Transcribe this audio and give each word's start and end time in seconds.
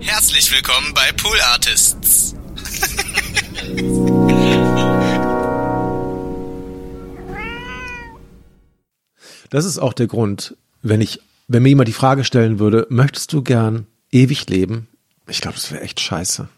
Herzlich 0.00 0.52
willkommen 0.52 0.92
bei 0.94 1.12
Pool 1.12 1.38
Artists. 1.52 2.34
Das 9.50 9.64
ist 9.64 9.78
auch 9.78 9.92
der 9.92 10.06
Grund, 10.06 10.56
wenn 10.82 11.00
ich, 11.00 11.20
wenn 11.48 11.62
mir 11.62 11.70
jemand 11.70 11.88
die 11.88 11.92
Frage 11.92 12.24
stellen 12.24 12.58
würde, 12.58 12.86
möchtest 12.90 13.32
du 13.32 13.42
gern 13.42 13.86
ewig 14.10 14.48
leben? 14.48 14.88
Ich 15.28 15.40
glaube, 15.40 15.56
das 15.56 15.70
wäre 15.72 15.82
echt 15.82 16.00
scheiße. 16.00 16.48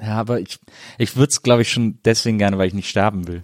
Ja, 0.00 0.14
aber 0.14 0.40
ich, 0.40 0.58
ich 0.98 1.16
würde 1.16 1.30
es, 1.30 1.42
glaube 1.42 1.62
ich, 1.62 1.72
schon 1.72 1.98
deswegen 2.04 2.38
gerne, 2.38 2.58
weil 2.58 2.68
ich 2.68 2.74
nicht 2.74 2.88
sterben 2.88 3.26
will. 3.26 3.42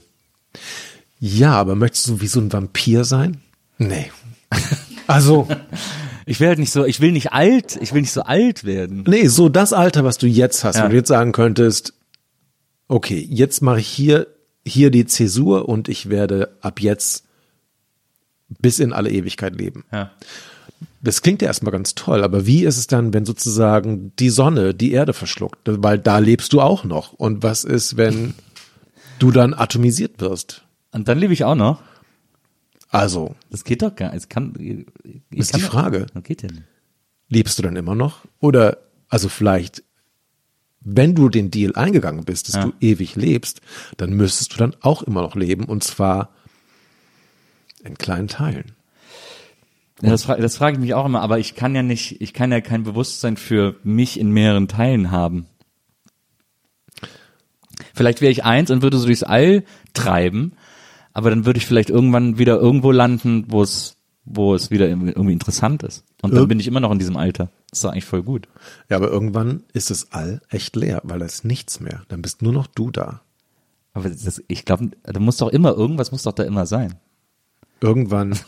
Ja, 1.19 1.53
aber 1.53 1.75
möchtest 1.75 2.09
du 2.09 2.21
wie 2.21 2.27
so 2.27 2.41
ein 2.41 2.53
Vampir 2.53 3.05
sein? 3.05 3.41
Nee. 3.79 4.11
Also, 5.07 5.49
Ich 6.29 6.41
will 6.41 6.49
halt 6.49 6.59
nicht 6.59 6.73
so, 6.73 6.85
ich 6.85 7.01
will 7.01 7.13
nicht 7.13 7.33
alt, 7.33 7.79
ich 7.81 7.95
will 7.95 8.01
nicht 8.01 8.13
so 8.13 8.23
alt 8.23 8.65
werden. 8.65 9.05
nee, 9.07 9.29
so 9.29 9.49
das 9.49 9.73
Alter, 9.73 10.05
was 10.05 10.19
du 10.19 10.27
jetzt 10.27 10.65
hast, 10.65 10.77
Ja. 10.77 10.83
wenn 10.85 10.91
du 10.91 10.97
jetzt 10.97 11.09
sagen 11.09 11.33
könntest, 11.33 11.95
okay, 12.89 13.25
jetzt 13.31 13.63
mache 13.63 13.79
ich 13.81 13.87
hier, 13.87 14.27
hier 14.67 14.91
die 14.91 15.07
Zäsur 15.07 15.69
und 15.69 15.89
ich 15.89 16.09
werde 16.11 16.57
ab 16.61 16.81
jetzt 16.81 17.25
bis 18.61 18.81
in 18.81 18.93
alle 18.93 19.11
Ewigkeit 19.11 19.55
leben. 19.57 19.85
Ja. 19.93 20.11
Das 21.01 21.23
klingt 21.23 21.43
ja 21.43 21.49
erstmal 21.49 21.73
ganz 21.73 21.95
toll, 21.95 22.23
aber 22.25 22.47
wie 22.47 22.65
ist 22.65 22.77
es 22.77 22.87
dann, 22.89 23.15
wenn 23.15 23.25
sozusagen 23.25 24.13
die 24.19 24.31
Sonne 24.31 24.75
die 24.75 24.93
Erde 24.93 25.13
verschluckt? 25.13 25.59
Weil 25.65 25.99
da 25.99 26.19
lebst 26.19 26.53
du 26.53 26.61
auch 26.61 26.85
noch. 26.85 27.13
Und 27.13 27.43
was 27.45 27.63
ist, 27.65 27.97
wenn 27.97 28.35
du 29.21 29.31
dann 29.31 29.55
atomisiert 29.55 30.21
wirst? 30.21 30.63
Und 30.93 31.07
dann 31.09 31.19
lebe 31.19 31.33
ich 31.33 31.45
auch 31.45 31.55
noch. 31.55 31.81
Also, 32.97 33.35
Das 33.51 33.65
geht 33.65 33.83
doch 33.83 33.95
gar 33.95 34.09
nicht. 34.09 34.17
Es 34.19 34.29
kann, 34.29 34.55
ich 34.59 34.87
Ist 35.39 35.53
kann 35.53 35.61
die 35.61 35.67
Frage. 35.67 36.07
Das 36.15 36.23
geht 36.23 36.43
nicht. 36.43 36.63
lebst 37.29 37.59
du 37.59 37.63
dann 37.63 37.77
immer 37.77 37.95
noch? 37.95 38.25
Oder, 38.41 38.79
also 39.09 39.29
vielleicht, 39.29 39.83
wenn 40.81 41.15
du 41.15 41.29
den 41.29 41.51
Deal 41.51 41.75
eingegangen 41.75 42.25
bist, 42.25 42.49
dass 42.49 42.55
Ja. 42.57 42.65
du 42.67 42.73
ewig 42.81 43.17
lebst, 43.17 43.61
dann 43.97 44.11
müsstest 44.15 44.55
du 44.55 44.59
dann 44.59 44.75
auch 44.81 45.03
immer 45.03 45.23
noch 45.23 45.35
leben 45.35 45.65
und 45.65 45.83
zwar 45.85 46.31
in 47.85 47.99
kleinen 47.99 48.29
Teilen. 48.29 48.73
Ja, 50.03 50.11
das, 50.11 50.25
fra 50.25 50.37
das 50.37 50.57
frage 50.57 50.77
ich 50.77 50.81
mich 50.81 50.95
auch 50.95 51.07
immer, 51.07 51.23
aber 51.23 51.39
ich 51.39 51.55
kann 51.55 51.75
ja 51.75 51.83
nicht, 51.83 52.21
ich 52.21 52.33
kann 52.35 52.53
ja 52.53 52.61
kein 52.61 52.83
Bewusstsein 52.85 53.37
für 53.37 53.77
mich 53.83 54.21
in 54.21 54.31
mehreren 54.31 54.69
Teilen 54.69 55.11
haben. 55.11 55.47
Vielleicht 57.95 58.21
wäre 58.21 58.33
ich 58.33 58.45
eins 58.45 58.71
und 58.71 58.83
würde 58.83 58.99
so 58.99 59.07
durchs 59.07 59.23
All 59.23 59.65
treiben, 59.95 60.53
aber 61.17 61.31
dann 61.31 61.47
würde 61.47 61.57
ich 61.59 61.67
vielleicht 61.67 61.89
irgendwann 61.91 62.37
wieder 62.39 62.59
irgendwo 62.61 62.91
landen, 62.93 63.45
wo 63.49 63.63
es, 63.63 63.97
wo 64.25 64.55
es 64.55 64.71
wieder 64.71 64.87
irgendwie 64.89 65.33
interessant 65.33 65.83
ist. 65.83 66.05
Und 66.21 66.35
dann 66.35 66.45
Irg- 66.45 66.49
bin 66.49 66.61
ich 66.61 66.67
immer 66.67 66.81
noch 66.81 66.91
in 66.93 66.99
diesem 66.99 67.17
Alter. 67.17 67.49
Das 67.71 67.79
ist 67.79 67.85
doch 67.85 67.93
eigentlich 67.93 68.05
voll 68.05 68.23
gut. 68.23 68.49
Ja, 68.91 68.97
aber 68.99 69.09
irgendwann 69.11 69.63
ist 69.73 69.91
das 69.91 70.13
All 70.13 70.43
echt 70.51 70.77
leer, 70.77 71.01
weil 71.05 71.19
da 71.21 71.25
ist 71.25 71.45
nichts 71.45 71.81
mehr. 71.81 72.03
Dann 72.09 72.23
bist 72.23 72.43
nur 72.43 72.53
noch 72.53 72.67
du 72.67 72.91
da. 72.91 73.21
Aber 73.95 74.11
das, 74.11 74.43
ich 74.49 74.65
glaube, 74.67 74.91
da 75.05 75.19
muss 75.21 75.39
doch 75.39 75.49
immer, 75.49 75.73
irgendwas 75.75 76.13
muss 76.13 76.23
doch 76.25 76.33
da 76.33 76.43
immer 76.43 76.67
sein. 76.67 76.97
Irgendwann, 77.81 78.39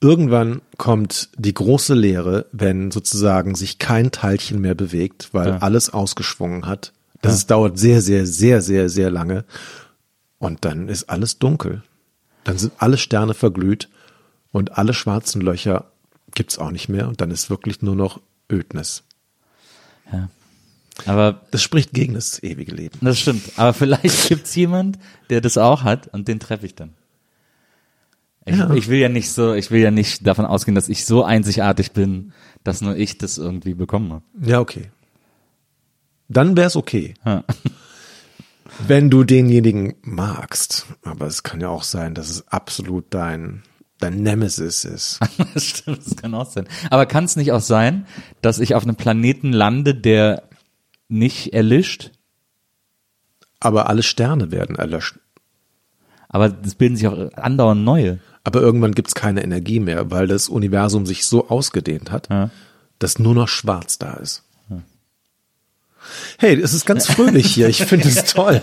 irgendwann 0.00 0.62
kommt 0.78 1.28
die 1.36 1.54
große 1.54 1.94
Leere, 1.94 2.46
wenn 2.52 2.90
sozusagen 2.90 3.54
sich 3.54 3.78
kein 3.78 4.10
Teilchen 4.10 4.60
mehr 4.60 4.74
bewegt, 4.74 5.28
weil 5.32 5.48
Ja. 5.48 5.58
alles 5.58 5.90
ausgeschwungen 5.90 6.66
hat. 6.66 6.92
Das 7.22 7.34
ist, 7.34 7.50
dauert 7.50 7.78
sehr, 7.78 8.00
sehr, 8.02 8.26
sehr, 8.26 8.62
sehr, 8.62 8.88
sehr 8.88 9.10
lange. 9.10 9.44
Und 10.38 10.64
dann 10.64 10.88
ist 10.88 11.10
alles 11.10 11.38
dunkel. 11.38 11.82
Dann 12.50 12.58
sind 12.58 12.72
alle 12.78 12.98
Sterne 12.98 13.34
verglüht 13.34 13.88
und 14.52 14.76
alle 14.76 14.92
schwarzen 14.94 15.40
Löcher 15.40 15.90
gibt's 16.34 16.58
auch 16.58 16.70
nicht 16.72 16.88
mehr. 16.88 17.06
Und 17.08 17.20
dann 17.20 17.30
ist 17.30 17.48
wirklich 17.50 17.80
nur 17.82 17.94
noch 17.94 18.20
Ödnis. 18.50 19.04
Aber 21.06 21.40
Das 21.52 21.62
spricht 21.62 21.92
gegen 21.92 22.14
das 22.14 22.42
ewige 22.42 22.74
Leben. 22.74 22.98
das 23.00 23.18
stimmt. 23.20 23.52
Aber 23.56 23.72
vielleicht 23.72 24.28
gibt's 24.28 24.54
jemand, 24.54 24.98
der 25.30 25.40
das 25.40 25.56
auch 25.56 25.82
hat 25.84 26.08
und 26.08 26.28
den 26.28 26.40
treffe 26.40 26.66
ich 26.66 26.74
dann. 26.74 26.94
Ich, 28.44 28.56
Ja. 28.56 28.72
ich 28.74 28.88
will 28.88 28.98
ja 28.98 29.08
nicht 29.08 29.30
so, 29.30 29.54
ich 29.54 29.70
will 29.70 29.80
ja 29.80 29.90
nicht 29.90 30.26
davon 30.26 30.44
ausgehen, 30.46 30.74
dass 30.74 30.88
ich 30.88 31.06
so 31.06 31.22
einzigartig 31.24 31.92
bin, 31.92 32.32
dass 32.64 32.80
nur 32.80 32.96
ich 32.96 33.16
das 33.18 33.38
irgendwie 33.38 33.74
bekomme. 33.74 34.22
Ja, 34.42 34.58
okay. 34.60 34.90
Dann 36.28 36.56
wär's 36.56 36.74
okay. 36.76 37.14
Ja. 37.24 37.44
Wenn 38.86 39.10
du 39.10 39.24
denjenigen 39.24 39.94
magst. 40.02 40.86
Aber 41.02 41.26
es 41.26 41.42
kann 41.42 41.60
ja 41.60 41.68
auch 41.68 41.82
sein, 41.82 42.14
dass 42.14 42.30
es 42.30 42.48
absolut 42.48 43.06
dein, 43.10 43.62
dein 43.98 44.22
Nemesis 44.22 44.84
ist. 44.84 45.18
Das 45.54 45.64
stimmt, 45.64 46.06
das 46.06 46.16
kann 46.16 46.34
auch 46.34 46.50
sein. 46.50 46.68
Aber 46.90 47.06
kann 47.06 47.24
es 47.24 47.36
nicht 47.36 47.52
auch 47.52 47.60
sein, 47.60 48.06
dass 48.42 48.58
ich 48.58 48.74
auf 48.74 48.82
einem 48.84 48.96
Planeten 48.96 49.52
lande, 49.52 49.94
der 49.94 50.44
nicht 51.08 51.52
erlischt, 51.52 52.10
Aber 53.58 53.88
alle 53.88 54.02
Sterne 54.02 54.50
werden 54.52 54.76
erlöscht. 54.76 55.18
aber 56.28 56.54
es 56.64 56.74
bilden 56.76 56.96
sich 56.96 57.08
auch 57.08 57.32
andauernd 57.34 57.82
neue. 57.84 58.18
Aber 58.44 58.60
irgendwann 58.62 58.94
gibt's 58.94 59.14
keine 59.14 59.42
Energie 59.42 59.80
mehr, 59.80 60.10
weil 60.10 60.26
das 60.26 60.48
Universum 60.48 61.04
sich 61.04 61.26
so 61.26 61.48
ausgedehnt 61.48 62.10
hat, 62.10 62.28
Ja. 62.30 62.50
dass 62.98 63.18
nur 63.18 63.34
noch 63.34 63.48
schwarz 63.48 63.98
da 63.98 64.14
ist. 64.14 64.44
Hey, 66.38 66.60
es 66.60 66.74
ist 66.74 66.86
ganz 66.86 67.06
fröhlich 67.06 67.46
hier. 67.54 67.68
Ich 67.68 67.84
finde 67.84 68.08
es 68.08 68.24
toll. 68.32 68.62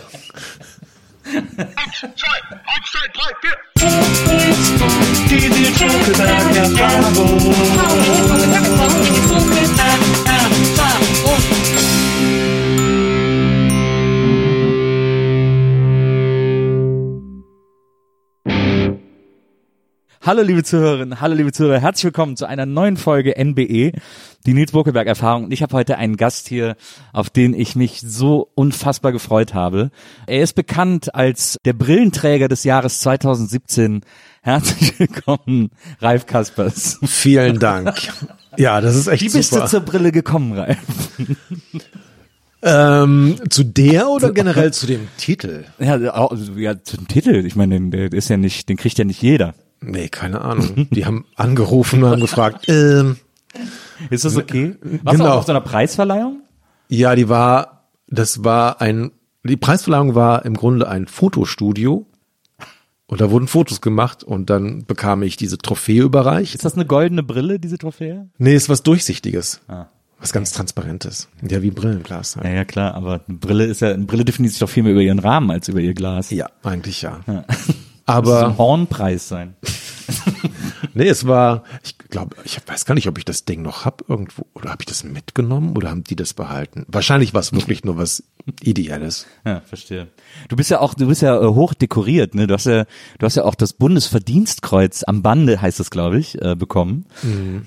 Hallo 20.28 20.42
liebe 20.42 20.62
Zuhörerinnen, 20.62 21.22
hallo 21.22 21.36
liebe 21.36 21.54
Zuhörer, 21.54 21.80
herzlich 21.80 22.04
willkommen 22.04 22.36
zu 22.36 22.46
einer 22.48 22.66
neuen 22.66 22.98
Folge 22.98 23.42
NBE, 23.42 23.94
die 24.48 24.54
Nils 24.54 24.72
Bokelberg 24.72 25.08
Erfahrung. 25.08 25.44
Und 25.46 25.52
ich 25.54 25.62
habe 25.62 25.76
heute 25.76 25.98
einen 25.98 26.18
Gast 26.18 26.48
hier, 26.48 26.76
auf 27.14 27.30
den 27.30 27.54
ich 27.54 27.76
mich 27.76 28.02
so 28.04 28.50
unfassbar 28.56 29.12
gefreut 29.12 29.54
habe. 29.54 29.92
Er 30.26 30.42
ist 30.42 30.54
bekannt 30.54 31.14
als 31.14 31.58
der 31.66 31.74
Brillenträger 31.74 32.48
des 32.48 32.64
Jahres 32.64 33.02
2017. 33.02 34.02
Herzlich 34.42 34.98
willkommen, 35.00 35.70
Ralf 36.00 36.26
Kaspers. 36.26 36.98
Vielen 37.06 37.60
Dank. 37.60 37.94
Ja, 38.58 38.80
das 38.82 38.96
ist 38.96 39.08
echt 39.08 39.22
Wie 39.22 39.30
bist 39.30 39.52
super. 39.52 39.64
du 39.66 39.70
zur 39.70 39.82
Brille 39.82 40.12
gekommen, 40.14 40.54
Ralf? 40.54 40.78
ähm, 42.64 43.36
zu 43.50 43.64
der 43.64 44.10
oder 44.10 44.32
generell 44.32 44.72
zu 44.74 44.88
dem 44.88 45.08
Titel? 45.18 45.66
Ja, 45.80 45.98
ja, 45.98 46.84
zum 46.84 47.08
Titel. 47.08 47.46
Ich 47.46 47.56
meine, 47.56 47.76
den- 47.76 47.92
der 47.92 48.12
ist 48.14 48.30
ja 48.30 48.38
nicht, 48.38 48.70
den 48.70 48.78
kriegt 48.78 48.98
ja 48.98 49.04
nicht 49.06 49.22
jeder. 49.22 49.54
Nee, 49.82 50.08
keine 50.10 50.42
Ahnung. 50.42 50.88
Die 50.92 51.06
haben 51.06 51.26
angerufen 51.36 52.04
und 52.04 52.10
haben 52.10 52.22
gefragt, 52.22 52.66
ähm, 52.68 53.18
Ist 54.10 54.26
das 54.26 54.36
okay? 54.38 54.76
Warst 55.04 55.20
du 55.20 55.24
Genau. 55.24 55.34
auch 55.36 55.40
auf 55.40 55.46
so 55.46 55.52
einer 55.52 55.62
Preisverleihung? 55.62 56.42
Ja, 56.90 57.16
die 57.16 57.30
war, 57.30 57.90
das 58.08 58.44
war 58.44 58.82
ein, 58.82 59.12
die 59.44 59.58
Preisverleihung 59.58 60.16
war 60.16 60.46
im 60.46 60.56
Grunde 60.56 60.88
ein 60.88 61.08
Fotostudio 61.08 62.06
Und 63.10 63.22
da 63.22 63.32
wurden 63.32 63.48
Fotos 63.48 63.80
gemacht 63.82 64.24
und 64.24 64.50
dann 64.50 64.86
bekam 64.86 65.24
ich 65.24 65.38
diese 65.38 65.58
Trophäe 65.58 66.04
überreicht. 66.04 66.56
Ist 66.56 66.66
das 66.66 66.74
eine 66.76 66.86
goldene 66.86 67.24
Brille, 67.24 67.58
diese 67.60 67.78
Trophäe? 67.78 68.28
Nee, 68.38 68.56
ist 68.56 68.68
was 68.70 68.84
Durchsichtiges. 68.84 69.62
Ah. 69.70 69.86
Was 70.20 70.34
ganz 70.34 70.52
Transparentes. 70.52 71.30
Ja, 71.48 71.62
wie 71.62 71.70
Brillenglas. 71.72 72.36
Halt. 72.36 72.48
Ja, 72.48 72.52
ja, 72.54 72.66
klar, 72.66 72.96
aber 72.96 73.22
eine 73.28 73.38
Brille 73.38 73.66
ist 73.66 73.82
ja, 73.82 73.92
eine 73.94 74.06
Brille 74.06 74.26
definiert 74.26 74.52
sich 74.54 74.60
doch 74.60 74.70
viel 74.70 74.84
mehr 74.84 74.92
über 74.94 75.02
ihren 75.02 75.20
Rahmen 75.20 75.52
als 75.52 75.68
über 75.70 75.80
ihr 75.80 75.94
Glas. 75.94 76.32
Ja, 76.32 76.50
eigentlich 76.64 77.02
ja. 77.04 77.20
Das 77.26 77.68
Aber 78.08 78.40
soll 78.40 78.50
ein 78.50 78.58
Hornpreis 78.58 79.28
sein. 79.28 79.56
Nee, 80.94 81.10
es 81.10 81.28
war, 81.28 81.64
ich 81.84 81.98
glaube, 81.98 82.36
ich 82.44 82.60
weiß 82.66 82.86
gar 82.86 82.96
nicht, 82.96 83.08
ob 83.08 83.18
ich 83.20 83.26
das 83.26 83.46
Ding 83.46 83.62
noch 83.62 83.86
hab 83.86 84.10
irgendwo 84.10 84.48
oder 84.56 84.72
habe 84.72 84.82
ich 84.82 84.88
das 84.88 85.04
mitgenommen 85.04 85.76
oder 85.76 85.90
haben 85.90 86.04
die 86.04 86.16
das 86.16 86.34
behalten? 86.34 86.86
Wahrscheinlich 86.88 87.36
war 87.36 87.42
es 87.42 87.54
wirklich 87.54 87.84
nur 87.84 87.98
was 87.98 88.24
Ideelles. 88.62 89.28
Ja, 89.46 89.62
verstehe. 89.62 90.08
Du 90.48 90.56
bist 90.56 90.72
ja 90.72 90.80
auch, 90.80 90.94
du 90.94 91.08
bist 91.08 91.22
ja 91.22 91.40
äh, 91.40 91.46
hoch 91.46 91.74
dekoriert, 91.74 92.34
ne? 92.34 92.48
Du 92.48 92.54
hast 92.54 92.66
ja, 92.66 92.86
du 93.20 93.26
hast 93.26 93.36
ja 93.36 93.44
auch 93.44 93.56
das 93.56 93.74
Bundesverdienstkreuz 93.74 95.04
am 95.06 95.22
Bande, 95.22 95.62
heißt 95.62 95.80
es, 95.80 95.92
glaube 95.92 96.18
ich, 96.18 96.42
äh, 96.42 96.56
bekommen. 96.56 97.06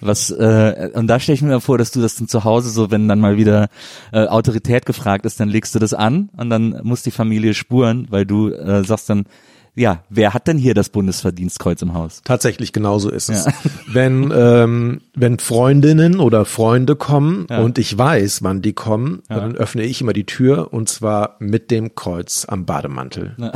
Was 0.00 0.30
äh, 0.30 0.90
und 0.94 1.06
da 1.06 1.20
stelle 1.20 1.34
ich 1.34 1.42
mir 1.42 1.60
vor, 1.60 1.78
dass 1.78 1.90
du 1.90 2.00
das 2.00 2.16
dann 2.16 2.28
zu 2.28 2.44
Hause 2.44 2.70
so, 2.70 2.90
wenn 2.90 3.08
dann 3.08 3.20
mal 3.20 3.36
wieder 3.36 3.68
äh, 4.12 4.26
Autorität 4.26 4.86
gefragt 4.86 5.26
ist, 5.26 5.38
dann 5.38 5.48
legst 5.48 5.74
du 5.74 5.78
das 5.78 5.94
an 5.94 6.30
und 6.36 6.50
dann 6.50 6.80
muss 6.82 7.02
die 7.02 7.10
Familie 7.10 7.54
spuren, 7.54 8.06
weil 8.10 8.24
du 8.24 8.48
äh, 8.48 8.82
sagst 8.82 9.10
dann, 9.10 9.26
ja, 9.74 10.04
wer 10.08 10.34
hat 10.34 10.46
denn 10.46 10.58
hier 10.58 10.74
das 10.74 10.88
Bundesverdienstkreuz 10.88 11.82
im 11.82 11.94
Haus? 11.94 12.22
Tatsächlich 12.24 12.72
genauso 12.72 13.10
ist 13.10 13.30
es. 13.30 13.46
Ja. 13.46 13.52
Wenn 13.92 14.32
ähm, 14.34 15.00
wenn 15.14 15.38
Freundinnen 15.38 16.20
oder 16.20 16.44
Freunde 16.44 16.94
kommen 16.96 17.46
und 17.46 17.78
ich 17.78 17.96
weiß, 17.96 18.42
wann 18.42 18.62
die 18.62 18.72
kommen, 18.72 19.22
dann 19.28 19.56
öffne 19.56 19.82
ich 19.82 20.00
immer 20.00 20.12
die 20.12 20.24
Tür 20.24 20.72
und 20.72 20.88
zwar 20.88 21.36
mit 21.40 21.70
dem 21.70 21.94
Kreuz 21.94 22.46
am 22.48 22.66
Bademantel. 22.66 23.36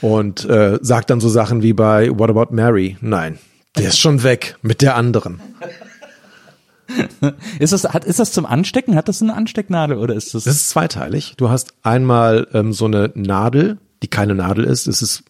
und 0.00 0.44
äh, 0.46 0.78
sag 0.80 1.06
dann 1.06 1.20
so 1.20 1.28
Sachen 1.28 1.62
wie 1.62 1.74
bei 1.74 2.10
What 2.18 2.30
About 2.30 2.54
Mary? 2.54 2.96
Nein, 3.00 3.38
der 3.76 3.88
ist 3.88 3.98
schon 3.98 4.22
weg 4.22 4.56
mit 4.62 4.80
der 4.82 4.96
anderen. 4.96 5.40
Ist 7.58 7.72
das, 7.72 7.84
hat, 7.84 8.04
ist 8.04 8.18
das 8.18 8.32
zum 8.32 8.46
Anstecken? 8.46 8.96
Hat 8.96 9.08
das 9.08 9.22
eine 9.22 9.34
Anstecknadel 9.34 9.96
oder 9.96 10.14
ist 10.14 10.34
das? 10.34 10.44
Das 10.44 10.56
ist 10.56 10.70
zweiteilig. 10.70 11.34
Du 11.36 11.48
hast 11.48 11.74
einmal 11.82 12.48
ähm, 12.52 12.72
so 12.72 12.86
eine 12.86 13.12
Nadel, 13.14 13.78
die 14.02 14.08
keine 14.08 14.34
Nadel 14.34 14.64
ist. 14.64 14.86
Es 14.86 15.02
ist 15.02 15.24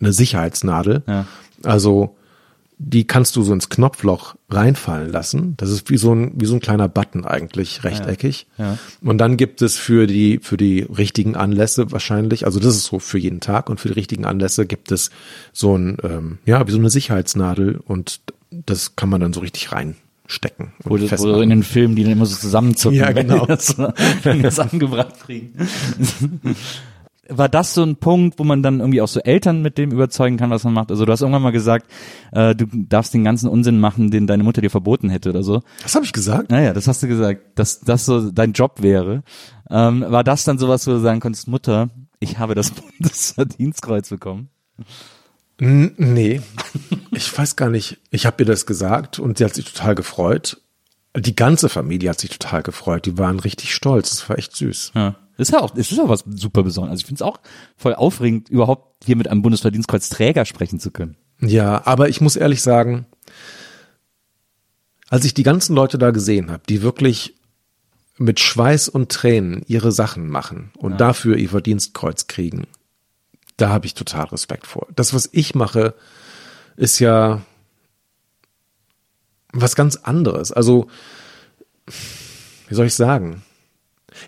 eine 0.00 0.12
Sicherheitsnadel. 0.12 1.02
Ja. 1.06 1.26
Also 1.62 2.16
die 2.78 3.06
kannst 3.06 3.36
du 3.36 3.42
so 3.42 3.52
ins 3.52 3.68
Knopfloch 3.68 4.34
reinfallen 4.50 5.10
lassen. 5.10 5.54
Das 5.56 5.70
ist 5.70 5.90
wie 5.90 5.96
so 5.96 6.12
ein 6.12 6.32
wie 6.34 6.44
so 6.44 6.54
ein 6.54 6.60
kleiner 6.60 6.88
Button 6.88 7.24
eigentlich 7.24 7.84
rechteckig. 7.84 8.48
Ja. 8.58 8.78
Und 9.00 9.18
dann 9.18 9.36
gibt 9.36 9.62
es 9.62 9.76
für 9.76 10.06
die 10.06 10.40
für 10.42 10.56
die 10.56 10.80
richtigen 10.80 11.36
Anlässe 11.36 11.92
wahrscheinlich, 11.92 12.46
also 12.46 12.58
das 12.58 12.74
ist 12.74 12.84
so 12.86 12.98
für 12.98 13.18
jeden 13.18 13.40
Tag 13.40 13.70
und 13.70 13.78
für 13.80 13.88
die 13.88 13.94
richtigen 13.94 14.24
Anlässe 14.24 14.66
gibt 14.66 14.90
es 14.90 15.10
so 15.52 15.76
ein 15.78 15.98
ähm, 16.02 16.38
ja 16.46 16.66
wie 16.66 16.72
so 16.72 16.78
eine 16.78 16.90
Sicherheitsnadel 16.90 17.80
und 17.84 18.20
das 18.50 18.96
kann 18.96 19.08
man 19.08 19.20
dann 19.20 19.32
so 19.32 19.40
richtig 19.40 19.70
reinstecken. 19.70 20.72
Wo, 20.82 20.98
wo 20.98 21.40
in 21.40 21.50
den 21.50 21.62
Filmen, 21.62 21.94
die 21.94 22.02
dann 22.02 22.12
immer 22.12 22.26
so 22.26 22.36
zusammenzucken, 22.36 22.98
Ja, 22.98 23.14
wenn 23.14 23.28
genau. 23.28 23.42
die 23.42 23.52
das, 23.52 23.78
wenn 24.24 24.36
die 24.38 24.42
das 24.42 24.58
angebracht 24.58 25.14
kriegen. 25.24 25.52
War 27.28 27.48
das 27.48 27.74
so 27.74 27.82
ein 27.82 27.96
Punkt, 27.96 28.38
wo 28.38 28.44
man 28.44 28.62
dann 28.62 28.80
irgendwie 28.80 29.00
auch 29.00 29.08
so 29.08 29.20
Eltern 29.20 29.62
mit 29.62 29.78
dem 29.78 29.90
überzeugen 29.90 30.36
kann, 30.36 30.50
was 30.50 30.64
man 30.64 30.74
macht? 30.74 30.90
Also 30.90 31.04
du 31.04 31.12
hast 31.12 31.22
irgendwann 31.22 31.42
mal 31.42 31.52
gesagt, 31.52 31.90
äh, 32.32 32.54
du 32.54 32.66
darfst 32.72 33.14
den 33.14 33.24
ganzen 33.24 33.48
Unsinn 33.48 33.80
machen, 33.80 34.10
den 34.10 34.26
deine 34.26 34.42
Mutter 34.42 34.60
dir 34.60 34.70
verboten 34.70 35.10
hätte 35.10 35.30
oder 35.30 35.42
so. 35.42 35.62
Was 35.82 35.94
habe 35.94 36.04
ich 36.04 36.12
gesagt? 36.12 36.50
Naja, 36.50 36.72
das 36.72 36.86
hast 36.86 37.02
du 37.02 37.08
gesagt, 37.08 37.58
dass 37.58 37.80
das 37.80 38.04
so 38.04 38.30
dein 38.30 38.52
Job 38.52 38.82
wäre. 38.82 39.22
Ähm, 39.70 40.04
war 40.06 40.24
das 40.24 40.44
dann 40.44 40.58
sowas, 40.58 40.86
wo 40.86 40.92
du 40.92 41.00
sagen 41.00 41.20
konntest, 41.20 41.48
Mutter, 41.48 41.90
ich 42.20 42.38
habe 42.38 42.54
das 42.54 42.70
Bundesverdienstkreuz 42.98 44.10
bekommen? 44.10 44.50
N 45.58 45.94
nee, 45.96 46.40
ich 47.12 47.36
weiß 47.36 47.56
gar 47.56 47.70
nicht. 47.70 47.98
Ich 48.10 48.26
habe 48.26 48.42
ihr 48.42 48.46
das 48.46 48.66
gesagt 48.66 49.18
und 49.18 49.38
sie 49.38 49.44
hat 49.44 49.54
sich 49.54 49.72
total 49.72 49.94
gefreut. 49.94 50.60
Die 51.16 51.36
ganze 51.36 51.68
Familie 51.68 52.10
hat 52.10 52.20
sich 52.20 52.30
total 52.30 52.62
gefreut. 52.62 53.06
Die 53.06 53.18
waren 53.18 53.38
richtig 53.38 53.72
stolz. 53.72 54.10
Das 54.10 54.28
war 54.28 54.36
echt 54.36 54.56
süß. 54.56 54.92
Ja. 54.94 55.14
Ist 55.36 55.52
ja 55.52 55.60
auch, 55.60 55.74
ist 55.74 55.90
ja 55.90 56.04
auch 56.04 56.08
was 56.08 56.24
super 56.26 56.62
Besonderes. 56.62 56.92
Also 56.92 57.00
ich 57.00 57.06
finde 57.06 57.18
es 57.18 57.22
auch 57.22 57.40
voll 57.76 57.94
aufregend, 57.94 58.48
überhaupt 58.48 59.04
hier 59.04 59.16
mit 59.16 59.28
einem 59.28 59.42
Bundesverdienstkreuz-Träger 59.42 60.44
sprechen 60.44 60.78
zu 60.78 60.90
können. 60.90 61.16
Ja, 61.40 61.86
aber 61.86 62.08
ich 62.08 62.20
muss 62.20 62.36
ehrlich 62.36 62.62
sagen, 62.62 63.06
als 65.08 65.24
ich 65.24 65.34
die 65.34 65.42
ganzen 65.42 65.74
Leute 65.74 65.98
da 65.98 66.10
gesehen 66.10 66.50
habe, 66.50 66.62
die 66.68 66.82
wirklich 66.82 67.34
mit 68.16 68.38
Schweiß 68.38 68.88
und 68.88 69.10
Tränen 69.10 69.62
ihre 69.66 69.90
Sachen 69.90 70.28
machen 70.28 70.70
und 70.76 71.00
dafür 71.00 71.36
ihr 71.36 71.48
Verdienstkreuz 71.48 72.28
kriegen, 72.28 72.66
da 73.56 73.68
habe 73.70 73.86
ich 73.86 73.94
total 73.94 74.26
Respekt 74.26 74.66
vor. 74.66 74.86
Das, 74.94 75.14
was 75.14 75.28
ich 75.32 75.54
mache, 75.54 75.94
ist 76.76 76.98
ja 77.00 77.42
was 79.52 79.76
ganz 79.76 79.96
anderes. 79.96 80.52
Also, 80.52 80.88
wie 82.68 82.74
soll 82.74 82.86
ich 82.86 82.94
sagen? 82.94 83.42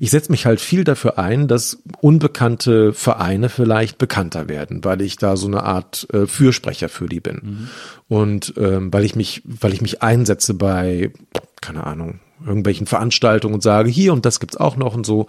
Ich 0.01 0.11
setze 0.11 0.31
mich 0.31 0.47
halt 0.47 0.61
viel 0.61 0.85
dafür 0.85 1.19
ein, 1.19 1.49
dass 1.49 1.83
unbekannte 2.01 2.93
Vereine 2.93 3.49
vielleicht 3.49 3.99
bekannter 3.99 4.49
werden, 4.49 4.85
weil 4.85 5.01
ich 5.01 5.17
da 5.17 5.37
so 5.37 5.47
eine 5.47 5.63
Art 5.63 6.07
äh, 6.13 6.27
Fürsprecher 6.27 6.89
für 6.89 7.07
die 7.07 7.21
bin. 7.21 7.69
Und 8.09 8.55
ähm, 8.57 8.93
weil 8.93 9.05
ich 9.05 9.17
mich, 9.17 9.43
weil 9.45 9.73
ich 9.73 9.83
mich 9.83 10.03
einsetze 10.03 10.55
bei, 10.55 11.13
keine 11.61 11.85
Ahnung, 11.85 12.21
irgendwelchen 12.45 12.87
Veranstaltungen 12.87 13.55
und 13.55 13.63
sage, 13.63 13.89
hier 13.89 14.13
und 14.13 14.27
das 14.27 14.41
gibt's 14.41 14.57
auch 14.57 14.77
noch 14.77 14.95
und 14.95 15.07
so. 15.07 15.27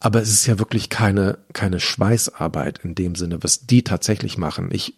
Aber 0.00 0.20
es 0.20 0.28
ist 0.28 0.46
ja 0.46 0.58
wirklich 0.58 0.90
keine, 0.90 1.38
keine 1.52 1.80
Schweißarbeit 1.80 2.80
in 2.82 2.94
dem 2.94 3.14
Sinne, 3.14 3.42
was 3.42 3.66
die 3.66 3.82
tatsächlich 3.82 4.36
machen. 4.36 4.68
Ich, 4.70 4.94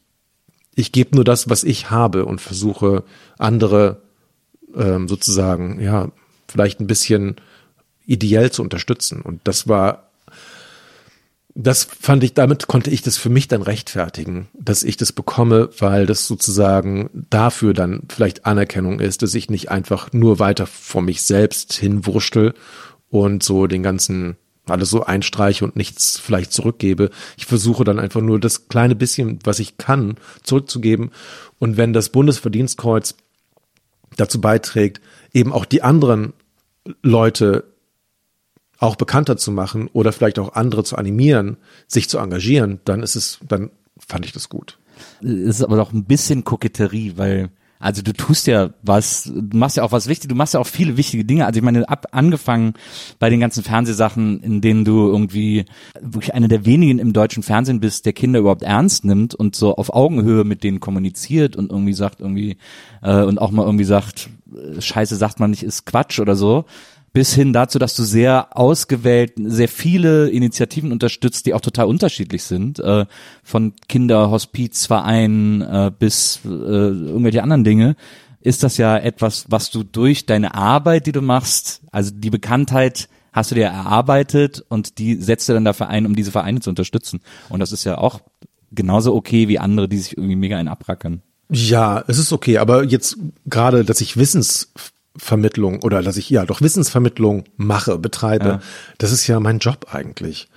ich 0.75 0.91
gebe 0.91 1.14
nur 1.14 1.25
das, 1.25 1.49
was 1.49 1.62
ich 1.62 1.91
habe 1.91 2.25
und 2.25 2.41
versuche 2.41 3.05
andere 3.38 4.02
ähm, 4.75 5.06
sozusagen, 5.06 5.81
ja, 5.81 6.11
vielleicht 6.49 6.81
ein 6.81 6.87
bisschen 6.87 7.37
ideell 8.06 8.50
zu 8.50 8.62
unterstützen. 8.62 9.20
Und 9.20 9.41
das 9.44 9.69
war, 9.69 10.11
das 11.55 11.85
fand 11.85 12.23
ich, 12.25 12.35
damit 12.35 12.67
konnte 12.67 12.91
ich 12.91 13.03
das 13.03 13.17
für 13.17 13.31
mich 13.31 13.49
dann 13.49 13.62
rechtfertigen, 13.62 14.49
dass 14.55 14.82
ich 14.82 14.97
das 14.97 15.12
bekomme, 15.12 15.70
weil 15.79 16.06
das 16.06 16.26
sozusagen 16.26 17.11
dafür 17.31 17.75
dann 17.75 18.03
vielleicht 18.08 18.47
Anerkennung 18.47 19.00
ist, 19.00 19.23
dass 19.23 19.35
ich 19.35 19.50
nicht 19.50 19.70
einfach 19.70 20.12
nur 20.12 20.38
weiter 20.38 20.67
vor 20.67 21.03
mich 21.03 21.23
selbst 21.23 21.73
hinwurschtel 21.73 22.55
und 23.11 23.43
so 23.43 23.67
den 23.67 23.82
ganzen 23.82 24.37
alles 24.69 24.91
so 24.91 25.05
einstreiche 25.05 25.64
und 25.64 25.76
nichts 25.76 26.19
vielleicht 26.19 26.52
zurückgebe. 26.52 27.11
Ich 27.37 27.47
versuche 27.47 27.85
dann 27.85 28.00
einfach 28.00 28.20
nur 28.20 28.41
das 28.41 28.69
kleine 28.69 28.97
bisschen, 28.97 29.38
was 29.44 29.61
ich 29.61 29.79
kann, 29.79 30.17
zurückzugeben. 30.43 31.12
Und 31.59 31.76
wenn 31.76 31.93
das 31.93 32.09
Bundesverdienstkreuz 32.09 33.14
dazu 34.17 34.41
beiträgt, 34.41 35.00
eben 35.33 35.52
auch 35.52 35.64
die 35.64 35.83
anderen 35.83 36.33
Leute 37.02 37.64
auch 38.78 38.97
bekannter 38.97 39.37
zu 39.37 39.50
machen 39.50 39.88
oder 39.92 40.12
vielleicht 40.12 40.38
auch 40.38 40.54
andere 40.54 40.85
zu 40.85 40.97
animieren, 40.97 41.56
sich 41.87 42.09
zu 42.09 42.18
engagieren, 42.18 42.80
dann 42.85 43.02
ist 43.02 43.16
es, 43.16 43.38
dann 43.47 43.71
fand 43.99 44.26
ich 44.26 44.33
das 44.33 44.49
gut. 44.49 44.78
ist 45.21 45.62
aber 45.62 45.76
doch 45.76 45.92
ein 45.92 46.04
bisschen 46.04 46.45
Koketterie, 46.45 47.14
weil 47.16 47.50
also 47.78 48.00
du 48.00 48.12
tust 48.12 48.47
ja 48.47 48.71
was, 48.83 49.30
du 49.35 49.56
machst 49.56 49.76
ja 49.76 49.83
auch 49.83 49.92
was 49.92 50.09
wichtig, 50.09 50.28
du 50.28 50.35
machst 50.35 50.54
ja 50.54 50.61
auch 50.61 50.66
viele 50.66 50.97
wichtige 50.97 51.25
Dinge. 51.25 51.45
Also 51.45 51.59
ich 51.59 51.64
meine, 51.64 51.88
ab 51.88 52.06
angefangen 52.12 52.73
bei 53.18 53.28
den 53.28 53.38
ganzen 53.38 53.62
Fernsehsachen, 53.62 54.40
in 54.40 54.61
denen 54.61 54.85
du 54.85 55.09
irgendwie 55.09 55.66
wirklich 56.00 56.33
einer 56.33 56.49
der 56.49 56.64
wenigen 56.64 56.99
im 56.99 57.12
deutschen 57.12 57.42
Fernsehen 57.42 57.80
bist, 57.80 58.06
der 58.06 58.14
Kinder 58.14 58.40
überhaupt 58.40 58.62
ernst 58.62 59.04
nimmt 59.04 59.35
und 59.35 59.56
so 59.56 59.76
auf 59.76 59.92
Augenhöhe 59.92 60.45
mit 60.45 60.64
denen 60.64 60.80
kommuniziert 60.80 61.54
und 61.54 61.71
irgendwie 61.71 61.92
sagt 61.92 62.21
irgendwie 62.21 62.56
äh, 63.02 63.23
und 63.23 63.38
auch 63.38 63.50
mal 63.50 63.64
irgendwie 63.64 63.85
sagt, 63.85 64.30
äh, 64.54 64.80
Scheiße 64.80 65.16
sagt 65.16 65.38
man 65.38 65.50
nicht, 65.50 65.62
ist 65.62 65.85
Quatsch 65.85 66.18
oder 66.18 66.35
so 66.35 66.64
bis 67.16 67.32
hin 67.32 67.54
dazu, 67.54 67.78
dass 67.78 67.96
du 67.96 68.02
sehr 68.02 68.54
ausgewählt, 68.58 69.32
sehr 69.38 69.68
viele 69.68 70.28
Initiativen 70.28 70.92
unterstützt, 70.92 71.46
die 71.46 71.54
auch 71.54 71.62
total 71.62 71.87
unterschiedlich 71.87 72.42
sind, 72.42 72.78
äh, 72.78 73.06
von 73.42 73.73
Kinderhospizvereinen 73.88 75.62
äh, 75.62 75.92
bis 75.99 76.40
äh, 76.44 76.49
irgendwelche 76.49 77.42
anderen 77.42 77.64
Dinge, 77.64 77.96
ist 78.42 78.62
das 78.62 78.76
ja 78.76 78.99
etwas, 78.99 79.46
was 79.49 79.70
du 79.70 79.82
durch 79.82 80.26
deine 80.26 80.54
Arbeit, 80.54 81.06
die 81.06 81.12
du 81.12 81.23
machst, 81.23 81.80
also 81.90 82.12
die 82.14 82.28
Bekanntheit 82.28 83.08
hast 83.32 83.50
du 83.50 83.54
dir 83.54 83.64
erarbeitet 83.64 84.62
und 84.68 84.99
die 84.99 85.14
setzt 85.14 85.49
du 85.49 85.54
dann 85.54 85.64
dafür 85.64 85.88
ein, 85.88 86.04
um 86.04 86.16
diese 86.16 86.32
Vereine 86.32 86.61
zu 86.61 86.68
unterstützen. 86.68 87.20
Und 87.49 87.61
das 87.61 87.73
ist 87.73 87.85
ja 87.85 87.96
auch 87.96 88.20
genauso 88.73 89.14
okay 89.14 89.49
wie 89.49 89.58
andere, 89.58 89.88
die 89.88 89.96
sich 89.96 90.18
irgendwie 90.18 90.37
mega 90.37 90.58
einen. 90.58 91.23
Ja, 91.49 92.04
es 92.08 92.18
ist 92.18 92.35
okay, 92.35 92.58
aber 92.58 92.85
jetzt 92.85 93.16
gerade, 93.46 93.87
dass 93.87 94.02
ich 94.02 94.18
Wissensvermittlung 95.16 95.82
oder 95.82 96.02
dass 96.02 96.16
ich 96.16 96.28
ja 96.30 96.44
doch 96.44 96.61
Wissensvermittlung 96.61 97.44
mache, 97.56 97.99
betreibe, 97.99 98.46
Ja. 98.49 98.61
das 98.99 99.12
ist 99.12 99.26
ja 99.26 99.40
mein 99.40 99.58
Job 99.58 99.87
eigentlich. 99.92 100.49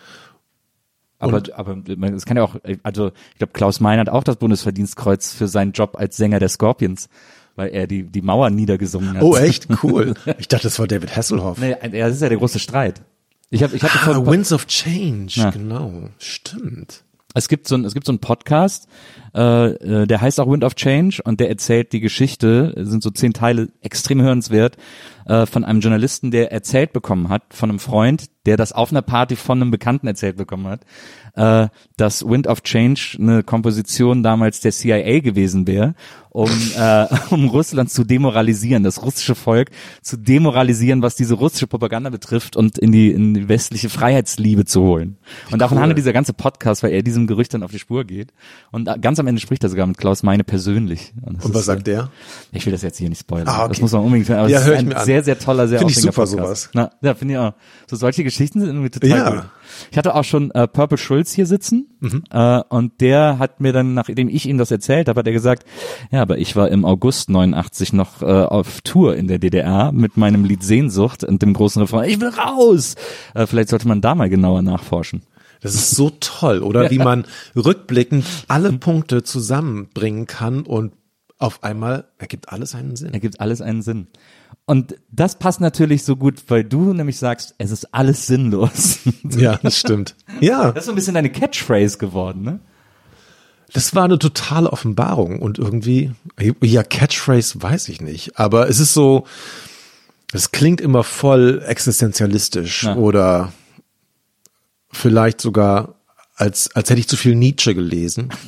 Aber, 1.22 1.42
aber 1.56 1.78
es 2.16 2.26
kann 2.26 2.38
ja 2.38 2.44
auch, 2.44 2.56
also 2.84 3.12
ich 3.34 3.38
glaube, 3.40 3.52
Klaus 3.54 3.80
Mein 3.82 4.00
hat 4.00 4.08
auch 4.08 4.24
das 4.24 4.38
Bundesverdienstkreuz 4.38 5.34
für 5.34 5.50
seinen 5.50 5.74
Job 5.74 5.98
als 6.00 6.16
Sänger 6.16 6.40
der 6.40 6.48
Scorpions, 6.48 7.10
weil 7.58 7.70
er 7.72 7.88
die, 7.88 8.04
die 8.04 8.22
Mauer 8.22 8.50
niedergesungen 8.50 9.16
hat. 9.18 9.24
Oh, 9.24 9.36
echt? 9.36 9.68
Cool. 9.84 10.14
Ich 10.38 10.48
dachte, 10.48 10.64
das 10.64 10.80
war 10.80 10.88
David 10.88 11.16
Hasselhoff. 11.16 11.58
Nee, 11.58 11.76
das 11.92 12.16
ist 12.16 12.22
ja 12.22 12.30
der 12.30 12.38
große 12.38 12.60
Streit. 12.60 13.02
Ich 13.50 13.64
habe 13.64 13.76
ich 13.76 13.82
vor, 13.82 14.16
Ah, 14.16 14.26
Winds 14.26 14.54
of 14.54 14.68
Change, 14.68 15.34
Ja. 15.36 15.50
genau. 15.50 16.04
Stimmt. 16.20 17.04
Es 17.36 17.48
gibt 17.48 17.68
so 17.68 17.76
ein, 17.76 17.86
es 17.86 17.94
gibt 17.94 18.08
so 18.08 18.12
einen 18.12 18.20
Podcast, 18.20 18.88
äh, 19.36 19.68
äh, 19.68 20.08
der 20.08 20.20
heißt 20.20 20.40
auch 20.40 20.50
Wind 20.50 20.64
of 20.64 20.74
Change 20.74 21.22
und 21.24 21.40
der 21.40 21.50
erzählt 21.50 21.94
die 21.94 22.00
Geschichte, 22.00 22.74
es 22.76 22.90
sind 22.90 23.04
so 23.04 23.12
zehn 23.12 23.34
Teile, 23.34 23.70
extrem 23.82 24.22
hörenswert, 24.22 24.78
äh, 25.30 25.46
von 25.46 25.64
einem 25.64 25.80
Journalisten, 25.80 26.32
der 26.32 26.52
erzählt 26.52 26.92
bekommen 26.92 27.30
hat, 27.30 27.44
von 27.52 27.70
einem 27.70 27.80
Freund, 27.80 28.26
der 28.46 28.58
das 28.58 28.74
auf 28.74 28.92
einer 28.92 29.04
Party 29.04 29.36
von 29.36 29.62
einem 29.62 29.70
Bekannten 29.70 30.08
erzählt 30.08 30.38
bekommen 30.38 30.68
hat, 30.68 30.82
äh, 31.36 31.70
dass 31.98 32.28
Wind 32.28 32.48
of 32.48 32.64
Change 32.64 33.18
eine 33.20 33.44
Komposition 33.44 34.24
damals 34.24 34.60
der 34.62 34.72
CIA 34.72 35.20
gewesen 35.20 35.68
wäre, 35.68 35.94
um, 36.32 36.50
äh, 36.78 37.06
um 37.30 37.48
Russland 37.50 37.92
zu 37.92 38.04
demoralisieren, 38.04 38.84
das 38.84 39.04
russische 39.04 39.36
Volk 39.36 39.70
zu 40.02 40.18
demoralisieren, 40.18 41.02
was 41.02 41.16
diese 41.16 41.36
russische 41.36 41.68
Propaganda 41.68 42.10
betrifft 42.10 42.56
und 42.56 42.78
in 42.78 42.92
die, 42.92 43.12
in 43.12 43.34
die 43.34 43.50
westliche 43.50 43.90
Freiheitsliebe 43.90 44.66
zu 44.66 44.82
holen. 44.82 45.18
Und 45.52 45.60
davon 45.60 45.78
cool. 45.78 45.84
handelt 45.84 45.98
dieser 45.98 46.14
ganze 46.14 46.34
Podcast, 46.34 46.82
weil 46.82 46.92
er 46.92 47.04
diesem 47.04 47.28
Gerücht 47.28 47.54
dann 47.54 47.64
auf 47.64 47.72
die 47.72 47.80
Spur 47.80 48.04
geht. 48.04 48.34
Und 48.72 48.90
ganz 49.02 49.20
am 49.20 49.28
Ende 49.28 49.42
spricht 49.42 49.64
er 49.64 49.70
sogar 49.70 49.86
mit 49.86 49.98
Klaus 49.98 50.24
Meine 50.24 50.44
persönlich. 50.44 51.14
das 51.22 51.46
Und 51.46 51.54
was 51.54 51.62
ist, 51.62 51.66
sagt 51.68 51.82
äh, 51.82 51.92
der? 51.92 52.10
Ich 52.52 52.66
will 52.66 52.72
das 52.72 52.82
jetzt 52.82 52.98
hier 52.98 53.10
nicht 53.10 53.22
spoilern. 53.22 53.48
Ah, 53.48 53.60
okay. 53.62 53.70
Das 53.70 53.82
muss 53.82 53.92
man 53.92 54.02
unbedingt 54.04 54.30
hören. 54.30 54.40
Aber 54.40 54.50
Ja, 54.50 54.60
es 54.60 54.68
ist 54.68 54.74
ein 54.74 54.94
an. 54.94 55.06
Sehr, 55.24 55.36
sehr 55.36 55.40
toller, 55.40 55.68
sehr 55.68 55.80
Finde 55.80 55.92
ich 55.94 56.00
super, 56.00 56.14
Podcast. 56.26 56.32
sowas. 56.32 56.70
Na, 56.74 56.92
ja, 57.02 57.14
finde 57.14 57.34
ich 57.36 57.40
auch. 57.40 57.54
So 57.88 57.96
solche 57.96 58.24
Geschichten 58.24 58.60
sind 58.60 58.70
irgendwie 58.70 58.90
total 58.90 59.10
Ja. 59.10 59.30
gut. 59.30 59.46
Ich 59.92 59.98
hatte 59.98 60.16
auch 60.16 60.24
schon 60.24 60.52
äh, 60.52 60.68
Purple 60.68 60.98
Schulz 60.98 61.32
hier 61.34 61.46
sitzen 61.46 61.88
Mhm. 62.00 62.24
äh, 62.32 62.62
und 62.70 63.02
der 63.02 63.40
hat 63.40 63.60
mir 63.60 63.74
dann, 63.74 63.94
nachdem 63.94 64.30
ich 64.30 64.48
ihm 64.48 64.58
das 64.58 64.72
erzählt 64.72 65.08
habe, 65.10 65.20
hat 65.20 65.28
er 65.28 65.34
gesagt, 65.34 65.66
ja, 66.12 66.22
aber 66.22 66.38
ich 66.38 66.56
war 66.56 66.70
im 66.70 66.86
August 66.86 67.30
89 67.30 67.94
noch 67.94 68.22
äh, 68.22 68.26
auf 68.26 68.82
Tour 68.82 69.16
in 69.16 69.28
der 69.28 69.38
DDR 69.40 69.92
mit 69.92 70.18
meinem 70.18 70.44
Lied 70.46 70.64
Sehnsucht 70.64 71.24
und 71.24 71.42
dem 71.42 71.54
großen 71.54 71.82
Refrain, 71.82 72.10
ich 72.10 72.20
will 72.20 72.30
raus. 72.30 72.96
Äh, 73.36 73.46
vielleicht 73.48 73.70
sollte 73.70 73.88
man 73.88 74.02
da 74.02 74.16
mal 74.16 74.30
genauer 74.30 74.62
nachforschen. 74.62 75.24
Das 75.62 75.76
ist 75.76 75.92
so 75.92 76.10
toll, 76.22 76.64
oder? 76.64 76.90
Wie 76.90 77.00
man 77.00 77.26
rückblickend 77.54 78.26
alle 78.48 78.72
Punkte 78.74 79.24
zusammenbringen 79.24 80.26
kann 80.26 80.62
und 80.62 80.94
auf 81.38 81.64
einmal 81.64 82.06
ergibt 82.18 82.50
alles 82.50 82.76
einen 82.76 82.96
Sinn. 82.96 83.14
Ergibt 83.14 83.40
alles 83.42 83.62
einen 83.62 83.82
Sinn. 83.82 84.08
Und 84.70 84.96
das 85.12 85.40
passt 85.40 85.62
natürlich 85.62 86.04
so 86.04 86.16
gut, 86.16 86.44
weil 86.48 86.64
du 86.64 86.94
nämlich 86.94 87.18
sagst, 87.18 87.56
es 87.58 87.72
ist 87.72 87.92
alles 87.92 88.28
sinnlos. 88.28 89.00
Ja, 89.36 89.58
das 89.64 89.80
stimmt. 89.80 90.16
Ja, 90.42 90.72
Das 90.72 90.84
ist 90.84 90.86
so 90.86 90.92
ein 90.92 90.96
bisschen 90.96 91.16
deine 91.16 91.32
Catchphrase 91.32 91.98
geworden, 91.98 92.44
ne? 92.44 92.60
das 93.74 93.96
war 93.96 94.04
eine 94.04 94.20
totale 94.20 94.72
Offenbarung 94.72 95.40
und 95.42 95.58
irgendwie, 95.58 96.12
ja, 96.62 96.84
Catchphrase 96.84 97.62
weiß 97.62 97.90
ich 97.90 98.00
nicht, 98.02 98.38
aber 98.40 98.70
es 98.70 98.80
ist 98.80 98.94
so, 98.94 99.26
es 100.34 100.52
klingt 100.52 100.82
immer 100.82 101.04
voll 101.04 101.64
existenzialistisch 101.66 102.84
Ja. 102.84 102.96
oder 102.96 103.52
vielleicht 104.92 105.42
sogar, 105.42 105.96
als, 106.36 106.76
als 106.76 106.90
hätte 106.92 107.00
ich 107.00 107.08
zu 107.08 107.18
viel 107.18 107.34
Nietzsche 107.36 107.74
gelesen. 107.74 108.30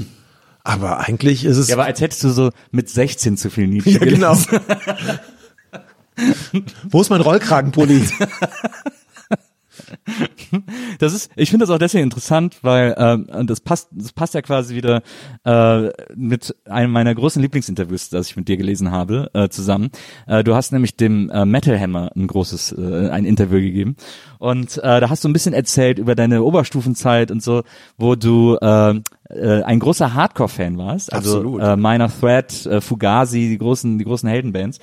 Aber 0.63 0.99
eigentlich 0.99 1.43
ist 1.43 1.57
es. 1.57 1.69
Ja, 1.69 1.75
aber 1.75 1.85
als 1.85 2.01
hättest 2.01 2.23
du 2.23 2.29
so 2.29 2.51
mit 2.69 2.87
16 2.87 3.35
zu 3.35 3.49
viel 3.49 3.67
Nietzsche 3.67 3.89
Ja, 3.99 4.05
genau. 4.05 4.37
Wo 6.89 7.01
ist 7.01 7.09
mein 7.09 7.21
Rollkragenpulli? 7.21 8.05
Das 10.99 11.13
ist, 11.13 11.31
ich 11.35 11.49
finde 11.49 11.65
das 11.65 11.73
auch 11.73 11.79
deswegen 11.79 12.03
interessant, 12.03 12.57
weil 12.61 12.95
ähm, 12.97 13.47
das 13.47 13.61
passt, 13.61 13.89
das 13.91 14.13
passt 14.13 14.33
ja 14.33 14.41
quasi 14.41 14.75
wieder 14.75 15.01
äh, 15.45 15.89
mit 16.15 16.55
einem 16.65 16.91
meiner 16.91 17.13
großen 17.15 17.41
Lieblingsinterviews, 17.41 18.09
das 18.09 18.27
ich 18.27 18.35
mit 18.35 18.47
dir 18.47 18.57
gelesen 18.57 18.91
habe, 18.91 19.29
äh, 19.33 19.49
zusammen. 19.49 19.89
Äh, 20.27 20.43
du 20.43 20.55
hast 20.55 20.71
nämlich 20.71 20.95
dem 20.95 21.29
äh, 21.29 21.45
Metal 21.45 21.79
Hammer 21.79 22.11
ein 22.15 22.27
großes, 22.27 22.73
äh, 22.73 23.09
ein 23.09 23.25
Interview 23.25 23.59
gegeben 23.59 23.95
und 24.39 24.77
äh, 24.77 24.99
da 24.99 25.09
hast 25.09 25.23
du 25.23 25.29
ein 25.29 25.33
bisschen 25.33 25.53
erzählt 25.53 25.99
über 25.99 26.15
deine 26.15 26.43
Oberstufenzeit 26.43 27.31
und 27.31 27.41
so, 27.41 27.63
wo 27.97 28.15
du 28.15 28.57
äh, 28.61 28.99
äh, 29.29 29.63
ein 29.63 29.79
großer 29.79 30.13
Hardcore-Fan 30.13 30.77
warst, 30.77 31.13
also 31.13 31.37
Absolut. 31.37 31.61
äh, 31.61 31.75
Minor 31.75 32.09
Threat, 32.09 32.65
äh, 32.65 32.81
Fugazi, 32.81 33.49
die 33.49 33.57
großen, 33.57 33.97
die 33.97 34.05
großen 34.05 34.29
Heldenbands. 34.29 34.79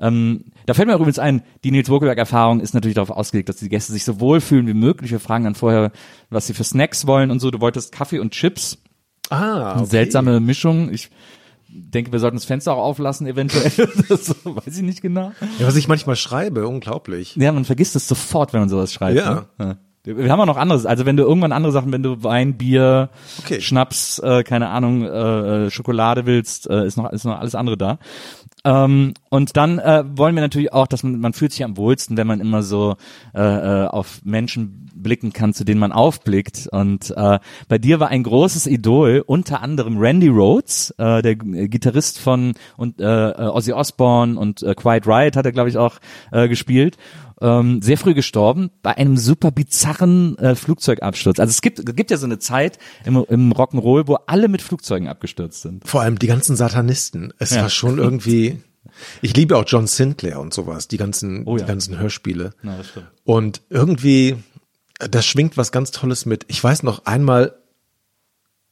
Ähm, 0.00 0.44
da 0.66 0.74
fällt 0.74 0.88
mir 0.88 0.94
übrigens 0.94 1.18
ein, 1.18 1.42
die 1.62 1.70
Nils 1.70 1.88
Bokelberg-Erfahrung 1.88 2.60
ist 2.60 2.74
natürlich 2.74 2.94
darauf 2.94 3.10
ausgelegt, 3.10 3.48
dass 3.48 3.56
die 3.56 3.68
Gäste 3.68 3.92
sich 3.92 4.04
so 4.04 4.20
wohlfühlen 4.20 4.66
wie 4.66 4.74
möglich. 4.74 5.10
Wir 5.10 5.20
fragen 5.20 5.44
dann 5.44 5.54
vorher, 5.54 5.92
was 6.30 6.46
sie 6.46 6.54
für 6.54 6.64
Snacks 6.64 7.06
wollen 7.06 7.30
und 7.30 7.40
so. 7.40 7.50
Du 7.50 7.60
wolltest 7.60 7.92
Kaffee 7.92 8.18
und 8.18 8.32
Chips. 8.32 8.78
Ah, 9.28 9.72
Eine 9.72 9.80
okay. 9.82 9.90
seltsame 9.90 10.40
Mischung. 10.40 10.92
Ich 10.92 11.10
denke, 11.68 12.12
wir 12.12 12.18
sollten 12.18 12.36
das 12.36 12.44
Fenster 12.44 12.74
auch 12.74 12.82
auflassen, 12.82 13.26
eventuell. 13.26 13.70
Das 14.08 14.26
so, 14.26 14.34
weiß 14.44 14.76
ich 14.76 14.82
nicht 14.82 15.02
genau. 15.02 15.32
Ja, 15.58 15.66
was 15.66 15.76
ich 15.76 15.86
manchmal 15.86 16.16
schreibe, 16.16 16.66
unglaublich. 16.66 17.36
Ja, 17.36 17.52
man 17.52 17.64
vergisst 17.64 17.94
es 17.94 18.08
sofort, 18.08 18.52
wenn 18.52 18.60
man 18.60 18.68
sowas 18.68 18.92
schreibt. 18.92 19.18
Ja. 19.18 19.34
Ne? 19.34 19.46
ja. 19.58 19.76
Wir 20.02 20.32
haben 20.32 20.40
auch 20.40 20.46
noch 20.46 20.56
anderes. 20.56 20.86
Also 20.86 21.04
wenn 21.04 21.18
du 21.18 21.24
irgendwann 21.24 21.52
andere 21.52 21.72
Sachen, 21.72 21.92
wenn 21.92 22.02
du 22.02 22.22
Wein, 22.24 22.56
Bier, 22.56 23.10
Okay. 23.40 23.60
Schnaps, 23.60 24.18
äh, 24.18 24.42
keine 24.44 24.68
Ahnung, 24.68 25.04
äh, 25.04 25.66
äh, 25.66 25.70
Schokolade 25.70 26.24
willst, 26.24 26.70
äh, 26.70 26.86
ist 26.86 26.96
noch 26.96 27.10
ist 27.12 27.24
noch 27.24 27.38
alles 27.38 27.54
andere 27.54 27.76
da. 27.76 27.98
Ähm, 28.64 29.12
und 29.30 29.56
dann 29.56 29.78
äh, 29.78 30.04
wollen 30.06 30.34
wir 30.34 30.42
natürlich 30.42 30.72
auch, 30.72 30.86
dass 30.86 31.02
man 31.02 31.18
man 31.20 31.32
fühlt 31.32 31.52
sich 31.52 31.64
am 31.64 31.76
wohlsten, 31.76 32.16
wenn 32.16 32.26
man 32.26 32.40
immer 32.40 32.62
so 32.62 32.96
äh, 33.34 33.40
äh, 33.40 33.86
auf 33.86 34.20
Menschen 34.24 34.90
blicken 34.94 35.32
kann, 35.32 35.54
zu 35.54 35.64
denen 35.64 35.80
man 35.80 35.92
aufblickt. 35.92 36.68
Und 36.70 37.10
äh, 37.16 37.38
bei 37.68 37.78
dir 37.78 38.00
war 38.00 38.08
ein 38.08 38.22
großes 38.22 38.66
Idol, 38.66 39.22
unter 39.26 39.62
anderem 39.62 39.96
Randy 39.98 40.28
Rhodes, 40.28 40.90
äh, 40.98 41.22
der 41.22 41.36
G- 41.36 41.68
Gitarrist 41.68 42.18
von 42.18 42.52
und 42.76 43.00
äh, 43.00 43.30
äh, 43.30 43.46
Ozzy 43.46 43.72
Osbourne 43.72 44.38
und 44.38 44.62
äh, 44.62 44.74
Quiet 44.74 45.06
Riot 45.06 45.36
hat 45.36 45.46
er 45.46 45.52
glaube 45.52 45.70
ich 45.70 45.78
auch 45.78 45.96
äh, 46.32 46.48
gespielt 46.48 46.98
ähm, 47.40 47.80
sehr 47.80 47.96
früh 47.96 48.12
gestorben 48.12 48.70
bei 48.82 48.96
einem 48.98 49.16
super 49.16 49.50
bizarren 49.50 50.36
äh, 50.38 50.54
Flugzeugabsturz. 50.54 51.40
Also 51.40 51.50
es 51.50 51.62
gibt, 51.62 51.78
es 51.78 51.96
gibt 51.96 52.10
ja 52.10 52.18
so 52.18 52.26
eine 52.26 52.38
Zeit 52.38 52.78
im, 53.06 53.16
im 53.30 53.52
Rock'n'Roll, 53.52 54.08
wo 54.08 54.16
alle 54.26 54.48
mit 54.48 54.60
Flugzeugen 54.60 55.08
abgestürzt 55.08 55.62
sind. 55.62 55.88
Vor 55.88 56.02
allem 56.02 56.18
die 56.18 56.26
ganzen 56.26 56.54
Satanisten. 56.56 57.32
Es 57.38 57.54
Ja. 57.54 57.62
war 57.62 57.70
schon 57.70 57.96
irgendwie. 57.96 58.58
Ich 59.22 59.36
liebe 59.36 59.56
auch 59.56 59.64
John 59.66 59.86
Sinclair 59.86 60.40
und 60.40 60.52
sowas, 60.54 60.88
die 60.88 60.96
ganzen, 60.96 61.44
Oh 61.46 61.56
ja. 61.56 61.64
die 61.64 61.68
ganzen 61.68 61.98
Hörspiele. 61.98 62.52
Na, 62.62 62.76
das 62.76 62.88
stimmt. 62.88 63.06
Und 63.24 63.62
irgendwie, 63.70 64.36
da 64.98 65.22
schwingt 65.22 65.56
was 65.56 65.72
ganz 65.72 65.90
Tolles 65.90 66.26
mit. 66.26 66.44
Ich 66.48 66.62
weiß 66.62 66.82
noch 66.82 67.06
einmal, 67.06 67.54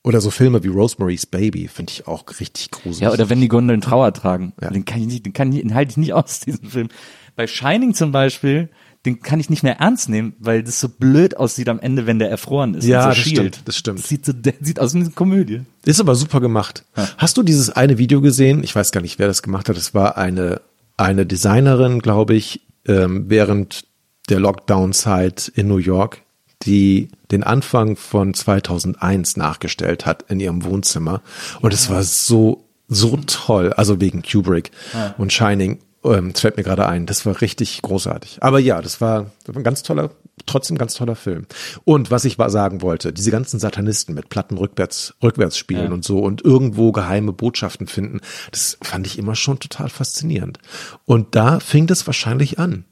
oder 0.04 0.20
so 0.20 0.30
Filme 0.30 0.62
wie 0.64 0.68
Rosemary's 0.68 1.26
Baby 1.26 1.68
finde 1.68 1.92
ich 1.92 2.06
auch 2.06 2.24
richtig 2.40 2.70
gruselig. 2.70 3.00
Ja, 3.00 3.12
oder 3.12 3.28
wenn 3.28 3.40
die 3.40 3.48
Gondeln 3.48 3.80
Trauer 3.80 4.12
tragen. 4.12 4.54
Ja. 4.60 4.70
Den 4.70 4.84
kann 4.84 5.00
ich 5.00 5.06
nicht, 5.06 5.26
den 5.26 5.32
kann 5.32 5.52
ich, 5.52 5.60
den 5.60 5.74
halte 5.74 5.90
ich 5.90 5.96
nicht 5.96 6.12
aus, 6.14 6.40
diesen 6.40 6.68
Film. 6.70 6.88
Bei 7.36 7.46
Shining 7.46 7.94
zum 7.94 8.10
Beispiel, 8.12 8.68
den 9.06 9.20
kann 9.20 9.40
ich 9.40 9.48
nicht 9.48 9.62
mehr 9.62 9.78
ernst 9.78 10.08
nehmen, 10.08 10.34
weil 10.38 10.62
das 10.62 10.80
so 10.80 10.88
blöd 10.88 11.36
aussieht 11.36 11.68
am 11.68 11.78
Ende, 11.78 12.06
wenn 12.06 12.18
der 12.18 12.30
erfroren 12.30 12.74
ist. 12.74 12.84
Ja, 12.84 13.02
so 13.02 13.08
das 13.08 13.18
schielt. 13.18 13.36
stimmt, 13.36 13.60
das 13.64 13.76
stimmt. 13.76 14.04
sieht, 14.04 14.26
so, 14.26 14.32
der 14.32 14.54
sieht 14.60 14.80
aus 14.80 14.94
wie 14.94 15.00
eine 15.00 15.10
Komödie. 15.10 15.62
Ist 15.84 16.00
aber 16.00 16.14
super 16.14 16.40
gemacht. 16.40 16.84
Hast 17.16 17.36
du 17.36 17.42
dieses 17.42 17.70
eine 17.70 17.98
Video 17.98 18.20
gesehen? 18.20 18.62
Ich 18.64 18.74
weiß 18.74 18.92
gar 18.92 19.00
nicht, 19.00 19.18
wer 19.18 19.28
das 19.28 19.42
gemacht 19.42 19.68
hat. 19.68 19.76
Es 19.76 19.94
war 19.94 20.18
eine, 20.18 20.60
eine 20.96 21.26
Designerin, 21.26 22.00
glaube 22.00 22.34
ich, 22.34 22.60
ähm, 22.86 23.26
während 23.28 23.84
der 24.28 24.40
Lockdown-Zeit 24.40 25.50
in 25.54 25.68
New 25.68 25.78
York, 25.78 26.22
die 26.62 27.08
den 27.30 27.44
Anfang 27.44 27.96
von 27.96 28.34
2001 28.34 29.36
nachgestellt 29.36 30.06
hat 30.06 30.24
in 30.28 30.40
ihrem 30.40 30.64
Wohnzimmer. 30.64 31.22
Und 31.60 31.72
es 31.72 31.88
war 31.88 32.02
so, 32.02 32.64
so 32.88 33.16
toll. 33.26 33.72
Also 33.74 34.00
wegen 34.00 34.22
Kubrick 34.22 34.70
und 35.18 35.32
Shining. 35.32 35.78
Ähm, 36.04 36.32
das 36.32 36.40
fällt 36.40 36.56
mir 36.56 36.62
gerade 36.62 36.86
ein. 36.86 37.06
Das 37.06 37.26
war 37.26 37.40
richtig 37.40 37.82
großartig. 37.82 38.38
Aber 38.40 38.58
ja, 38.58 38.80
das 38.80 39.00
war, 39.00 39.30
das 39.44 39.54
war 39.54 39.60
ein 39.60 39.64
ganz 39.64 39.82
toller, 39.82 40.10
trotzdem 40.46 40.78
ganz 40.78 40.94
toller 40.94 41.16
Film. 41.16 41.46
Und 41.84 42.10
was 42.10 42.24
ich 42.24 42.36
sagen 42.48 42.82
wollte, 42.82 43.12
diese 43.12 43.30
ganzen 43.30 43.58
Satanisten 43.58 44.14
mit 44.14 44.28
Platten 44.28 44.56
rückwärts, 44.58 45.14
rückwärts 45.22 45.58
spielen 45.58 45.86
Ja. 45.86 45.92
und 45.92 46.04
so 46.04 46.20
und 46.20 46.44
irgendwo 46.44 46.92
geheime 46.92 47.32
Botschaften 47.32 47.86
finden, 47.86 48.20
das 48.52 48.78
fand 48.82 49.06
ich 49.06 49.18
immer 49.18 49.34
schon 49.34 49.58
total 49.58 49.88
faszinierend. 49.88 50.58
Und 51.04 51.34
da 51.34 51.60
fing 51.60 51.86
das 51.86 52.06
wahrscheinlich 52.06 52.58
an. 52.58 52.84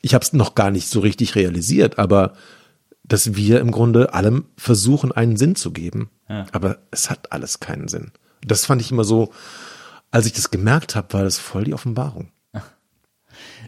Ich 0.00 0.14
habe 0.14 0.24
es 0.24 0.32
noch 0.32 0.54
gar 0.54 0.70
nicht 0.70 0.88
so 0.88 1.00
richtig 1.00 1.34
realisiert, 1.34 1.98
aber 1.98 2.34
dass 3.02 3.34
wir 3.34 3.60
im 3.60 3.70
Grunde 3.70 4.12
allem 4.14 4.44
versuchen, 4.56 5.12
einen 5.12 5.36
Sinn 5.36 5.56
zu 5.56 5.72
geben. 5.72 6.10
Ja. 6.28 6.46
Aber 6.52 6.78
es 6.90 7.10
hat 7.10 7.32
alles 7.32 7.58
keinen 7.58 7.88
Sinn. 7.88 8.12
Das 8.46 8.66
fand 8.66 8.82
ich 8.82 8.92
immer 8.92 9.04
so, 9.04 9.32
als 10.10 10.26
ich 10.26 10.32
das 10.32 10.50
gemerkt 10.50 10.96
habe, 10.96 11.12
war 11.12 11.24
das 11.24 11.38
voll 11.38 11.64
die 11.64 11.74
Offenbarung. 11.74 12.30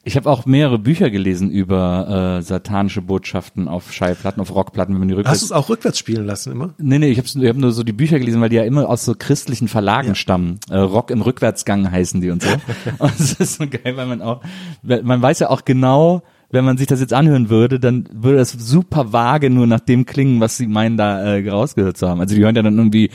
Ich 0.03 0.17
habe 0.17 0.31
auch 0.31 0.47
mehrere 0.47 0.79
Bücher 0.79 1.11
gelesen 1.11 1.51
über 1.51 2.39
äh, 2.39 2.43
satanische 2.43 3.03
Botschaften 3.03 3.69
auf 3.69 3.93
Schallplatten, 3.93 4.41
auf 4.41 4.55
Rockplatten, 4.55 4.95
wenn 4.95 5.01
man 5.01 5.09
die 5.09 5.15
Hast 5.15 5.19
rückwärts 5.19 5.41
du 5.41 5.47
es 5.47 5.53
auch 5.53 5.69
rückwärts 5.69 5.99
spielen 5.99 6.25
lassen 6.25 6.53
immer? 6.53 6.75
Nee, 6.79 6.99
nee, 6.99 7.11
ich 7.11 7.19
habe 7.19 7.29
ich 7.29 7.49
hab 7.49 7.57
nur 7.57 7.73
so 7.73 7.83
die 7.83 7.93
Bücher 7.93 8.19
gelesen, 8.19 8.41
weil 8.41 8.49
die 8.49 8.57
ja 8.57 8.65
immer 8.65 8.89
aus 8.89 9.05
so 9.05 9.15
christlichen 9.17 9.69
Verlagen 9.69 10.15
stammen. 10.15 10.59
Äh, 10.71 10.79
Rock 10.79 11.11
im 11.11 11.21
Rückwärtsgang 11.21 11.91
heißen 11.91 12.21
die 12.21 12.31
und 12.31 12.43
so. 12.43 12.49
und 12.99 13.21
das 13.21 13.33
ist 13.33 13.55
so 13.57 13.67
geil, 13.67 13.97
weil 13.97 14.07
man 14.07 14.23
auch, 14.23 14.41
man 14.83 15.21
weiß 15.21 15.41
ja 15.41 15.51
auch 15.51 15.65
genau, 15.67 16.23
wenn 16.51 16.65
man 16.65 16.79
sich 16.79 16.87
das 16.87 17.01
jetzt 17.01 17.13
anhören 17.13 17.51
würde, 17.51 17.79
dann 17.79 18.09
würde 18.11 18.39
das 18.39 18.53
super 18.53 19.13
vage 19.13 19.51
nur 19.51 19.67
nach 19.67 19.81
dem 19.81 20.07
klingen, 20.07 20.41
was 20.41 20.57
sie 20.57 20.67
meinen, 20.67 20.97
da 20.97 21.21
äh, 21.21 21.49
rausgehört 21.49 21.97
zu 21.97 22.09
haben. 22.09 22.21
Also 22.21 22.35
die 22.35 22.43
hören 22.43 22.57
ja 22.57 22.63
dann 22.63 22.77
irgendwie 22.77 23.11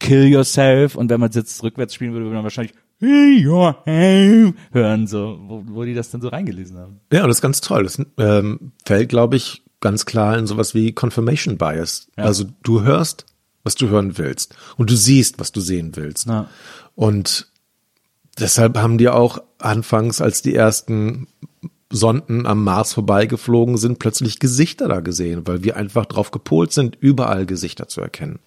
Kill 0.00 0.26
Yourself 0.26 0.96
und 0.96 1.10
wenn 1.10 1.20
man 1.20 1.30
es 1.30 1.36
jetzt 1.36 1.62
rückwärts 1.62 1.94
spielen 1.94 2.12
würde, 2.12 2.24
würde 2.24 2.36
man 2.36 2.44
wahrscheinlich 2.44 2.74
hören, 3.00 5.06
so, 5.06 5.38
wo, 5.46 5.62
wo 5.68 5.84
die 5.84 5.94
das 5.94 6.10
dann 6.10 6.20
so 6.20 6.28
reingelesen 6.28 6.76
haben. 6.76 7.00
Ja, 7.12 7.22
und 7.22 7.28
das 7.28 7.38
ist 7.38 7.42
ganz 7.42 7.60
toll. 7.60 7.84
Das 7.84 8.02
ähm, 8.18 8.72
fällt, 8.84 9.08
glaube 9.08 9.36
ich, 9.36 9.62
ganz 9.80 10.04
klar 10.04 10.36
in 10.36 10.46
sowas 10.46 10.74
wie 10.74 10.92
Confirmation 10.92 11.56
Bias. 11.56 12.08
Also 12.16 12.44
du 12.62 12.82
hörst, 12.82 13.26
was 13.62 13.74
du 13.74 13.88
hören 13.88 14.18
willst 14.18 14.54
und 14.76 14.90
du 14.90 14.96
siehst, 14.96 15.38
was 15.38 15.52
du 15.52 15.60
sehen 15.60 15.92
willst. 15.94 16.26
Ja. 16.26 16.48
Und 16.94 17.50
deshalb 18.38 18.76
haben 18.76 18.98
die 18.98 19.08
auch 19.08 19.38
anfangs, 19.58 20.20
als 20.20 20.42
die 20.42 20.54
ersten 20.54 21.26
Sonden 21.90 22.46
am 22.46 22.62
Mars 22.62 22.92
vorbeigeflogen 22.92 23.76
sind, 23.76 23.98
plötzlich 23.98 24.38
Gesichter 24.38 24.88
da 24.88 25.00
gesehen, 25.00 25.46
weil 25.46 25.64
wir 25.64 25.76
einfach 25.76 26.06
drauf 26.06 26.30
gepolt 26.30 26.72
sind, 26.72 26.96
überall 27.00 27.46
Gesichter 27.46 27.88
zu 27.88 28.00
erkennen. 28.00 28.38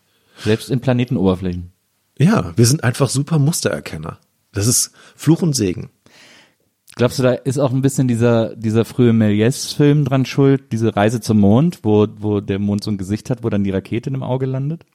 Selbst 0.44 0.70
in 0.70 0.80
Planetenoberflächen. 0.82 1.72
Ja, 2.18 2.54
wir 2.56 2.66
sind 2.66 2.84
einfach 2.84 3.10
super 3.10 3.40
Mustererkenner. 3.40 4.20
Das 4.52 4.68
ist 4.68 4.92
Fluch 5.16 5.42
und 5.42 5.56
Segen. 5.56 5.90
Glaubst 6.96 7.18
du, 7.18 7.24
da 7.24 7.32
ist 7.32 7.58
auch 7.58 7.72
ein 7.72 7.82
bisschen 7.82 8.08
dieser, 8.08 8.56
dieser 8.56 8.86
frühe 8.86 9.12
Méliès-Film 9.12 10.06
dran 10.06 10.26
schuld, 10.26 10.72
diese 10.72 10.96
Reise 10.96 11.22
zum 11.22 11.40
Mond, 11.40 11.80
wo, 11.82 12.08
wo 12.18 12.40
der 12.40 12.60
Mond 12.60 12.84
so 12.84 12.92
ein 12.92 13.00
Gesicht 13.00 13.32
hat, 13.32 13.44
wo 13.44 13.50
dann 13.50 13.64
die 13.64 13.72
Rakete 13.72 14.12
im 14.12 14.22
Auge 14.22 14.46
landet? 14.46 14.86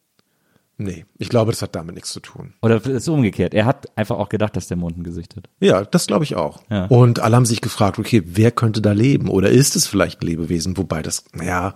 Nee, 0.81 1.07
ich 1.19 1.29
glaube, 1.29 1.51
das 1.51 1.61
hat 1.61 1.75
damit 1.75 1.97
nichts 1.97 2.13
zu 2.13 2.21
tun. 2.21 2.55
Oder 2.63 2.77
ist 2.77 2.87
es 2.87 3.09
umgekehrt? 3.09 3.53
Er 3.53 3.65
hat 3.65 3.89
einfach 3.99 4.17
auch 4.17 4.29
gedacht, 4.29 4.55
dass 4.57 4.69
der 4.69 4.77
Mond 4.77 4.97
ein 4.97 5.03
Gesicht 5.03 5.35
hat. 5.35 5.49
Ja, 5.59 5.85
das 5.85 6.07
glaube 6.07 6.23
ich 6.23 6.37
auch. 6.37 6.63
Ja. 6.71 6.85
Und 6.85 7.19
alle 7.19 7.35
haben 7.35 7.47
sich 7.47 7.61
gefragt, 7.61 7.99
okay, 7.99 8.23
wer 8.25 8.53
könnte 8.53 8.81
da 8.81 8.93
leben? 8.93 9.29
Oder 9.29 9.51
ist 9.51 9.75
es 9.75 9.89
vielleicht 9.89 10.23
ein 10.23 10.27
Lebewesen? 10.27 10.77
Wobei 10.77 11.03
das, 11.03 11.25
naja, 11.33 11.75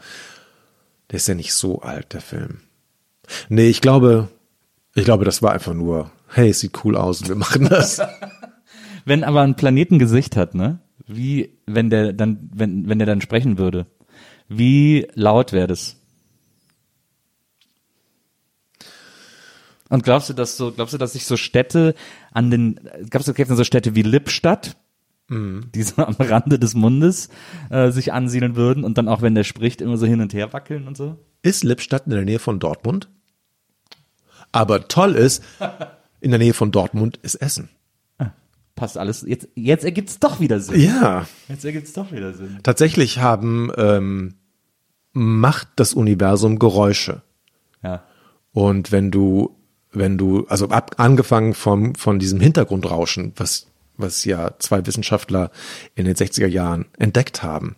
der 1.10 1.16
ist 1.16 1.26
ja 1.26 1.34
nicht 1.34 1.52
so 1.52 1.80
alt, 1.80 2.12
der 2.12 2.20
Film. 2.20 2.60
Nee, 3.48 3.68
ich 3.68 3.80
glaube, 3.80 4.28
ich 4.94 5.04
glaube, 5.04 5.24
das 5.24 5.42
war 5.42 5.52
einfach 5.52 5.74
nur, 5.74 6.10
hey, 6.28 6.50
es 6.50 6.60
sieht 6.60 6.84
cool 6.84 6.96
aus 6.96 7.20
und 7.22 7.28
wir 7.28 7.36
machen 7.36 7.68
das. 7.68 8.00
Wenn 9.04 9.24
aber 9.24 9.42
ein 9.42 9.56
Planet 9.56 9.90
ein 9.90 9.98
Gesicht 9.98 10.36
hat, 10.36 10.54
ne? 10.54 10.80
Wie, 11.06 11.58
wenn 11.66 11.90
der 11.90 12.12
dann, 12.12 12.48
wenn, 12.54 12.88
wenn 12.88 12.98
der 13.00 13.06
dann 13.06 13.20
sprechen 13.20 13.58
würde, 13.58 13.86
wie 14.48 15.08
laut 15.14 15.52
wäre 15.52 15.66
das? 15.66 15.96
Und 19.88 20.04
glaubst 20.04 20.30
du, 20.30 20.32
dass 20.32 20.56
so, 20.56 20.70
glaubst 20.70 20.94
du, 20.94 20.98
dass 20.98 21.14
sich 21.14 21.26
so 21.26 21.36
Städte 21.36 21.94
an 22.30 22.50
den, 22.50 22.80
glaubst 23.10 23.28
du, 23.28 23.34
gibt 23.34 23.50
es 23.50 23.56
so 23.56 23.64
Städte 23.64 23.96
wie 23.96 24.02
Lippstadt, 24.02 24.76
die 25.28 25.82
so 25.82 26.02
am 26.02 26.14
Rande 26.18 26.58
des 26.58 26.74
Mundes 26.74 27.28
äh, 27.70 27.90
sich 27.90 28.12
ansiedeln 28.12 28.56
würden 28.56 28.84
und 28.84 28.98
dann 28.98 29.08
auch, 29.08 29.22
wenn 29.22 29.34
der 29.34 29.44
spricht, 29.44 29.80
immer 29.80 29.96
so 29.96 30.06
hin 30.06 30.20
und 30.20 30.34
her 30.34 30.52
wackeln 30.52 30.86
und 30.86 30.96
so? 30.96 31.18
Ist 31.42 31.64
Lippstadt 31.64 32.06
in 32.06 32.12
der 32.12 32.24
Nähe 32.24 32.38
von 32.38 32.58
Dortmund? 32.58 33.08
Aber 34.52 34.86
toll 34.88 35.14
ist, 35.14 35.42
in 36.20 36.30
der 36.30 36.38
Nähe 36.38 36.54
von 36.54 36.70
Dortmund 36.70 37.18
ist 37.22 37.36
Essen. 37.36 37.68
Passt 38.74 38.96
alles. 38.96 39.22
Jetzt, 39.26 39.48
jetzt 39.54 39.84
ergibt's 39.84 40.18
doch 40.18 40.40
wieder 40.40 40.58
Sinn. 40.58 40.80
Ja, 40.80 41.26
Jetzt 41.48 41.64
ergibt's 41.64 41.92
doch 41.92 42.10
wieder 42.10 42.32
Sinn. 42.32 42.58
tatsächlich 42.62 43.18
haben, 43.18 43.70
ähm, 43.76 44.34
macht 45.12 45.68
das 45.76 45.92
Universum 45.92 46.58
Geräusche. 46.58 47.20
Ja. 47.82 48.02
Und 48.52 48.90
wenn 48.90 49.10
du, 49.10 49.54
wenn 49.92 50.16
du, 50.16 50.46
also 50.46 50.68
ab, 50.68 50.92
angefangen 50.96 51.52
vom, 51.52 51.94
von 51.94 52.18
diesem 52.18 52.40
Hintergrundrauschen, 52.40 53.32
was, 53.36 53.66
was 53.98 54.24
ja 54.24 54.52
zwei 54.58 54.84
Wissenschaftler 54.86 55.50
in 55.94 56.06
den 56.06 56.14
60er 56.16 56.46
Jahren 56.46 56.86
entdeckt 56.98 57.42
haben, 57.42 57.76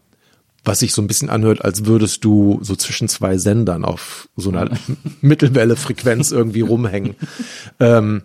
was 0.64 0.80
sich 0.80 0.92
so 0.92 1.02
ein 1.02 1.06
bisschen 1.06 1.30
anhört, 1.30 1.64
als 1.64 1.84
würdest 1.84 2.24
du 2.24 2.58
so 2.62 2.74
zwischen 2.74 3.08
zwei 3.08 3.36
Sendern 3.38 3.84
auf 3.84 4.28
so 4.36 4.50
einer 4.50 4.70
Mittelwelle-Frequenz 5.20 6.32
irgendwie 6.32 6.62
rumhängen. 6.62 7.14
Ähm, 7.80 8.22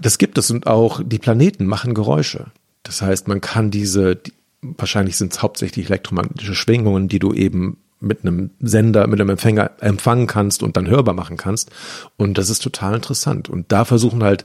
das 0.00 0.18
gibt 0.18 0.38
es 0.38 0.50
und 0.50 0.66
auch 0.66 1.00
die 1.04 1.18
Planeten 1.18 1.66
machen 1.66 1.94
Geräusche. 1.94 2.46
Das 2.82 3.02
heißt, 3.02 3.28
man 3.28 3.40
kann 3.40 3.70
diese, 3.70 4.16
die, 4.16 4.32
wahrscheinlich 4.60 5.16
sind 5.16 5.32
es 5.32 5.42
hauptsächlich 5.42 5.86
elektromagnetische 5.86 6.54
Schwingungen, 6.54 7.08
die 7.08 7.18
du 7.18 7.32
eben 7.32 7.78
mit 8.00 8.22
einem 8.22 8.50
Sender, 8.60 9.06
mit 9.06 9.20
einem 9.20 9.30
Empfänger 9.30 9.70
empfangen 9.80 10.26
kannst 10.26 10.62
und 10.62 10.76
dann 10.76 10.86
hörbar 10.86 11.14
machen 11.14 11.36
kannst. 11.36 11.70
Und 12.16 12.38
das 12.38 12.50
ist 12.50 12.62
total 12.62 12.94
interessant. 12.94 13.48
Und 13.48 13.72
da 13.72 13.84
versuchen 13.84 14.22
halt 14.22 14.44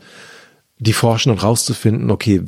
die 0.82 0.94
Forschenden 0.94 1.40
rauszufinden, 1.40 2.10
okay, 2.10 2.42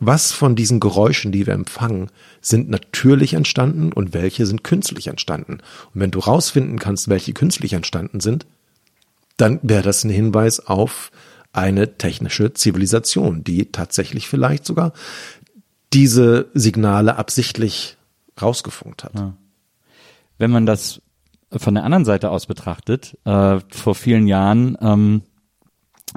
was 0.00 0.32
von 0.32 0.56
diesen 0.56 0.80
Geräuschen, 0.80 1.30
die 1.30 1.46
wir 1.46 1.52
empfangen, 1.52 2.10
sind 2.40 2.70
natürlich 2.70 3.34
entstanden 3.34 3.92
und 3.92 4.14
welche 4.14 4.46
sind 4.46 4.64
künstlich 4.64 5.08
entstanden. 5.08 5.58
Und 5.92 6.00
wenn 6.00 6.10
du 6.10 6.20
rausfinden 6.20 6.78
kannst, 6.78 7.10
welche 7.10 7.34
künstlich 7.34 7.74
entstanden 7.74 8.20
sind, 8.20 8.46
dann 9.36 9.60
wäre 9.62 9.82
das 9.82 10.04
ein 10.04 10.10
Hinweis 10.10 10.66
auf 10.66 11.10
eine 11.52 11.98
technische 11.98 12.54
Zivilisation, 12.54 13.44
die 13.44 13.66
tatsächlich 13.66 14.26
vielleicht 14.26 14.64
sogar 14.64 14.94
diese 15.92 16.48
Signale 16.54 17.16
absichtlich 17.16 17.98
rausgefunkt 18.40 19.04
hat. 19.04 19.12
wenn 20.38 20.50
man 20.50 20.64
das 20.64 21.02
von 21.50 21.74
der 21.74 21.84
anderen 21.84 22.06
Seite 22.06 22.30
aus 22.30 22.46
betrachtet, 22.46 23.18
äh, 23.24 23.60
vor 23.70 23.94
vielen 23.94 24.26
Jahren 24.26 24.78
ähm, 24.80 25.22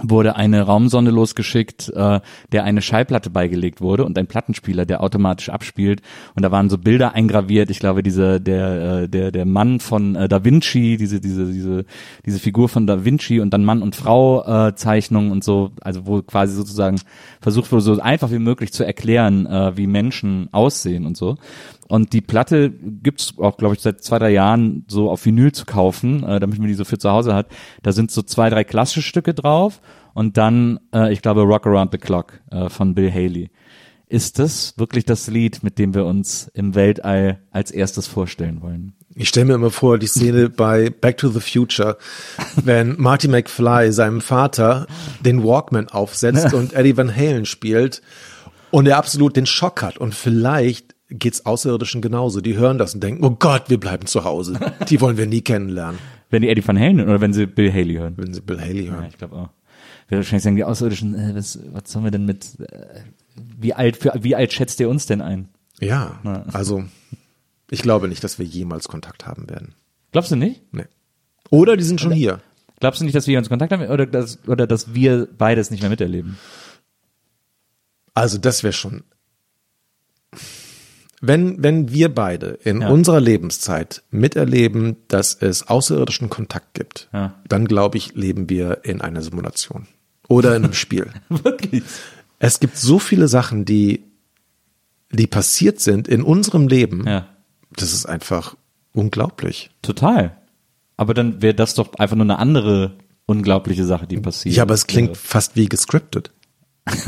wurde 0.03 0.35
eine 0.35 0.61
Raumsonde 0.63 1.11
losgeschickt, 1.11 1.89
äh, 1.95 2.19
der 2.51 2.63
eine 2.63 2.81
Schallplatte 2.81 3.29
beigelegt 3.29 3.81
wurde 3.81 4.05
und 4.05 4.17
ein 4.17 4.27
Plattenspieler, 4.27 4.85
der 4.85 5.01
automatisch 5.01 5.49
abspielt. 5.49 6.01
Und 6.35 6.43
da 6.43 6.51
waren 6.51 6.69
so 6.69 6.77
Bilder 6.77 7.13
eingraviert. 7.13 7.69
Ich 7.69 7.79
glaube, 7.79 8.03
diese 8.03 8.39
der 8.39 9.03
äh, 9.03 9.09
der 9.09 9.31
der 9.31 9.45
Mann 9.45 9.79
von 9.79 10.15
äh, 10.15 10.27
Da 10.27 10.43
Vinci, 10.43 10.97
diese 10.97 11.19
diese 11.19 11.51
diese 11.51 11.85
diese 12.25 12.39
Figur 12.39 12.69
von 12.69 12.87
Da 12.87 13.05
Vinci 13.05 13.39
und 13.39 13.51
dann 13.53 13.65
Mann 13.65 13.81
und 13.81 13.95
Frau 13.95 14.67
äh, 14.67 14.75
Zeichnungen 14.75 15.31
und 15.31 15.43
so, 15.43 15.71
also 15.81 16.05
wo 16.05 16.21
quasi 16.21 16.53
sozusagen 16.53 16.99
versucht 17.41 17.71
wurde, 17.71 17.81
so 17.81 17.99
einfach 17.99 18.31
wie 18.31 18.39
möglich 18.39 18.71
zu 18.73 18.83
erklären, 18.83 19.45
äh, 19.45 19.77
wie 19.77 19.87
Menschen 19.87 20.49
aussehen 20.51 21.05
und 21.05 21.17
so. 21.17 21.37
Und 21.89 22.13
die 22.13 22.21
Platte 22.21 22.69
gibt's 22.69 23.33
auch, 23.39 23.57
glaube 23.57 23.73
ich, 23.73 23.81
seit 23.81 24.03
zwei, 24.03 24.19
drei 24.19 24.29
Jahren 24.29 24.85
so 24.87 25.09
auf 25.09 25.25
Vinyl 25.25 25.51
zu 25.51 25.65
kaufen, 25.65 26.23
äh, 26.23 26.39
damit 26.39 26.59
man 26.59 26.67
die 26.67 26.75
so 26.75 26.85
für 26.85 26.99
zu 26.99 27.09
Hause 27.09 27.33
hat. 27.33 27.47
Da 27.81 27.91
sind 27.91 28.11
so 28.11 28.21
zwei, 28.21 28.51
drei 28.51 28.63
klassische 28.63 29.01
Stücke 29.01 29.33
drauf 29.33 29.81
und 30.13 30.37
dann, 30.37 30.79
äh, 30.93 31.11
ich 31.11 31.23
glaube, 31.23 31.41
Rock 31.41 31.65
Around 31.65 31.91
the 31.91 31.97
Clock 31.97 32.41
äh, 32.51 32.69
von 32.69 32.93
Bill 32.93 33.11
Haley. 33.11 33.49
Ist 34.07 34.37
das 34.37 34.77
wirklich 34.77 35.03
das 35.05 35.27
Lied, 35.27 35.63
mit 35.63 35.79
dem 35.79 35.95
wir 35.95 36.05
uns 36.05 36.49
im 36.53 36.75
Weltall 36.75 37.41
als 37.49 37.71
erstes 37.71 38.05
vorstellen 38.05 38.61
wollen? 38.61 38.93
Ich 39.15 39.29
stelle 39.29 39.47
mir 39.47 39.55
immer 39.55 39.71
vor, 39.71 39.97
die 39.97 40.07
Szene 40.07 40.49
bei 40.55 40.91
Back 40.91 41.17
to 41.17 41.29
the 41.29 41.39
Future, 41.39 41.97
wenn 42.55 42.99
Marty 42.99 43.27
McFly 43.27 43.91
seinem 43.91 44.21
Vater 44.21 44.85
den 45.25 45.43
Walkman 45.43 45.87
aufsetzt 45.87 46.53
und 46.55 46.73
Eddie 46.73 46.97
Van 46.97 47.15
Halen 47.15 47.45
spielt 47.45 48.03
und 48.69 48.87
er 48.87 48.97
absolut 48.97 49.35
den 49.35 49.47
Schock 49.47 49.81
hat 49.81 49.97
und 49.97 50.13
vielleicht 50.13 50.98
geht's 51.09 51.45
Außerirdischen 51.45 52.01
genauso. 52.01 52.41
Die 52.41 52.57
hören 52.57 52.77
das 52.77 52.93
und 52.93 53.01
denken, 53.03 53.23
oh 53.25 53.31
Gott, 53.31 53.69
wir 53.69 53.79
bleiben 53.79 54.05
zu 54.05 54.23
Hause. 54.23 54.59
Die 54.89 55.01
wollen 55.01 55.17
wir 55.17 55.25
nie 55.25 55.41
kennenlernen, 55.41 55.99
Wenn 56.29 56.41
die 56.43 56.49
Eddie 56.49 56.67
Van 56.67 56.77
Halen 56.79 57.01
oder 57.01 57.21
wenn 57.21 57.33
sie 57.33 57.47
Bill 57.47 57.71
Haley 57.73 57.95
hören? 57.95 58.13
wenn 58.17 58.33
sie 58.33 58.41
Bill 58.41 58.59
Haley 58.61 58.85
Ja, 58.85 58.91
hören. 58.93 59.05
ich 59.09 59.17
glaube 59.17 59.35
auch. 59.35 59.49
Wir 60.07 60.17
wahrscheinlich 60.19 60.43
sagen 60.43 60.55
die 60.55 60.63
Außerirdischen, 60.63 61.15
äh, 61.15 61.35
was, 61.35 61.59
was 61.71 61.91
sollen 61.91 62.03
wir 62.05 62.11
denn 62.11 62.25
mit, 62.25 62.59
äh, 62.59 63.01
wie 63.57 63.73
alt, 63.73 63.97
für, 63.97 64.13
wie 64.21 64.35
alt 64.35 64.53
schätzt 64.53 64.79
ihr 64.79 64.89
uns 64.89 65.05
denn 65.07 65.21
ein? 65.21 65.49
Ja, 65.79 66.19
also 66.51 66.83
ich 67.71 67.81
glaube 67.81 68.07
nicht, 68.07 68.23
dass 68.23 68.37
wir 68.37 68.45
jemals 68.45 68.87
Kontakt 68.87 69.25
haben 69.25 69.49
werden. 69.49 69.73
Glaubst 70.11 70.31
du 70.31 70.35
nicht? 70.35 70.61
Nee. 70.73 70.85
Oder 71.49 71.77
die 71.77 71.83
sind 71.83 72.01
schon 72.01 72.11
hier. 72.11 72.41
Glaubst 72.79 73.01
du 73.01 73.05
nicht, 73.05 73.15
dass 73.15 73.27
wir 73.27 73.37
uns 73.37 73.49
Kontakt 73.49 73.71
haben 73.71 73.87
oder 73.87 74.05
dass, 74.05 74.39
oder 74.47 74.67
dass 74.67 74.93
wir 74.93 75.27
beides 75.37 75.71
nicht 75.71 75.81
mehr 75.81 75.89
miterleben? 75.89 76.37
Also 78.13 78.37
das 78.37 78.63
wäre 78.63 78.73
schon. 78.73 79.03
Wenn, 81.21 81.61
wenn 81.61 81.91
wir 81.91 82.13
beide 82.13 82.59
in 82.63 82.81
Ja. 82.81 82.89
unserer 82.89 83.19
Lebenszeit 83.19 84.03
miterleben, 84.09 84.95
dass 85.09 85.33
es 85.35 85.67
außerirdischen 85.67 86.29
Kontakt 86.29 86.73
gibt, 86.75 87.09
Ja. 87.11 87.35
dann 87.47 87.65
glaube 87.65 87.97
ich, 87.97 88.13
leben 88.15 88.49
wir 88.49 88.85
in 88.85 89.01
einer 89.01 89.21
Simulation 89.21 89.87
oder 90.27 90.55
in 90.55 90.63
einem 90.63 90.73
Spiel. 90.85 91.07
Wirklich? 91.29 91.83
Es 92.39 92.59
gibt 92.61 92.77
so 92.77 92.99
viele 92.99 93.27
Sachen, 93.27 93.65
die, 93.65 94.03
die 95.11 95.27
passiert 95.27 95.79
sind 95.81 96.07
in 96.07 96.23
unserem 96.23 96.67
Leben. 96.69 97.05
Ja. 97.05 97.27
Das 97.71 97.91
ist 97.93 98.05
einfach 98.05 98.55
unglaublich. 98.93 99.71
Total. 99.81 100.37
Aber 100.95 101.13
dann 101.13 101.41
wäre 101.41 101.53
das 101.53 101.73
doch 101.75 101.93
einfach 101.95 102.15
nur 102.15 102.25
eine 102.25 102.39
andere 102.39 102.97
unglaubliche 103.25 103.85
Sache, 103.85 104.07
die 104.07 104.17
passiert. 104.17 104.55
Ja, 104.55 104.63
aber 104.63 104.73
es 104.73 104.87
klingt 104.87 105.17
fast 105.17 105.55
wie 105.55 105.67
gescriptet. 105.67 106.31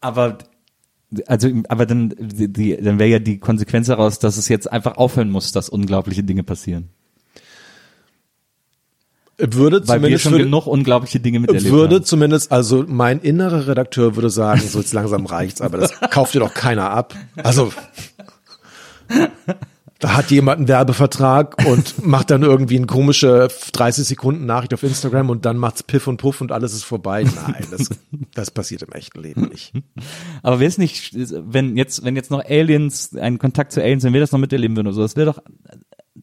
Aber 0.00 0.38
also, 1.26 1.48
aber 1.68 1.86
dann, 1.86 2.14
die, 2.18 2.76
dann 2.76 2.98
wäre 2.98 3.10
ja 3.10 3.18
die 3.18 3.38
Konsequenz 3.38 3.88
daraus, 3.88 4.18
dass 4.18 4.36
es 4.36 4.48
jetzt 4.48 4.70
einfach 4.70 4.96
aufhören 4.96 5.30
muss, 5.30 5.52
dass 5.52 5.68
unglaubliche 5.68 6.24
Dinge 6.24 6.42
passieren. 6.42 6.88
Würde 9.38 9.80
Weil 9.88 10.00
wir 10.00 10.18
zumindest 10.18 10.22
schon 10.22 10.32
würde, 10.32 10.44
genug 10.44 10.66
unglaubliche 10.66 11.18
Dinge 11.18 11.40
miterlebt 11.40 11.72
würde 11.72 11.96
haben. 11.96 12.04
zumindest, 12.04 12.52
also 12.52 12.84
mein 12.86 13.18
innerer 13.20 13.66
Redakteur 13.66 14.14
würde 14.14 14.30
sagen, 14.30 14.60
so 14.60 14.78
jetzt 14.78 14.92
langsam 14.92 15.26
reicht's, 15.26 15.60
aber 15.60 15.78
das 15.78 15.98
kauft 16.10 16.34
dir 16.34 16.40
doch 16.40 16.54
keiner 16.54 16.90
ab. 16.90 17.14
Also 17.36 17.72
Da 20.02 20.16
hat 20.16 20.32
jemand 20.32 20.58
einen 20.58 20.66
Werbevertrag 20.66 21.64
und 21.64 22.04
macht 22.04 22.32
dann 22.32 22.42
irgendwie 22.42 22.74
eine 22.74 22.86
komische 22.86 23.46
30 23.72 24.04
Sekunden 24.04 24.46
Nachricht 24.46 24.74
auf 24.74 24.82
Instagram 24.82 25.30
und 25.30 25.44
dann 25.44 25.56
macht's 25.56 25.84
Piff 25.84 26.08
und 26.08 26.16
Puff 26.16 26.40
und 26.40 26.50
alles 26.50 26.74
ist 26.74 26.82
vorbei. 26.82 27.22
Nein, 27.22 27.64
das, 27.70 27.88
das 28.34 28.50
passiert 28.50 28.82
im 28.82 28.90
echten 28.90 29.22
Leben 29.22 29.42
nicht. 29.42 29.72
Aber 30.42 30.58
wäre 30.58 30.68
es 30.68 30.76
nicht, 30.76 31.14
wenn 31.14 31.76
jetzt, 31.76 32.04
wenn 32.04 32.16
jetzt 32.16 32.32
noch 32.32 32.44
Aliens, 32.44 33.14
einen 33.14 33.38
Kontakt 33.38 33.70
zu 33.70 33.80
Aliens, 33.80 34.02
wenn 34.02 34.12
wir 34.12 34.20
das 34.20 34.32
noch 34.32 34.40
miterleben 34.40 34.76
würden 34.76 34.88
oder 34.88 34.96
so, 34.96 35.02
das 35.02 35.14
wäre 35.14 35.34
doch 35.34 35.42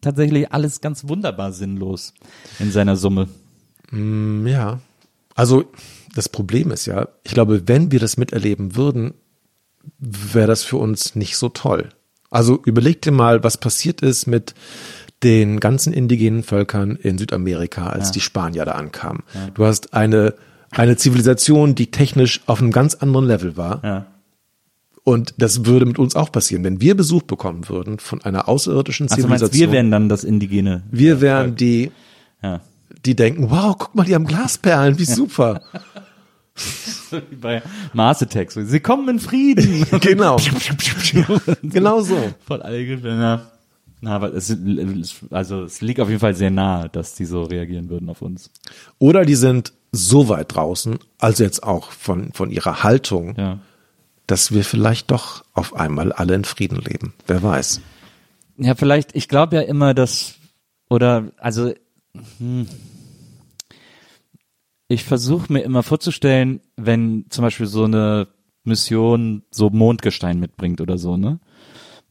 tatsächlich 0.02 0.52
alles 0.52 0.82
ganz 0.82 1.08
wunderbar 1.08 1.54
sinnlos 1.54 2.14
in 2.60 2.74
seiner 2.74 2.98
Summe. 2.98 3.30
Ja. 3.94 4.82
Also 5.36 5.72
das 6.16 6.28
Problem 6.28 6.72
ist 6.72 6.86
ja, 6.86 7.08
ich 7.24 7.34
glaube, 7.34 7.70
wenn 7.70 7.94
wir 7.94 8.02
das 8.02 8.18
miterleben 8.18 8.76
würden, 8.76 9.14
wäre 10.00 10.48
das 10.48 10.64
für 10.64 10.76
uns 10.76 11.16
nicht 11.16 11.38
so 11.38 11.48
toll. 11.48 11.92
Also 12.30 12.60
überleg 12.66 13.02
dir 13.02 13.12
mal, 13.12 13.44
was 13.44 13.58
passiert 13.58 14.02
ist 14.02 14.28
mit 14.28 14.54
den 15.24 15.60
ganzen 15.60 15.92
indigenen 15.94 16.44
Völkern 16.44 16.96
in 16.96 17.18
Südamerika, 17.18 17.88
als 17.88 18.12
die 18.12 18.22
Spanier 18.22 18.66
da 18.66 18.74
ankamen. 18.74 19.24
Du 19.54 19.66
hast 19.66 19.94
eine, 19.94 20.34
eine 20.72 20.96
Zivilisation, 20.96 21.76
die 21.76 21.92
technisch 21.92 22.42
auf 22.46 22.62
einem 22.62 22.72
ganz 22.72 22.96
anderen 22.96 23.26
Level 23.26 23.58
war. 23.58 23.82
Ja. 23.84 24.06
Und 25.04 25.34
das 25.38 25.66
würde 25.66 25.86
mit 25.86 25.98
uns 25.98 26.16
auch 26.16 26.32
passieren, 26.32 26.64
wenn 26.64 26.82
wir 26.82 26.96
Besuch 26.96 27.24
bekommen 27.24 27.68
würden 27.68 28.00
von 28.00 28.22
einer 28.22 28.48
außerirdischen 28.48 29.08
Also 29.10 29.28
meinst 29.28 29.44
Zivilisation. 29.46 29.68
wir 29.70 29.72
wären 29.74 29.92
dann 29.92 30.08
das 30.10 30.24
Indigene? 30.24 30.84
wir 30.92 31.20
wären 31.20 31.56
die, 31.56 31.92
Ja. 32.44 32.62
die 33.06 33.16
denken, 33.16 33.50
wow, 33.50 33.76
guck 33.78 33.96
mal, 33.96 34.04
die 34.06 34.14
haben 34.14 34.26
Glasperlen, 34.28 35.00
wie 35.00 35.06
super. 35.06 35.62
Wie 37.30 37.36
bei 37.42 37.62
Mars 37.94 38.22
Attacks. 38.22 38.54
Sie 38.56 38.80
kommen 38.80 39.08
in 39.10 39.20
Frieden. 39.20 39.86
genau. 40.02 40.38
genau 41.64 42.02
so. 42.02 42.34
Voll 42.46 42.62
alle 42.62 42.82
ja. 42.82 43.52
Na, 44.02 44.16
aber 44.16 44.34
es, 44.34 44.56
also 45.30 45.64
es 45.64 45.82
liegt 45.82 46.00
auf 46.00 46.08
jeden 46.08 46.22
Fall 46.22 46.34
sehr 46.36 46.52
nahe, 46.52 46.88
dass 46.90 47.16
die 47.16 47.26
so 47.26 47.44
reagieren 47.44 47.90
würden 47.90 48.10
auf 48.10 48.22
uns. 48.22 48.50
Oder 48.98 49.26
die 49.26 49.36
sind 49.36 49.74
so 49.92 50.30
weit 50.30 50.56
draußen, 50.56 51.00
also 51.18 51.44
jetzt 51.44 51.64
auch 51.64 51.92
von, 51.92 52.32
von 52.32 52.50
ihrer 52.52 52.84
Haltung, 52.84 53.36
Ja. 53.38 53.60
dass 54.28 54.54
wir 54.54 54.64
vielleicht 54.64 55.12
doch 55.12 55.44
auf 55.54 55.76
einmal 55.76 56.14
alle 56.14 56.36
in 56.36 56.46
Frieden 56.46 56.80
leben. 56.80 57.14
Wer 57.28 57.44
weiß. 57.44 57.82
Ja, 58.58 58.76
vielleicht, 58.76 59.16
ich 59.16 59.28
glaube 59.28 59.56
ja 59.58 59.62
immer, 59.64 59.94
dass, 59.94 60.36
oder, 60.90 61.32
also, 61.38 61.74
hm, 62.38 62.68
ich 64.90 65.04
versuche 65.06 65.54
mir 65.54 65.62
immer 65.62 65.84
vorzustellen, 65.84 66.62
wenn 66.76 67.28
zum 67.30 67.44
Beispiel 67.44 67.68
so 67.68 67.86
eine 67.86 68.28
Mission 68.64 69.44
so 69.52 69.70
Mondgestein 69.70 70.40
mitbringt 70.40 70.82
oder 70.82 70.98
so, 70.98 71.16
ne? 71.16 71.40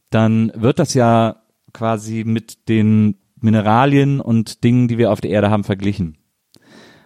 Dann 0.09 0.51
wird 0.55 0.79
das 0.79 0.95
ja 0.95 1.43
quasi 1.73 2.23
mit 2.23 2.67
den 2.67 3.17
Mineralien 3.39 4.19
und 4.21 4.63
Dingen, 4.63 4.87
die 4.87 4.97
wir 4.97 5.11
auf 5.11 5.21
der 5.21 5.29
Erde 5.29 5.51
haben, 5.51 5.63
verglichen. 5.63 6.17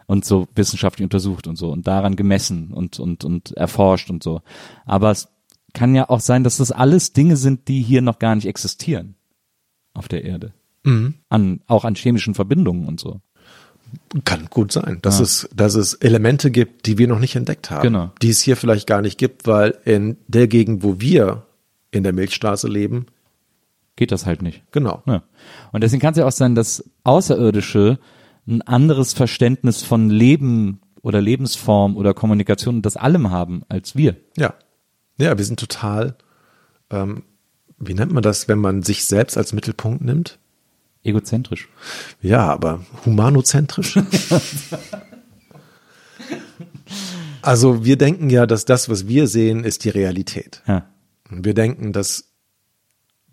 Und 0.06 0.26
so 0.26 0.48
wissenschaftlich 0.56 1.04
untersucht 1.04 1.48
und 1.48 1.58
so 1.58 1.72
und 1.72 1.88
daran 1.88 2.16
gemessen 2.16 2.72
und, 2.72 3.00
und, 3.00 3.26
und 3.26 3.52
erforscht 3.54 4.10
und 4.10 4.22
so. 4.22 4.42
Aber 4.86 5.12
es 5.12 5.30
kann 5.74 5.96
ja 5.96 6.10
auch 6.10 6.20
sein, 6.20 6.44
dass 6.44 6.58
das 6.58 6.72
alles 6.72 7.14
Dinge 7.14 7.36
sind, 7.36 7.68
die 7.68 7.82
hier 7.82 8.02
noch 8.02 8.20
gar 8.20 8.36
nicht 8.36 8.46
existieren 8.46 9.16
auf 9.94 10.08
der 10.08 10.24
Erde. 10.24 10.54
An, 11.30 11.62
auch 11.68 11.84
an 11.84 11.96
chemischen 11.96 12.36
Verbindungen 12.36 12.86
und 12.88 13.00
so. 13.00 13.22
Kann 14.26 14.48
gut 14.50 14.72
sein, 14.72 15.00
dass, 15.02 15.20
es, 15.20 15.50
dass 15.56 15.76
es 15.76 15.94
Elemente 15.96 16.52
gibt, 16.52 16.86
die 16.86 16.98
wir 16.98 17.08
noch 17.08 17.20
nicht 17.20 17.36
entdeckt 17.36 17.70
haben. 17.72 17.84
Genau. 17.84 18.12
Die 18.22 18.30
es 18.30 18.42
hier 18.42 18.58
vielleicht 18.58 18.88
gar 18.88 19.02
nicht 19.02 19.18
gibt, 19.18 19.48
weil 19.48 19.78
in 19.86 20.18
der 20.28 20.48
Gegend, 20.48 20.84
wo 20.84 21.00
wir 21.00 21.46
in 21.92 22.04
der 22.04 22.14
Milchstraße 22.14 22.68
leben, 22.68 23.08
Geht 23.96 24.12
das 24.12 24.26
halt 24.26 24.42
nicht. 24.42 24.64
genau. 24.72 25.04
Ja. 25.06 25.24
Und 25.72 25.84
deswegen 25.84 26.02
kann 26.02 26.14
es 26.14 26.18
ja 26.18 26.26
auch 26.26 26.32
sein, 26.32 26.56
dass 26.56 26.84
Außerirdische 27.04 28.00
ein 28.48 28.62
anderes 28.64 29.14
Verständnis 29.14 29.84
von 29.84 30.10
Leben 30.10 30.82
oder 31.02 31.22
Lebensform 31.22 31.96
oder 31.96 32.14
Kommunikation 32.14 32.78
und 32.78 32.86
das 32.86 32.98
allem 32.98 33.30
haben 33.30 33.64
als 33.70 33.96
wir. 33.96 34.16
Ja. 34.36 34.56
Ja, 35.20 35.38
wir 35.38 35.46
sind 35.46 35.60
total, 35.60 36.16
ähm, 36.90 37.24
wie 37.78 37.94
nennt 37.94 38.12
man 38.12 38.24
das, 38.24 38.48
wenn 38.48 38.58
man 38.58 38.82
sich 38.82 39.06
selbst 39.06 39.38
als 39.38 39.54
Mittelpunkt 39.54 40.04
nimmt? 40.04 40.40
Egozentrisch. 41.04 41.68
Ja, 42.22 42.48
aber 42.48 42.82
humanozentrisch. 43.06 43.98
also 47.42 47.84
wir 47.84 47.98
denken 47.98 48.30
ja, 48.30 48.46
dass 48.46 48.66
das, 48.66 48.89
was 48.89 49.08
wir 49.08 49.28
sehen, 49.28 49.63
ist 49.63 49.84
die 49.84 49.89
Realität. 49.89 50.62
Ja. 50.68 50.88
Wir 51.30 51.54
denken, 51.54 51.94
dass 51.94 52.26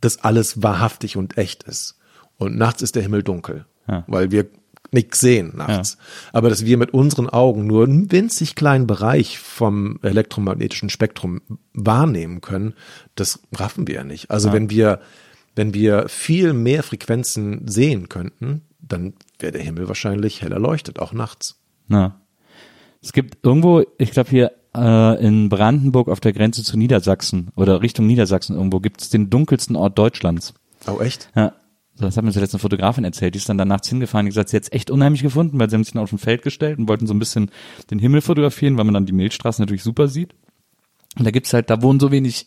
das 0.01 0.25
alles 0.25 0.63
wahrhaftig 0.63 1.17
und 1.17 1.39
echt 1.39 1.65
ist. 1.65 1.99
Und 2.37 2.57
nachts 2.57 2.83
ist 2.83 2.97
der 2.97 3.03
Himmel 3.03 3.23
dunkel, 3.23 3.67
Ja. 3.87 4.05
weil 4.07 4.31
wir 4.31 4.49
nichts 4.93 5.21
sehen 5.21 5.53
nachts. 5.57 5.99
Aber 6.33 6.49
dass 6.49 6.65
wir 6.65 6.77
mit 6.77 6.93
unseren 6.93 7.29
Augen 7.29 7.67
nur 7.67 7.85
einen 7.85 8.11
winzig 8.11 8.57
kleinen 8.57 8.87
Bereich 8.89 9.39
vom 9.39 10.01
elektromagnetischen 10.03 10.91
Spektrum 10.91 11.43
wahrnehmen 11.75 12.41
können, 12.41 12.75
das 13.15 13.41
raffen 13.55 13.87
wir 13.87 13.97
ja 13.97 14.05
nicht. 14.05 14.31
Also 14.31 14.53
wenn 14.53 14.71
wir, 14.71 15.01
wenn 15.57 15.75
wir 15.75 16.09
viel 16.09 16.53
mehr 16.53 16.83
Frequenzen 16.83 17.67
sehen 17.67 18.09
könnten, 18.09 18.63
dann 18.81 19.15
wäre 19.39 19.53
der 19.53 19.63
Himmel 19.63 19.89
wahrscheinlich 19.89 20.43
hell 20.43 20.53
erleuchtet, 20.53 20.99
auch 20.99 21.13
nachts. 21.13 21.61
Na. 21.89 22.21
Es 23.03 23.13
gibt 23.13 23.45
irgendwo, 23.45 23.83
ich 23.99 24.11
glaube 24.11 24.31
hier 24.31 24.53
äh, 24.77 25.25
in 25.25 25.49
Brandenburg 25.49 26.09
auf 26.09 26.21
der 26.21 26.33
Grenze 26.33 26.63
zu 26.63 26.77
Niedersachsen 26.77 27.51
oder 27.57 27.83
Richtung 27.83 28.07
Niedersachsen 28.07 28.57
irgendwo 28.57 28.81
gibt 28.81 29.01
es 29.01 29.11
den 29.11 29.31
dunkelsten 29.31 29.77
Ort 29.77 29.99
Deutschlands. 29.99 30.55
Oh, 30.87 31.01
echt? 31.01 31.31
Ja. 31.35 31.55
Das 31.99 32.17
hat 32.17 32.25
mir 32.25 32.33
zuletzt 32.33 32.55
eine 32.55 32.61
Fotografin 32.61 33.05
erzählt, 33.05 33.35
die 33.35 33.39
ist 33.39 33.49
dann 33.49 33.59
da 33.59 33.67
nachts 33.67 33.89
hingefahren, 33.89 34.25
die 34.25 34.31
gesagt, 34.31 34.49
sie 34.49 34.57
hat 34.57 34.63
es 34.63 34.73
echt 34.73 34.91
unheimlich 34.91 35.23
gefunden, 35.23 35.59
weil 35.59 35.69
sie 35.69 35.77
haben 35.77 35.85
sich 35.85 35.93
dann 35.93 36.03
auf 36.03 36.09
dem 36.09 36.19
Feld 36.19 36.41
gestellt 36.41 36.79
und 36.79 36.89
wollten 36.89 37.07
so 37.07 37.13
ein 37.13 37.19
bisschen 37.19 37.51
den 37.91 37.99
Himmel 37.99 38.23
fotografieren, 38.23 38.79
weil 38.79 38.85
man 38.85 38.95
dann 38.95 39.05
die 39.05 39.13
Milchstraße 39.13 39.61
natürlich 39.61 39.83
super 39.83 40.09
sieht. 40.09 40.35
Und 41.19 41.27
da 41.27 41.31
gibt's 41.31 41.53
halt, 41.53 41.69
da 41.69 41.83
wohnen 41.83 42.01
so 42.01 42.11
wenig 42.11 42.47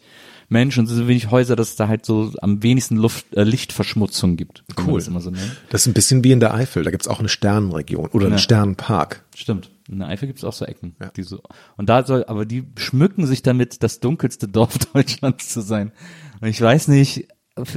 Menschen 0.54 0.82
und 0.82 0.88
so 0.88 1.08
wenig 1.08 1.30
Häuser, 1.32 1.58
dass 1.58 1.72
es 1.72 1.76
da 1.76 1.90
halt 1.90 2.06
so 2.06 2.32
am 2.42 2.64
wenigsten 2.64 2.96
Luft, 2.96 3.26
äh, 3.36 3.44
Lichtverschmutzung 3.44 4.38
gibt. 4.38 4.64
Cool. 4.88 5.02
Das 5.04 5.24
so. 5.24 5.32
Das 5.70 5.82
ist 5.82 5.88
ein 5.88 5.94
bisschen 5.94 6.24
wie 6.24 6.32
in 6.32 6.40
der 6.40 6.54
Eifel. 6.54 6.84
Da 6.84 6.92
gibt's 6.92 7.10
auch 7.10 7.20
eine 7.20 7.28
Sternenregion 7.30 8.08
oder 8.08 8.28
einen 8.28 8.36
Ja. 8.36 8.40
Sternenpark. 8.40 9.24
Stimmt. 9.36 9.70
In 9.90 10.00
der 10.00 10.08
Eifel 10.08 10.28
gibt's 10.28 10.46
auch 10.46 10.54
so 10.54 10.64
Ecken. 10.64 10.96
Ja. 11.02 11.10
Die 11.16 11.24
so, 11.24 11.42
und 11.76 11.90
da 11.90 12.06
soll, 12.06 12.24
aber 12.26 12.46
die 12.46 12.64
schmücken 12.78 13.26
sich 13.28 13.42
damit, 13.42 13.84
das 13.84 14.00
dunkelste 14.00 14.48
Dorf 14.48 14.78
Deutschlands 14.94 15.50
zu 15.50 15.60
sein. 15.62 15.92
Und 16.40 16.48
ich 16.48 16.62
weiß 16.62 16.88
nicht, 16.88 17.28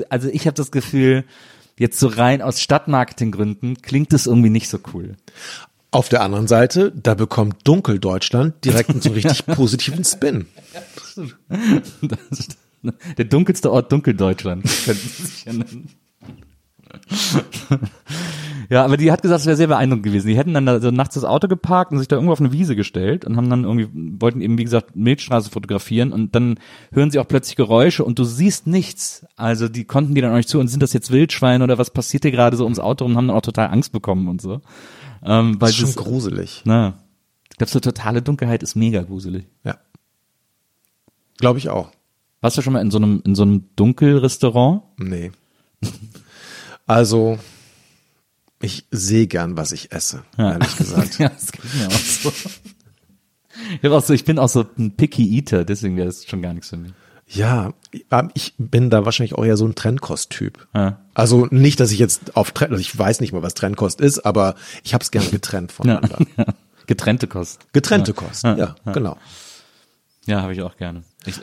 also 0.09 0.29
ich 0.29 0.47
habe 0.47 0.55
das 0.55 0.71
Gefühl, 0.71 1.25
jetzt 1.79 1.99
so 1.99 2.07
rein 2.07 2.43
aus 2.43 2.61
Stadtmarketinggründen 2.61 3.83
klingt 3.83 4.13
das 4.13 4.27
irgendwie 4.27 4.51
nicht 4.51 4.69
so 4.69 4.79
cool. 4.95 5.17
Auf 5.91 6.09
der 6.09 6.23
anderen 6.23 6.47
Seite, 6.47 6.93
da 6.95 7.15
bekommt 7.15 7.57
Dunkeldeutschland 7.65 8.65
direkt 8.65 8.91
einen 8.91 9.01
so 9.01 9.11
richtig 9.13 9.47
positiven 9.47 10.05
Spin. 10.05 10.47
Das 12.03 12.39
ist 12.39 12.57
der 13.19 13.25
dunkelste 13.25 13.71
Ort 13.73 13.93
Dunkeldeutschland, 13.93 14.65
könnten 14.85 15.09
sie 15.09 15.23
sich 15.27 15.45
ja 15.45 15.53
nennen. 15.53 15.89
Ja, 18.69 18.85
aber 18.85 18.97
die 18.97 19.13
hat 19.13 19.23
gesagt, 19.23 19.41
es 19.43 19.47
wäre 19.47 19.57
sehr 19.57 19.69
beeindruckend 19.69 20.07
gewesen. 20.07 20.27
Die 20.27 20.37
hätten 20.37 20.53
dann 20.53 20.67
da 20.67 20.81
so 20.81 20.91
nachts 20.91 21.15
das 21.15 21.23
Auto 21.25 21.47
geparkt 21.47 21.93
und 21.93 21.99
sich 22.01 22.09
da 22.09 22.17
irgendwo 22.17 22.33
auf 22.33 22.41
eine 22.41 22.51
Wiese 22.51 22.75
gestellt 22.75 23.25
und 23.25 23.37
haben 23.37 23.49
dann 23.49 23.63
irgendwie, 23.63 23.89
wollten 24.21 24.41
eben, 24.41 24.59
wie 24.59 24.65
gesagt, 24.65 24.97
Milchstraße 24.97 25.51
fotografieren 25.51 26.13
und 26.13 26.35
dann 26.35 26.59
hören 26.91 27.13
sie 27.13 27.21
auch 27.21 27.29
plötzlich 27.29 27.55
Geräusche 27.55 28.05
und 28.05 28.19
du 28.19 28.25
siehst 28.25 28.67
nichts. 28.67 29.25
Also 29.37 29.69
die 29.69 29.85
konnten 29.85 30.17
die 30.17 30.21
dann 30.21 30.33
auch 30.33 30.37
nicht 30.37 30.49
zu 30.49 30.59
und 30.59 30.67
sind 30.67 30.83
das 30.83 30.93
jetzt 30.93 31.13
Wildschweine 31.13 31.63
oder 31.63 31.79
was 31.79 31.91
passiert 31.91 32.25
hier 32.25 32.33
gerade 32.33 32.57
so 32.57 32.65
ums 32.65 32.81
Auto 32.81 33.05
und 33.05 33.17
haben 33.17 33.29
dann 33.29 33.37
auch 33.37 33.43
total 33.43 33.69
Angst 33.69 33.93
bekommen 33.93 34.27
und 34.27 34.41
so. 34.43 34.61
Ähm, 35.25 35.61
weil 35.61 35.69
Das 35.69 35.71
ist 35.71 35.77
schon 35.77 35.87
das- 35.87 35.97
gruselig. 35.97 36.63
Na, 36.65 36.95
ich 37.53 37.59
glaube, 37.59 37.71
so 37.71 37.79
totale 37.79 38.21
Dunkelheit 38.21 38.65
ist 38.65 38.75
mega 38.75 39.03
gruselig. 39.03 39.47
Ja. 39.63 39.77
Glaube 41.39 41.61
ich 41.61 41.69
auch. 41.69 41.93
Warst 42.41 42.59
du 42.59 42.63
schon 42.63 42.73
mal 42.73 42.81
in 42.81 42.91
so 42.91 42.99
einem, 42.99 43.23
in 43.25 43.35
so 43.35 43.43
einem 43.43 43.65
Dunkelrestaurant? 43.77 44.83
Nee. 44.99 45.33
Also, 46.87 47.39
ich 48.61 48.87
sehe 48.91 49.27
gern, 49.27 49.57
was 49.57 49.73
ich 49.73 49.93
esse, 49.93 50.23
ehrlich 50.39 50.77
gesagt. 50.77 51.19
ja, 51.19 51.29
das 51.29 51.53
geht 51.53 51.75
mir 51.75 51.89
auch 51.89 51.93
so. 51.93 52.33
Ich, 53.83 53.91
auch 53.91 54.03
so. 54.03 54.13
ich 54.13 54.25
bin 54.25 54.39
auch 54.39 54.49
so 54.49 54.65
ein 54.79 54.97
Picky 54.97 55.37
Eater, 55.37 55.65
deswegen 55.65 55.97
wäre 55.97 56.07
das 56.07 56.27
schon 56.27 56.43
gar 56.43 56.53
nichts 56.53 56.69
für 56.71 56.77
mich. 56.77 56.93
Ja, 57.29 57.73
ich 58.35 58.55
bin 58.57 58.89
da 58.89 59.05
wahrscheinlich 59.05 59.35
auch 59.35 59.45
eher 59.45 59.57
so 59.57 59.67
ein 59.67 59.75
Trennkost-Typ. 59.75 60.69
Ja. 60.75 61.01
Also 61.13 61.49
nicht, 61.51 61.81
dass 61.81 61.91
ich 61.91 61.99
jetzt 61.99 62.37
auf 62.37 62.53
Trenn, 62.53 62.71
also 62.71 62.81
ich 62.81 62.97
weiß 62.97 63.21
nicht 63.21 63.33
mal, 63.33 63.43
was 63.43 63.55
Trennkost 63.55 64.01
ist, 64.01 64.21
aber 64.21 64.55
ich 64.85 64.95
habe 64.95 65.03
es 65.03 65.11
gern 65.11 65.29
getrennt 65.31 65.73
voneinander. 65.73 66.19
Getrennte 66.87 67.27
Kost. 67.27 67.73
Getrennte 67.73 68.15
Kost, 68.15 68.45
Ja, 68.45 68.57
ja, 68.57 68.77
ja. 68.85 68.93
genau. 68.93 69.17
Ja, 70.27 70.43
habe 70.43 70.53
ich 70.53 70.63
auch 70.63 70.77
gerne. 70.77 71.03
Ich, 71.25 71.41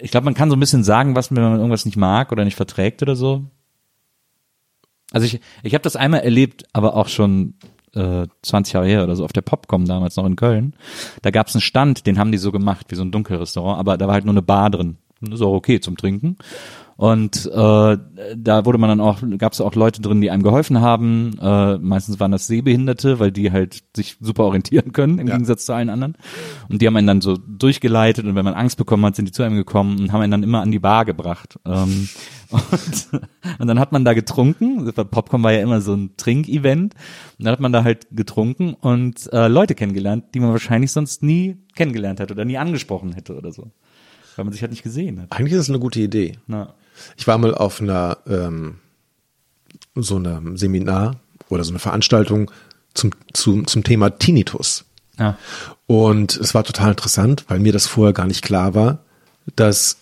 ich 0.00 0.10
glaube, 0.10 0.24
man 0.24 0.34
kann 0.34 0.50
so 0.50 0.56
ein 0.56 0.60
bisschen 0.60 0.84
sagen, 0.84 1.14
was 1.14 1.34
wenn 1.34 1.42
man 1.42 1.56
irgendwas 1.56 1.84
nicht 1.84 1.96
mag 1.96 2.32
oder 2.32 2.44
nicht 2.44 2.56
verträgt 2.56 3.02
oder 3.02 3.16
so. 3.16 3.44
Also 5.12 5.26
ich, 5.26 5.40
ich 5.62 5.74
habe 5.74 5.82
das 5.82 5.96
einmal 5.96 6.20
erlebt, 6.20 6.64
aber 6.72 6.94
auch 6.94 7.08
schon 7.08 7.54
äh, 7.94 8.26
20 8.42 8.74
Jahre 8.74 8.86
her 8.86 9.04
oder 9.04 9.16
so, 9.16 9.24
auf 9.24 9.32
der 9.32 9.40
Popcom 9.40 9.86
damals 9.86 10.16
noch 10.16 10.26
in 10.26 10.36
Köln. 10.36 10.74
Da 11.22 11.30
gab 11.30 11.48
es 11.48 11.54
einen 11.54 11.62
Stand, 11.62 12.06
den 12.06 12.18
haben 12.18 12.32
die 12.32 12.38
so 12.38 12.52
gemacht, 12.52 12.86
wie 12.90 12.94
so 12.94 13.02
ein 13.02 13.10
Dunkelrestaurant, 13.10 13.78
aber 13.78 13.96
da 13.96 14.06
war 14.06 14.14
halt 14.14 14.24
nur 14.24 14.34
eine 14.34 14.42
Bar 14.42 14.70
drin. 14.70 14.98
Das 15.20 15.34
ist 15.34 15.42
auch 15.42 15.54
okay 15.54 15.80
zum 15.80 15.96
Trinken. 15.96 16.36
Und 17.00 17.46
äh, 17.46 17.96
da 18.36 18.66
wurde 18.66 18.76
man 18.76 18.90
dann 18.90 19.00
auch, 19.00 19.22
gab 19.38 19.54
es 19.54 19.62
auch 19.62 19.74
Leute 19.74 20.02
drin, 20.02 20.20
die 20.20 20.30
einem 20.30 20.42
geholfen 20.42 20.82
haben. 20.82 21.30
Äh, 21.40 21.78
meistens 21.78 22.20
waren 22.20 22.30
das 22.30 22.46
Sehbehinderte, 22.46 23.18
weil 23.18 23.32
die 23.32 23.50
halt 23.52 23.84
sich 23.96 24.18
super 24.20 24.44
orientieren 24.44 24.92
können 24.92 25.18
im 25.18 25.26
Ja. 25.26 25.32
Gegensatz 25.32 25.64
zu 25.64 25.72
allen 25.72 25.88
anderen. 25.88 26.18
Und 26.68 26.82
die 26.82 26.86
haben 26.86 26.96
einen 26.96 27.06
dann 27.06 27.22
so 27.22 27.38
durchgeleitet 27.38 28.26
und 28.26 28.34
wenn 28.34 28.44
man 28.44 28.52
Angst 28.52 28.76
bekommen 28.76 29.06
hat, 29.06 29.16
sind 29.16 29.24
die 29.24 29.32
zu 29.32 29.42
einem 29.42 29.56
gekommen 29.56 29.98
und 29.98 30.12
haben 30.12 30.20
einen 30.20 30.30
dann 30.30 30.42
immer 30.42 30.60
an 30.60 30.72
die 30.72 30.78
Bar 30.78 31.06
gebracht. 31.06 31.58
Ähm, 31.64 32.10
und, 32.50 33.22
und 33.58 33.66
dann 33.66 33.80
hat 33.80 33.92
man 33.92 34.04
da 34.04 34.12
getrunken. 34.12 34.92
Popcorn 34.92 35.42
war 35.42 35.52
ja 35.52 35.62
immer 35.62 35.80
so 35.80 35.94
ein 35.94 36.10
Trinkevent. 36.18 36.92
Und 37.38 37.44
dann 37.46 37.52
hat 37.52 37.60
man 37.60 37.72
da 37.72 37.82
halt 37.82 38.08
getrunken 38.10 38.74
und 38.74 39.26
äh, 39.32 39.48
Leute 39.48 39.74
kennengelernt, 39.74 40.34
die 40.34 40.40
man 40.40 40.50
wahrscheinlich 40.50 40.92
sonst 40.92 41.22
nie 41.22 41.56
kennengelernt 41.76 42.20
hätte 42.20 42.34
oder 42.34 42.44
nie 42.44 42.58
angesprochen 42.58 43.14
hätte 43.14 43.38
oder 43.38 43.52
so. 43.52 43.70
Weil 44.36 44.44
man 44.44 44.52
sich 44.52 44.60
halt 44.60 44.72
nicht 44.72 44.82
gesehen 44.82 45.22
hat. 45.22 45.32
Eigentlich 45.32 45.54
ist 45.54 45.60
es 45.60 45.70
eine 45.70 45.78
gute 45.78 46.00
Idee. 46.00 46.34
Na. 46.46 46.74
Ich 47.16 47.26
war 47.26 47.38
mal 47.38 47.54
auf 47.54 47.80
einer 47.80 48.18
ähm, 48.26 48.78
so 49.94 50.16
einem 50.16 50.56
Seminar 50.56 51.20
oder 51.48 51.64
so 51.64 51.70
eine 51.70 51.78
Veranstaltung 51.78 52.50
zum, 52.94 53.10
zum, 53.32 53.66
zum 53.66 53.84
Thema 53.84 54.10
Tinnitus. 54.10 54.84
Ja. 55.18 55.38
Und 55.86 56.36
es 56.36 56.54
war 56.54 56.64
total 56.64 56.90
interessant, 56.90 57.44
weil 57.48 57.58
mir 57.58 57.72
das 57.72 57.86
vorher 57.86 58.12
gar 58.12 58.26
nicht 58.26 58.42
klar 58.42 58.74
war, 58.74 59.04
dass 59.56 59.96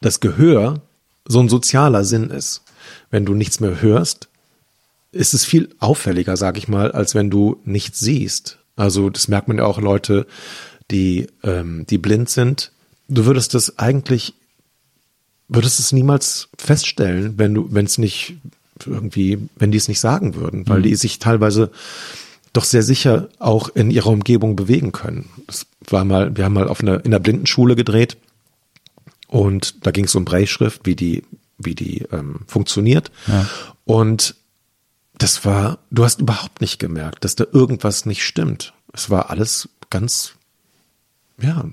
das 0.00 0.20
Gehör 0.20 0.80
so 1.26 1.40
ein 1.40 1.48
sozialer 1.48 2.04
Sinn 2.04 2.30
ist. 2.30 2.62
Wenn 3.10 3.24
du 3.24 3.34
nichts 3.34 3.60
mehr 3.60 3.80
hörst, 3.80 4.28
ist 5.12 5.34
es 5.34 5.44
viel 5.44 5.74
auffälliger, 5.78 6.36
sag 6.36 6.56
ich 6.56 6.68
mal, 6.68 6.92
als 6.92 7.14
wenn 7.14 7.30
du 7.30 7.60
nichts 7.64 8.00
siehst. 8.00 8.58
Also 8.76 9.10
das 9.10 9.28
merkt 9.28 9.48
man 9.48 9.58
ja 9.58 9.64
auch 9.64 9.80
Leute, 9.80 10.26
die, 10.90 11.26
ähm, 11.42 11.86
die 11.88 11.98
blind 11.98 12.30
sind. 12.30 12.72
Du 13.08 13.26
würdest 13.26 13.54
das 13.54 13.78
eigentlich, 13.78 14.34
würdest 15.50 15.80
es 15.80 15.92
niemals 15.92 16.48
feststellen, 16.56 17.34
wenn 17.36 17.54
du, 17.54 17.68
wenn 17.70 17.84
es 17.84 17.98
nicht 17.98 18.36
irgendwie, 18.86 19.38
wenn 19.56 19.70
die 19.70 19.78
es 19.78 19.88
nicht 19.88 20.00
sagen 20.00 20.34
würden, 20.36 20.66
weil 20.68 20.82
die 20.82 20.94
sich 20.94 21.18
teilweise 21.18 21.70
doch 22.52 22.64
sehr 22.64 22.82
sicher 22.82 23.28
auch 23.38 23.68
in 23.68 23.90
ihrer 23.90 24.08
Umgebung 24.08 24.56
bewegen 24.56 24.92
können. 24.92 25.28
Das 25.46 25.66
war 25.88 26.04
mal, 26.04 26.36
wir 26.36 26.44
haben 26.44 26.54
mal 26.54 26.68
auf 26.68 26.80
einer, 26.80 27.04
in 27.04 27.12
einer 27.12 27.20
Blindenschule 27.20 27.76
gedreht 27.76 28.16
und 29.28 29.86
da 29.86 29.90
ging 29.90 30.06
es 30.06 30.14
um 30.14 30.24
Brailleschrift, 30.24 30.86
wie 30.86 30.96
die, 30.96 31.24
wie 31.58 31.74
die 31.74 32.06
ähm, 32.10 32.40
funktioniert. 32.46 33.10
Und 33.84 34.34
das 35.18 35.44
war, 35.44 35.78
du 35.90 36.04
hast 36.04 36.20
überhaupt 36.20 36.60
nicht 36.60 36.78
gemerkt, 36.78 37.24
dass 37.24 37.36
da 37.36 37.44
irgendwas 37.52 38.06
nicht 38.06 38.24
stimmt. 38.24 38.72
Es 38.92 39.10
war 39.10 39.30
alles 39.30 39.68
ganz, 39.90 40.32
ja, 41.40 41.66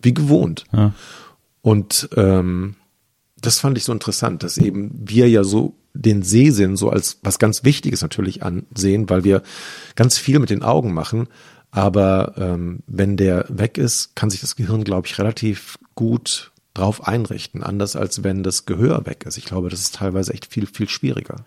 wie 0.00 0.14
gewohnt. 0.14 0.64
Und 1.62 2.08
ähm, 2.16 2.76
das 3.42 3.58
fand 3.58 3.76
ich 3.76 3.84
so 3.84 3.92
interessant, 3.92 4.42
dass 4.42 4.56
eben 4.56 4.90
wir 4.94 5.28
ja 5.28 5.44
so 5.44 5.74
den 5.94 6.22
Sehsinn 6.22 6.76
so 6.76 6.88
als 6.88 7.18
was 7.22 7.38
ganz 7.38 7.64
Wichtiges 7.64 8.00
natürlich 8.00 8.42
ansehen, 8.42 9.10
weil 9.10 9.24
wir 9.24 9.42
ganz 9.94 10.16
viel 10.16 10.38
mit 10.38 10.50
den 10.50 10.62
Augen 10.62 10.94
machen. 10.94 11.28
Aber 11.70 12.34
ähm, 12.36 12.80
wenn 12.86 13.16
der 13.16 13.46
weg 13.48 13.78
ist, 13.78 14.14
kann 14.16 14.30
sich 14.30 14.40
das 14.40 14.56
Gehirn, 14.56 14.84
glaube 14.84 15.06
ich, 15.06 15.18
relativ 15.18 15.78
gut 15.94 16.52
drauf 16.74 17.06
einrichten. 17.06 17.62
Anders 17.62 17.96
als 17.96 18.22
wenn 18.24 18.42
das 18.42 18.64
Gehör 18.64 19.04
weg 19.06 19.24
ist. 19.26 19.36
Ich 19.36 19.44
glaube, 19.44 19.68
das 19.68 19.80
ist 19.80 19.96
teilweise 19.96 20.32
echt 20.32 20.46
viel, 20.46 20.66
viel 20.66 20.88
schwieriger. 20.88 21.44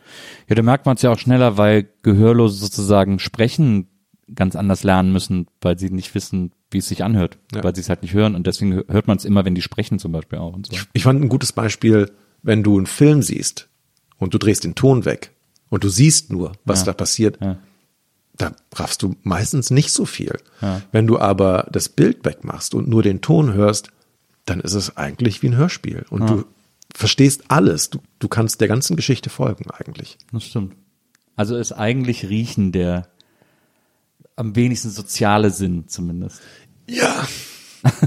Ja, 0.48 0.56
da 0.56 0.62
merkt 0.62 0.86
man 0.86 0.96
es 0.96 1.02
ja 1.02 1.12
auch 1.12 1.20
schneller, 1.20 1.58
weil 1.58 1.90
Gehörlose 2.04 2.58
sozusagen 2.58 3.20
sprechen 3.20 3.88
ganz 4.34 4.56
anders 4.56 4.84
lernen 4.84 5.12
müssen, 5.12 5.48
weil 5.62 5.78
sie 5.78 5.90
nicht 5.90 6.16
wissen, 6.16 6.52
wie 6.76 6.80
es 6.80 6.88
sich 6.88 7.04
anhört, 7.04 7.38
Ja. 7.56 7.64
weil 7.64 7.74
sie 7.74 7.82
es 7.82 7.90
halt 7.90 8.02
nicht 8.04 8.14
hören 8.14 8.36
und 8.36 8.46
deswegen 8.46 8.84
hört 8.88 9.08
man 9.08 9.18
es 9.18 9.26
immer, 9.26 9.44
wenn 9.46 9.56
die 9.56 9.62
sprechen 9.64 9.98
zum 9.98 10.12
Beispiel 10.12 10.38
auch 10.38 10.54
und 10.54 10.68
so. 10.68 10.78
Ich 10.94 11.04
fand 11.04 11.22
ein 11.24 11.30
gutes 11.30 11.52
Beispiel, 11.54 12.12
wenn 12.44 12.62
du 12.62 12.78
einen 12.78 12.86
Film 12.86 13.24
siehst 13.24 13.68
und 14.18 14.34
du 14.34 14.38
drehst 14.38 14.64
den 14.64 14.76
Ton 14.76 15.06
weg 15.06 15.32
und 15.70 15.84
du 15.84 15.90
siehst 15.90 16.32
nur, 16.32 16.52
was 16.66 16.84
da 16.84 16.94
passiert, 16.94 17.38
Ja. 17.42 17.58
da 18.38 18.52
raffst 18.76 19.02
du 19.02 19.16
meistens 19.24 19.72
nicht 19.72 19.92
so 19.92 20.06
viel. 20.06 20.38
Wenn 20.92 21.08
du 21.08 21.18
aber 21.18 21.68
das 21.72 21.90
Bild 21.90 22.24
wegmachst 22.26 22.76
und 22.76 22.88
nur 22.88 23.02
den 23.02 23.22
Ton 23.22 23.54
hörst, 23.54 23.90
dann 24.46 24.60
ist 24.60 24.74
es 24.74 24.96
eigentlich 24.98 25.42
wie 25.42 25.48
ein 25.48 25.56
Hörspiel 25.58 26.06
und 26.12 26.30
du 26.30 26.46
verstehst 26.94 27.46
alles. 27.48 27.90
Du, 27.90 28.00
du 28.20 28.28
kannst 28.28 28.62
der 28.62 28.68
ganzen 28.68 28.96
Geschichte 28.96 29.30
folgen 29.30 29.66
eigentlich. 29.72 30.18
Das 30.32 30.44
stimmt. 30.44 30.76
Also 31.36 31.58
ist 31.58 31.72
eigentlich 31.72 32.30
Riechen 32.30 32.72
der 32.72 33.08
am 34.38 34.56
wenigsten 34.56 34.90
soziale 34.90 35.50
Sinn 35.50 35.86
zumindest. 35.88 36.42
Ja. 36.88 37.28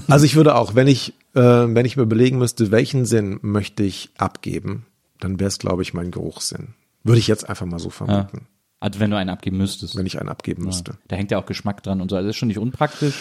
Also 0.09 0.25
ich 0.25 0.35
würde 0.35 0.57
auch, 0.57 0.75
wenn 0.75 0.89
ich, 0.89 1.11
äh, 1.35 1.41
wenn 1.41 1.85
ich 1.87 1.97
mir 1.97 2.03
überlegen 2.03 2.37
müsste, 2.39 2.73
welchen 2.73 3.05
Sinn 3.07 3.39
möchte 3.43 3.85
ich 3.85 4.11
abgeben, 4.19 4.87
dann 5.21 5.39
wäre 5.39 5.47
es, 5.47 5.61
glaube 5.61 5.83
ich, 5.83 5.95
mein 5.95 6.11
Geruchssinn. 6.11 6.75
Würde 7.05 7.21
ich 7.21 7.29
jetzt 7.29 7.49
einfach 7.49 7.65
mal 7.65 7.79
so 7.79 7.91
Ja. 7.91 7.95
vermuten, 7.95 8.49
Also 8.81 8.99
wenn 8.99 9.13
du 9.13 9.17
einen 9.17 9.31
abgeben 9.31 9.57
müsstest. 9.57 9.95
wenn 9.95 10.05
ich 10.07 10.19
einen 10.19 10.31
abgeben 10.31 10.65
müsste. 10.65 10.99
Da 11.07 11.15
hängt 11.15 11.31
ja 11.31 11.39
auch 11.39 11.47
Geschmack 11.47 11.85
dran 11.85 12.01
und 12.01 12.09
so. 12.11 12.17
Also 12.17 12.27
das 12.27 12.35
ist 12.35 12.39
schon 12.41 12.49
nicht 12.49 12.59
unpraktisch. 12.59 13.15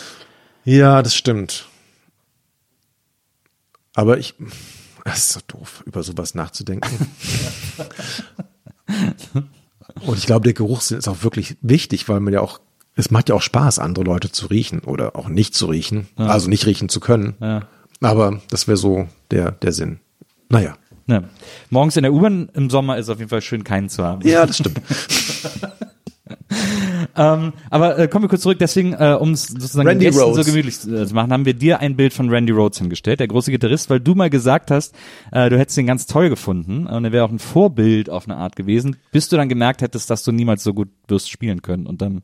Ja, 0.66 1.04
das 1.04 1.14
stimmt. 1.16 1.68
Aber 3.94 4.18
ich, 4.18 4.34
es 5.06 5.18
ist 5.20 5.34
so 5.34 5.40
doof, 5.48 5.84
über 5.86 6.02
sowas 6.02 6.34
nachzudenken. 6.34 6.90
Und 10.06 10.18
ich 10.18 10.26
glaube, 10.26 10.44
der 10.44 10.54
Geruchssinn 10.54 10.98
ist 10.98 11.08
auch 11.08 11.24
wirklich 11.24 11.58
wichtig, 11.62 12.08
weil 12.10 12.20
man 12.20 12.34
ja 12.34 12.42
auch, 12.42 12.60
es 12.98 13.12
macht 13.12 13.30
ja 13.30 13.36
auch 13.36 13.42
Spaß, 13.42 13.80
andere 13.80 14.04
Leute 14.04 14.32
zu 14.32 14.48
riechen 14.48 14.80
oder 14.80 15.16
auch 15.16 15.30
nicht 15.30 15.56
zu 15.56 15.68
riechen, 15.68 16.08
also 16.16 16.50
nicht 16.50 16.66
riechen 16.66 16.90
zu 16.90 17.00
können. 17.00 17.36
Ja. 17.40 17.68
Aber 18.02 18.42
das 18.50 18.68
wäre 18.68 18.78
so 18.78 19.08
der, 19.32 19.52
der 19.52 19.72
Sinn. 19.72 20.00
Naja. 20.50 20.76
Ne. 21.06 21.24
Morgens 21.70 21.96
in 21.96 22.04
der 22.04 22.12
U-Bahn 22.12 22.50
im 22.54 22.70
Sommer 22.70 22.98
ist 22.98 23.10
auf 23.10 23.20
jeden 23.20 23.30
Fall 23.30 23.42
schön, 23.42 23.64
keinen 23.64 23.88
zu 23.88 24.04
haben. 24.04 24.28
Ja, 24.28 24.46
das 24.46 24.58
stimmt. 24.58 24.82
Ähm, 27.18 27.54
aber 27.72 27.98
äh, 27.98 28.08
kommen 28.08 28.26
wir 28.26 28.30
kurz 28.30 28.44
zurück, 28.44 28.60
deswegen, 28.60 28.94
äh, 28.94 29.18
um 29.20 29.32
es 29.32 29.48
sozusagen 29.48 29.88
Randy 29.88 30.06
Gästen 30.06 30.22
Rhoads. 30.22 30.38
so 30.38 30.44
gemütlich 30.44 30.76
äh, 30.88 31.08
zu 31.08 31.16
machen, 31.16 31.34
haben 31.34 31.46
wir 31.46 31.56
dir 31.56 31.80
ein 31.80 31.96
Bild 31.96 32.14
von 32.14 32.30
Randy 32.30 32.52
Rhoads 32.52 32.78
hingestellt, 32.78 33.20
der 33.20 33.28
große 33.28 33.50
Gitarrist, 33.50 33.90
weil 33.90 34.00
du 34.00 34.14
mal 34.14 34.30
gesagt 34.30 34.70
hast, 34.70 34.94
äh, 35.32 35.50
du 35.50 35.58
hättest 35.58 35.78
ihn 35.80 35.88
ganz 35.88 36.06
toll 36.06 36.30
gefunden 36.30 36.86
und 36.86 37.06
er 37.06 37.12
wäre 37.12 37.26
auch 37.26 37.32
ein 37.32 37.40
Vorbild 37.40 38.10
auf 38.10 38.26
eine 38.28 38.38
Art 38.38 38.56
gewesen, 38.56 38.98
bis 39.12 39.30
du 39.30 39.36
dann 39.36 39.50
gemerkt 39.50 39.82
hättest, 39.82 40.10
dass 40.10 40.24
du 40.24 40.32
niemals 40.32 40.64
so 40.64 40.74
gut 40.74 40.90
wirst 41.08 41.32
spielen 41.32 41.64
können 41.64 41.88
und 41.88 42.02
dann 42.02 42.22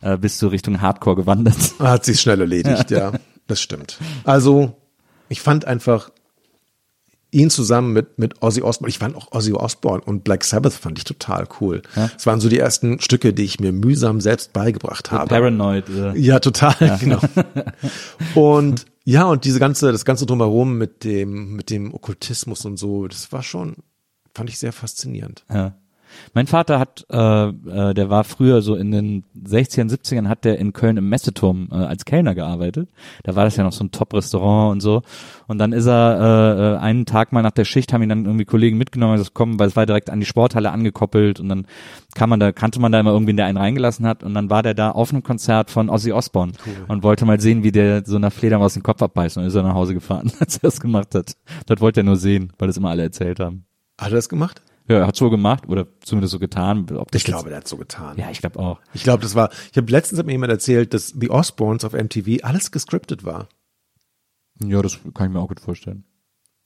äh, 0.00 0.16
bist 0.16 0.40
du 0.42 0.48
Richtung 0.48 0.80
Hardcore 0.80 1.16
gewandert. 1.16 1.56
Hat 1.78 2.04
sich 2.04 2.20
schnell 2.20 2.40
erledigt, 2.40 2.90
ja. 2.90 3.12
Das 3.46 3.60
stimmt. 3.60 3.98
Also, 4.24 4.76
ich 5.28 5.40
fand 5.40 5.64
einfach 5.64 6.10
ihn 7.30 7.50
zusammen 7.50 7.92
mit, 7.92 8.18
mit 8.18 8.42
Ozzy 8.42 8.62
Osbourne, 8.62 8.88
ich 8.88 8.98
fand 8.98 9.14
auch 9.14 9.32
Ozzy 9.32 9.52
Osbourne 9.52 10.02
und 10.02 10.24
Black 10.24 10.44
Sabbath 10.44 10.72
fand 10.72 10.96
ich 10.98 11.04
total 11.04 11.46
cool. 11.60 11.82
Es 12.16 12.26
waren 12.26 12.40
so 12.40 12.48
die 12.48 12.58
ersten 12.58 13.00
Stücke, 13.00 13.34
die 13.34 13.44
ich 13.44 13.60
mir 13.60 13.72
mühsam 13.72 14.20
selbst 14.20 14.52
beigebracht 14.54 15.10
habe. 15.10 15.28
Paranoid. 15.28 15.88
Äh, 15.90 16.16
Ja, 16.18 16.40
total, 16.40 16.74
genau. 17.00 17.20
Und 18.34 18.86
ja, 19.04 19.24
und 19.24 19.44
diese 19.44 19.58
ganze, 19.58 19.92
das 19.92 20.04
ganze 20.04 20.26
drumherum 20.26 20.76
mit 20.78 21.04
dem, 21.04 21.54
mit 21.56 21.70
dem 21.70 21.94
Okkultismus 21.94 22.64
und 22.64 22.78
so, 22.78 23.08
das 23.08 23.30
war 23.32 23.42
schon, 23.42 23.76
fand 24.34 24.50
ich 24.50 24.58
sehr 24.58 24.72
faszinierend. 24.72 25.44
Ja. 25.52 25.74
Mein 26.34 26.46
Vater 26.46 26.78
hat, 26.78 27.06
äh, 27.10 27.48
äh, 27.48 27.94
der 27.94 28.10
war 28.10 28.24
früher 28.24 28.62
so 28.62 28.74
in 28.74 28.90
den 28.90 29.24
60ern, 29.36 29.90
70ern, 29.90 30.28
hat 30.28 30.44
der 30.44 30.58
in 30.58 30.72
Köln 30.72 30.96
im 30.96 31.08
Messeturm 31.08 31.68
äh, 31.70 31.76
als 31.76 32.04
Kellner 32.04 32.34
gearbeitet. 32.34 32.88
Da 33.24 33.36
war 33.36 33.44
das 33.44 33.56
ja 33.56 33.64
noch 33.64 33.72
so 33.72 33.84
ein 33.84 33.90
Top-Restaurant 33.90 34.72
und 34.72 34.80
so. 34.80 35.02
Und 35.46 35.58
dann 35.58 35.72
ist 35.72 35.86
er 35.86 36.18
äh, 36.20 36.74
äh, 36.74 36.78
einen 36.78 37.06
Tag 37.06 37.32
mal 37.32 37.42
nach 37.42 37.52
der 37.52 37.64
Schicht, 37.64 37.92
haben 37.92 38.02
ihn 38.02 38.08
dann 38.08 38.24
irgendwie 38.24 38.44
Kollegen 38.44 38.78
mitgenommen, 38.78 39.12
und 39.12 39.18
gesagt, 39.18 39.34
komm, 39.34 39.58
weil 39.58 39.68
es 39.68 39.76
war 39.76 39.86
direkt 39.86 40.10
an 40.10 40.20
die 40.20 40.26
Sporthalle 40.26 40.70
angekoppelt 40.70 41.40
und 41.40 41.48
dann 41.48 41.66
kann 42.14 42.28
man 42.28 42.40
da, 42.40 42.52
kannte 42.52 42.80
man 42.80 42.92
da 42.92 43.00
immer 43.00 43.12
irgendwie, 43.12 43.34
der 43.34 43.46
einen 43.46 43.58
reingelassen 43.58 44.06
hat 44.06 44.22
und 44.22 44.34
dann 44.34 44.50
war 44.50 44.62
der 44.62 44.74
da 44.74 44.90
auf 44.90 45.10
einem 45.10 45.22
Konzert 45.22 45.70
von 45.70 45.88
Ozzy 45.88 46.12
Osbourne 46.12 46.52
und 46.88 47.02
wollte 47.02 47.24
mal 47.24 47.40
sehen, 47.40 47.62
wie 47.62 47.72
der 47.72 48.04
so 48.04 48.16
einer 48.16 48.30
Fledermaus 48.30 48.74
den 48.74 48.82
Kopf 48.82 49.02
abbeißt 49.02 49.38
und 49.38 49.44
ist 49.44 49.54
er 49.54 49.62
nach 49.62 49.74
Hause 49.74 49.94
gefahren, 49.94 50.32
als 50.40 50.56
er 50.56 50.62
das 50.62 50.80
gemacht 50.80 51.14
hat. 51.14 51.36
Dort 51.66 51.80
wollte 51.80 52.00
er 52.00 52.04
nur 52.04 52.16
sehen, 52.16 52.52
weil 52.58 52.68
das 52.68 52.76
immer 52.76 52.90
alle 52.90 53.02
erzählt 53.02 53.40
haben. 53.40 53.64
Hat 53.98 54.12
er 54.12 54.16
das 54.16 54.28
gemacht? 54.28 54.62
Ja, 54.88 54.98
er 55.00 55.06
hat 55.06 55.16
so 55.16 55.28
gemacht 55.28 55.68
oder 55.68 55.86
zumindest 56.00 56.32
so 56.32 56.38
getan. 56.38 56.90
Ob 56.96 57.10
das 57.10 57.20
Ich 57.20 57.26
glaube, 57.26 57.50
der 57.50 57.58
hat 57.58 57.68
so 57.68 57.76
getan. 57.76 58.16
Ja, 58.16 58.30
ich 58.30 58.40
glaube 58.40 58.58
auch. 58.58 58.80
Ich 58.94 59.02
glaube, 59.02 59.22
das 59.22 59.34
war, 59.34 59.50
ich 59.70 59.76
habe 59.76 59.90
letztens 59.92 60.18
hat 60.18 60.26
mir 60.26 60.32
jemand 60.32 60.50
erzählt, 60.50 60.94
dass 60.94 61.08
The 61.08 61.30
Osbournes 61.30 61.84
auf 61.84 61.92
MTV 61.92 62.42
alles 62.42 62.70
gescriptet 62.70 63.24
war. 63.24 63.48
Ja, 64.64 64.80
das 64.80 64.98
kann 65.14 65.26
ich 65.26 65.32
mir 65.32 65.40
auch 65.40 65.48
gut 65.48 65.60
vorstellen. 65.60 66.04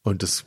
Und 0.05 0.23
das 0.23 0.45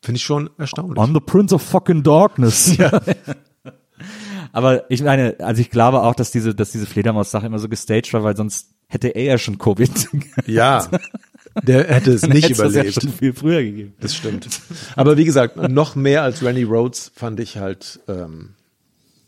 finde 0.00 0.16
ich 0.16 0.24
schon 0.24 0.48
erstaunlich. 0.58 0.98
I'm 0.98 1.12
the 1.12 1.20
Prince 1.20 1.54
of 1.54 1.62
fucking 1.62 2.02
Darkness. 2.02 2.76
Ja. 2.76 3.00
Aber 4.52 4.90
ich 4.90 5.02
meine, 5.02 5.36
also 5.40 5.60
ich 5.60 5.70
glaube 5.70 6.02
auch, 6.02 6.14
dass 6.14 6.30
diese, 6.30 6.54
dass 6.54 6.70
diese 6.72 6.86
Fledermaus-Sache 6.86 7.46
immer 7.46 7.58
so 7.58 7.68
gestaged 7.68 8.12
war, 8.14 8.22
weil 8.22 8.36
sonst 8.36 8.74
hätte 8.88 9.08
er 9.08 9.24
ja 9.24 9.38
schon 9.38 9.58
Covid. 9.58 10.08
ja, 10.46 10.88
der 11.62 11.86
hätte 11.88 12.12
es 12.12 12.22
nicht 12.26 12.50
es 12.50 12.58
das 12.58 12.70
überlebt. 12.72 12.94
Ja 12.96 13.00
schon 13.02 13.12
viel 13.12 13.32
früher 13.32 13.62
gegeben. 13.62 13.94
Das 14.00 14.14
stimmt. 14.14 14.48
Aber 14.96 15.16
wie 15.16 15.24
gesagt, 15.24 15.56
noch 15.56 15.94
mehr 15.96 16.22
als 16.22 16.42
Randy 16.42 16.64
Rhodes 16.64 17.10
fand 17.14 17.40
ich 17.40 17.56
halt 17.58 18.00
ähm, 18.08 18.50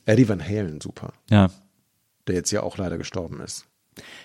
Eddie 0.07 0.29
Van 0.29 0.43
Halen 0.47 0.81
super, 0.81 1.13
Ja. 1.31 1.51
der 2.27 2.35
jetzt 2.37 2.51
ja 2.51 2.63
auch 2.63 2.79
leider 2.79 2.99
gestorben 2.99 3.41
ist. 3.41 3.67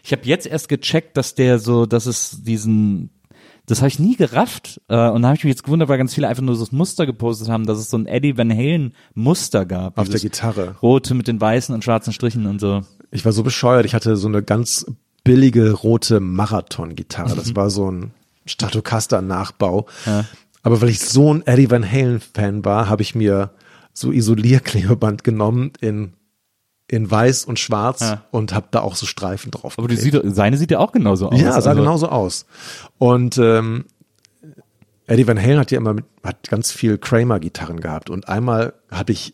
Ich 0.04 0.12
habe 0.12 0.22
jetzt 0.26 0.48
erst 0.48 0.70
gecheckt, 0.70 1.18
dass 1.18 1.36
der 1.36 1.60
so, 1.60 1.86
dass 1.86 2.06
es 2.06 2.44
diesen 2.44 3.10
Das 3.66 3.80
habe 3.80 3.88
ich 3.90 4.00
nie 4.00 4.16
gerafft. 4.16 4.80
Äh, 4.88 5.10
und 5.10 5.24
da 5.24 5.30
habe 5.30 5.38
ich 5.38 5.44
mich 5.44 5.52
jetzt 5.52 5.64
gewundert, 5.64 5.90
weil 5.90 5.98
ganz 5.98 6.14
viele 6.14 6.28
einfach 6.28 6.44
nur 6.44 6.56
so 6.56 6.64
das 6.64 6.72
Muster 6.72 7.06
gepostet 7.08 7.50
haben, 7.50 7.66
dass 7.66 7.80
es 7.80 7.90
so 7.90 7.98
ein 7.98 8.06
Eddie 8.06 8.38
Van 8.38 8.52
Halen 8.52 8.94
Muster 9.16 9.66
gab. 9.66 9.98
Auf 9.98 10.08
der 10.08 10.20
Gitarre. 10.20 10.76
Rote 10.82 11.14
mit 11.16 11.28
den 11.28 11.42
weißen 11.42 11.74
und 11.74 11.84
schwarzen 11.84 12.14
Strichen 12.14 12.46
und 12.46 12.60
so. 12.62 12.82
Ich 13.12 13.26
war 13.26 13.32
so 13.32 13.42
bescheuert, 13.44 13.86
ich 13.86 13.96
hatte 13.96 14.16
so 14.18 14.28
eine 14.28 14.44
ganz 14.44 14.86
billige 15.26 15.74
rote 15.74 16.22
Marathon-Gitarre. 16.22 17.36
Das 17.36 17.54
war 17.56 17.70
so 17.70 17.92
ein 17.92 18.12
Stratocaster-Nachbau. 18.46 19.86
Aber 20.64 20.82
weil 20.82 20.90
ich 20.90 21.02
so 21.02 21.34
ein 21.34 21.46
Eddie 21.46 21.70
Van 21.70 21.90
Halen-Fan 21.90 22.64
war, 22.64 22.88
habe 22.88 23.02
ich 23.02 23.14
mir 23.16 23.52
so 23.94 24.12
Isolierklebeband 24.12 25.24
genommen 25.24 25.74
in, 25.82 26.14
in 26.88 27.10
weiß 27.10 27.46
und 27.46 27.60
schwarz 27.60 28.02
Ja. 28.02 28.24
und 28.32 28.54
habe 28.54 28.68
da 28.72 28.82
auch 28.82 28.96
so 28.96 29.06
Streifen 29.06 29.52
drauf. 29.52 29.78
Aber 29.78 29.88
die 29.88 29.96
sieht, 29.96 30.20
seine 30.24 30.58
sieht 30.58 30.72
ja 30.72 30.80
auch 30.80 30.92
genauso 30.92 31.30
aus. 31.30 31.40
Ja, 31.40 31.60
sah 31.62 31.70
Also- 31.72 31.82
genauso 31.82 32.10
aus. 32.10 32.46
Und 32.98 33.38
ähm, 33.38 33.86
Eddie 35.08 35.28
Van 35.28 35.40
Halen 35.42 35.60
hat 35.60 35.72
ja 35.72 35.78
immer 35.78 35.94
mit, 35.94 36.06
hat 36.24 36.50
ganz 36.50 36.72
viel 36.72 36.98
Kramer-Gitarren 36.98 37.80
gehabt. 37.80 38.10
Und 38.10 38.28
einmal 38.28 38.74
habe 38.92 39.12
ich 39.12 39.34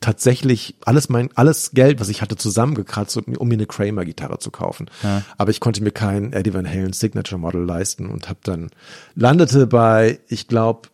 tatsächlich 0.00 0.76
alles 0.84 1.08
mein 1.08 1.30
alles 1.34 1.72
Geld, 1.72 2.00
was 2.00 2.08
ich 2.08 2.22
hatte, 2.22 2.36
zusammengekratzt, 2.36 3.16
um, 3.16 3.36
um 3.36 3.48
mir 3.48 3.54
eine 3.54 3.66
Kramer-Gitarre 3.66 4.38
zu 4.38 4.50
kaufen. 4.50 4.90
Aber 5.36 5.50
ich 5.50 5.60
konnte 5.60 5.82
mir 5.82 5.90
kein 5.90 6.32
Eddie 6.32 6.54
Van 6.54 6.68
Halen 6.68 6.92
Signature 6.92 7.40
Model 7.40 7.64
leisten 7.64 8.08
und 8.08 8.28
habe 8.28 8.40
dann 8.42 8.70
landete 9.14 9.66
bei, 9.66 10.20
ich 10.28 10.48
glaube, 10.48 10.88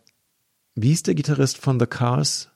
wie 0.75 0.89
hieß 0.89 1.03
der 1.03 1.15
Gitarrist 1.15 1.57
von 1.57 1.79
The 1.79 1.85
Cars? 1.85 2.49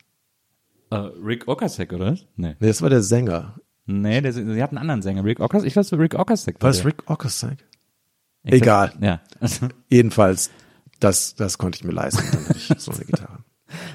Äh, 0.92 0.96
Rick 0.96 1.48
Ocasek, 1.48 1.94
oder? 1.94 2.18
Nee. 2.36 2.56
Nee, 2.60 2.68
das 2.68 2.82
war 2.82 2.90
der 2.90 3.02
Sänger. 3.02 3.56
Nee, 3.86 4.22
der, 4.22 4.34
sie 4.34 4.62
hat 4.62 4.72
einen 4.72 4.78
anderen 4.78 5.02
Sänger. 5.02 5.24
Rick 5.24 5.40
Ocasek, 5.40 5.68
ich 5.68 5.76
weiß, 5.76 5.94
Rick 5.94 6.16
Ocasek. 6.16 6.62
War 6.62 6.70
das 6.70 6.78
der. 6.78 6.88
Rick 6.88 7.10
Ocasek? 7.10 7.66
Ich 8.44 8.54
Egal. 8.54 8.94
Ja. 9.02 9.22
Jedenfalls, 9.90 10.50
das, 11.00 11.36
das 11.36 11.58
konnte 11.58 11.78
ich 11.78 11.84
mir 11.84 11.94
leisten. 11.94 12.24
Dann 12.32 12.46
hatte 12.50 12.58
ich 12.58 12.68
so 12.80 12.92
eine 12.92 13.06
Gitarre. 13.06 13.40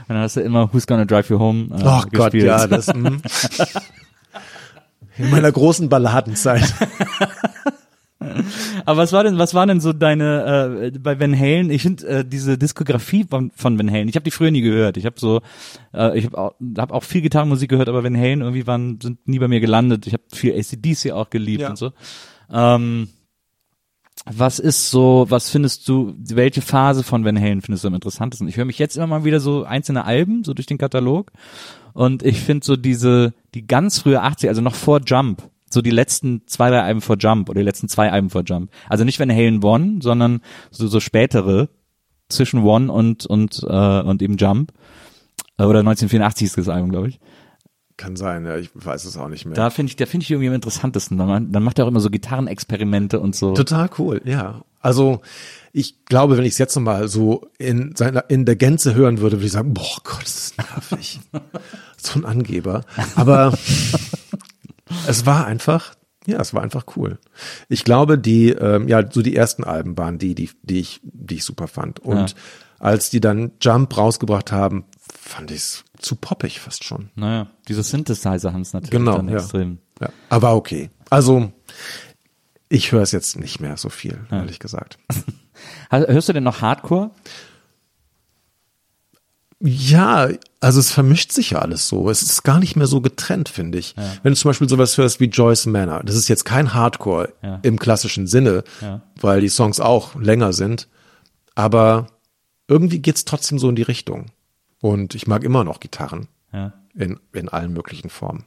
Dann 0.08 0.18
hast 0.18 0.36
du 0.36 0.40
immer 0.40 0.72
Who's 0.72 0.86
Gonna 0.86 1.04
Drive 1.04 1.30
You 1.30 1.38
Home 1.38 1.66
äh, 1.70 1.82
Oh 1.82 2.02
Gott, 2.12 2.32
gespielt. 2.32 2.44
ja, 2.44 2.66
das 2.66 2.88
hm. 2.88 3.22
in 5.18 5.30
meiner 5.30 5.50
großen 5.52 5.88
Balladenzeit. 5.88 6.74
Aber 8.86 8.96
was 9.02 9.12
war 9.12 9.22
denn, 9.24 9.38
was 9.38 9.54
war 9.54 9.66
denn 9.66 9.80
so 9.80 9.92
deine 9.92 10.90
äh, 10.94 10.98
bei 10.98 11.20
Van 11.20 11.38
Halen? 11.38 11.70
Ich 11.70 11.82
finde 11.82 12.06
äh, 12.06 12.24
diese 12.24 12.56
Diskografie 12.56 13.24
von, 13.28 13.50
von 13.54 13.78
Van 13.78 13.90
Halen. 13.90 14.08
Ich 14.08 14.16
habe 14.16 14.24
die 14.24 14.30
früher 14.30 14.50
nie 14.50 14.62
gehört. 14.62 14.96
Ich 14.96 15.04
habe 15.04 15.18
so, 15.18 15.42
äh, 15.92 16.18
ich 16.18 16.24
habe 16.26 16.38
auch, 16.38 16.54
hab 16.78 16.92
auch 16.92 17.02
viel 17.04 17.20
Gitarrenmusik 17.20 17.68
gehört, 17.70 17.88
aber 17.88 18.02
Van 18.02 18.16
Halen 18.16 18.40
irgendwie 18.40 18.66
waren 18.66 18.98
sind 19.02 19.26
nie 19.28 19.38
bei 19.38 19.48
mir 19.48 19.60
gelandet. 19.60 20.06
Ich 20.06 20.14
habe 20.14 20.22
viel 20.32 20.54
ACDC 20.58 21.12
auch 21.12 21.28
geliebt 21.30 21.62
Ja. 21.62 21.70
und 21.70 21.76
so. 21.76 21.92
Ähm, 22.50 23.08
was 24.24 24.58
ist 24.58 24.90
so, 24.90 25.26
was 25.28 25.50
findest 25.50 25.86
du, 25.88 26.14
welche 26.18 26.62
Phase 26.62 27.02
von 27.02 27.24
Van 27.24 27.38
Halen 27.38 27.60
findest 27.60 27.84
du 27.84 27.88
am 27.88 27.94
interessantesten? 27.94 28.48
Ich 28.48 28.56
höre 28.56 28.64
mich 28.64 28.78
jetzt 28.78 28.96
immer 28.96 29.06
mal 29.06 29.24
wieder 29.24 29.40
so 29.40 29.64
einzelne 29.64 30.04
Alben, 30.04 30.44
so 30.44 30.54
durch 30.54 30.66
den 30.66 30.78
Katalog. 30.78 31.30
Und 31.92 32.22
ich 32.22 32.40
finde 32.40 32.64
so 32.64 32.76
diese, 32.76 33.34
die 33.54 33.66
ganz 33.66 33.98
frühe 33.98 34.20
80 34.20 34.48
also 34.48 34.62
noch 34.62 34.74
vor 34.74 35.00
Jump, 35.06 35.42
so 35.68 35.82
die 35.82 35.90
letzten 35.90 36.42
zwei, 36.46 36.70
drei 36.70 36.82
Alben 36.82 37.02
vor 37.02 37.16
Jump 37.18 37.48
oder 37.50 37.60
die 37.60 37.66
letzten 37.66 37.88
zwei 37.88 38.10
Alben 38.10 38.30
vor 38.30 38.42
Jump. 38.44 38.70
Also 38.88 39.04
nicht 39.04 39.20
Van 39.20 39.30
Halen 39.30 39.62
One, 39.62 39.98
sondern 40.00 40.40
so, 40.70 40.86
so 40.86 41.00
spätere 41.00 41.68
zwischen 42.28 42.62
One 42.62 42.90
und, 42.90 43.26
und, 43.26 43.62
äh, 43.68 44.00
und 44.00 44.22
eben 44.22 44.36
Jump. 44.38 44.72
Äh, 45.58 45.64
Oder 45.64 45.80
1984 45.80 46.46
ist 46.46 46.58
das 46.58 46.68
Album, 46.68 46.90
glaube 46.90 47.08
ich. 47.08 47.20
Kann 47.96 48.16
sein, 48.16 48.44
ja, 48.44 48.56
ich 48.56 48.70
weiß 48.74 49.04
es 49.04 49.16
auch 49.16 49.28
nicht 49.28 49.44
mehr. 49.46 49.54
Da 49.54 49.70
finde 49.70 49.90
ich, 49.90 49.96
da 49.96 50.06
finde 50.06 50.24
ich 50.24 50.30
irgendwie 50.30 50.48
am 50.48 50.54
interessantesten. 50.54 51.16
Dann, 51.16 51.52
dann 51.52 51.62
macht 51.62 51.78
er 51.78 51.84
auch 51.84 51.88
immer 51.88 52.00
so 52.00 52.10
Gitarrenexperimente 52.10 53.20
und 53.20 53.36
so. 53.36 53.54
Total 53.54 53.88
cool, 53.98 54.20
ja. 54.24 54.64
Also 54.80 55.20
ich 55.72 56.04
glaube, 56.04 56.36
wenn 56.36 56.44
ich 56.44 56.52
es 56.54 56.58
jetzt 56.58 56.74
nochmal 56.74 57.08
so 57.08 57.48
in 57.58 57.94
seiner 57.96 58.28
in 58.30 58.44
der 58.46 58.56
Gänze 58.56 58.94
hören 58.94 59.18
würde, 59.20 59.36
würde 59.36 59.46
ich 59.46 59.52
sagen, 59.52 59.74
boah 59.74 59.96
Gott, 60.02 60.22
das 60.24 60.36
ist 60.36 60.58
nervig. 60.58 61.20
so 61.96 62.18
ein 62.18 62.24
Angeber. 62.24 62.84
Aber 63.14 63.56
es 65.08 65.24
war 65.26 65.46
einfach, 65.46 65.94
ja, 66.26 66.40
es 66.40 66.52
war 66.52 66.62
einfach 66.62 66.84
cool. 66.96 67.18
Ich 67.68 67.84
glaube, 67.84 68.18
die, 68.18 68.50
ähm, 68.50 68.88
ja, 68.88 69.08
so 69.10 69.22
die 69.22 69.36
ersten 69.36 69.64
Alben 69.64 69.96
waren 69.96 70.18
die, 70.18 70.34
die, 70.34 70.50
die 70.62 70.80
ich, 70.80 71.00
die 71.02 71.36
ich 71.36 71.44
super 71.44 71.68
fand. 71.68 72.00
Und 72.00 72.30
Ja. 72.30 72.36
als 72.78 73.10
die 73.10 73.20
dann 73.20 73.52
Jump 73.60 73.96
rausgebracht 73.96 74.52
haben, 74.52 74.84
fand 74.98 75.50
ich 75.50 75.58
es 75.58 75.84
zu 76.04 76.16
poppig 76.16 76.60
fast 76.60 76.84
schon. 76.84 77.10
Naja, 77.14 77.48
diese 77.68 77.82
Synthesizer 77.82 78.52
haben 78.52 78.60
es 78.62 78.72
natürlich 78.72 78.90
Genau, 78.90 79.16
dann 79.16 79.28
ja. 79.28 79.36
extrem. 79.38 79.78
ja. 80.00 80.10
Aber 80.28 80.54
okay. 80.54 80.90
Also 81.10 81.52
ich 82.68 82.92
höre 82.92 83.02
es 83.02 83.12
jetzt 83.12 83.38
nicht 83.38 83.60
mehr 83.60 83.76
so 83.76 83.88
viel, 83.88 84.18
ehrlich 84.30 84.58
gesagt. 84.58 84.98
Hörst 85.90 86.28
du 86.28 86.32
denn 86.32 86.44
noch 86.44 86.60
Hardcore? 86.60 87.10
Ja, 89.60 90.28
also 90.60 90.80
es 90.80 90.90
vermischt 90.90 91.32
sich 91.32 91.50
ja 91.50 91.60
alles 91.60 91.88
so. 91.88 92.10
Es 92.10 92.20
ist 92.22 92.42
gar 92.42 92.58
nicht 92.58 92.76
mehr 92.76 92.86
so 92.86 93.00
getrennt, 93.00 93.48
finde 93.48 93.78
ich. 93.78 93.94
Wenn 94.22 94.32
du 94.34 94.38
zum 94.38 94.50
Beispiel 94.50 94.68
sowas 94.68 94.98
hörst 94.98 95.20
wie 95.20 95.26
Joyce 95.26 95.66
Manor, 95.66 96.02
das 96.04 96.16
ist 96.16 96.28
jetzt 96.28 96.44
kein 96.44 96.74
Hardcore 96.74 97.32
Ja. 97.42 97.60
im 97.62 97.78
klassischen 97.78 98.26
Sinne, 98.26 98.64
Ja. 98.82 99.00
weil 99.20 99.40
die 99.40 99.48
Songs 99.48 99.80
auch 99.80 100.16
länger 100.16 100.52
sind. 100.52 100.88
Aber 101.54 102.08
irgendwie 102.68 102.98
geht's 102.98 103.24
trotzdem 103.24 103.58
so 103.58 103.68
in 103.70 103.76
die 103.76 103.82
Richtung. 103.82 104.26
Und 104.84 105.14
ich 105.14 105.26
mag 105.26 105.44
immer 105.44 105.64
noch 105.64 105.80
Gitarren 105.80 106.28
Ja. 106.52 106.74
in, 106.94 107.18
in 107.32 107.48
allen 107.48 107.72
möglichen 107.72 108.10
Formen. 108.10 108.44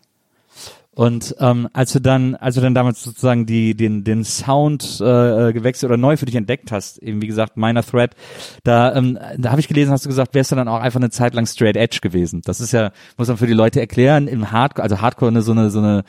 Und 0.92 1.36
ähm, 1.40 1.68
als 1.74 1.94
du 1.94 2.00
dann, 2.00 2.36
als 2.36 2.54
du 2.56 2.62
dann 2.62 2.74
damals 2.76 3.04
sozusagen 3.04 3.46
die 3.48 3.76
den 3.76 4.04
den 4.04 4.24
Sound 4.24 5.00
äh, 5.02 5.50
äh, 5.50 5.54
gewechselt 5.54 5.90
oder 5.92 5.98
neu 5.98 6.16
für 6.18 6.26
dich 6.26 6.36
entdeckt 6.36 6.72
hast, 6.72 6.98
eben 7.00 7.22
wie 7.24 7.28
gesagt 7.28 7.56
Minor 7.58 7.84
Threat, 7.84 8.16
da 8.64 8.96
ähm, 8.96 9.18
da 9.38 9.50
habe 9.52 9.60
ich 9.62 9.68
gelesen, 9.68 9.92
hast 9.92 10.06
du 10.06 10.10
gesagt, 10.10 10.34
wärst 10.36 10.52
du 10.52 10.56
dann 10.56 10.68
auch 10.68 10.80
einfach 10.80 11.00
eine 11.00 11.10
Zeit 11.12 11.34
lang 11.36 11.46
Straight 11.48 11.76
Edge 11.76 12.00
gewesen. 12.02 12.42
Das 12.46 12.60
ist 12.62 12.72
ja 12.72 12.92
muss 13.18 13.28
man 13.28 13.38
für 13.38 13.46
die 13.48 13.54
Leute 13.54 13.80
erklären 13.80 14.28
im 14.28 14.52
Hardcore, 14.52 14.84
also 14.84 15.02
Hardcore 15.02 15.30
eine 15.32 15.42
so 15.44 15.52
eine 15.54 15.70
so 15.72 15.80
eine 15.80 16.04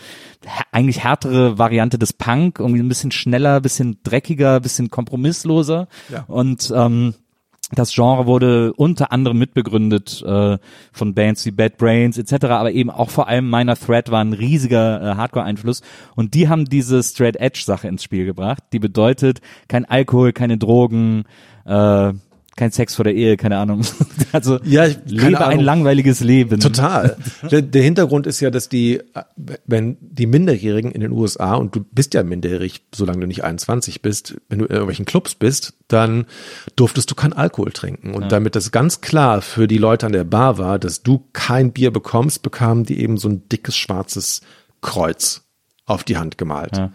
eigentlich 0.72 1.04
härtere 1.04 1.56
Variante 1.58 1.98
des 1.98 2.12
Punk, 2.14 2.58
irgendwie 2.58 2.80
ein 2.82 2.88
bisschen 2.88 3.12
schneller, 3.12 3.60
bisschen 3.60 3.98
dreckiger, 4.04 4.60
bisschen 4.60 4.88
kompromissloser 4.90 5.88
Ja. 6.10 6.24
und 6.28 6.70
ähm, 6.74 7.14
das 7.72 7.94
Genre 7.94 8.26
wurde 8.26 8.72
unter 8.74 9.12
anderem 9.12 9.38
mitbegründet 9.38 10.22
äh, 10.26 10.58
von 10.92 11.14
Bands 11.14 11.44
wie 11.44 11.50
Bad 11.50 11.76
Brains 11.76 12.16
etc., 12.16 12.46
aber 12.46 12.72
eben 12.72 12.90
auch 12.90 13.10
vor 13.10 13.28
allem 13.28 13.50
Minor 13.50 13.76
Threat 13.76 14.10
war 14.10 14.20
ein 14.20 14.32
riesiger 14.32 15.02
äh, 15.02 15.14
Hardcore-Einfluss 15.16 15.82
und 16.16 16.34
die 16.34 16.48
haben 16.48 16.64
diese 16.64 17.02
Straight 17.02 17.36
Edge-Sache 17.36 17.88
ins 17.88 18.02
Spiel 18.02 18.24
gebracht, 18.24 18.62
die 18.72 18.78
bedeutet 18.78 19.40
kein 19.68 19.84
Alkohol, 19.84 20.32
keine 20.32 20.56
Drogen, 20.56 21.24
äh, 21.66 22.12
kein 22.58 22.70
Sex 22.72 22.96
vor 22.96 23.04
der 23.04 23.14
Ehe, 23.14 23.36
keine 23.38 23.56
Ahnung. 23.56 23.80
Also 24.30 24.60
Ja, 24.62 24.84
ich- 24.84 24.98
lebe 25.06 25.38
ein 25.38 25.52
Ahnung. 25.52 25.64
langweiliges 25.64 26.20
Leben. 26.20 26.60
Total. 26.60 27.16
der, 27.50 27.62
der 27.62 27.82
Hintergrund 27.82 28.26
ist 28.26 28.40
ja, 28.40 28.50
dass 28.50 28.68
die, 28.68 29.00
wenn 29.64 29.96
die 30.02 30.26
Minderjährigen 30.26 30.90
in 30.92 31.00
den 31.00 31.12
USA, 31.12 31.54
und 31.54 31.74
du 31.74 31.80
bist 31.90 32.12
ja 32.12 32.22
minderjährig, 32.22 32.82
solange 32.94 33.20
du 33.20 33.26
nicht 33.26 33.42
21 33.44 34.02
bist, 34.02 34.36
wenn 34.50 34.58
du 34.58 34.66
in 34.66 34.70
irgendwelchen 34.70 35.06
Clubs 35.06 35.34
bist, 35.34 35.72
dann 35.88 36.26
durftest 36.76 37.10
du 37.10 37.14
kein 37.14 37.32
Alkohol 37.32 37.72
trinken. 37.72 38.12
Und 38.12 38.30
damit 38.30 38.54
das 38.54 38.70
ganz 38.70 39.00
klar 39.00 39.40
für 39.40 39.66
die 39.66 39.78
Leute 39.78 40.04
an 40.04 40.12
der 40.12 40.24
Bar 40.24 40.58
war, 40.58 40.78
dass 40.78 41.02
du 41.02 41.24
kein 41.32 41.72
Bier 41.72 41.90
bekommst, 41.90 42.42
bekamen 42.42 42.84
die 42.84 43.00
eben 43.00 43.16
so 43.16 43.30
ein 43.30 43.48
dickes 43.48 43.76
schwarzes 43.78 44.42
Kreuz 44.82 45.42
auf 45.86 46.04
die 46.04 46.18
Hand 46.18 46.36
gemalt. 46.36 46.76
Ja. 46.76 46.92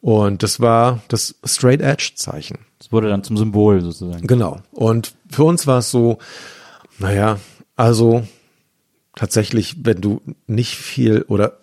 Und 0.00 0.44
das 0.44 0.60
war 0.60 1.02
das 1.08 1.34
Straight 1.44 1.80
Edge 1.80 2.12
Zeichen. 2.14 2.58
Das 2.78 2.92
wurde 2.92 3.08
dann 3.08 3.24
zum 3.24 3.36
Symbol 3.36 3.80
sozusagen. 3.80 4.26
Genau. 4.26 4.60
Und 4.72 5.14
für 5.30 5.44
uns 5.44 5.66
war 5.66 5.78
es 5.78 5.90
so, 5.90 6.18
naja, 6.98 7.38
also 7.76 8.22
tatsächlich, 9.16 9.76
wenn 9.84 10.00
du 10.00 10.20
nicht 10.46 10.76
viel 10.76 11.22
oder 11.28 11.58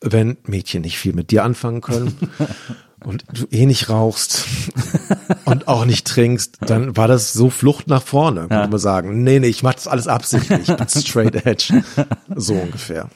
wenn 0.00 0.36
Mädchen 0.46 0.82
nicht 0.82 0.98
viel 0.98 1.14
mit 1.14 1.30
dir 1.30 1.44
anfangen 1.44 1.80
können 1.80 2.14
und 3.04 3.24
du 3.32 3.46
eh 3.50 3.64
nicht 3.64 3.88
rauchst 3.88 4.44
und 5.46 5.66
auch 5.66 5.86
nicht 5.86 6.06
trinkst, 6.06 6.58
dann 6.60 6.94
war 6.96 7.08
das 7.08 7.32
so 7.32 7.48
Flucht 7.48 7.88
nach 7.88 8.02
vorne, 8.02 8.40
könnte 8.40 8.54
Ja. 8.54 8.66
man 8.66 8.78
sagen. 8.78 9.22
Nee, 9.22 9.40
nee, 9.40 9.46
ich 9.48 9.62
mach 9.62 9.74
das 9.74 9.88
alles 9.88 10.08
absichtlich. 10.08 10.68
Ich 10.68 10.76
bin 10.76 10.88
straight 10.88 11.46
edge. 11.46 11.82
So 12.36 12.54
ungefähr. 12.54 13.08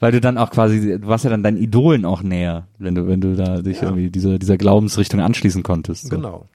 Weil 0.00 0.12
du 0.12 0.20
dann 0.20 0.36
auch 0.36 0.50
quasi, 0.50 0.98
du 1.00 1.06
warst 1.06 1.24
ja 1.24 1.30
dann 1.30 1.42
deinen 1.42 1.56
Idolen 1.56 2.04
auch 2.04 2.22
näher, 2.22 2.66
wenn 2.78 2.94
du, 2.94 3.06
wenn 3.06 3.22
du 3.22 3.36
da 3.36 3.62
dich 3.62 3.80
irgendwie 3.80 4.10
dieser, 4.10 4.38
dieser 4.38 4.58
Glaubensrichtung 4.58 5.20
anschließen 5.20 5.62
konntest. 5.62 6.04
So. 6.04 6.08
Genau. 6.10 6.46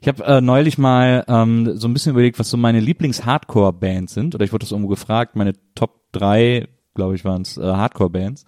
Ich 0.00 0.08
habe 0.08 0.24
äh, 0.24 0.40
neulich 0.40 0.78
mal 0.78 1.24
ähm, 1.28 1.76
so 1.76 1.88
ein 1.88 1.92
bisschen 1.92 2.12
überlegt, 2.12 2.38
was 2.38 2.50
so 2.50 2.56
meine 2.56 2.80
Lieblings-Hardcore-Bands 2.80 4.14
sind. 4.14 4.34
Oder 4.34 4.44
ich 4.44 4.52
wurde 4.52 4.64
das 4.64 4.72
irgendwo 4.72 4.88
gefragt, 4.90 5.36
meine 5.36 5.54
Top 5.74 6.12
3, 6.12 6.68
glaube 6.94 7.14
ich, 7.16 7.24
waren 7.24 7.42
es 7.42 7.56
äh, 7.56 7.62
Hardcore-Bands. 7.62 8.44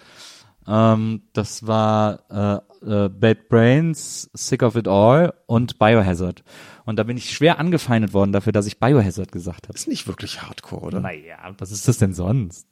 Ähm, 0.68 1.22
das 1.32 1.66
war 1.66 2.62
äh, 2.84 3.05
äh, 3.05 3.09
Bad 3.09 3.48
Brains, 3.48 4.30
Sick 4.34 4.62
of 4.62 4.76
It 4.76 4.86
All 4.86 5.34
und 5.46 5.78
Biohazard. 5.78 6.44
Und 6.84 6.96
da 6.98 7.03
bin 7.03 7.16
ich 7.16 7.30
schwer 7.30 7.59
angefeindet 7.59 8.12
worden 8.14 8.32
dafür, 8.32 8.53
dass 8.53 8.66
ich 8.66 8.78
Biohazard 8.78 9.32
gesagt 9.32 9.68
habe. 9.68 9.76
Ist 9.76 9.88
nicht 9.88 10.07
wirklich 10.07 10.42
Hardcore, 10.42 10.82
oder? 10.82 11.01
Naja, 11.01 11.36
was 11.59 11.70
ist 11.72 11.88
das 11.88 11.98
denn 11.98 12.14
sonst? 12.14 12.66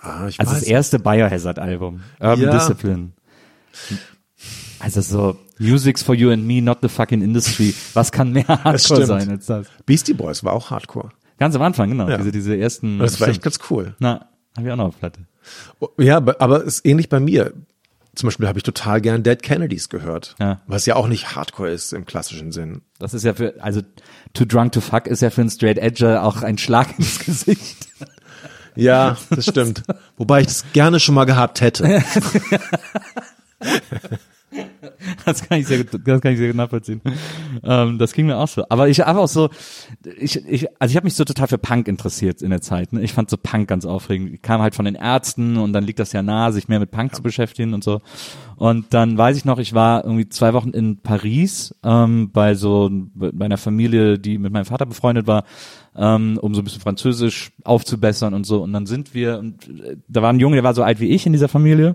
Ah, 0.00 0.26
ich 0.28 0.40
Also 0.40 0.52
weiß. 0.52 0.60
das 0.60 0.68
erste 0.68 0.98
Biohazard-Album, 0.98 2.00
Urban 2.20 2.40
Ja. 2.40 2.50
Discipline. 2.52 3.12
Also 4.80 5.00
so 5.02 5.36
Music's 5.58 6.02
for 6.02 6.14
you 6.14 6.30
and 6.30 6.46
me, 6.46 6.60
not 6.60 6.78
the 6.82 6.88
fucking 6.88 7.22
industry. 7.22 7.74
Was 7.94 8.10
kann 8.12 8.32
mehr 8.32 8.46
Hardcore 8.46 8.78
stimmt. 8.78 9.06
sein 9.06 9.30
als 9.30 9.46
das? 9.46 9.66
Beastie 9.86 10.14
Boys 10.14 10.42
war 10.42 10.52
auch 10.52 10.70
Hardcore. 10.70 11.10
Ganz 11.38 11.54
am 11.54 11.62
Anfang, 11.62 11.90
genau. 11.90 12.08
Ja. 12.08 12.16
Diese, 12.18 12.32
diese 12.32 12.56
ersten. 12.56 12.98
Das 12.98 13.20
war 13.20 13.28
echt 13.28 13.36
stimmt. 13.42 13.56
ganz 13.56 13.70
cool. 13.70 13.94
Na, 13.98 14.28
hab 14.56 14.64
ich 14.64 14.70
auch 14.72 14.76
noch 14.76 14.86
auf 14.86 14.98
Platte. 14.98 15.26
Ja, 15.98 16.16
aber 16.16 16.40
aber 16.40 16.64
ist 16.64 16.84
ähnlich 16.86 17.08
bei 17.08 17.20
mir. 17.20 17.52
Zum 18.14 18.26
Beispiel 18.26 18.48
habe 18.48 18.58
ich 18.58 18.64
total 18.64 19.00
gern 19.00 19.22
Dead 19.22 19.40
Kennedys 19.40 19.88
gehört. 19.88 20.34
Ja. 20.40 20.60
Was 20.66 20.84
ja 20.84 20.96
auch 20.96 21.06
nicht 21.06 21.36
Hardcore 21.36 21.70
ist 21.70 21.92
im 21.92 22.06
klassischen 22.06 22.50
Sinn. 22.50 22.82
Das 22.98 23.14
ist 23.14 23.24
ja 23.24 23.34
für, 23.34 23.54
also 23.62 23.82
Too 24.34 24.44
Drunk 24.46 24.72
to 24.72 24.80
Fuck 24.80 25.06
ist 25.06 25.22
ja 25.22 25.30
für 25.30 25.42
einen 25.42 25.50
Straight 25.50 25.78
Edger 25.78 26.24
auch 26.24 26.42
ein 26.42 26.58
Schlag 26.58 26.88
ins 26.98 27.20
Gesicht. 27.20 27.88
Ja, 28.74 29.16
das 29.30 29.46
stimmt. 29.46 29.84
Wobei 30.16 30.40
ich 30.40 30.48
das 30.48 30.64
gerne 30.72 31.00
schon 31.00 31.14
mal 31.14 31.24
gehabt 31.24 31.60
hätte. 31.60 32.02
Das 35.24 35.46
kann 35.48 35.58
ich 35.58 35.66
sehr 35.66 35.84
das 35.84 36.20
kann 36.20 36.32
ich 36.32 36.38
sehr 36.38 36.48
gut 36.48 36.56
nachvollziehen. 36.56 37.00
Ähm, 37.62 37.98
das 37.98 38.12
ging 38.12 38.26
mir 38.26 38.36
auch 38.36 38.48
so. 38.48 38.64
Aber 38.68 38.88
ich 38.88 39.00
habe 39.00 39.18
auch 39.18 39.28
so, 39.28 39.48
ich, 40.18 40.44
ich, 40.46 40.66
also 40.80 40.90
ich 40.90 40.96
habe 40.96 41.04
mich 41.04 41.14
so 41.14 41.24
total 41.24 41.48
für 41.48 41.58
Punk 41.58 41.88
interessiert 41.88 42.42
in 42.42 42.50
der 42.50 42.60
Zeit. 42.60 42.92
Ne? 42.92 43.02
Ich 43.02 43.12
fand 43.12 43.30
so 43.30 43.36
Punk 43.36 43.68
ganz 43.68 43.84
aufregend. 43.84 44.34
Ich 44.34 44.42
kam 44.42 44.60
halt 44.60 44.74
von 44.74 44.84
den 44.84 44.94
Ärzten 44.94 45.56
und 45.56 45.72
dann 45.72 45.84
liegt 45.84 45.98
das 45.98 46.12
ja 46.12 46.22
nahe, 46.22 46.52
sich 46.52 46.68
mehr 46.68 46.80
mit 46.80 46.90
Punk 46.90 47.14
zu 47.14 47.22
beschäftigen 47.22 47.74
und 47.74 47.84
so. 47.84 48.00
Und 48.56 48.92
dann 48.92 49.16
weiß 49.16 49.36
ich 49.36 49.44
noch, 49.44 49.58
ich 49.58 49.72
war 49.72 50.04
irgendwie 50.04 50.28
zwei 50.28 50.52
Wochen 50.52 50.70
in 50.70 50.98
Paris 50.98 51.74
ähm, 51.82 52.30
bei 52.30 52.54
so 52.54 52.90
bei 53.14 53.44
einer 53.44 53.56
Familie, 53.56 54.18
die 54.18 54.38
mit 54.38 54.52
meinem 54.52 54.66
Vater 54.66 54.86
befreundet 54.86 55.26
war, 55.26 55.44
ähm, 55.96 56.38
um 56.40 56.54
so 56.54 56.60
ein 56.60 56.64
bisschen 56.64 56.82
Französisch 56.82 57.52
aufzubessern 57.64 58.34
und 58.34 58.44
so. 58.44 58.62
Und 58.62 58.72
dann 58.72 58.86
sind 58.86 59.14
wir, 59.14 59.38
und 59.38 59.66
äh, 59.68 59.96
da 60.08 60.22
war 60.22 60.32
ein 60.32 60.40
Junge, 60.40 60.56
der 60.56 60.64
war 60.64 60.74
so 60.74 60.82
alt 60.82 61.00
wie 61.00 61.08
ich 61.08 61.26
in 61.26 61.32
dieser 61.32 61.48
Familie. 61.48 61.94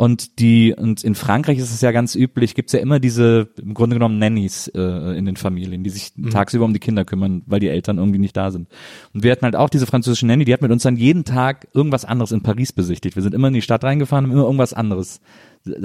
Und 0.00 0.38
die, 0.38 0.72
und 0.74 1.04
in 1.04 1.14
Frankreich 1.14 1.58
ist 1.58 1.74
es 1.74 1.82
ja 1.82 1.92
ganz 1.92 2.14
üblich, 2.14 2.54
gibt's 2.54 2.72
ja 2.72 2.80
immer 2.80 3.00
diese, 3.00 3.50
im 3.60 3.74
Grunde 3.74 3.96
genommen 3.96 4.18
Nannies 4.18 4.66
äh, 4.68 4.80
in 4.80 5.26
den 5.26 5.36
Familien, 5.36 5.84
die 5.84 5.90
sich 5.90 6.14
tagsüber 6.30 6.64
um 6.64 6.72
die 6.72 6.78
Kinder 6.80 7.04
kümmern, 7.04 7.42
weil 7.44 7.60
die 7.60 7.68
Eltern 7.68 7.98
irgendwie 7.98 8.18
nicht 8.18 8.34
da 8.34 8.50
sind. 8.50 8.70
Und 9.12 9.24
wir 9.24 9.30
hatten 9.30 9.42
halt 9.42 9.56
auch 9.56 9.68
diese 9.68 9.84
französische 9.84 10.26
Nanny, 10.26 10.46
die 10.46 10.54
hat 10.54 10.62
mit 10.62 10.72
uns 10.72 10.84
dann 10.84 10.96
jeden 10.96 11.24
Tag 11.24 11.68
irgendwas 11.74 12.06
anderes 12.06 12.32
in 12.32 12.40
Paris 12.40 12.72
besichtigt. 12.72 13.14
Wir 13.14 13.22
sind 13.22 13.34
immer 13.34 13.48
in 13.48 13.52
die 13.52 13.60
Stadt 13.60 13.84
reingefahren, 13.84 14.24
haben 14.24 14.32
immer 14.32 14.44
irgendwas 14.44 14.72
anderes, 14.72 15.20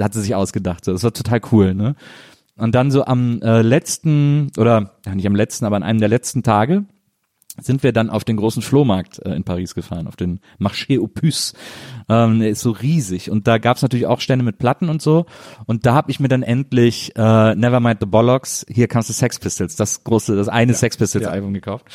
hat 0.00 0.14
sie 0.14 0.22
sich 0.22 0.34
ausgedacht. 0.34 0.86
So, 0.86 0.92
Das 0.92 1.02
war 1.02 1.12
total 1.12 1.42
cool, 1.52 1.74
ne? 1.74 1.94
Und 2.56 2.74
dann 2.74 2.90
so 2.90 3.04
am 3.04 3.42
äh, 3.42 3.60
letzten, 3.60 4.50
oder 4.56 4.92
ja, 5.04 5.14
nicht 5.14 5.26
am 5.26 5.36
letzten, 5.36 5.66
aber 5.66 5.76
an 5.76 5.82
einem 5.82 6.00
der 6.00 6.08
letzten 6.08 6.42
Tage, 6.42 6.86
sind 7.60 7.82
wir 7.82 7.92
dann 7.92 8.10
auf 8.10 8.24
den 8.24 8.36
großen 8.36 8.62
Flohmarkt 8.62 9.18
äh, 9.24 9.34
in 9.34 9.44
Paris 9.44 9.74
gefahren, 9.74 10.06
auf 10.06 10.16
den 10.16 10.40
Marché 10.60 11.00
aux 11.00 11.08
Puces. 11.08 11.54
Ähm, 12.08 12.40
der 12.40 12.50
ist 12.50 12.60
so 12.60 12.70
riesig 12.70 13.30
und 13.30 13.46
da 13.46 13.58
gab's 13.58 13.82
natürlich 13.82 14.06
auch 14.06 14.20
Stände 14.20 14.44
mit 14.44 14.58
Platten 14.58 14.88
und 14.88 15.02
so. 15.02 15.26
Und 15.66 15.86
da 15.86 15.94
habe 15.94 16.10
ich 16.10 16.20
mir 16.20 16.28
dann 16.28 16.42
endlich 16.42 17.12
äh, 17.16 17.54
Nevermind 17.54 18.00
the 18.00 18.06
Bollocks, 18.06 18.66
hier 18.68 18.88
comes 18.88 19.06
the 19.06 19.12
Sex 19.12 19.38
Pistols, 19.38 19.76
das 19.76 20.04
große, 20.04 20.36
das 20.36 20.48
eine 20.48 20.74
Sex 20.74 20.96
Pistols 20.96 21.24
ja. 21.24 21.30
Album 21.30 21.54
gekauft. 21.54 21.86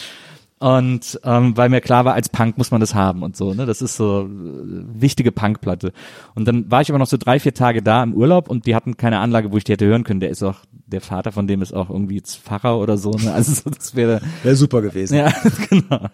Und 0.61 1.19
ähm, 1.23 1.57
weil 1.57 1.69
mir 1.69 1.81
klar 1.81 2.05
war, 2.05 2.13
als 2.13 2.29
Punk 2.29 2.59
muss 2.59 2.69
man 2.69 2.79
das 2.81 2.93
haben 2.93 3.23
und 3.23 3.35
so, 3.35 3.55
ne? 3.55 3.65
Das 3.65 3.81
ist 3.81 3.95
so 3.95 4.21
äh, 4.21 4.29
wichtige 4.29 5.31
Punkplatte. 5.31 5.91
Und 6.35 6.47
dann 6.47 6.69
war 6.69 6.81
ich 6.81 6.91
aber 6.91 6.99
noch 6.99 7.07
so 7.07 7.17
drei, 7.17 7.39
vier 7.39 7.55
Tage 7.55 7.81
da 7.81 8.03
im 8.03 8.13
Urlaub 8.13 8.47
und 8.47 8.67
die 8.67 8.75
hatten 8.75 8.95
keine 8.95 9.17
Anlage, 9.17 9.51
wo 9.51 9.57
ich 9.57 9.63
die 9.63 9.71
hätte 9.71 9.87
hören 9.87 10.03
können. 10.03 10.19
Der 10.19 10.29
ist 10.29 10.43
auch, 10.43 10.59
der 10.85 11.01
Vater 11.01 11.31
von 11.31 11.47
dem 11.47 11.63
ist 11.63 11.73
auch 11.73 11.89
irgendwie 11.89 12.17
jetzt 12.17 12.37
Pfarrer 12.37 12.77
oder 12.77 12.99
so, 12.99 13.09
ne? 13.09 13.33
Also 13.33 13.53
so, 13.55 13.71
das 13.71 13.95
wäre 13.95 14.21
Wäre 14.43 14.55
super 14.55 14.83
gewesen. 14.83 15.15
ja, 15.15 15.33
genau. 15.71 16.09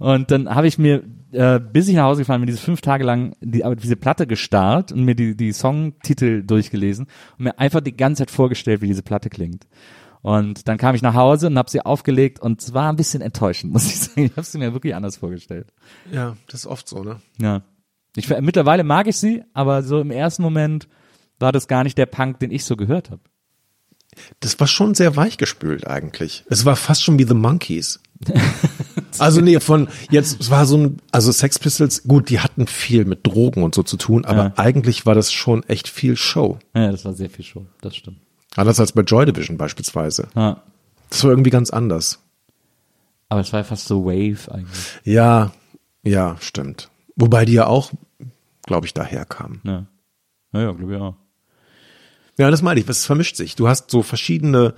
Und 0.00 0.28
dann 0.32 0.52
habe 0.52 0.66
ich 0.66 0.76
mir, 0.76 1.04
äh, 1.30 1.60
bis 1.60 1.86
ich 1.86 1.94
nach 1.94 2.06
Hause 2.06 2.22
gefahren 2.22 2.40
bin, 2.40 2.48
diese 2.48 2.58
fünf 2.58 2.80
Tage 2.80 3.04
lang 3.04 3.36
die, 3.40 3.64
aber 3.64 3.76
diese 3.76 3.94
Platte 3.94 4.26
gestarrt 4.26 4.90
und 4.90 5.04
mir 5.04 5.14
die, 5.14 5.36
die 5.36 5.52
Songtitel 5.52 6.42
durchgelesen 6.42 7.06
und 7.38 7.44
mir 7.44 7.60
einfach 7.60 7.80
die 7.80 7.96
ganze 7.96 8.22
Zeit 8.22 8.32
vorgestellt, 8.32 8.80
wie 8.80 8.88
diese 8.88 9.04
Platte 9.04 9.30
klingt. 9.30 9.68
Und 10.24 10.68
dann 10.68 10.78
kam 10.78 10.94
ich 10.94 11.02
nach 11.02 11.12
Hause 11.12 11.48
und 11.48 11.58
habe 11.58 11.70
sie 11.70 11.82
aufgelegt 11.82 12.40
und 12.40 12.62
es 12.62 12.72
war 12.72 12.88
ein 12.90 12.96
bisschen 12.96 13.20
enttäuschend, 13.20 13.72
muss 13.74 13.84
ich 13.84 14.00
sagen. 14.00 14.24
Ich 14.24 14.32
habe 14.32 14.42
sie 14.42 14.56
mir 14.56 14.72
wirklich 14.72 14.94
anders 14.94 15.18
vorgestellt. 15.18 15.70
Ja, 16.10 16.34
das 16.46 16.60
ist 16.60 16.66
oft 16.66 16.88
so, 16.88 17.04
ne? 17.04 17.20
Ja. 17.38 17.60
Ich, 18.16 18.30
mittlerweile 18.40 18.84
mag 18.84 19.06
ich 19.06 19.18
sie, 19.18 19.42
aber 19.52 19.82
so 19.82 20.00
im 20.00 20.10
ersten 20.10 20.42
Moment 20.42 20.88
war 21.38 21.52
das 21.52 21.68
gar 21.68 21.84
nicht 21.84 21.98
der 21.98 22.06
Punk, 22.06 22.38
den 22.38 22.52
ich 22.52 22.64
so 22.64 22.74
gehört 22.74 23.10
habe. 23.10 23.20
Das 24.40 24.58
war 24.60 24.66
schon 24.66 24.94
sehr 24.94 25.14
weichgespült 25.14 25.86
eigentlich. 25.86 26.44
Es 26.48 26.64
war 26.64 26.76
fast 26.76 27.02
schon 27.02 27.18
wie 27.18 27.24
The 27.24 27.34
Monkeys. 27.34 28.00
Also 29.18 29.40
nee, 29.40 29.60
von 29.60 29.86
jetzt, 30.10 30.40
es 30.40 30.50
war 30.50 30.66
so 30.66 30.76
ein, 30.76 30.96
also 31.12 31.30
Sex 31.30 31.60
Pistols, 31.60 32.02
gut, 32.02 32.30
die 32.30 32.40
hatten 32.40 32.66
viel 32.66 33.04
mit 33.04 33.24
Drogen 33.24 33.62
und 33.62 33.72
so 33.72 33.84
zu 33.84 33.96
tun, 33.96 34.24
aber 34.24 34.46
Ja. 34.46 34.52
eigentlich 34.56 35.06
war 35.06 35.14
das 35.14 35.32
schon 35.32 35.62
echt 35.68 35.86
viel 35.86 36.16
Show. 36.16 36.58
Ja, 36.74 36.90
das 36.90 37.04
war 37.04 37.12
sehr 37.12 37.30
viel 37.30 37.44
Show, 37.44 37.64
das 37.80 37.94
stimmt. 37.94 38.18
Anders 38.56 38.80
als 38.80 38.92
bei 38.92 39.02
Joy 39.02 39.26
Division 39.26 39.56
beispielsweise. 39.56 40.28
Ja. 40.34 40.62
Das 41.10 41.22
war 41.24 41.30
irgendwie 41.30 41.50
ganz 41.50 41.70
anders. 41.70 42.20
Aber 43.28 43.40
es 43.40 43.52
war 43.52 43.64
fast 43.64 43.86
so 43.86 44.04
Wave 44.04 44.52
eigentlich. 44.52 45.00
Ja, 45.04 45.52
ja, 46.02 46.36
stimmt. 46.40 46.90
Wobei 47.16 47.44
die 47.44 47.54
ja 47.54 47.66
auch, 47.66 47.92
glaube 48.64 48.86
ich, 48.86 48.94
daher 48.94 49.24
kamen. 49.24 49.60
Ja, 49.64 49.86
ja, 50.52 50.60
ja 50.60 50.72
glaube 50.72 50.94
ich 50.94 51.00
auch. 51.00 51.14
Ja, 52.36 52.50
das 52.50 52.62
meine 52.62 52.80
ich, 52.80 52.88
es 52.88 53.06
vermischt 53.06 53.36
sich. 53.36 53.54
Du 53.54 53.68
hast 53.68 53.90
so 53.90 54.02
verschiedene, 54.02 54.74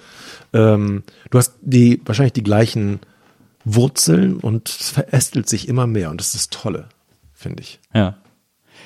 ähm, 0.52 1.04
du 1.30 1.38
hast 1.38 1.54
die, 1.62 2.00
wahrscheinlich 2.04 2.34
die 2.34 2.42
gleichen 2.42 3.00
Wurzeln 3.64 4.36
und 4.36 4.68
es 4.68 4.90
verästelt 4.90 5.48
sich 5.48 5.68
immer 5.68 5.86
mehr 5.86 6.10
und 6.10 6.20
das 6.20 6.34
ist 6.34 6.52
das 6.52 6.62
Tolle, 6.62 6.88
finde 7.32 7.62
ich. 7.62 7.80
Ja. 7.94 8.18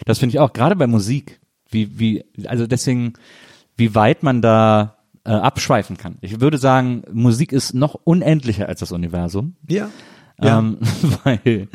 Das 0.07 0.19
finde 0.19 0.35
ich 0.35 0.41
auch, 0.41 0.53
gerade 0.53 0.77
bei 0.77 0.87
Musik, 0.87 1.41
wie, 1.69 1.99
wie, 1.99 2.25
also 2.47 2.67
deswegen, 2.67 3.15
wie 3.81 3.97
weit 3.97 4.23
man 4.23 4.41
da 4.41 4.99
äh, 5.25 5.31
abschweifen 5.31 5.97
kann. 5.97 6.19
Ich 6.21 6.41
würde 6.41 6.59
sagen, 6.59 7.03
Musik 7.13 7.53
ist 7.53 7.75
noch 7.75 7.95
unendlicher 8.05 8.69
als 8.69 8.81
das 8.81 8.93
Universum. 8.93 9.57
Ja. 9.69 9.91
Ja. 10.41 10.59
Ähm, 10.61 10.79
weil, 11.25 11.69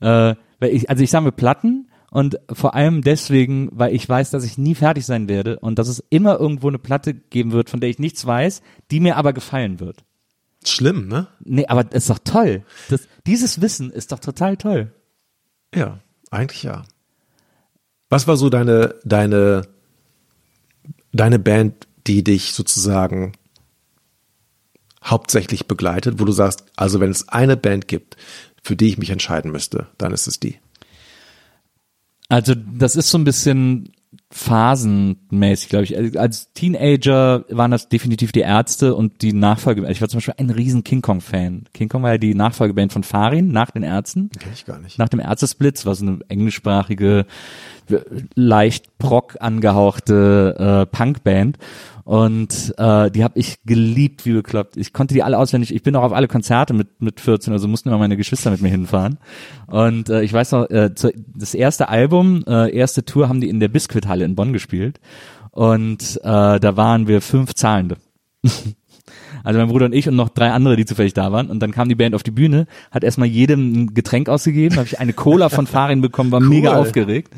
äh, 0.00 0.34
weil 0.58 0.70
ich, 0.70 0.88
also 0.88 1.02
ich 1.02 1.10
sammle 1.10 1.32
Platten 1.32 1.90
und 2.10 2.38
vor 2.52 2.74
allem 2.74 3.02
deswegen, 3.02 3.68
weil 3.72 3.94
ich 3.94 4.08
weiß, 4.08 4.30
dass 4.30 4.44
ich 4.44 4.58
nie 4.58 4.74
fertig 4.74 5.06
sein 5.06 5.28
werde 5.28 5.58
und 5.60 5.78
dass 5.78 5.88
es 5.88 6.02
immer 6.10 6.40
irgendwo 6.40 6.68
eine 6.68 6.78
Platte 6.78 7.14
geben 7.14 7.52
wird, 7.52 7.70
von 7.70 7.80
der 7.80 7.90
ich 7.90 7.98
nichts 7.98 8.26
weiß, 8.26 8.62
die 8.90 9.00
mir 9.00 9.16
aber 9.16 9.32
gefallen 9.32 9.78
wird. 9.78 10.04
Schlimm, 10.64 11.08
ne? 11.08 11.28
Nee, 11.44 11.66
aber 11.66 11.84
das 11.84 12.04
ist 12.04 12.10
doch 12.10 12.18
toll. 12.18 12.64
Das, 12.88 13.08
dieses 13.26 13.60
Wissen 13.60 13.90
ist 13.90 14.12
doch 14.12 14.18
total 14.18 14.56
toll. 14.56 14.92
Ja, 15.74 16.00
eigentlich 16.30 16.64
ja. 16.64 16.82
Was 18.10 18.26
war 18.26 18.36
so 18.36 18.50
deine, 18.50 18.96
deine, 19.04 19.62
deine 21.12 21.38
Band, 21.38 21.86
die 22.06 22.24
dich 22.24 22.52
sozusagen 22.52 23.32
hauptsächlich 25.04 25.66
begleitet, 25.66 26.20
wo 26.20 26.24
du 26.24 26.32
sagst, 26.32 26.64
also 26.76 27.00
wenn 27.00 27.10
es 27.10 27.28
eine 27.28 27.56
Band 27.56 27.88
gibt, 27.88 28.16
für 28.62 28.76
die 28.76 28.88
ich 28.88 28.98
mich 28.98 29.10
entscheiden 29.10 29.50
müsste, 29.50 29.88
dann 29.98 30.12
ist 30.12 30.26
es 30.26 30.40
die. 30.40 30.58
Also 32.28 32.54
das 32.54 32.96
ist 32.96 33.10
so 33.10 33.18
ein 33.18 33.24
bisschen 33.24 33.92
phasenmäßig, 34.30 35.68
glaube 35.68 35.84
ich. 35.84 35.96
Also 35.96 36.18
Als 36.18 36.52
Teenager 36.52 37.44
waren 37.48 37.70
das 37.70 37.88
definitiv 37.88 38.32
die 38.32 38.40
Ärzte 38.40 38.94
und 38.94 39.22
die 39.22 39.32
Nachfolge. 39.32 39.88
Ich 39.90 40.00
war 40.00 40.08
zum 40.08 40.18
Beispiel 40.18 40.34
ein 40.38 40.50
riesen 40.50 40.84
King 40.84 41.02
Kong-Fan. 41.02 41.64
King 41.72 41.88
Kong 41.88 42.02
war 42.02 42.12
ja 42.12 42.18
die 42.18 42.34
Nachfolgeband 42.34 42.92
von 42.92 43.04
Farin 43.04 43.52
nach 43.52 43.70
den 43.70 43.82
Ärzten. 43.82 44.30
Kenn 44.30 44.52
ich 44.52 44.64
gar 44.64 44.78
nicht. 44.78 44.98
Nach 44.98 45.08
dem 45.08 45.20
Ärztesplitz 45.20 45.86
war 45.86 45.94
so 45.94 46.06
eine 46.06 46.18
englischsprachige, 46.28 47.26
leicht 48.34 48.98
Proc 48.98 49.36
angehauchte 49.40 50.86
äh, 50.90 50.96
Punkband. 50.96 51.58
Und 52.10 52.74
äh, 52.76 53.08
die 53.12 53.22
habe 53.22 53.38
ich 53.38 53.62
geliebt, 53.64 54.26
wie 54.26 54.32
bekloppt. 54.32 54.76
Ich 54.76 54.92
konnte 54.92 55.14
die 55.14 55.22
alle 55.22 55.38
auswendig. 55.38 55.72
Ich 55.72 55.84
bin 55.84 55.94
auch 55.94 56.02
auf 56.02 56.12
alle 56.12 56.26
Konzerte 56.26 56.74
mit 56.74 57.00
mit 57.00 57.20
14, 57.20 57.52
also 57.52 57.68
mussten 57.68 57.88
immer 57.88 57.98
meine 57.98 58.16
Geschwister 58.16 58.50
mit 58.50 58.60
mir 58.60 58.68
hinfahren. 58.68 59.18
Und 59.68 60.08
äh, 60.08 60.22
ich 60.22 60.32
weiß 60.32 60.50
noch, 60.50 60.68
äh, 60.70 60.92
zu, 60.92 61.12
das 61.36 61.54
erste 61.54 61.88
Album, 61.88 62.42
äh, 62.48 62.76
erste 62.76 63.04
Tour 63.04 63.28
haben 63.28 63.40
die 63.40 63.48
in 63.48 63.60
der 63.60 63.68
Biskuithalle 63.68 64.24
in 64.24 64.34
Bonn 64.34 64.52
gespielt. 64.52 64.98
Und 65.52 66.16
äh, 66.24 66.58
da 66.58 66.76
waren 66.76 67.06
wir 67.06 67.20
fünf 67.20 67.54
Zahlende. 67.54 67.96
Also 69.42 69.58
mein 69.58 69.68
Bruder 69.68 69.86
und 69.86 69.94
ich 69.94 70.06
und 70.06 70.16
noch 70.16 70.28
drei 70.28 70.50
andere, 70.50 70.76
die 70.76 70.84
zufällig 70.84 71.14
da 71.14 71.32
waren. 71.32 71.48
Und 71.48 71.60
dann 71.60 71.70
kam 71.70 71.88
die 71.88 71.94
Band 71.94 72.14
auf 72.14 72.22
die 72.22 72.30
Bühne, 72.30 72.66
hat 72.90 73.04
erstmal 73.04 73.28
jedem 73.28 73.72
ein 73.72 73.94
Getränk 73.94 74.28
ausgegeben, 74.28 74.76
habe 74.76 74.86
ich 74.86 74.98
eine 74.98 75.12
Cola 75.12 75.48
von 75.48 75.66
Farin 75.66 76.02
bekommen, 76.02 76.30
war 76.30 76.40
mega 76.40 76.74
aufgeregt. 76.76 77.32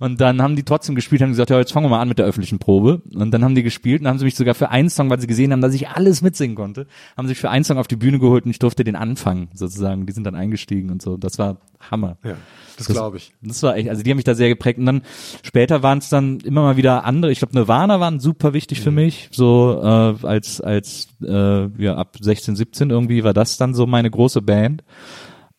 Und 0.00 0.20
dann 0.20 0.42
haben 0.42 0.56
die 0.56 0.62
trotzdem 0.62 0.94
gespielt, 0.94 1.22
haben 1.22 1.30
gesagt, 1.30 1.50
ja, 1.50 1.58
jetzt 1.58 1.72
fangen 1.72 1.86
wir 1.86 1.90
mal 1.90 2.00
an 2.00 2.08
mit 2.08 2.18
der 2.18 2.26
öffentlichen 2.26 2.58
Probe. 2.58 3.02
Und 3.14 3.30
dann 3.30 3.44
haben 3.44 3.54
die 3.54 3.62
gespielt 3.62 4.00
und 4.00 4.08
haben 4.08 4.18
sie 4.18 4.24
mich 4.24 4.36
sogar 4.36 4.54
für 4.54 4.70
einen 4.70 4.90
Song, 4.90 5.10
weil 5.10 5.20
sie 5.20 5.26
gesehen 5.26 5.52
haben, 5.52 5.60
dass 5.60 5.74
ich 5.74 5.88
alles 5.88 6.22
mitsingen 6.22 6.56
konnte, 6.56 6.86
haben 7.16 7.28
sich 7.28 7.38
für 7.38 7.50
einen 7.50 7.64
Song 7.64 7.78
auf 7.78 7.88
die 7.88 7.96
Bühne 7.96 8.18
geholt 8.18 8.44
und 8.44 8.50
ich 8.50 8.58
durfte 8.58 8.84
den 8.84 8.96
anfangen, 8.96 9.48
sozusagen. 9.54 10.06
Die 10.06 10.12
sind 10.12 10.24
dann 10.24 10.34
eingestiegen 10.34 10.90
und 10.90 11.02
so. 11.02 11.16
Das 11.16 11.38
war 11.38 11.58
Hammer. 11.90 12.16
Ja, 12.24 12.36
das 12.76 12.86
glaube 12.88 13.18
ich. 13.18 13.32
Das 13.42 13.62
war 13.62 13.76
echt, 13.76 13.88
also 13.88 14.02
die 14.02 14.10
haben 14.10 14.16
mich 14.16 14.24
da 14.24 14.34
sehr 14.34 14.48
geprägt. 14.48 14.78
Und 14.78 14.86
dann 14.86 15.02
später 15.42 15.82
waren 15.82 15.98
es 15.98 16.08
dann 16.08 16.40
immer 16.40 16.62
mal 16.62 16.76
wieder 16.76 17.04
andere. 17.04 17.30
Ich 17.32 17.38
glaube, 17.38 17.54
Nirvana 17.54 18.00
waren 18.00 18.20
super 18.20 18.52
wichtig 18.52 18.80
für 18.80 18.90
mich. 18.90 19.28
So 19.32 19.80
äh, 19.82 20.26
als 20.26 20.60
als 20.60 21.08
äh, 21.22 21.82
ja 21.82 21.96
ab 21.96 22.16
16, 22.20 22.56
17 22.56 22.90
irgendwie 22.90 23.24
war 23.24 23.34
das 23.34 23.56
dann 23.56 23.74
so 23.74 23.86
meine 23.86 24.10
große 24.10 24.42
Band. 24.42 24.82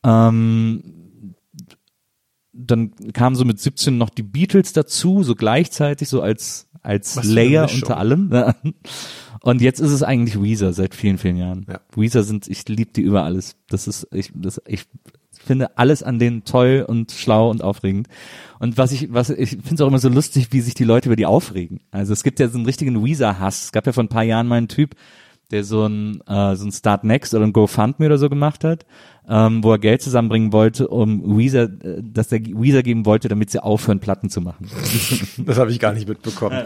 Ähm, 0.04 1.05
dann 2.56 2.92
kamen 3.14 3.36
so 3.36 3.46
mit 3.46 3.60
17 3.60 3.98
noch 3.98 4.10
die 4.10 4.24
Beatles 4.24 4.74
dazu, 4.74 5.24
so 5.24 5.36
gleichzeitig, 5.36 6.10
so 6.10 6.22
als 6.22 6.68
als 6.86 7.18
Was 7.18 7.26
Layer 7.26 7.68
unter 7.74 7.98
allem. 7.98 8.32
Und 9.42 9.62
jetzt 9.62 9.80
ist 9.80 9.92
es 9.92 10.04
eigentlich 10.04 10.42
Weezer 10.42 10.74
seit 10.74 10.96
vielen, 10.96 11.18
vielen 11.18 11.38
Jahren. 11.38 11.66
Ja. 11.70 11.80
Weezer 11.96 12.24
sind, 12.24 12.48
ich 12.48 12.68
liebe 12.68 12.92
die 12.94 13.02
über 13.02 13.24
alles. 13.24 13.56
Das 13.70 13.88
ist, 13.88 14.08
ich, 14.12 14.32
das, 14.34 14.62
ich 14.66 14.86
finde 15.34 15.78
alles 15.78 16.04
an 16.04 16.20
denen 16.20 16.46
toll 16.46 16.86
und 16.88 17.12
schlau 17.12 17.50
und 17.50 17.64
aufregend. 17.64 18.08
Und 18.60 18.78
was 18.78 18.92
ich, 18.92 19.14
was 19.14 19.30
ich 19.30 19.50
finde 19.52 19.76
es 19.76 19.82
auch 19.82 19.88
immer 19.88 20.00
so 20.00 20.10
lustig, 20.10 20.48
wie 20.52 20.62
sich 20.62 20.74
die 20.74 20.84
Leute 20.84 21.10
über 21.10 21.16
die 21.16 21.26
aufregen. 21.26 21.82
Also 21.92 22.14
es 22.14 22.24
gibt 22.24 22.40
ja 22.40 22.48
so 22.48 22.58
einen 22.58 22.66
richtigen 22.66 23.04
Weezer-Hass. 23.04 23.66
Es 23.66 23.72
gab 23.72 23.86
ja 23.86 23.94
vor 23.94 24.04
ein 24.04 24.10
paar 24.10 24.24
Jahren 24.24 24.48
mal 24.48 24.58
einen 24.58 24.68
Typ, 24.68 24.96
der 25.56 25.64
so 25.64 25.86
ein, 25.86 26.22
äh, 26.28 26.56
so 26.56 26.66
ein 26.66 26.72
Start 26.72 27.06
Next 27.06 27.34
oder 27.34 27.46
ein 27.46 27.54
GoFundMe 27.54 28.06
oder 28.06 28.18
so 28.18 28.30
gemacht 28.30 28.66
hat, 28.66 28.86
ähm, 29.30 29.64
wo 29.64 29.72
er 29.72 29.80
Geld 29.80 30.02
zusammenbringen 30.02 30.52
wollte, 30.52 30.90
um 30.90 31.38
Weezer, 31.38 31.64
äh, 31.64 32.02
dass 32.04 32.30
er 32.34 32.42
Weezer 32.42 32.84
geben 32.84 33.06
wollte, 33.06 33.30
damit 33.30 33.50
sie 33.50 33.64
aufhören, 33.64 34.00
Platten 34.00 34.30
zu 34.30 34.42
machen. 34.42 34.70
Das 35.46 35.58
habe 35.58 35.72
ich 35.72 35.80
gar 35.80 35.94
nicht 35.94 36.08
mitbekommen. 36.08 36.64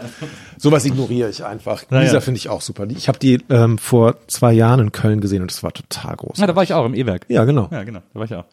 Sowas 0.56 0.84
ignoriere 0.84 1.28
ich 1.28 1.44
einfach. 1.44 1.84
Na 1.90 1.98
ja. 1.98 2.04
Lisa 2.04 2.20
finde 2.20 2.38
ich 2.38 2.48
auch 2.48 2.60
super. 2.60 2.86
Ich 2.88 3.08
habe 3.08 3.18
die 3.18 3.38
ähm, 3.50 3.78
vor 3.78 4.16
zwei 4.26 4.52
Jahren 4.52 4.80
in 4.80 4.92
Köln 4.92 5.20
gesehen 5.20 5.42
und 5.42 5.50
das 5.50 5.62
war 5.62 5.72
total 5.72 6.16
groß. 6.16 6.38
Ja, 6.38 6.46
da 6.46 6.56
war 6.56 6.62
ich 6.62 6.72
auch 6.72 6.86
im 6.86 6.94
E-Werk. 6.94 7.26
Ja, 7.28 7.44
genau. 7.44 7.68
Ja, 7.70 7.84
genau, 7.84 8.00
da 8.12 8.18
war 8.18 8.24
ich 8.24 8.34
auch. 8.34 8.46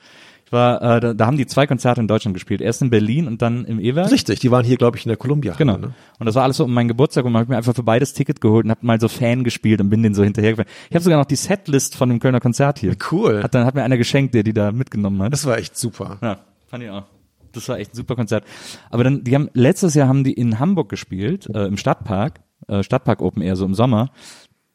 Ich 0.48 0.54
war, 0.54 0.82
äh, 0.82 1.02
da, 1.02 1.14
da 1.14 1.26
haben 1.26 1.36
die 1.36 1.46
zwei 1.46 1.68
Konzerte 1.68 2.00
in 2.00 2.08
Deutschland 2.08 2.34
gespielt. 2.34 2.62
Erst 2.62 2.82
in 2.82 2.90
Berlin 2.90 3.28
und 3.28 3.42
dann 3.42 3.66
im 3.66 3.82
E-Werk. 3.82 4.10
Richtig, 4.10 4.40
die 4.40 4.50
waren 4.50 4.64
hier, 4.64 4.78
glaube 4.78 4.96
ich, 4.96 5.06
in 5.06 5.10
der 5.10 5.18
Columbia. 5.18 5.54
Genau. 5.58 5.76
Ne? 5.76 5.94
Und 6.20 6.26
das 6.26 6.36
war 6.36 6.44
alles 6.44 6.56
so 6.56 6.64
um 6.64 6.74
meinen 6.74 6.88
Geburtstag 6.88 7.26
und 7.26 7.34
man 7.34 7.42
hat 7.42 7.50
mir 7.50 7.58
einfach 7.58 7.76
für 7.76 7.84
beides 7.84 8.14
Ticket 8.14 8.40
geholt 8.40 8.64
und 8.64 8.72
hab 8.72 8.82
mal 8.82 8.98
so 8.98 9.10
Fan 9.10 9.44
gespielt 9.44 9.82
und 9.82 9.90
bin 9.90 10.04
den 10.04 10.14
so 10.14 10.24
hinterhergefahren. 10.24 10.72
Ich 10.90 10.96
habe 10.96 11.04
sogar 11.04 11.20
noch 11.20 11.26
die 11.26 11.36
Setlist 11.36 11.98
von 11.98 12.08
dem 12.08 12.20
Kölner 12.20 12.40
Konzert 12.40 12.80
hier. 12.80 12.96
Cool. 13.12 13.44
Hat 13.44 13.56
dann 13.56 13.66
hat 13.66 13.76
mir 13.76 13.84
einer 13.84 13.98
geschenkt, 13.98 14.36
der 14.36 14.44
die 14.44 14.54
da 14.54 14.72
mitgenommen 14.72 15.22
hat. 15.22 15.34
Das 15.34 15.46
war 15.46 15.58
echt 15.58 15.78
super. 15.78 16.18
Ja, 16.22 16.40
fand 16.68 16.82
ich 16.82 16.92
auch. 16.92 17.04
Das 17.52 17.68
war 17.68 17.78
echt 17.78 17.94
ein 17.94 17.98
super 17.98 18.16
Konzert. 18.16 18.46
Aber 18.90 19.04
dann, 19.04 19.26
die 19.26 19.36
haben, 19.36 19.50
letztes 19.52 19.96
Jahr 19.96 20.08
haben 20.08 20.24
die 20.24 20.32
in 20.32 20.60
Hamburg 20.60 20.88
gespielt, 20.88 21.50
äh, 21.54 21.66
im 21.66 21.76
Stadtpark, 21.76 22.40
äh, 22.70 22.84
Stadtpark 22.84 23.22
Open 23.22 23.42
Air, 23.42 23.58
so 23.58 23.66
im 23.66 23.74
Sommer. 23.74 24.12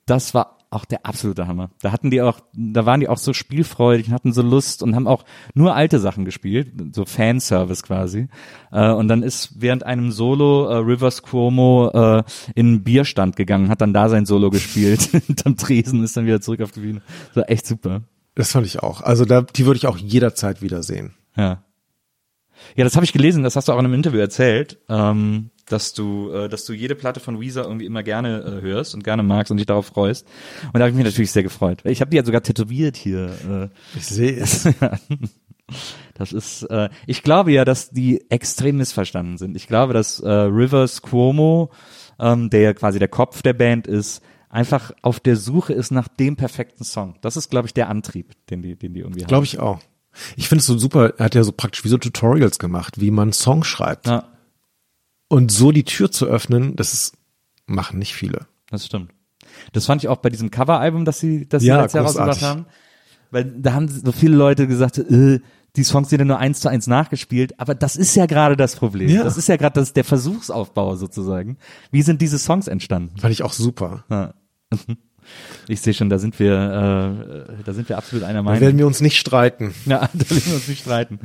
Das 0.04 0.34
war 0.34 0.58
auch 0.72 0.84
der 0.84 1.06
absolute 1.06 1.46
Hammer. 1.46 1.70
Da 1.80 1.92
hatten 1.92 2.10
die 2.10 2.22
auch, 2.22 2.40
da 2.52 2.86
waren 2.86 3.00
die 3.00 3.08
auch 3.08 3.18
so 3.18 3.32
spielfreudig 3.32 4.08
und 4.08 4.14
hatten 4.14 4.32
so 4.32 4.42
Lust 4.42 4.82
und 4.82 4.94
haben 4.94 5.06
auch 5.06 5.24
nur 5.54 5.74
alte 5.74 5.98
Sachen 5.98 6.24
gespielt, 6.24 6.72
so 6.92 7.04
Fanservice 7.04 7.82
quasi. 7.82 8.28
Äh, 8.70 8.90
und 8.90 9.08
dann 9.08 9.22
ist 9.22 9.60
während 9.60 9.84
einem 9.84 10.10
Solo 10.10 10.66
äh, 10.66 10.76
Rivers 10.76 11.22
Cuomo 11.22 11.90
äh, 11.92 12.22
in 12.54 12.66
einen 12.66 12.84
Bierstand 12.84 13.36
gegangen, 13.36 13.68
hat 13.68 13.80
dann 13.80 13.92
da 13.92 14.08
sein 14.08 14.26
Solo 14.26 14.50
gespielt, 14.50 15.02
hinterm 15.26 15.56
Tresen 15.56 16.02
ist 16.02 16.16
dann 16.16 16.26
wieder 16.26 16.40
zurück 16.40 16.62
auf 16.62 16.72
die 16.72 16.80
Bühne. 16.80 17.02
Das 17.28 17.36
war 17.36 17.50
echt 17.50 17.66
super. 17.66 18.02
Das 18.34 18.52
fand 18.52 18.66
ich 18.66 18.82
auch. 18.82 19.02
Also 19.02 19.24
da, 19.24 19.42
die 19.42 19.66
würde 19.66 19.76
ich 19.76 19.86
auch 19.86 19.98
jederzeit 19.98 20.62
wiedersehen. 20.62 21.14
Ja. 21.36 21.64
Ja, 22.76 22.84
das 22.84 22.94
habe 22.94 23.04
ich 23.04 23.12
gelesen, 23.12 23.42
das 23.42 23.56
hast 23.56 23.68
du 23.68 23.72
auch 23.72 23.78
in 23.78 23.84
einem 23.84 23.94
Interview 23.94 24.20
erzählt, 24.20 24.78
ähm, 24.88 25.50
dass 25.72 25.94
du, 25.94 26.30
äh, 26.30 26.48
dass 26.48 26.64
du 26.64 26.72
jede 26.72 26.94
Platte 26.94 27.20
von 27.20 27.40
Weezer 27.40 27.64
irgendwie 27.64 27.86
immer 27.86 28.02
gerne 28.02 28.40
äh, 28.40 28.60
hörst 28.60 28.94
und 28.94 29.02
gerne 29.04 29.22
magst 29.22 29.50
und 29.50 29.56
dich 29.56 29.66
darauf 29.66 29.86
freust. 29.86 30.26
Und 30.66 30.74
da 30.74 30.80
habe 30.80 30.90
ich 30.90 30.96
mich 30.96 31.04
natürlich 31.04 31.32
sehr 31.32 31.42
gefreut. 31.42 31.82
Ich 31.84 32.00
habe 32.00 32.10
die 32.10 32.16
ja 32.16 32.24
sogar 32.24 32.42
tätowiert 32.42 32.96
hier. 32.96 33.70
Äh, 33.72 33.96
Ich 33.96 34.06
sehe 34.06 34.36
es. 34.36 34.68
das 36.14 36.32
ist, 36.32 36.64
äh, 36.64 36.88
ich 37.06 37.22
glaube 37.22 37.52
ja, 37.52 37.64
dass 37.64 37.90
die 37.90 38.24
extrem 38.30 38.76
missverstanden 38.76 39.38
sind. 39.38 39.56
Ich 39.56 39.66
glaube, 39.66 39.94
dass 39.94 40.20
äh, 40.20 40.28
Rivers 40.30 41.02
Cuomo, 41.02 41.70
ähm, 42.20 42.50
der 42.50 42.60
ja 42.60 42.74
quasi 42.74 42.98
der 42.98 43.08
Kopf 43.08 43.42
der 43.42 43.54
Band 43.54 43.86
ist, 43.86 44.22
einfach 44.48 44.92
auf 45.00 45.18
der 45.18 45.36
Suche 45.36 45.72
ist 45.72 45.90
nach 45.90 46.08
dem 46.08 46.36
perfekten 46.36 46.84
Song. 46.84 47.16
Das 47.22 47.36
ist, 47.36 47.50
glaube 47.50 47.66
ich, 47.66 47.74
der 47.74 47.88
Antrieb, 47.88 48.32
den 48.50 48.62
die, 48.62 48.76
den 48.76 48.92
die 48.92 49.00
irgendwie 49.00 49.22
haben. 49.22 49.28
Glaube 49.28 49.46
ich 49.46 49.58
auch. 49.58 49.80
Ich 50.36 50.48
finde 50.48 50.60
es 50.60 50.66
so 50.66 50.76
super, 50.76 51.14
er 51.16 51.24
hat 51.24 51.34
ja 51.34 51.42
so 51.42 51.52
praktisch 51.52 51.84
wie 51.84 51.88
so 51.88 51.96
Tutorials 51.96 52.58
gemacht, 52.58 53.00
wie 53.00 53.10
man 53.10 53.22
einen 53.28 53.32
Song 53.32 53.64
schreibt. 53.64 54.06
Ja, 54.06 54.31
Und 55.32 55.50
so 55.50 55.72
die 55.72 55.84
Tür 55.84 56.10
zu 56.10 56.26
öffnen, 56.26 56.76
das 56.76 56.92
ist, 56.92 57.14
machen 57.64 57.98
nicht 57.98 58.14
viele. 58.14 58.46
das 58.70 58.84
stimmt. 58.84 59.12
Das 59.72 59.86
fand 59.86 60.02
ich 60.02 60.08
auch 60.08 60.18
bei 60.18 60.28
diesem 60.28 60.50
Coveralbum, 60.50 61.06
das 61.06 61.20
sie, 61.20 61.48
das 61.48 61.62
sie 61.62 61.68
Ja, 61.68 61.80
letztes 61.80 61.94
Jahr 61.94 62.04
rausgebracht 62.04 62.42
haben. 62.42 62.66
Weil 63.30 63.44
da 63.44 63.72
haben 63.72 63.88
so 63.88 64.12
viele 64.12 64.36
Leute 64.36 64.66
gesagt, 64.66 64.98
äh, 64.98 65.40
die 65.76 65.84
Songs 65.84 66.10
sind 66.10 66.18
ja 66.18 66.24
nur 66.26 66.38
eins 66.38 66.60
zu 66.60 66.68
eins 66.68 66.86
nachgespielt, 66.86 67.58
aber 67.58 67.74
das 67.74 67.96
ist 67.96 68.14
ja 68.14 68.26
gerade 68.26 68.58
das 68.58 68.76
Problem. 68.76 69.08
Ja. 69.08 69.24
Das 69.24 69.38
ist 69.38 69.48
ja 69.48 69.56
gerade 69.56 69.82
der 69.82 70.04
Versuchsaufbau 70.04 70.96
sozusagen. 70.96 71.56
Wie 71.90 72.02
sind 72.02 72.20
diese 72.20 72.38
Songs 72.38 72.66
entstanden? 72.68 73.18
Fand 73.18 73.32
ich 73.32 73.42
auch 73.42 73.54
super. 73.54 74.04
Ja. 74.10 74.34
Ich 75.68 75.80
sehe 75.80 75.94
schon, 75.94 76.10
da 76.10 76.18
sind 76.18 76.40
wir, 76.40 77.46
äh, 77.58 77.62
da 77.64 77.72
sind 77.72 77.88
wir 77.88 77.96
absolut 77.96 78.24
einer 78.24 78.40
Da 78.40 78.42
Meinung. 78.42 78.60
werden 78.60 78.76
wir 78.78 78.88
uns 78.88 79.00
nicht 79.00 79.16
streiten. 79.18 79.72
Ja, 79.86 80.00
da 80.12 80.30
werden 80.30 80.42
wir 80.46 80.54
uns 80.56 80.66
nicht 80.66 80.80
streiten. 80.80 81.20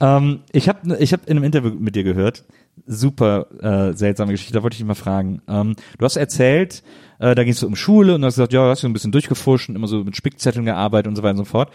Ähm, 0.00 0.40
ich 0.52 0.68
habe 0.68 0.96
ich 0.98 1.12
hab 1.12 1.26
in 1.26 1.36
einem 1.36 1.44
Interview 1.44 1.70
mit 1.70 1.96
dir 1.96 2.04
gehört, 2.04 2.44
super 2.86 3.46
äh, 3.60 3.96
seltsame 3.96 4.32
Geschichte, 4.32 4.52
da 4.52 4.62
wollte 4.62 4.74
ich 4.74 4.78
dich 4.78 4.86
mal 4.86 4.94
fragen. 4.94 5.40
Ähm, 5.48 5.76
du 5.98 6.04
hast 6.04 6.16
erzählt, 6.16 6.82
äh, 7.18 7.34
da 7.34 7.44
ging 7.44 7.52
es 7.52 7.62
um 7.62 7.76
Schule 7.76 8.14
und 8.14 8.24
hast 8.24 8.34
gesagt, 8.34 8.52
ja, 8.52 8.64
du 8.64 8.70
hast 8.70 8.80
so 8.80 8.88
ein 8.88 8.92
bisschen 8.92 9.12
durchgefuscht 9.12 9.68
und 9.68 9.76
immer 9.76 9.88
so 9.88 10.04
mit 10.04 10.16
Spickzetteln 10.16 10.66
gearbeitet 10.66 11.08
und 11.08 11.16
so 11.16 11.22
weiter 11.22 11.38
und 11.38 11.44
so 11.44 11.44
fort. 11.44 11.70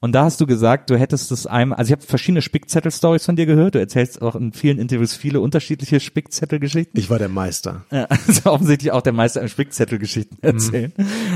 Und 0.00 0.12
da 0.12 0.24
hast 0.24 0.40
du 0.40 0.46
gesagt, 0.46 0.90
du 0.90 0.98
hättest 0.98 1.32
es 1.32 1.46
einem, 1.46 1.72
also 1.72 1.88
ich 1.88 1.92
habe 1.92 2.06
verschiedene 2.06 2.42
Spickzettel-Stories 2.42 3.24
von 3.24 3.36
dir 3.36 3.46
gehört, 3.46 3.74
du 3.74 3.78
erzählst 3.78 4.20
auch 4.22 4.34
in 4.34 4.52
vielen 4.52 4.78
Interviews 4.78 5.14
viele 5.14 5.40
unterschiedliche 5.40 6.00
Spickzettel-Geschichten. 6.00 6.98
Ich 6.98 7.10
war 7.10 7.18
der 7.18 7.28
Meister. 7.28 7.84
Ja, 7.90 8.04
also 8.26 8.50
offensichtlich 8.50 8.92
auch 8.92 9.02
der 9.02 9.12
Meister 9.12 9.40
im 9.40 9.48
Spickzettelgeschichten 9.48 10.42
erzählen. 10.42 10.92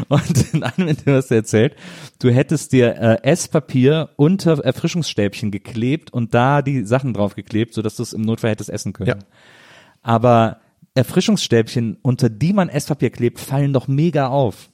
Und 0.09 0.55
in 0.55 0.63
einem 0.63 0.89
Interview 0.89 1.15
hast 1.15 1.31
du 1.31 1.35
erzählt, 1.35 1.77
du 2.19 2.31
hättest 2.31 2.73
dir 2.73 2.97
äh, 2.97 3.23
Esspapier 3.23 4.11
unter 4.17 4.59
Erfrischungsstäbchen 4.65 5.51
geklebt 5.51 6.13
und 6.13 6.35
da 6.35 6.63
die 6.63 6.85
Sachen 6.85 7.15
draufgeklebt, 7.15 7.75
sodass 7.75 7.97
du 7.97 8.03
es 8.03 8.13
im 8.13 8.23
Notfall 8.23 8.51
hättest 8.51 8.71
essen 8.71 8.93
können. 8.93 9.09
Ja. 9.09 9.19
Aber 10.03 10.61
Erfrischungsstäbchen, 10.95 11.99
unter 12.03 12.29
die 12.29 12.53
man 12.53 12.69
Esspapier 12.69 13.11
klebt, 13.11 13.39
fallen 13.39 13.73
doch 13.73 13.89
mega 13.89 14.29
auf. 14.29 14.71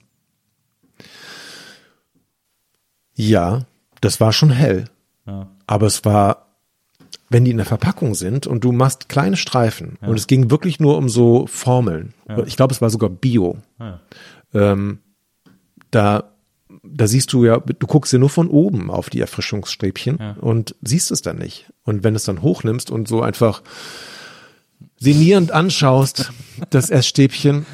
Ja, 3.14 3.66
das 4.06 4.20
war 4.20 4.32
schon 4.32 4.50
hell. 4.50 4.84
Ja. 5.26 5.48
Aber 5.66 5.86
es 5.86 6.04
war, 6.04 6.46
wenn 7.28 7.44
die 7.44 7.50
in 7.50 7.56
der 7.56 7.66
Verpackung 7.66 8.14
sind 8.14 8.46
und 8.46 8.62
du 8.62 8.72
machst 8.72 9.08
kleine 9.08 9.36
Streifen 9.36 9.98
und 10.00 10.16
es 10.16 10.26
ging 10.26 10.50
wirklich 10.50 10.78
nur 10.78 10.96
um 10.96 11.08
so 11.08 11.46
Formeln. 11.46 12.14
Ich 12.46 12.56
glaube, 12.56 12.72
es 12.72 12.80
war 12.80 12.90
sogar 12.90 13.10
Bio. 13.10 13.58
Ja. 13.80 14.00
Ähm, 14.54 15.00
da, 15.90 16.32
da 16.84 17.06
siehst 17.06 17.32
du 17.32 17.44
ja, 17.44 17.58
du 17.58 17.86
guckst 17.86 18.12
ja 18.12 18.18
nur 18.18 18.30
von 18.30 18.48
oben 18.48 18.90
auf 18.90 19.10
die 19.10 19.20
Erfrischungsstäbchen 19.20 20.18
und 20.40 20.76
siehst 20.82 21.10
es 21.10 21.22
dann 21.22 21.38
nicht. 21.38 21.72
Und 21.82 22.04
wenn 22.04 22.14
es 22.14 22.24
dann 22.24 22.42
hochnimmst 22.42 22.90
und 22.90 23.08
so 23.08 23.22
einfach 23.22 23.62
sinnierend 24.98 25.50
anschaust, 25.50 26.32
das 26.70 26.90
Essstäbchen, 26.90 27.66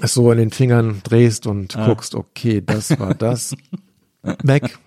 es 0.00 0.14
so 0.14 0.30
in 0.30 0.38
den 0.38 0.50
Fingern 0.50 1.00
drehst 1.02 1.46
und 1.46 1.74
guckst, 1.74 2.14
okay, 2.14 2.62
das 2.64 2.98
war 3.00 3.14
das, 3.14 3.56
weg. 4.42 4.78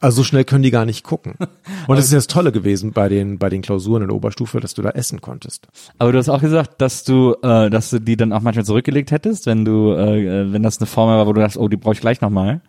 Also 0.00 0.16
so 0.16 0.24
schnell 0.24 0.44
können 0.44 0.64
die 0.64 0.72
gar 0.72 0.84
nicht 0.84 1.04
gucken. 1.04 1.34
Und 1.86 1.96
das 1.96 2.06
ist 2.06 2.12
ja 2.12 2.18
das 2.18 2.26
Tolle 2.26 2.50
gewesen 2.50 2.92
bei 2.92 3.08
den, 3.08 3.38
bei 3.38 3.48
den 3.48 3.62
Klausuren 3.62 4.02
in 4.02 4.08
der 4.08 4.16
Oberstufe, 4.16 4.58
dass 4.58 4.74
du 4.74 4.82
da 4.82 4.90
essen 4.90 5.20
konntest. 5.20 5.68
Aber 5.98 6.10
du 6.10 6.18
hast 6.18 6.28
auch 6.28 6.40
gesagt, 6.40 6.80
dass 6.80 7.04
du, 7.04 7.36
äh, 7.42 7.70
dass 7.70 7.90
du 7.90 8.00
die 8.00 8.16
dann 8.16 8.32
auch 8.32 8.40
manchmal 8.40 8.64
zurückgelegt 8.64 9.12
hättest, 9.12 9.46
wenn 9.46 9.64
du, 9.64 9.92
äh, 9.92 10.52
wenn 10.52 10.64
das 10.64 10.78
eine 10.78 10.86
Formel 10.86 11.16
war, 11.16 11.26
wo 11.26 11.32
du 11.32 11.40
dachtest, 11.40 11.58
oh, 11.58 11.68
die 11.68 11.76
brauche 11.76 11.94
ich 11.94 12.00
gleich 12.00 12.20
nochmal. 12.20 12.62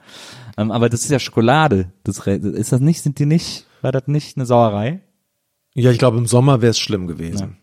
Ähm, 0.58 0.72
aber 0.72 0.90
das 0.90 1.02
ist 1.02 1.10
ja 1.10 1.20
Schokolade. 1.20 1.92
Das, 2.04 2.20
ist 2.20 2.72
das 2.72 2.82
nicht, 2.82 3.02
sind 3.02 3.18
die 3.18 3.26
nicht, 3.26 3.66
war 3.82 3.92
das 3.92 4.08
nicht 4.08 4.38
eine 4.38 4.46
Sauerei? 4.46 5.02
Ja, 5.74 5.92
ich 5.92 5.98
glaube, 5.98 6.18
im 6.18 6.26
Sommer 6.28 6.62
wäre 6.62 6.72
es 6.72 6.80
schlimm 6.80 7.08
gewesen. 7.08 7.58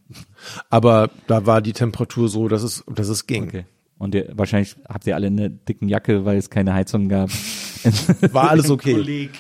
Aber 0.69 1.09
da 1.29 1.47
war 1.47 1.63
die 1.63 1.73
Temperatur 1.73 2.29
so, 2.29 2.47
dass 2.49 2.63
es, 2.63 2.85
dass 2.93 3.09
es 3.09 3.27
ging. 3.27 3.45
Okay. 3.45 3.65
Und 3.99 4.15
ihr, 4.15 4.29
wahrscheinlich 4.35 4.77
habt 4.87 5.07
ihr 5.07 5.15
alle 5.15 5.29
eine 5.29 5.49
dicken 5.49 5.89
Jacke, 5.89 6.25
weil 6.25 6.37
es 6.37 6.51
keine 6.51 6.75
Heizung 6.75 7.09
gab. 7.09 7.31
War 8.33 8.51
alles 8.51 8.71
okay. 8.71 9.31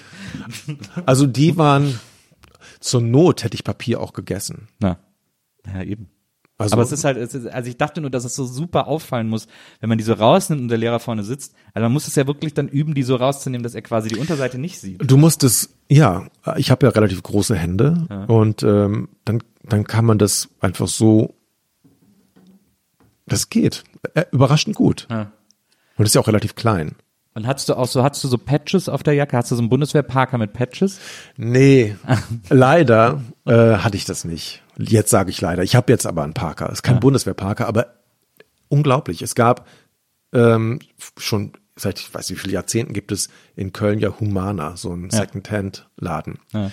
Also 1.07 1.27
die 1.27 1.57
waren, 1.57 1.99
zur 2.81 3.01
Not 3.01 3.45
hätte 3.45 3.55
ich 3.55 3.65
Papier 3.65 4.01
auch 4.01 4.13
gegessen. 4.13 4.69
Na, 4.81 4.99
ja 5.67 5.83
eben. 5.83 6.09
Also, 6.59 6.75
Aber 6.75 6.83
es 6.83 6.93
ist 6.93 7.05
halt, 7.05 7.17
es 7.17 7.35
ist, 7.35 7.49
also 7.49 7.69
ich 7.69 7.77
dachte 7.77 8.01
nur, 8.01 8.11
dass 8.11 8.25
es 8.25 8.37
so 8.37 8.45
super 8.45 8.87
auffallen 8.87 9.29
muss, 9.29 9.49
wenn 9.81 9.89
man 9.89 9.99
die 9.99 10.05
so 10.05 10.13
rausnimmt 10.13 10.63
und 10.63 10.69
der 10.69 10.79
Lehrer 10.79 11.01
vorne 11.01 11.25
sitzt. 11.25 11.55
Also 11.75 11.85
man 11.85 11.93
muss 11.93 12.07
es 12.07 12.15
ja 12.15 12.27
wirklich 12.27 12.55
dann 12.55 12.69
üben, 12.69 12.95
die 12.95 13.03
so 13.03 13.17
rauszunehmen, 13.17 13.65
dass 13.65 13.75
er 13.75 13.83
quasi 13.83 14.11
die 14.11 14.17
Unterseite 14.17 14.59
nicht 14.59 14.79
sieht. 14.79 15.11
du 15.11 15.17
musst 15.17 15.43
es, 15.43 15.75
ja, 15.89 16.29
ich 16.57 16.71
habe 16.71 16.87
ja 16.87 16.93
relativ 16.93 17.23
große 17.23 17.57
Hände 17.57 18.27
und 18.29 18.63
ähm, 18.63 19.09
dann, 19.25 19.43
dann 19.65 19.85
kann 19.85 20.05
man 20.05 20.19
das 20.19 20.51
einfach 20.61 20.87
so, 20.87 21.35
das 23.27 23.49
geht. 23.49 23.83
Äh, 24.15 24.27
überraschend 24.31 24.77
gut. 24.77 25.09
Ja. 25.11 25.33
Und 25.97 26.05
ist 26.05 26.15
ja 26.15 26.21
auch 26.21 26.29
relativ 26.29 26.55
klein. 26.55 26.95
Und 27.35 27.47
hattest 27.47 27.69
du 27.69 27.75
auch 27.75 27.87
so, 27.87 28.03
hattest 28.03 28.25
du 28.25 28.29
so 28.29 28.39
Patches 28.39 28.89
auf 28.89 29.03
der 29.03 29.15
Jacke? 29.15 29.37
Hast 29.37 29.51
du 29.51 29.55
so 29.55 29.63
einen 29.63 29.71
Bundeswehrparker 29.71 30.37
mit 30.39 30.53
Patches? 30.53 31.01
Nee, 31.37 31.97
leider 32.51 33.23
äh, 33.47 33.77
hatte 33.77 33.97
ich 33.97 34.05
das 34.05 34.25
nicht. 34.25 34.63
Jetzt 34.77 35.11
sage 35.11 35.31
ich 35.31 35.41
leider. 35.41 35.63
Ich 35.63 35.75
habe 35.75 35.93
jetzt 35.93 36.07
aber 36.07 36.25
einen 36.25 36.35
Parker. 36.35 36.67
Es 36.67 36.75
ist 36.75 36.83
kein 36.83 37.01
Bundeswehrparker, 37.01 37.67
aber 37.67 37.95
unglaublich. 38.69 39.23
Es 39.23 39.35
gab 39.35 39.67
ähm, 40.33 40.81
schon 41.17 41.53
seit 41.77 42.01
ich 42.01 42.13
weiß 42.13 42.31
wie 42.31 42.37
viele 42.37 42.55
Jahrzehnten 42.55 42.93
gibt 42.93 43.13
es 43.13 43.29
in 43.57 43.73
Köln 43.73 43.99
ja 43.99 44.19
Humana, 44.21 44.77
so 44.77 44.93
ein 44.93 45.11
Secondhand-Laden. 45.11 46.39
Ja. 46.53 46.71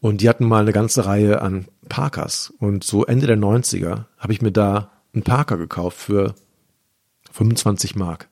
Und 0.00 0.20
die 0.20 0.28
hatten 0.28 0.44
mal 0.44 0.62
eine 0.62 0.72
ganze 0.72 1.06
Reihe 1.06 1.40
an 1.40 1.66
Parkers. 1.88 2.52
Und 2.58 2.84
so 2.84 3.04
Ende 3.04 3.26
der 3.26 3.38
90er 3.38 4.06
habe 4.18 4.32
ich 4.32 4.42
mir 4.42 4.52
da 4.52 4.90
einen 5.14 5.22
Parker 5.22 5.56
gekauft 5.56 5.98
für 5.98 6.34
25 7.32 7.96
Mark. 7.96 8.28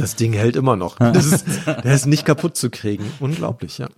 Das 0.00 0.16
Ding 0.16 0.32
hält 0.32 0.56
immer 0.56 0.76
noch. 0.76 0.96
Das 0.98 1.26
ist, 1.26 1.66
der 1.66 1.94
ist 1.94 2.06
nicht 2.06 2.24
kaputt 2.24 2.56
zu 2.56 2.70
kriegen. 2.70 3.04
Unglaublich, 3.20 3.78
ja. 3.78 3.88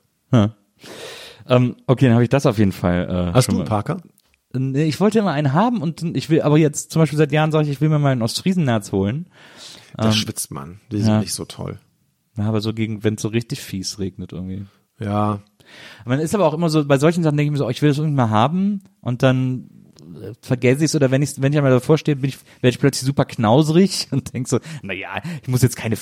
Ähm, 1.49 1.77
okay, 1.87 2.07
dann 2.07 2.15
habe 2.15 2.25
ich 2.25 2.31
das 2.31 2.47
auf 2.47 2.59
jeden 2.59 2.73
Fall. 2.73 3.09
Äh, 3.09 3.35
Hast 3.35 3.51
du 3.51 3.57
einen. 3.57 3.65
Parker? 3.65 3.99
Nee, 4.55 4.85
Ich 4.85 5.01
wollte 5.01 5.19
immer 5.19 5.33
einen 5.33 5.53
haben 5.53 5.81
und 5.81 6.03
ich 6.17 6.29
will, 6.31 6.43
aber 6.43 6.59
jetzt 6.59 6.91
zum 6.91 7.01
Beispiel 7.01 7.17
seit 7.17 7.33
Jahren 7.33 7.53
sage 7.53 7.65
ich, 7.65 7.71
ich 7.71 7.81
will 7.81 7.89
mir 7.89 7.99
mal 7.99 8.13
einen 8.13 8.23
Ostfriesennerz 8.23 8.93
holen. 8.93 9.29
Da 9.97 10.13
schwitzt 10.13 10.51
man. 10.51 10.81
Die 10.91 10.99
sind 10.99 11.09
ja. 11.09 11.21
nicht 11.21 11.35
so 11.35 11.45
toll. 11.45 11.79
Ja, 12.37 12.45
aber 12.45 12.61
so 12.61 12.73
gegen, 12.73 13.05
wenn 13.05 13.15
es 13.15 13.23
so 13.23 13.29
richtig 13.29 13.61
fies 13.61 13.99
regnet 13.99 14.33
irgendwie. 14.33 14.65
Ja, 14.99 15.41
Man 16.05 16.19
ist 16.21 16.35
aber 16.35 16.47
auch 16.47 16.55
immer 16.55 16.69
so, 16.69 16.85
bei 16.85 16.99
solchen 16.99 17.23
Sachen 17.23 17.37
denke 17.37 17.49
ich 17.49 17.53
mir 17.53 17.59
so, 17.59 17.67
oh, 17.67 17.71
ich 17.71 17.83
will 17.83 17.91
das 17.91 17.99
irgendwie 17.99 18.17
mal 18.17 18.31
haben 18.31 18.83
und 19.01 19.23
dann 19.23 19.69
vergesse 20.41 20.85
ich 20.85 20.91
es 20.91 20.95
oder 20.95 21.11
wenn 21.11 21.23
ich 21.23 21.41
wenn 21.41 21.53
ich 21.53 21.59
einmal 21.59 21.73
davor 21.73 21.99
stehe, 21.99 22.17
bin 22.17 22.31
ich, 22.31 22.39
werde 22.61 22.75
ich 22.75 22.79
plötzlich 22.79 23.07
super 23.07 23.25
knausrig 23.25 24.09
und 24.11 24.33
denk 24.35 24.49
so, 24.49 24.61
naja, 24.83 25.21
ich 25.43 25.49
muss 25.49 25.63
jetzt 25.63 25.77
keine 25.77 25.97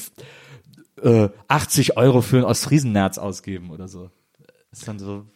äh, 1.02 1.28
80 1.48 1.96
Euro 1.96 2.20
für 2.20 2.38
ein 2.38 2.44
Ostfriesennerz 2.44 3.18
ausgeben 3.18 3.70
oder 3.70 3.88
so. 3.88 4.10
Ist 4.72 4.86
dann 4.86 4.98
so. 4.98 5.26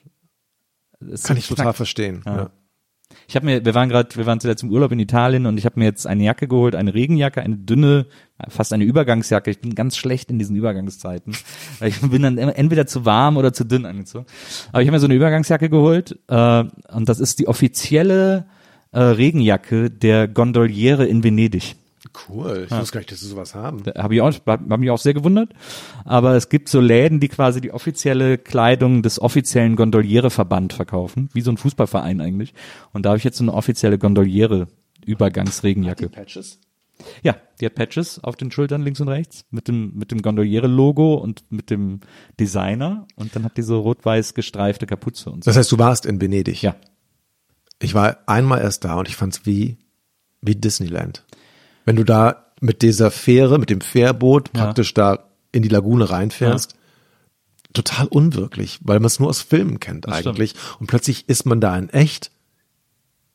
ist 1.01 1.27
kann 1.27 1.37
so 1.37 1.41
ich 1.41 1.49
total 1.49 1.73
verstehen. 1.73 2.23
Ja. 2.25 2.37
Ja. 2.37 2.51
Ich 3.29 3.37
habe 3.37 3.47
mir, 3.47 3.65
wir 3.65 3.75
waren 3.75 3.89
gerade, 3.89 4.15
wir 4.17 4.27
waren 4.27 4.41
zuletzt 4.41 4.62
im 4.62 4.71
Urlaub 4.71 4.93
in 4.93 4.99
Italien 4.99 5.47
und 5.47 5.59
ich 5.59 5.65
habe 5.65 5.79
mir 5.79 5.87
jetzt 5.87 6.07
eine 6.07 6.25
Jacke 6.25 6.49
geholt, 6.49 6.75
eine 6.75 6.95
Regenjacke, 6.95 7.43
eine 7.43 7.57
dünne, 7.57 8.07
fast 8.49 8.73
eine 8.73 8.85
Übergangsjacke. 8.85 9.51
Ich 9.51 9.61
bin 9.61 9.75
ganz 9.75 9.97
schlecht 9.97 10.31
in 10.31 10.39
diesen 10.39 10.57
Übergangszeiten, 10.57 11.37
ich 11.81 12.01
bin 12.01 12.23
dann 12.23 12.39
entweder 12.39 12.87
zu 12.87 13.05
warm 13.05 13.37
oder 13.37 13.53
zu 13.53 13.65
dünn 13.65 13.87
angezogen. 13.87 14.27
Aber 14.73 14.83
ich 14.83 14.89
habe 14.89 14.97
mir 14.97 15.01
so 15.01 15.07
eine 15.07 15.15
Übergangsjacke 15.15 15.71
geholt 15.71 16.19
äh, 16.29 16.65
und 16.93 17.09
das 17.09 17.21
ist 17.21 17.39
die 17.39 17.49
offizielle 17.49 18.47
äh, 18.95 19.01
Regenjacke 19.01 19.90
der 19.90 20.28
Gondoliere 20.28 21.07
in 21.07 21.22
Venedig. 21.22 21.76
Cool. 22.28 22.66
Ich 22.66 22.70
wusste 22.70 22.92
gar 22.92 23.01
nicht, 23.01 23.11
dass 23.11 23.20
sie 23.20 23.26
sowas 23.26 23.55
haben. 23.55 23.82
Da 23.82 24.03
habe 24.03 24.14
ich 24.14 24.20
auch, 24.20 24.32
hab 24.47 24.78
mich 24.78 24.90
auch 24.90 24.99
sehr 24.99 25.14
gewundert. 25.14 25.51
Aber 26.05 26.34
es 26.36 26.49
gibt 26.49 26.68
so 26.68 26.80
Läden, 26.80 27.18
die 27.18 27.28
quasi 27.28 27.61
die 27.61 27.72
offizielle 27.72 28.38
Kleidung 28.38 29.03
des 29.03 29.20
offiziellen 29.20 29.74
Gondoliereverband 29.74 30.72
verkaufen, 30.74 31.28
wie 31.32 31.40
so 31.40 31.51
ein 31.51 31.57
Fußballverein 31.57 32.20
eigentlich. 32.20 32.55
Und 32.92 33.05
da 33.05 33.11
habe 33.11 33.18
ich 33.18 33.24
jetzt 33.24 33.38
so 33.38 33.45
eine 33.45 33.53
offizielle 33.53 33.99
Gondoliere 33.99 34.68
Übergangsregenjacke. 35.05 36.09
Patches? 36.09 36.61
Ja, 37.22 37.36
die 37.61 37.66
hat 37.66 37.74
Patches 37.74 38.22
auf 38.22 38.36
den 38.36 38.53
Schultern 38.53 38.82
links 38.82 39.01
und 39.01 39.09
rechts 39.09 39.45
mit 39.51 39.66
dem 39.66 39.92
mit 39.97 40.12
dem 40.12 40.22
Gondoliere-Logo 40.22 41.14
und 41.14 41.42
mit 41.51 41.70
dem 41.70 42.01
Designer 42.38 43.07
und 43.16 43.34
dann 43.34 43.45
hat 43.45 43.57
die 43.57 43.62
so 43.62 43.80
rot-weiß 43.80 44.34
gestreifte 44.34 44.86
Kapuze 44.86 45.30
und 45.30 45.42
so. 45.42 45.49
Das 45.51 45.57
heißt, 45.57 45.72
du 45.72 45.78
warst 45.78 46.07
in 46.07 46.20
Venedig. 46.20 46.62
Ja, 46.62 46.76
Ich 47.85 47.95
war 47.95 48.18
einmal 48.26 48.61
erst 48.61 48.85
da 48.85 48.95
und 48.95 49.09
ich 49.09 49.16
fand's 49.16 49.45
wie, 49.45 49.76
wie 50.41 50.55
Disneyland. 50.57 51.24
Wenn 51.85 51.97
du 51.97 52.05
da 52.05 52.47
mit 52.61 52.82
dieser 52.82 53.11
Fähre, 53.11 53.59
mit 53.59 53.70
dem 53.70 53.80
Fährboot 53.80 54.51
Ja. 54.55 54.64
praktisch 54.64 54.95
da 54.95 55.24
in 55.53 55.62
die 55.62 55.68
Lagune 55.68 56.09
reinfährst, 56.09 56.76
total 57.74 58.07
unwirklich, 58.07 58.78
weil 58.82 59.01
man 59.01 59.07
es 59.07 59.18
nur 59.20 59.28
aus 59.28 59.43
Filmen 59.43 59.80
kennt 59.80 60.07
Das 60.07 60.14
eigentlich. 60.14 60.55
Und 60.80 60.87
plötzlich 60.87 61.28
ist 61.28 61.45
man 61.45 61.61
da 61.61 61.76
in 61.76 61.89
echt. 61.91 62.30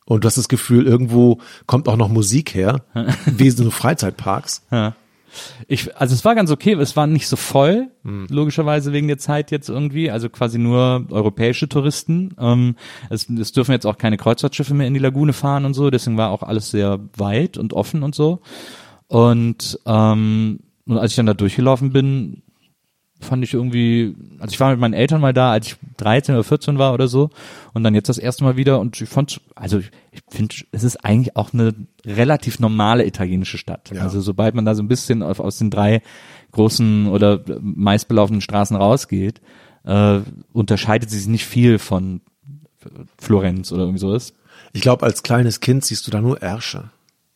Und 0.06 0.24
du 0.24 0.26
hast 0.26 0.38
das 0.38 0.48
Gefühl, 0.48 0.86
irgendwo 0.86 1.40
kommt 1.66 1.88
auch 1.88 1.96
noch 1.96 2.08
Musik 2.08 2.54
her, 2.54 2.84
wie 3.26 3.50
so 3.50 3.70
Freizeitparks. 3.70 4.62
Ja. 4.70 4.96
Ich, 5.68 5.96
also 5.96 6.14
es 6.14 6.24
war 6.24 6.34
ganz 6.34 6.50
okay, 6.50 6.72
es 6.74 6.96
war 6.96 7.06
nicht 7.06 7.28
so 7.28 7.36
voll, 7.36 7.88
logischerweise 8.02 8.92
wegen 8.92 9.08
der 9.08 9.18
Zeit 9.18 9.50
jetzt 9.50 9.68
irgendwie, 9.68 10.10
also 10.10 10.28
quasi 10.28 10.58
nur 10.58 11.06
europäische 11.10 11.68
Touristen. 11.68 12.34
Ähm, 12.38 12.76
es, 13.10 13.28
es 13.28 13.52
dürfen 13.52 13.72
jetzt 13.72 13.86
auch 13.86 13.98
keine 13.98 14.16
Kreuzfahrtschiffe 14.16 14.74
mehr 14.74 14.86
in 14.86 14.94
die 14.94 15.00
Lagune 15.00 15.32
fahren 15.32 15.64
und 15.64 15.74
so, 15.74 15.90
deswegen 15.90 16.16
war 16.16 16.30
auch 16.30 16.42
alles 16.42 16.70
sehr 16.70 16.98
weit 17.16 17.58
und 17.58 17.72
offen 17.72 18.02
und 18.02 18.14
so. 18.14 18.40
Und, 19.08 19.78
ähm, 19.86 20.60
und 20.86 20.98
als 20.98 21.12
ich 21.12 21.16
dann 21.16 21.26
da 21.26 21.34
durchgelaufen 21.34 21.92
bin, 21.92 22.42
fand 23.20 23.44
ich 23.44 23.54
irgendwie, 23.54 24.14
also 24.38 24.52
ich 24.52 24.60
war 24.60 24.70
mit 24.70 24.80
meinen 24.80 24.94
Eltern 24.94 25.20
mal 25.20 25.32
da, 25.32 25.52
als 25.52 25.68
ich 25.68 25.76
13 25.98 26.34
oder 26.34 26.44
14 26.44 26.78
war 26.78 26.94
oder 26.94 27.06
so 27.08 27.30
und 27.74 27.84
dann 27.84 27.94
jetzt 27.94 28.08
das 28.08 28.18
erste 28.18 28.44
Mal 28.44 28.56
wieder 28.56 28.80
und 28.80 29.00
ich 29.00 29.08
fand, 29.08 29.40
also 29.54 29.78
ich, 29.78 29.90
ich 30.12 30.20
finde, 30.28 30.54
es 30.72 30.82
ist 30.84 31.04
eigentlich 31.04 31.36
auch 31.36 31.52
eine 31.52 31.74
relativ 32.06 32.58
normale 32.60 33.06
italienische 33.06 33.58
Stadt. 33.58 33.90
Ja. 33.94 34.02
Also 34.02 34.20
sobald 34.20 34.54
man 34.54 34.64
da 34.64 34.74
so 34.74 34.82
ein 34.82 34.88
bisschen 34.88 35.22
auf, 35.22 35.38
aus 35.40 35.58
den 35.58 35.70
drei 35.70 36.02
großen 36.52 37.06
oder 37.08 37.40
meistbelaufenen 37.60 38.40
Straßen 38.40 38.76
rausgeht, 38.76 39.40
äh, 39.84 40.20
unterscheidet 40.52 41.10
sie 41.10 41.18
sich 41.18 41.28
nicht 41.28 41.46
viel 41.46 41.78
von 41.78 42.20
Florenz 43.18 43.72
oder 43.72 43.82
irgendwie 43.82 44.00
sowas. 44.00 44.34
Ich 44.72 44.80
glaube, 44.82 45.04
als 45.04 45.22
kleines 45.22 45.60
Kind 45.60 45.84
siehst 45.84 46.06
du 46.06 46.10
da 46.10 46.20
nur 46.20 46.40
Ärsche. 46.42 46.90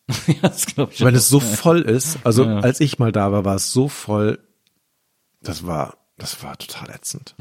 ja, 0.27 0.35
das 0.43 0.67
glaube 0.67 0.93
ich. 0.93 1.01
Wenn 1.01 1.15
auch. 1.15 1.19
es 1.19 1.29
so 1.29 1.41
voll 1.41 1.81
ist, 1.83 2.19
also 2.25 2.45
Ja. 2.45 2.61
als 2.61 2.81
ich 2.81 2.99
mal 2.99 3.13
da 3.13 3.33
war, 3.33 3.45
war 3.45 3.55
es 3.57 3.73
so 3.73 3.89
voll, 3.89 4.39
das 5.45 5.67
war, 5.67 5.99
das 6.17 6.43
war 6.43 6.57
total 6.59 6.91
ätzend. 6.91 7.35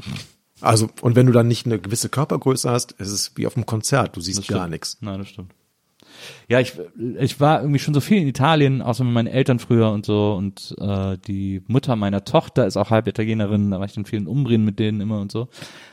Also, 0.60 0.88
und 1.02 1.16
wenn 1.16 1.26
du 1.26 1.32
dann 1.32 1.48
nicht 1.48 1.66
eine 1.66 1.78
gewisse 1.78 2.08
Körpergröße 2.08 2.70
hast, 2.70 2.92
ist 2.92 3.10
es 3.10 3.32
wie 3.36 3.46
auf 3.46 3.56
einem 3.56 3.66
Konzert, 3.66 4.16
du 4.16 4.20
siehst 4.20 4.46
gar 4.48 4.68
nichts. 4.68 4.98
Nein, 5.00 5.18
das 5.18 5.28
stimmt. 5.28 5.52
Ja, 6.48 6.60
ich, 6.60 6.74
ich 7.18 7.40
war 7.40 7.60
irgendwie 7.60 7.78
schon 7.78 7.94
so 7.94 8.00
viel 8.00 8.18
in 8.22 8.28
Italien, 8.28 8.82
außer 8.82 9.04
mit 9.04 9.12
meinen 9.12 9.26
Eltern 9.26 9.58
früher 9.58 9.90
und 9.90 10.06
so. 10.06 10.34
Und 10.34 10.74
äh, 10.78 11.18
die 11.26 11.62
Mutter 11.66 11.96
meiner 11.96 12.24
Tochter 12.24 12.66
ist 12.66 12.76
auch 12.76 12.90
halb 12.90 13.06
Italienerin, 13.06 13.70
da 13.70 13.78
war 13.78 13.86
ich 13.86 13.94
dann 13.94 14.04
viel 14.04 14.20
in 14.20 14.26
Umbrien 14.26 14.64
mit 14.64 14.78
denen 14.78 15.00
immer 15.00 15.20
und 15.20 15.32
so. 15.32 15.48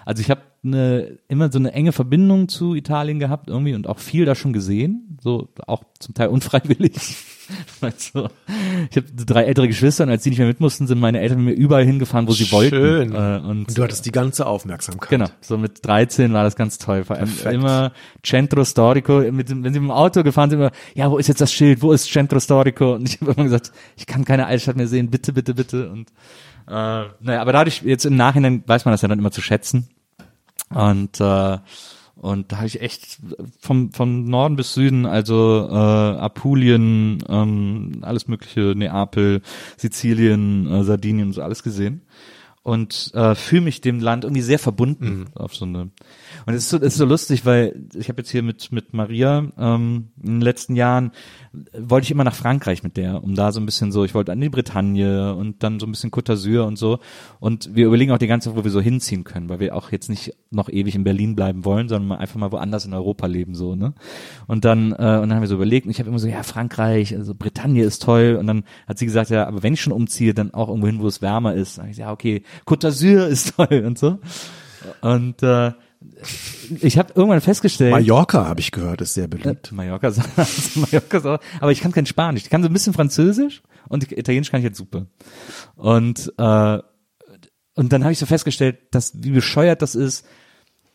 Also 0.05 0.21
ich 0.21 0.29
habe 0.29 0.41
eine, 0.63 1.17
immer 1.27 1.51
so 1.51 1.59
eine 1.59 1.73
enge 1.73 1.91
Verbindung 1.91 2.47
zu 2.47 2.75
Italien 2.75 3.19
gehabt 3.19 3.49
irgendwie 3.49 3.73
und 3.73 3.87
auch 3.87 3.99
viel 3.99 4.25
da 4.25 4.35
schon 4.35 4.53
gesehen, 4.53 5.17
so 5.21 5.49
auch 5.65 5.83
zum 5.99 6.13
Teil 6.13 6.29
unfreiwillig. 6.29 7.15
also, 7.81 8.29
ich 8.89 8.97
habe 8.97 9.07
drei 9.25 9.43
ältere 9.43 9.67
Geschwister 9.67 10.03
und 10.03 10.09
als 10.09 10.23
die 10.23 10.29
nicht 10.29 10.39
mehr 10.39 10.47
mit 10.47 10.59
mussten, 10.59 10.87
sind 10.87 10.99
meine 10.99 11.19
Eltern 11.19 11.43
mit 11.43 11.57
mir 11.57 11.61
überall 11.61 11.85
hingefahren, 11.85 12.27
wo 12.27 12.31
sie 12.31 12.45
Schön. 12.45 12.71
wollten. 12.71 13.15
Äh, 13.15 13.47
und 13.47 13.67
Und 13.67 13.77
du 13.77 13.83
hattest 13.83 14.05
die 14.05 14.11
ganze 14.11 14.45
Aufmerksamkeit. 14.45 15.09
Genau, 15.09 15.27
so 15.41 15.57
mit 15.57 15.85
13 15.85 16.33
war 16.33 16.43
das 16.43 16.55
ganz 16.55 16.77
toll. 16.77 17.03
Vor 17.03 17.15
allem 17.15 17.29
Perfekt. 17.29 17.55
immer 17.55 17.91
Centro 18.23 18.63
Storico, 18.65 19.19
mit 19.31 19.33
wenn 19.33 19.45
sie 19.47 19.55
mit 19.55 19.75
dem 19.75 19.91
Auto 19.91 20.23
gefahren 20.23 20.49
sind, 20.49 20.59
immer, 20.59 20.71
ja, 20.93 21.09
wo 21.09 21.17
ist 21.17 21.27
jetzt 21.27 21.41
das 21.41 21.51
Schild, 21.51 21.81
wo 21.81 21.91
ist 21.91 22.11
Centro 22.11 22.39
Storico? 22.39 22.95
Und 22.95 23.07
ich 23.07 23.21
habe 23.21 23.31
immer 23.31 23.43
gesagt, 23.43 23.71
ich 23.95 24.05
kann 24.05 24.25
keine 24.25 24.45
Altstadt 24.47 24.75
mehr 24.75 24.87
sehen, 24.87 25.09
bitte, 25.09 25.33
bitte, 25.33 25.53
bitte. 25.53 25.89
Und 25.89 26.09
äh, 26.67 26.71
naja, 26.71 27.41
aber 27.41 27.53
dadurch, 27.53 27.81
jetzt 27.83 28.05
im 28.05 28.15
Nachhinein 28.15 28.63
weiß 28.65 28.85
man 28.85 28.93
das 28.93 29.01
ja 29.01 29.07
dann 29.07 29.19
immer 29.19 29.31
zu 29.31 29.41
schätzen. 29.41 29.89
Und 30.69 31.19
äh, 31.19 31.57
und 32.21 32.51
da 32.51 32.57
habe 32.57 32.67
ich 32.67 32.81
echt 32.81 33.17
vom, 33.59 33.91
vom 33.91 34.25
Norden 34.25 34.55
bis 34.55 34.75
Süden, 34.75 35.07
also 35.07 35.67
äh, 35.71 35.73
Apulien, 35.73 37.23
ähm, 37.27 37.93
alles 38.01 38.27
mögliche, 38.27 38.75
Neapel, 38.75 39.41
Sizilien, 39.75 40.71
äh, 40.71 40.83
Sardinien, 40.83 41.33
so 41.33 41.41
alles 41.41 41.63
gesehen. 41.63 42.01
Und 42.61 43.09
äh, 43.15 43.33
fühle 43.33 43.63
mich 43.63 43.81
dem 43.81 43.99
Land 43.99 44.23
irgendwie 44.23 44.43
sehr 44.43 44.59
verbunden 44.59 45.29
auf 45.33 45.55
so 45.55 45.65
eine. 45.65 45.89
Und 46.45 46.53
es 46.53 46.63
ist 46.63 46.69
so, 46.69 46.77
ist 46.77 46.97
so 46.97 47.05
lustig, 47.05 47.45
weil 47.45 47.87
ich 47.95 48.09
habe 48.09 48.21
jetzt 48.21 48.29
hier 48.29 48.43
mit 48.43 48.71
mit 48.71 48.93
Maria 48.93 49.47
ähm, 49.57 50.09
in 50.21 50.33
den 50.33 50.41
letzten 50.41 50.75
Jahren 50.75 51.11
wollte 51.77 52.05
ich 52.05 52.11
immer 52.11 52.23
nach 52.23 52.35
Frankreich 52.35 52.81
mit 52.81 52.95
der, 52.95 53.23
um 53.23 53.35
da 53.35 53.51
so 53.51 53.59
ein 53.59 53.65
bisschen 53.65 53.91
so, 53.91 54.05
ich 54.05 54.13
wollte 54.13 54.31
an 54.31 54.39
die 54.39 54.49
Bretagne 54.49 55.35
und 55.35 55.63
dann 55.63 55.79
so 55.79 55.85
ein 55.85 55.91
bisschen 55.91 56.09
Côte 56.09 56.31
d'Azur 56.31 56.61
und 56.61 56.77
so. 56.77 56.99
Und 57.39 57.75
wir 57.75 57.87
überlegen 57.87 58.11
auch 58.11 58.17
die 58.17 58.27
ganze 58.27 58.49
Zeit, 58.49 58.57
wo 58.57 58.63
wir 58.63 58.71
so 58.71 58.79
hinziehen 58.79 59.25
können, 59.25 59.49
weil 59.49 59.59
wir 59.59 59.75
auch 59.75 59.91
jetzt 59.91 60.09
nicht 60.09 60.33
noch 60.49 60.69
ewig 60.69 60.95
in 60.95 61.03
Berlin 61.03 61.35
bleiben 61.35 61.65
wollen, 61.65 61.89
sondern 61.89 62.17
einfach 62.17 62.37
mal 62.37 62.51
woanders 62.51 62.85
in 62.85 62.93
Europa 62.93 63.27
leben 63.27 63.55
so, 63.55 63.75
ne? 63.75 63.93
Und 64.47 64.63
dann 64.63 64.91
äh, 64.91 64.93
und 64.93 65.29
dann 65.29 65.33
haben 65.33 65.41
wir 65.41 65.47
so 65.47 65.55
überlegt 65.55 65.85
und 65.85 65.91
ich 65.91 65.99
habe 65.99 66.09
immer 66.09 66.19
so, 66.19 66.27
ja 66.27 66.43
Frankreich, 66.43 67.15
also 67.15 67.35
Bretagne 67.35 67.83
ist 67.83 68.01
toll. 68.01 68.37
Und 68.39 68.47
dann 68.47 68.63
hat 68.87 68.97
sie 68.97 69.05
gesagt, 69.05 69.29
ja, 69.29 69.45
aber 69.45 69.61
wenn 69.61 69.73
ich 69.73 69.81
schon 69.81 69.93
umziehe, 69.93 70.33
dann 70.33 70.53
auch 70.53 70.69
irgendwo 70.69 70.87
hin, 70.87 71.01
wo 71.01 71.07
es 71.07 71.21
wärmer 71.21 71.53
ist. 71.53 71.77
Dann 71.77 71.89
ich 71.89 71.97
ja 71.97 72.11
okay, 72.11 72.43
Côte 72.65 72.87
d'Azur 72.87 73.27
ist 73.27 73.55
toll 73.55 73.83
und 73.85 73.99
so. 73.99 74.19
Und 75.01 75.43
äh, 75.43 75.73
ich 76.81 76.97
habe 76.97 77.13
irgendwann 77.15 77.41
festgestellt, 77.41 77.91
Mallorca, 77.91 78.45
habe 78.47 78.59
ich 78.59 78.71
gehört, 78.71 79.01
ist 79.01 79.13
sehr 79.13 79.27
beliebt. 79.27 79.71
Mallorca, 79.71 80.07
ist- 80.07 80.21
Mallorca 80.77 81.17
ist 81.17 81.25
auch, 81.25 81.39
aber 81.59 81.71
ich 81.71 81.79
kann 81.81 81.91
kein 81.91 82.05
Spanisch. 82.05 82.43
Ich 82.43 82.49
kann 82.49 82.63
so 82.63 82.69
ein 82.69 82.73
bisschen 82.73 82.93
Französisch 82.93 83.61
und 83.87 84.11
Italienisch 84.11 84.51
kann 84.51 84.59
ich 84.59 84.65
jetzt 84.65 84.77
super. 84.77 85.05
Und 85.75 86.33
äh, 86.37 86.79
und 87.73 87.93
dann 87.93 88.03
habe 88.03 88.11
ich 88.11 88.19
so 88.19 88.25
festgestellt, 88.25 88.77
dass 88.91 89.13
wie 89.23 89.31
bescheuert 89.31 89.81
das 89.81 89.95
ist. 89.95 90.25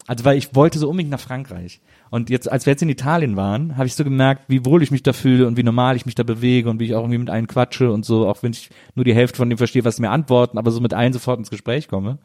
Also 0.08 0.24
weil 0.24 0.38
ich 0.38 0.54
wollte 0.54 0.78
so 0.78 0.88
unbedingt 0.88 1.10
nach 1.10 1.18
Frankreich. 1.20 1.80
Und 2.10 2.30
jetzt, 2.30 2.50
als 2.50 2.64
wir 2.66 2.72
jetzt 2.72 2.82
in 2.82 2.88
Italien 2.88 3.34
waren, 3.34 3.76
habe 3.76 3.86
ich 3.88 3.94
so 3.96 4.04
gemerkt, 4.04 4.44
wie 4.46 4.64
wohl 4.64 4.80
ich 4.84 4.92
mich 4.92 5.02
da 5.02 5.12
fühle 5.12 5.48
und 5.48 5.56
wie 5.56 5.64
normal 5.64 5.96
ich 5.96 6.06
mich 6.06 6.14
da 6.14 6.22
bewege 6.22 6.70
und 6.70 6.78
wie 6.78 6.84
ich 6.84 6.94
auch 6.94 7.00
irgendwie 7.00 7.18
mit 7.18 7.30
allen 7.30 7.48
quatsche 7.48 7.90
und 7.90 8.04
so, 8.04 8.28
auch 8.28 8.40
wenn 8.44 8.52
ich 8.52 8.70
nur 8.94 9.04
die 9.04 9.14
Hälfte 9.14 9.38
von 9.38 9.48
dem 9.48 9.58
verstehe, 9.58 9.84
was 9.84 9.96
sie 9.96 10.02
mir 10.02 10.10
antworten, 10.10 10.58
aber 10.58 10.70
so 10.70 10.80
mit 10.80 10.94
allen 10.94 11.12
sofort 11.12 11.40
ins 11.40 11.50
Gespräch 11.50 11.88
komme. 11.88 12.18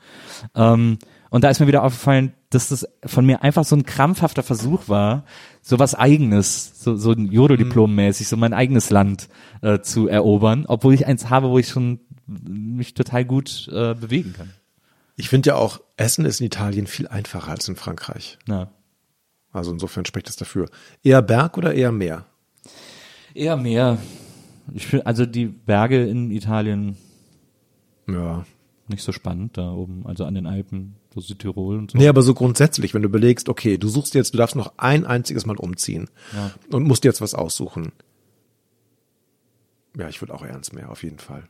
Ähm, 0.54 1.00
und 1.32 1.44
da 1.44 1.50
ist 1.50 1.60
mir 1.60 1.66
wieder 1.66 1.82
aufgefallen, 1.84 2.34
dass 2.52 2.70
das 2.70 2.88
von 3.06 3.26
mir 3.26 3.42
einfach 3.42 3.66
so 3.66 3.76
ein 3.76 3.86
krampfhafter 3.86 4.44
Versuch 4.44 4.88
war, 4.88 5.26
so 5.62 5.80
was 5.80 5.96
eigenes, 5.96 6.84
so, 6.84 6.96
so 6.96 7.12
ein 7.14 7.32
Jodel-Diplom 7.32 7.96
mäßig, 7.96 8.28
so 8.28 8.38
mein 8.38 8.54
eigenes 8.54 8.90
Land 8.90 9.30
äh, 9.62 9.80
zu 9.80 10.08
erobern, 10.08 10.66
obwohl 10.68 10.94
ich 10.94 11.08
eins 11.08 11.30
habe, 11.30 11.50
wo 11.50 11.58
ich 11.58 11.70
schon 11.70 12.02
mich 12.28 12.94
total 12.94 13.26
gut 13.26 13.68
äh, 13.72 13.96
bewegen 13.96 14.34
kann. 14.34 14.54
Ich 15.16 15.30
finde 15.30 15.50
ja 15.50 15.56
auch, 15.56 15.82
Essen 15.98 16.26
ist 16.26 16.42
in 16.42 16.48
Italien 16.48 16.88
viel 16.88 17.08
einfacher 17.08 17.52
als 17.52 17.68
in 17.68 17.76
Frankreich. 17.76 18.38
Ja. 18.48 18.72
Also 19.52 19.72
insofern 19.72 20.06
spricht 20.06 20.28
das 20.28 20.36
dafür. 20.36 20.70
Eher 21.04 21.22
Berg 21.22 21.58
oder 21.58 21.74
eher 21.74 21.92
Meer? 21.92 22.26
Eher 23.34 23.58
mehr. 23.58 23.98
Ich 24.74 24.88
find, 24.88 25.06
also 25.08 25.26
die 25.26 25.46
Berge 25.46 26.06
in 26.06 26.32
Italien 26.32 26.98
Ja. 28.08 28.46
Nicht 28.92 29.04
so 29.04 29.12
spannend 29.12 29.58
da 29.58 29.72
oben, 29.72 30.06
also 30.06 30.26
an 30.26 30.36
den 30.36 30.46
Alpen, 30.46 30.96
so 31.14 31.20
Südtirol 31.22 31.78
und 31.78 31.92
so. 31.92 31.98
Nee, 31.98 32.08
aber 32.08 32.22
so 32.22 32.34
grundsätzlich, 32.34 32.94
wenn 32.94 33.02
du 33.02 33.08
überlegst, 33.10 33.50
okay, 33.50 33.78
du 33.78 33.88
suchst 33.88 34.14
jetzt, 34.14 34.34
du 34.34 34.38
darfst 34.38 34.56
noch 34.56 34.74
ein 34.78 35.06
einziges 35.06 35.46
Mal 35.46 35.58
umziehen 35.58 36.10
Ja. 36.34 36.52
und 36.72 36.84
musst 36.84 37.04
dir 37.04 37.10
jetzt 37.10 37.22
was 37.22 37.34
aussuchen. 37.34 37.92
Ja, 39.98 40.08
ich 40.08 40.22
würde 40.22 40.34
auch 40.34 40.44
ernst 40.44 40.74
mehr, 40.74 40.90
auf 40.90 41.04
jeden 41.04 41.20
Fall. 41.20 41.44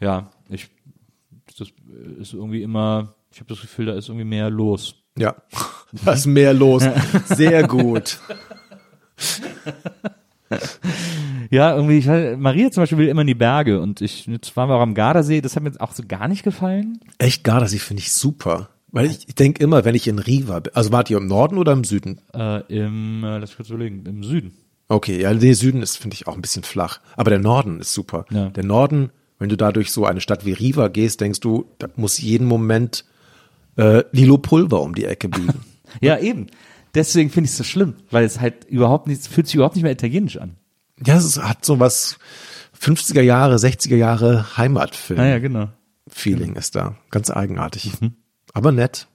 Ja, 0.00 0.30
ich 0.48 0.68
das 1.58 1.68
ist 2.18 2.32
irgendwie 2.32 2.62
immer, 2.62 3.14
ich 3.30 3.38
habe 3.38 3.48
das 3.48 3.60
Gefühl, 3.60 3.86
da 3.86 3.94
ist 3.94 4.08
irgendwie 4.08 4.24
mehr 4.26 4.50
los. 4.50 4.96
Ja, 5.16 5.36
da 6.04 6.12
ist 6.12 6.26
mehr 6.26 6.52
los. 6.52 6.82
Sehr 7.26 7.66
gut. 7.68 8.18
Ja, 11.50 11.76
irgendwie, 11.76 11.98
ich 11.98 12.06
Maria 12.06 12.70
zum 12.70 12.82
Beispiel 12.82 12.98
will 12.98 13.08
immer 13.08 13.20
in 13.20 13.26
die 13.26 13.34
Berge 13.34 13.80
und 13.80 14.00
ich, 14.00 14.26
jetzt 14.26 14.56
waren 14.56 14.68
wir 14.68 14.76
auch 14.76 14.80
am 14.80 14.94
Gardasee, 14.94 15.40
das 15.40 15.54
hat 15.54 15.62
mir 15.62 15.68
jetzt 15.68 15.80
auch 15.80 15.92
so 15.92 16.02
gar 16.06 16.26
nicht 16.26 16.42
gefallen. 16.42 16.98
Echt 17.18 17.44
Gardasee 17.44 17.78
finde 17.78 18.02
ich 18.02 18.12
super. 18.12 18.70
Weil 18.90 19.06
ich, 19.06 19.28
ich 19.28 19.34
denke 19.34 19.62
immer, 19.62 19.84
wenn 19.84 19.94
ich 19.94 20.06
in 20.06 20.20
Riva 20.20 20.60
bin, 20.60 20.74
also 20.74 20.92
wart 20.92 21.10
ihr 21.10 21.16
im 21.16 21.26
Norden 21.26 21.58
oder 21.58 21.72
im 21.72 21.84
Süden? 21.84 22.20
Äh, 22.32 22.60
Im, 22.68 23.24
äh, 23.24 23.38
lass 23.38 23.50
mich 23.50 23.56
kurz 23.56 23.68
überlegen, 23.68 24.06
im 24.06 24.22
Süden. 24.22 24.52
Okay, 24.88 25.20
ja, 25.20 25.34
der 25.34 25.54
Süden 25.54 25.82
ist, 25.82 25.96
finde 25.96 26.14
ich, 26.14 26.26
auch 26.28 26.34
ein 26.34 26.42
bisschen 26.42 26.62
flach. 26.62 27.00
Aber 27.16 27.30
der 27.30 27.40
Norden 27.40 27.80
ist 27.80 27.92
super. 27.92 28.24
Ja. 28.30 28.50
Der 28.50 28.64
Norden, 28.64 29.10
wenn 29.38 29.48
du 29.48 29.56
da 29.56 29.72
durch 29.72 29.90
so 29.90 30.06
eine 30.06 30.20
Stadt 30.20 30.44
wie 30.46 30.52
Riva 30.52 30.88
gehst, 30.88 31.20
denkst 31.20 31.40
du, 31.40 31.66
da 31.78 31.88
muss 31.96 32.18
jeden 32.18 32.46
Moment 32.46 33.04
äh, 33.76 34.04
Lilo 34.12 34.38
Pulver 34.38 34.80
um 34.80 34.94
die 34.94 35.04
Ecke 35.04 35.28
biegen. 35.28 35.54
Ja, 36.00 36.18
eben. 36.18 36.48
Deswegen 36.94 37.30
finde 37.30 37.46
ich 37.46 37.52
es 37.52 37.58
so 37.58 37.64
schlimm, 37.64 37.94
weil 38.10 38.24
es 38.24 38.40
halt 38.40 38.64
überhaupt 38.64 39.06
nicht, 39.06 39.20
es 39.20 39.26
fühlt 39.26 39.46
sich 39.46 39.56
überhaupt 39.56 39.74
nicht 39.74 39.82
mehr 39.82 39.92
italienisch 39.92 40.36
an. 40.36 40.56
ja, 41.04 41.16
es 41.16 41.38
hat 41.40 41.64
so 41.64 41.80
was 41.80 42.18
50er 42.80 43.22
Jahre, 43.22 43.56
60er 43.56 43.96
Jahre 43.96 44.56
Heimatfilm. 44.56 45.20
Ah 45.20 45.26
ja, 45.26 45.38
genau. 45.38 45.70
Feeling 46.06 46.54
ist 46.56 46.76
da. 46.76 46.96
Ganz 47.10 47.30
eigenartig. 47.30 47.92
Aber 48.52 48.72
nett. 48.72 49.08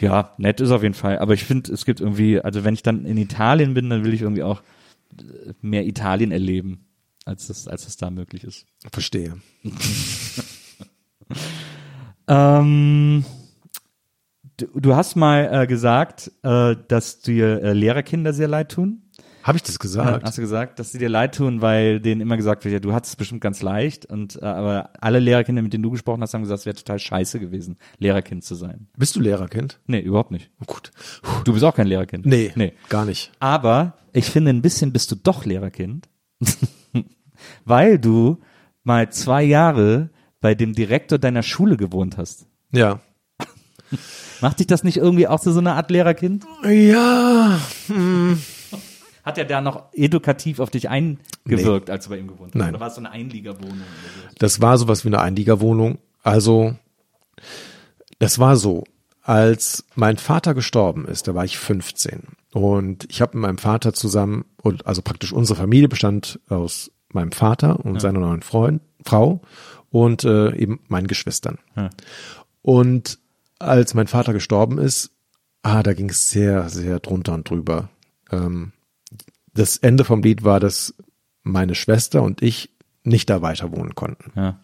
Ja, 0.00 0.34
nett 0.36 0.60
ist 0.60 0.70
auf 0.70 0.82
jeden 0.82 0.94
Fall. 0.94 1.18
Aber 1.18 1.34
ich 1.34 1.44
finde, 1.44 1.72
es 1.72 1.84
gibt 1.84 2.00
irgendwie, 2.00 2.40
also 2.40 2.64
wenn 2.64 2.74
ich 2.74 2.82
dann 2.82 3.04
in 3.06 3.16
Italien 3.16 3.74
bin, 3.74 3.88
dann 3.88 4.04
will 4.04 4.12
ich 4.12 4.22
irgendwie 4.22 4.42
auch 4.42 4.62
mehr 5.62 5.86
Italien 5.86 6.32
erleben, 6.32 6.84
als 7.24 7.46
das, 7.46 7.68
als 7.68 7.84
das 7.84 7.96
da 7.96 8.10
möglich 8.10 8.44
ist. 8.44 8.66
Verstehe. 8.92 9.36
Ähm, 12.28 13.24
du, 14.58 14.66
du 14.74 14.94
hast 14.94 15.16
mal 15.16 15.62
äh, 15.62 15.66
gesagt, 15.66 16.30
äh, 16.42 16.76
dass 16.88 17.20
dir 17.20 17.62
äh, 17.62 17.72
Lehrerkinder 17.72 18.32
sehr 18.32 18.48
leid 18.48 18.70
tun. 18.72 19.02
Habe 19.42 19.56
ich 19.56 19.62
das 19.62 19.78
gesagt? 19.78 20.24
hast 20.24 20.36
du 20.36 20.42
gesagt, 20.42 20.78
dass 20.78 20.92
sie 20.92 20.98
dir 20.98 21.08
leid 21.08 21.34
tun, 21.36 21.62
weil 21.62 22.00
denen 22.00 22.20
immer 22.20 22.36
gesagt 22.36 22.64
wird, 22.66 22.72
ja, 22.74 22.80
du 22.80 22.92
hattest 22.92 23.14
es 23.14 23.16
bestimmt 23.16 23.40
ganz 23.40 23.62
leicht 23.62 24.04
und 24.04 24.36
äh, 24.42 24.44
aber 24.44 24.90
alle 25.00 25.20
Lehrerkinder, 25.20 25.62
mit 25.62 25.72
denen 25.72 25.84
du 25.84 25.90
gesprochen 25.90 26.20
hast, 26.20 26.34
haben 26.34 26.42
gesagt, 26.42 26.60
es 26.60 26.66
wäre 26.66 26.76
total 26.76 26.98
scheiße 26.98 27.40
gewesen, 27.40 27.78
Lehrerkind 27.98 28.44
zu 28.44 28.54
sein. 28.56 28.88
Bist 28.98 29.16
du 29.16 29.20
Lehrerkind? 29.20 29.80
Nee, 29.86 30.00
überhaupt 30.00 30.32
nicht. 30.32 30.50
Oh, 30.60 30.64
gut. 30.66 30.90
Du 31.44 31.52
bist 31.54 31.64
auch 31.64 31.74
kein 31.74 31.86
Lehrerkind. 31.86 32.26
Nee, 32.26 32.52
Nee. 32.56 32.74
gar 32.90 33.06
nicht. 33.06 33.32
Aber 33.40 33.94
ich 34.12 34.26
finde, 34.26 34.50
ein 34.50 34.60
bisschen 34.60 34.92
bist 34.92 35.10
du 35.12 35.16
doch 35.16 35.46
Lehrerkind, 35.46 36.08
weil 37.64 37.98
du 37.98 38.38
mal 38.82 39.10
zwei 39.10 39.42
Jahre 39.44 40.10
bei 40.40 40.54
dem 40.54 40.74
Direktor 40.74 41.18
deiner 41.18 41.42
Schule 41.42 41.76
gewohnt 41.78 42.18
hast. 42.18 42.46
Ja. 42.72 43.00
Macht 44.40 44.60
dich 44.60 44.66
das 44.66 44.84
nicht 44.84 44.96
irgendwie 44.96 45.26
auch 45.26 45.40
zu 45.40 45.52
so 45.52 45.58
einer 45.58 45.74
Art 45.74 45.90
Lehrerkind? 45.90 46.44
Ja. 46.64 47.58
Hat 49.24 49.38
er 49.38 49.44
da 49.44 49.60
noch 49.60 49.92
edukativ 49.92 50.60
auf 50.60 50.70
dich 50.70 50.88
eingewirkt, 50.88 51.90
als 51.90 52.04
du 52.04 52.10
bei 52.10 52.18
ihm 52.18 52.28
gewohnt 52.28 52.54
hast? 52.54 52.58
Nein. 52.58 52.70
Oder 52.70 52.80
war 52.80 52.88
es 52.88 52.94
so 52.94 53.00
eine 53.00 53.10
Einliegerwohnung? 53.10 53.78
So? 53.78 54.34
Das 54.38 54.60
war 54.60 54.78
sowas 54.78 55.04
wie 55.04 55.08
eine 55.08 55.20
Einliegerwohnung. 55.20 55.98
Also, 56.22 56.76
das 58.18 58.38
war 58.38 58.56
so, 58.56 58.84
als 59.22 59.84
mein 59.94 60.16
Vater 60.16 60.54
gestorben 60.54 61.04
ist, 61.06 61.28
da 61.28 61.34
war 61.34 61.44
ich 61.44 61.58
15. 61.58 62.22
Und 62.52 63.06
ich 63.10 63.20
habe 63.20 63.36
mit 63.36 63.42
meinem 63.42 63.58
Vater 63.58 63.92
zusammen, 63.92 64.46
und 64.62 64.86
also 64.86 65.02
praktisch 65.02 65.32
unsere 65.32 65.58
Familie 65.58 65.88
bestand 65.88 66.40
aus 66.48 66.90
meinem 67.12 67.32
Vater 67.32 67.84
und 67.84 68.00
seiner 68.00 68.20
neuen 68.20 68.42
Freund, 68.42 68.80
Frau 69.04 69.42
und 69.90 70.24
äh, 70.24 70.54
eben 70.56 70.80
meinen 70.88 71.06
Geschwistern. 71.06 71.58
Ja. 71.76 71.90
Und 72.62 73.18
als 73.58 73.94
mein 73.94 74.06
Vater 74.06 74.32
gestorben 74.32 74.78
ist, 74.78 75.10
ah, 75.62 75.82
da 75.82 75.92
ging 75.94 76.10
es 76.10 76.30
sehr, 76.30 76.68
sehr 76.68 77.00
drunter 77.00 77.34
und 77.34 77.48
drüber. 77.48 77.88
Ähm, 78.30 78.72
das 79.52 79.76
Ende 79.76 80.04
vom 80.04 80.22
Lied 80.22 80.44
war, 80.44 80.60
dass 80.60 80.94
meine 81.42 81.74
Schwester 81.74 82.22
und 82.22 82.42
ich 82.42 82.70
nicht 83.02 83.30
da 83.30 83.42
weiter 83.42 83.72
wohnen 83.72 83.94
konnten. 83.94 84.32
Ja. 84.36 84.60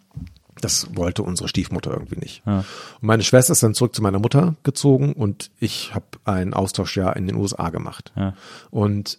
Das 0.61 0.95
wollte 0.95 1.23
unsere 1.23 1.49
Stiefmutter 1.49 1.91
irgendwie 1.91 2.19
nicht. 2.19 2.43
Ja. 2.47 2.59
Und 2.59 3.03
meine 3.03 3.25
Schwester 3.25 3.53
ist 3.53 3.63
dann 3.63 3.75
zurück 3.75 3.95
zu 3.95 4.03
meiner 4.03 4.21
Mutter 4.21 4.55
gezogen 4.63 5.13
und 5.13 5.51
ich 5.59 5.95
habe 5.95 6.07
ein 6.25 6.55
Austauschjahr 6.55 7.17
in 7.17 7.27
den 7.27 7.37
USA 7.37 7.71
gemacht. 7.71 8.13
Ja. 8.17 8.35
Und 8.71 9.19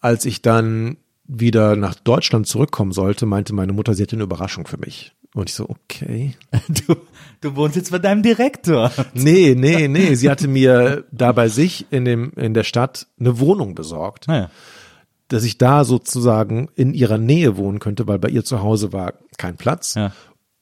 als 0.00 0.26
ich 0.26 0.42
dann 0.42 0.98
wieder 1.24 1.76
nach 1.76 1.94
Deutschland 1.94 2.46
zurückkommen 2.46 2.92
sollte, 2.92 3.24
meinte 3.24 3.54
meine 3.54 3.72
Mutter, 3.72 3.94
sie 3.94 4.02
hätte 4.02 4.16
eine 4.16 4.24
Überraschung 4.24 4.66
für 4.66 4.76
mich. 4.76 5.14
Und 5.34 5.50
ich 5.50 5.54
so, 5.54 5.68
okay. 5.68 6.34
Du, 6.86 6.96
du 7.40 7.56
wohnst 7.56 7.76
jetzt 7.76 7.90
bei 7.90 7.98
deinem 7.98 8.22
Direktor. 8.22 8.90
Nee, 9.14 9.54
nee, 9.56 9.88
nee. 9.88 10.14
Sie 10.14 10.30
hatte 10.30 10.48
mir 10.48 11.04
da 11.12 11.32
bei 11.32 11.48
sich 11.48 11.86
in 11.90 12.04
dem, 12.06 12.32
in 12.36 12.54
der 12.54 12.62
Stadt 12.64 13.06
eine 13.20 13.38
Wohnung 13.40 13.74
besorgt, 13.74 14.28
Naja. 14.28 14.48
dass 15.28 15.44
ich 15.44 15.58
da 15.58 15.84
sozusagen 15.84 16.68
in 16.76 16.94
ihrer 16.94 17.18
Nähe 17.18 17.56
wohnen 17.56 17.80
könnte, 17.80 18.06
weil 18.06 18.18
bei 18.20 18.28
ihr 18.28 18.44
zu 18.44 18.62
Hause 18.62 18.92
war 18.92 19.14
kein 19.36 19.56
Platz. 19.56 19.94
Ja. 19.94 20.12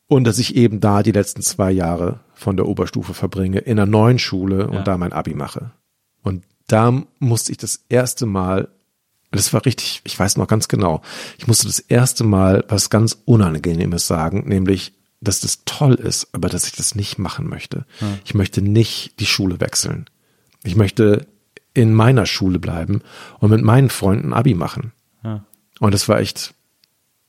Und 0.09 0.25
dass 0.25 0.39
ich 0.39 0.57
eben 0.57 0.81
da 0.81 1.03
die 1.03 1.13
letzten 1.13 1.43
zwei 1.43 1.71
Jahre 1.71 2.21
von 2.35 2.57
der 2.57 2.67
Oberstufe 2.67 3.15
verbringe, 3.15 3.59
in 3.61 3.79
einer 3.79 3.91
neuen 3.91 4.19
Schule 4.19 4.67
und 4.69 4.75
Ja. 4.75 4.83
da 4.83 4.97
mein 4.99 5.13
Abi 5.13 5.35
mache. 5.35 5.71
Und 6.23 6.45
da 6.67 7.03
musste 7.19 7.53
ich 7.53 7.59
das 7.59 7.85
erste 7.91 8.25
Mal, 8.27 8.69
das 9.37 9.53
war 9.53 9.65
richtig, 9.65 10.01
ich 10.05 10.19
weiß 10.19 10.37
noch 10.37 10.47
ganz 10.47 10.69
genau, 10.69 11.03
ich 11.39 11.47
musste 11.47 11.67
das 11.67 11.79
erste 11.79 12.25
Mal 12.25 12.65
was 12.69 12.91
ganz 12.91 13.19
Unangenehmes 13.25 14.07
sagen, 14.07 14.45
nämlich, 14.47 14.93
dass 15.21 15.41
das 15.41 15.65
toll 15.65 15.95
ist, 15.95 16.29
aber 16.33 16.49
dass 16.49 16.67
ich 16.67 16.73
das 16.73 16.95
nicht 16.95 17.19
machen 17.19 17.49
möchte. 17.49 17.87
Ich 18.25 18.35
möchte 18.35 18.61
nicht 18.61 19.21
die 19.21 19.27
Schule 19.27 19.61
wechseln. 19.61 20.07
Ich 20.65 20.77
möchte 20.77 21.27
in 21.75 21.95
meiner 21.95 22.27
Schule 22.27 22.59
bleiben 22.59 23.03
und 23.39 23.51
mit 23.51 23.63
meinen 23.63 23.89
Freunden 23.89 24.33
Abi 24.33 24.55
machen. 24.55 24.93
Ja. 25.25 25.45
Und 25.81 25.95
das 25.95 26.09
war 26.09 26.21
echt, 26.21 26.55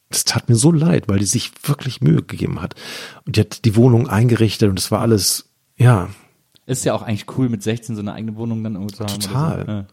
das 0.09 0.25
tat 0.25 0.49
mir 0.49 0.55
so 0.55 0.71
leid, 0.71 1.07
weil 1.07 1.19
die 1.19 1.25
sich 1.25 1.51
wirklich 1.63 2.01
Mühe 2.01 2.21
gegeben 2.21 2.61
hat. 2.61 2.75
Und 3.25 3.35
die 3.37 3.41
hat 3.41 3.63
die 3.65 3.75
Wohnung 3.75 4.09
eingerichtet 4.09 4.69
und 4.69 4.79
es 4.79 4.91
war 4.91 5.01
alles, 5.01 5.49
ja. 5.77 6.09
Ist 6.65 6.85
ja 6.85 6.93
auch 6.93 7.01
eigentlich 7.01 7.25
cool, 7.37 7.49
mit 7.49 7.63
16 7.63 7.95
so 7.95 8.01
eine 8.01 8.13
eigene 8.13 8.35
Wohnung 8.35 8.63
dann 8.63 8.75
irgendwo 8.75 8.95
zu 8.95 9.03
haben. 9.05 9.19
Total. 9.19 9.87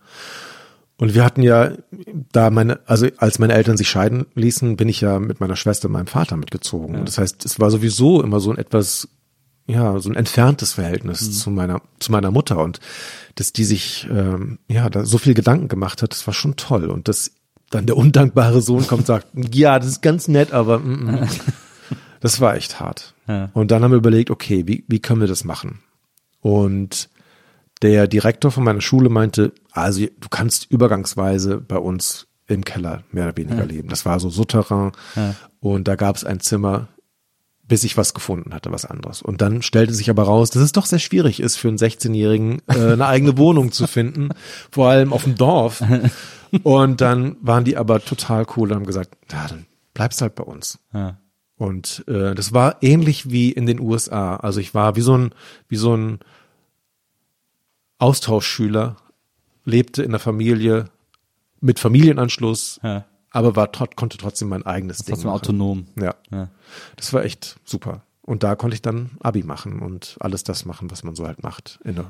Ja. 1.00 1.06
Und 1.06 1.14
wir 1.14 1.24
hatten 1.24 1.42
ja 1.42 1.72
da 2.32 2.50
meine, 2.50 2.80
also 2.86 3.06
als 3.16 3.38
meine 3.38 3.54
Eltern 3.54 3.76
sich 3.76 3.88
scheiden 3.88 4.26
ließen, 4.34 4.76
bin 4.76 4.88
ich 4.88 5.00
ja 5.00 5.18
mit 5.18 5.40
meiner 5.40 5.56
Schwester 5.56 5.86
und 5.86 5.92
meinem 5.92 6.06
Vater 6.06 6.36
mitgezogen. 6.36 6.96
Und 6.96 7.08
das 7.08 7.18
heißt, 7.18 7.44
es 7.44 7.58
war 7.58 7.70
sowieso 7.70 8.22
immer 8.22 8.38
so 8.38 8.50
ein 8.50 8.58
etwas, 8.58 9.08
ja, 9.66 9.98
so 9.98 10.10
ein 10.10 10.16
entferntes 10.16 10.74
Verhältnis 10.74 11.38
zu 11.38 11.50
meiner, 11.50 11.80
zu 12.00 12.12
meiner 12.12 12.30
Mutter. 12.30 12.58
Und 12.58 12.80
dass 13.34 13.52
die 13.52 13.64
sich, 13.64 14.08
ähm, 14.10 14.58
ja, 14.68 14.90
da 14.90 15.04
so 15.04 15.18
viel 15.18 15.34
Gedanken 15.34 15.68
gemacht 15.68 16.02
hat, 16.02 16.12
das 16.12 16.26
war 16.26 16.34
schon 16.34 16.56
toll. 16.56 16.90
Und 16.90 17.08
dass 17.08 17.32
dann 17.70 17.86
der 17.86 17.96
undankbare 17.96 18.60
Sohn 18.60 18.86
kommt 18.86 19.00
und 19.00 19.06
sagt, 19.06 19.28
ja, 19.54 19.78
das 19.78 19.88
ist 19.88 20.02
ganz 20.02 20.28
nett, 20.28 20.52
aber 20.52 20.80
mm, 20.80 21.22
mm. 21.22 21.28
das 22.20 22.40
war 22.40 22.56
echt 22.56 22.78
hart. 22.78 23.14
Ja. 23.26 23.48
Und 23.54 23.70
dann 23.70 23.82
haben 23.82 23.92
wir 23.92 23.98
überlegt, 23.98 24.30
okay, 24.30 24.66
wie, 24.66 24.84
wie 24.88 25.00
können 25.00 25.20
wir 25.20 25.28
das 25.28 25.44
machen? 25.44 25.80
Und 26.40 27.08
der 27.82 28.06
Direktor 28.06 28.50
von 28.50 28.64
meiner 28.64 28.80
Schule 28.80 29.08
meinte, 29.08 29.52
also 29.72 30.00
du 30.00 30.28
kannst 30.28 30.70
übergangsweise 30.70 31.58
bei 31.58 31.78
uns 31.78 32.26
im 32.46 32.64
Keller 32.64 33.04
mehr 33.12 33.24
oder 33.24 33.36
weniger 33.36 33.64
leben. 33.64 33.88
Das 33.88 34.04
war 34.04 34.20
so 34.20 34.28
Souterrain 34.28 34.92
und 35.60 35.88
da 35.88 35.96
gab 35.96 36.16
es 36.16 36.24
ein 36.24 36.40
Zimmer, 36.40 36.88
bis 37.70 37.84
ich 37.84 37.96
was 37.96 38.12
gefunden 38.12 38.52
hatte, 38.52 38.72
was 38.72 38.84
anderes. 38.84 39.22
Und 39.22 39.40
dann 39.40 39.62
stellte 39.62 39.94
sich 39.94 40.10
aber 40.10 40.24
raus, 40.24 40.50
dass 40.50 40.62
es 40.62 40.72
doch 40.72 40.86
sehr 40.86 40.98
schwierig 40.98 41.38
ist 41.40 41.56
für 41.56 41.68
einen 41.68 41.78
16-Jährigen, 41.78 42.60
äh, 42.66 42.74
eine 42.92 43.06
eigene 43.06 43.38
Wohnung 43.38 43.70
zu 43.70 43.86
finden, 43.86 44.30
vor 44.70 44.88
allem 44.90 45.12
auf 45.12 45.22
dem 45.24 45.36
Dorf. 45.36 45.82
Und 46.64 47.00
dann 47.00 47.36
waren 47.40 47.64
die 47.64 47.76
aber 47.76 48.04
total 48.04 48.44
cool 48.56 48.70
und 48.70 48.78
haben 48.78 48.86
gesagt, 48.86 49.16
ja, 49.30 49.46
dann 49.46 49.66
bleibst 49.94 50.20
halt 50.20 50.34
bei 50.34 50.42
uns. 50.42 50.80
Ja. 50.92 51.20
Und 51.56 52.04
äh, 52.08 52.34
das 52.34 52.52
war 52.52 52.82
ähnlich 52.82 53.30
wie 53.30 53.52
in 53.52 53.66
den 53.66 53.78
USA. 53.78 54.34
Also 54.34 54.58
ich 54.58 54.74
war 54.74 54.96
wie 54.96 55.00
so 55.00 55.16
ein, 55.16 55.30
wie 55.68 55.76
so 55.76 55.94
ein 55.96 56.18
Austauschschüler, 58.00 58.96
lebte 59.64 60.02
in 60.02 60.10
der 60.10 60.20
Familie 60.20 60.86
mit 61.60 61.78
Familienanschluss, 61.78 62.80
Ja. 62.82 63.04
aber 63.30 63.54
war 63.56 63.68
konnte 63.68 64.16
trotzdem 64.18 64.48
mein 64.48 64.64
eigenes 64.66 64.98
Ding 64.98 65.14
Trotzdem 65.14 65.28
machen. 65.30 65.36
autonom. 65.40 65.86
Ja. 66.00 66.14
Ja. 66.32 66.48
Das 66.96 67.12
war 67.12 67.24
echt 67.24 67.56
super. 67.64 68.02
Und 68.22 68.42
da 68.42 68.54
konnte 68.56 68.74
ich 68.74 68.82
dann 68.82 69.10
Abi 69.20 69.42
machen 69.42 69.80
und 69.80 70.16
alles 70.20 70.44
das 70.44 70.64
machen, 70.64 70.90
was 70.90 71.02
man 71.04 71.14
so 71.14 71.26
halt 71.26 71.42
macht 71.42 71.78
in, 71.84 71.96
der, 71.96 72.04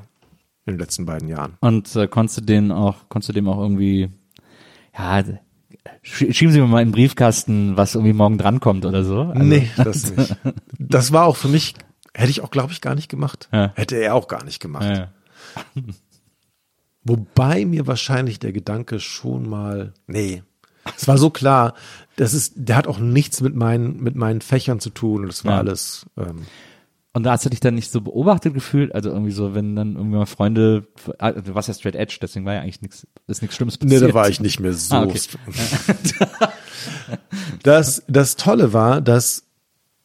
in 0.65 0.73
den 0.73 0.79
letzten 0.79 1.05
beiden 1.05 1.27
Jahren. 1.27 1.57
Und 1.61 1.95
äh, 1.95 2.07
konntest 2.07 2.37
du 2.37 2.41
den 2.41 2.71
auch, 2.71 3.09
konntest 3.09 3.29
du 3.29 3.33
dem 3.33 3.47
auch 3.47 3.59
irgendwie 3.59 4.09
ja, 4.97 5.23
sch- 6.03 6.33
schieben 6.33 6.51
Sie 6.53 6.59
mir 6.61 6.67
mal 6.67 6.81
in 6.81 6.89
den 6.89 6.93
Briefkasten, 6.93 7.75
was 7.77 7.95
irgendwie 7.95 8.13
morgen 8.13 8.37
drankommt 8.37 8.85
oder 8.85 9.03
so. 9.03 9.21
Also, 9.21 9.43
nee, 9.43 9.69
das 9.77 10.15
nicht. 10.15 10.35
Das 10.77 11.11
war 11.11 11.25
auch 11.25 11.37
für 11.37 11.47
mich, 11.47 11.75
hätte 12.13 12.29
ich 12.29 12.41
auch, 12.41 12.51
glaube 12.51 12.71
ich, 12.73 12.81
gar 12.81 12.93
nicht 12.95 13.09
gemacht. 13.09 13.49
Ja. 13.51 13.71
Hätte 13.75 13.95
er 13.97 14.13
auch 14.15 14.27
gar 14.27 14.43
nicht 14.43 14.59
gemacht. 14.61 14.85
Ja. 14.97 15.11
Wobei 17.03 17.65
mir 17.65 17.87
wahrscheinlich 17.87 18.39
der 18.39 18.51
Gedanke 18.51 18.99
schon 18.99 19.49
mal, 19.49 19.93
nee, 20.07 20.43
es 20.97 21.07
war 21.07 21.17
so 21.17 21.29
klar, 21.29 21.73
das 22.15 22.33
ist, 22.33 22.53
der 22.55 22.75
hat 22.75 22.87
auch 22.87 22.99
nichts 22.99 23.41
mit 23.41 23.55
meinen, 23.55 24.01
mit 24.01 24.15
meinen 24.15 24.41
Fächern 24.41 24.79
zu 24.79 24.89
tun 24.91 25.23
und 25.23 25.29
es 25.29 25.43
war 25.45 25.53
Ja. 25.53 25.57
alles, 25.59 26.05
ähm, 26.17 26.45
Und 27.13 27.23
da 27.23 27.31
hast 27.31 27.43
du 27.45 27.49
dich 27.49 27.59
dann 27.59 27.75
nicht 27.75 27.91
so 27.91 28.01
beobachtet 28.01 28.53
gefühlt, 28.53 28.93
also 28.95 29.09
irgendwie 29.09 29.31
so, 29.31 29.53
wenn 29.53 29.75
dann 29.75 29.95
irgendwie 29.95 30.17
mal 30.17 30.25
Freunde, 30.25 30.87
ah, 31.19 31.31
du 31.33 31.53
warst 31.55 31.67
ja 31.67 31.73
straight 31.73 31.95
edge, 31.95 32.17
deswegen 32.21 32.45
war 32.45 32.53
ja 32.53 32.61
eigentlich 32.61 32.81
nichts, 32.81 33.05
ist 33.27 33.41
nichts 33.41 33.57
Schlimmes 33.57 33.79
nee, 33.81 33.87
passiert. 33.87 34.09
da 34.11 34.13
war 34.13 34.29
ich 34.29 34.39
nicht 34.39 34.59
mehr 34.59 34.73
so. 34.73 34.95
Ah, 34.95 35.03
okay. 35.03 35.19
das, 37.63 38.03
das 38.07 38.35
Tolle 38.35 38.73
war, 38.73 39.01
dass 39.01 39.43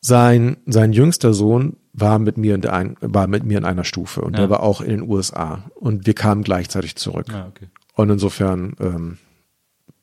sein, 0.06 0.56
sein 0.66 0.92
jüngster 0.92 1.34
Sohn 1.34 1.76
war 1.92 2.18
mit 2.20 2.38
mir 2.38 2.54
in 2.54 2.60
der 2.60 2.72
ein, 2.74 2.96
war 3.00 3.26
mit 3.26 3.44
mir 3.44 3.58
in 3.58 3.64
einer 3.64 3.82
Stufe 3.84 4.20
und 4.20 4.34
Ja. 4.34 4.40
der 4.40 4.50
war 4.50 4.60
auch 4.62 4.80
in 4.80 4.90
den 4.90 5.02
USA 5.02 5.64
und 5.74 6.06
wir 6.06 6.14
kamen 6.14 6.44
gleichzeitig 6.44 6.94
zurück. 6.94 7.26
Ah, 7.32 7.46
okay. 7.48 7.66
Und 7.94 8.10
insofern 8.10 8.76
ähm, 8.78 9.18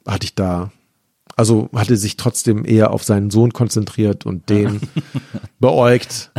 hatte 0.06 0.26
ich 0.26 0.36
da, 0.36 0.72
also 1.38 1.70
hatte 1.74 1.96
sich 1.96 2.18
trotzdem 2.18 2.66
eher 2.66 2.92
auf 2.92 3.04
seinen 3.06 3.30
Sohn 3.30 3.54
konzentriert 3.54 4.26
und 4.26 4.50
den 4.50 4.82
beäugt 5.60 6.32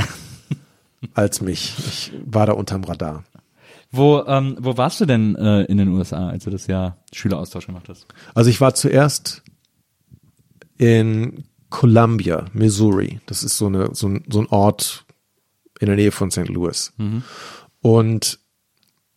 als 1.14 1.40
mich. 1.40 1.74
Ich 1.86 2.12
war 2.26 2.44
da 2.46 2.52
unterm 2.52 2.84
Radar. 2.84 3.24
Wo, 3.90 4.24
ähm, 4.26 4.56
wo 4.60 4.76
warst 4.76 5.00
du 5.00 5.06
denn 5.06 5.36
äh, 5.36 5.62
in 5.62 5.78
den 5.78 5.88
USA, 5.88 6.28
als 6.28 6.44
du 6.44 6.50
das 6.50 6.66
Jahr 6.66 6.98
Schüleraustausch 7.12 7.66
gemacht 7.66 7.88
hast? 7.88 8.06
Also 8.34 8.50
ich 8.50 8.60
war 8.60 8.74
zuerst 8.74 9.42
in 10.76 11.44
Columbia, 11.74 12.44
Missouri. 12.52 13.18
Das 13.26 13.42
ist 13.42 13.58
so, 13.58 13.66
eine, 13.66 13.92
so, 13.96 14.06
ein, 14.06 14.22
so 14.28 14.40
ein 14.40 14.46
Ort 14.46 15.04
in 15.80 15.88
der 15.88 15.96
Nähe 15.96 16.12
von 16.12 16.30
St. 16.30 16.46
Louis. 16.46 16.92
Und 17.80 18.38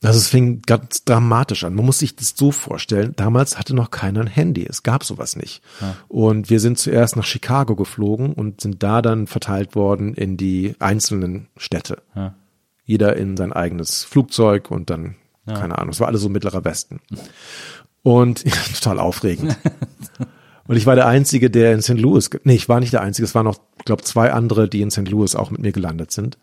also 0.02 0.18
es 0.18 0.28
fing 0.28 0.64
ganz 0.64 1.04
dramatisch 1.04 1.64
an. 1.66 1.76
Man 1.76 1.86
muss 1.86 2.00
sich 2.00 2.16
das 2.16 2.34
so 2.36 2.52
vorstellen. 2.52 3.14
Damals 3.16 3.60
hatte 3.60 3.76
noch 3.76 3.92
keiner 3.92 4.22
ein 4.22 4.28
Handy. 4.28 4.66
Es 4.68 4.82
gab 4.82 5.04
sowas 5.04 5.36
nicht. 5.36 5.62
Und 6.08 6.50
wir 6.50 6.60
sind 6.60 6.80
zuerst 6.80 7.16
nach 7.16 7.26
Chicago 7.26 7.76
geflogen 7.76 8.34
und 8.34 8.60
sind 8.60 8.82
da 8.82 9.04
dann 9.04 9.28
verteilt 9.28 9.76
worden 9.76 10.16
in 10.16 10.36
die 10.36 10.76
einzelnen 10.80 11.50
Städte. 11.58 12.02
Ja. 12.16 12.34
Jeder 12.86 13.18
in 13.18 13.38
sein 13.38 13.54
eigenes 13.54 14.04
Flugzeug 14.04 14.72
und 14.72 14.90
dann, 14.90 15.16
keine 15.46 15.78
Ahnung, 15.78 15.92
es 15.92 16.00
war 16.00 16.08
alles 16.08 16.22
so 16.22 16.30
mittlerer 16.30 16.66
Westen. 16.66 17.02
Und 18.02 18.46
ja, 18.46 18.56
total 18.74 18.98
aufregend. 18.98 19.58
Und 20.68 20.76
ich 20.76 20.86
war 20.86 20.96
der 20.96 21.08
Einzige, 21.08 21.50
der 21.50 21.74
in 21.74 21.82
St. 21.82 21.98
Louis, 21.98 22.30
nee, 22.44 22.56
ich 22.56 22.68
war 22.68 22.80
nicht 22.80 22.94
der 22.94 23.02
Einzige, 23.02 23.26
es 23.26 23.34
waren 23.36 23.46
noch, 23.46 23.60
ich 23.78 23.86
glaube, 23.86 24.04
zwei 24.04 24.32
andere, 24.34 24.68
die 24.68 24.82
in 24.82 24.92
St. 24.92 25.08
Louis 25.10 25.36
auch 25.36 25.50
mit 25.50 25.62
mir 25.62 25.72
gelandet 25.72 26.12
sind. 26.12 26.38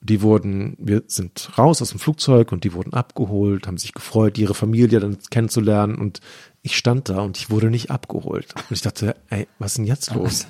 Die 0.00 0.20
wurden, 0.20 0.76
wir 0.78 1.02
sind 1.06 1.50
raus 1.56 1.80
aus 1.80 1.90
dem 1.90 2.00
Flugzeug 2.00 2.52
und 2.52 2.64
die 2.64 2.72
wurden 2.72 2.92
abgeholt, 2.92 3.66
haben 3.66 3.78
sich 3.78 3.94
gefreut, 3.94 4.36
ihre 4.36 4.54
Familie 4.54 4.98
dann 5.00 5.18
kennenzulernen 5.30 5.94
und 5.94 6.20
ich 6.62 6.76
stand 6.76 7.08
da 7.08 7.20
und 7.20 7.36
ich 7.38 7.50
wurde 7.50 7.70
nicht 7.70 7.90
abgeholt. 7.90 8.54
Und 8.56 8.72
ich 8.74 8.82
dachte, 8.82 9.16
ey, 9.30 9.46
was 9.58 9.72
ist 9.72 9.78
denn 9.78 9.84
jetzt 9.86 10.14
los? 10.14 10.46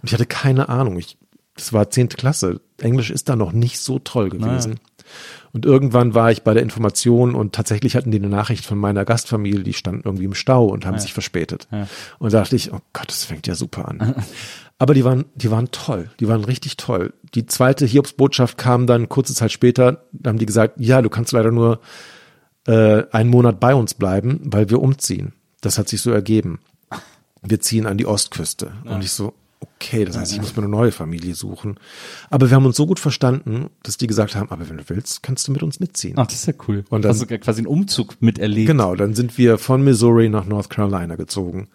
Und 0.00 0.08
ich 0.08 0.12
hatte 0.14 0.26
keine 0.26 0.68
Ahnung. 0.68 0.96
Ich, 0.98 1.18
das 1.56 1.72
war 1.72 1.90
zehnte 1.90 2.16
Klasse. 2.16 2.60
Englisch 2.78 3.10
ist 3.10 3.28
da 3.28 3.36
noch 3.36 3.52
nicht 3.52 3.80
so 3.80 3.98
toll 3.98 4.30
gewesen. 4.30 4.80
Und 5.52 5.66
irgendwann 5.66 6.14
war 6.14 6.30
ich 6.32 6.42
bei 6.42 6.52
der 6.52 6.62
Information 6.62 7.34
und 7.34 7.54
tatsächlich 7.54 7.94
hatten 7.94 8.10
die 8.10 8.18
eine 8.18 8.28
Nachricht 8.28 8.66
von 8.66 8.78
meiner 8.78 9.04
Gastfamilie, 9.04 9.62
die 9.62 9.72
standen 9.72 10.02
irgendwie 10.04 10.24
im 10.24 10.34
Stau 10.34 10.66
und 10.66 10.84
haben 10.84 10.98
sich 10.98 11.12
verspätet. 11.12 11.68
Und 12.18 12.32
da 12.32 12.40
dachte 12.40 12.56
ich, 12.56 12.72
oh 12.72 12.80
Gott, 12.92 13.08
das 13.08 13.24
fängt 13.24 13.46
ja 13.46 13.54
super 13.54 13.88
an. 13.88 14.24
Aber 14.78 14.94
die 14.94 15.04
waren, 15.04 15.26
die 15.36 15.52
waren 15.52 15.70
toll, 15.70 16.10
die 16.18 16.26
waren 16.26 16.44
richtig 16.44 16.76
toll. 16.76 17.12
Die 17.34 17.46
zweite 17.46 17.86
Hiobsbotschaft 17.86 18.58
kam 18.58 18.88
dann 18.88 19.08
kurze 19.08 19.32
Zeit 19.32 19.52
später, 19.52 20.04
da 20.12 20.30
haben 20.30 20.38
die 20.38 20.46
gesagt, 20.46 20.74
ja, 20.78 21.00
du 21.00 21.08
kannst 21.08 21.30
leider 21.32 21.52
nur 21.52 21.80
äh, 22.66 23.04
einen 23.12 23.30
Monat 23.30 23.60
bei 23.60 23.74
uns 23.74 23.94
bleiben, 23.94 24.40
weil 24.44 24.70
wir 24.70 24.82
umziehen. 24.82 25.32
Das 25.60 25.78
hat 25.78 25.88
sich 25.88 26.02
so 26.02 26.10
ergeben. 26.10 26.58
Wir 27.42 27.60
ziehen 27.60 27.86
an 27.86 27.98
die 27.98 28.06
Ostküste. 28.06 28.72
Und 28.84 29.04
ich 29.04 29.12
so, 29.12 29.34
okay, 29.76 30.04
das 30.04 30.16
heißt, 30.16 30.32
ich 30.32 30.40
muss 30.40 30.56
mir 30.56 30.62
eine 30.62 30.70
neue 30.70 30.92
Familie 30.92 31.34
suchen. 31.34 31.78
Aber 32.30 32.48
wir 32.50 32.56
haben 32.56 32.66
uns 32.66 32.76
so 32.76 32.86
gut 32.86 33.00
verstanden, 33.00 33.70
dass 33.82 33.96
die 33.96 34.06
gesagt 34.06 34.34
haben, 34.36 34.50
aber 34.50 34.68
wenn 34.68 34.76
du 34.78 34.84
willst, 34.88 35.22
kannst 35.22 35.46
du 35.48 35.52
mit 35.52 35.62
uns 35.62 35.80
mitziehen. 35.80 36.14
Ach, 36.18 36.26
das 36.26 36.36
ist 36.36 36.46
ja 36.46 36.54
cool. 36.68 36.84
Und 36.90 37.02
dann- 37.04 37.10
Hast 37.10 37.28
du 37.30 37.38
quasi 37.38 37.58
einen 37.60 37.66
Umzug 37.66 38.20
miterlebt. 38.20 38.66
Genau, 38.68 38.94
dann 38.94 39.14
sind 39.14 39.36
wir 39.38 39.58
von 39.58 39.82
Missouri 39.82 40.28
nach 40.28 40.44
North 40.46 40.70
Carolina 40.70 41.16
gezogen. 41.16 41.68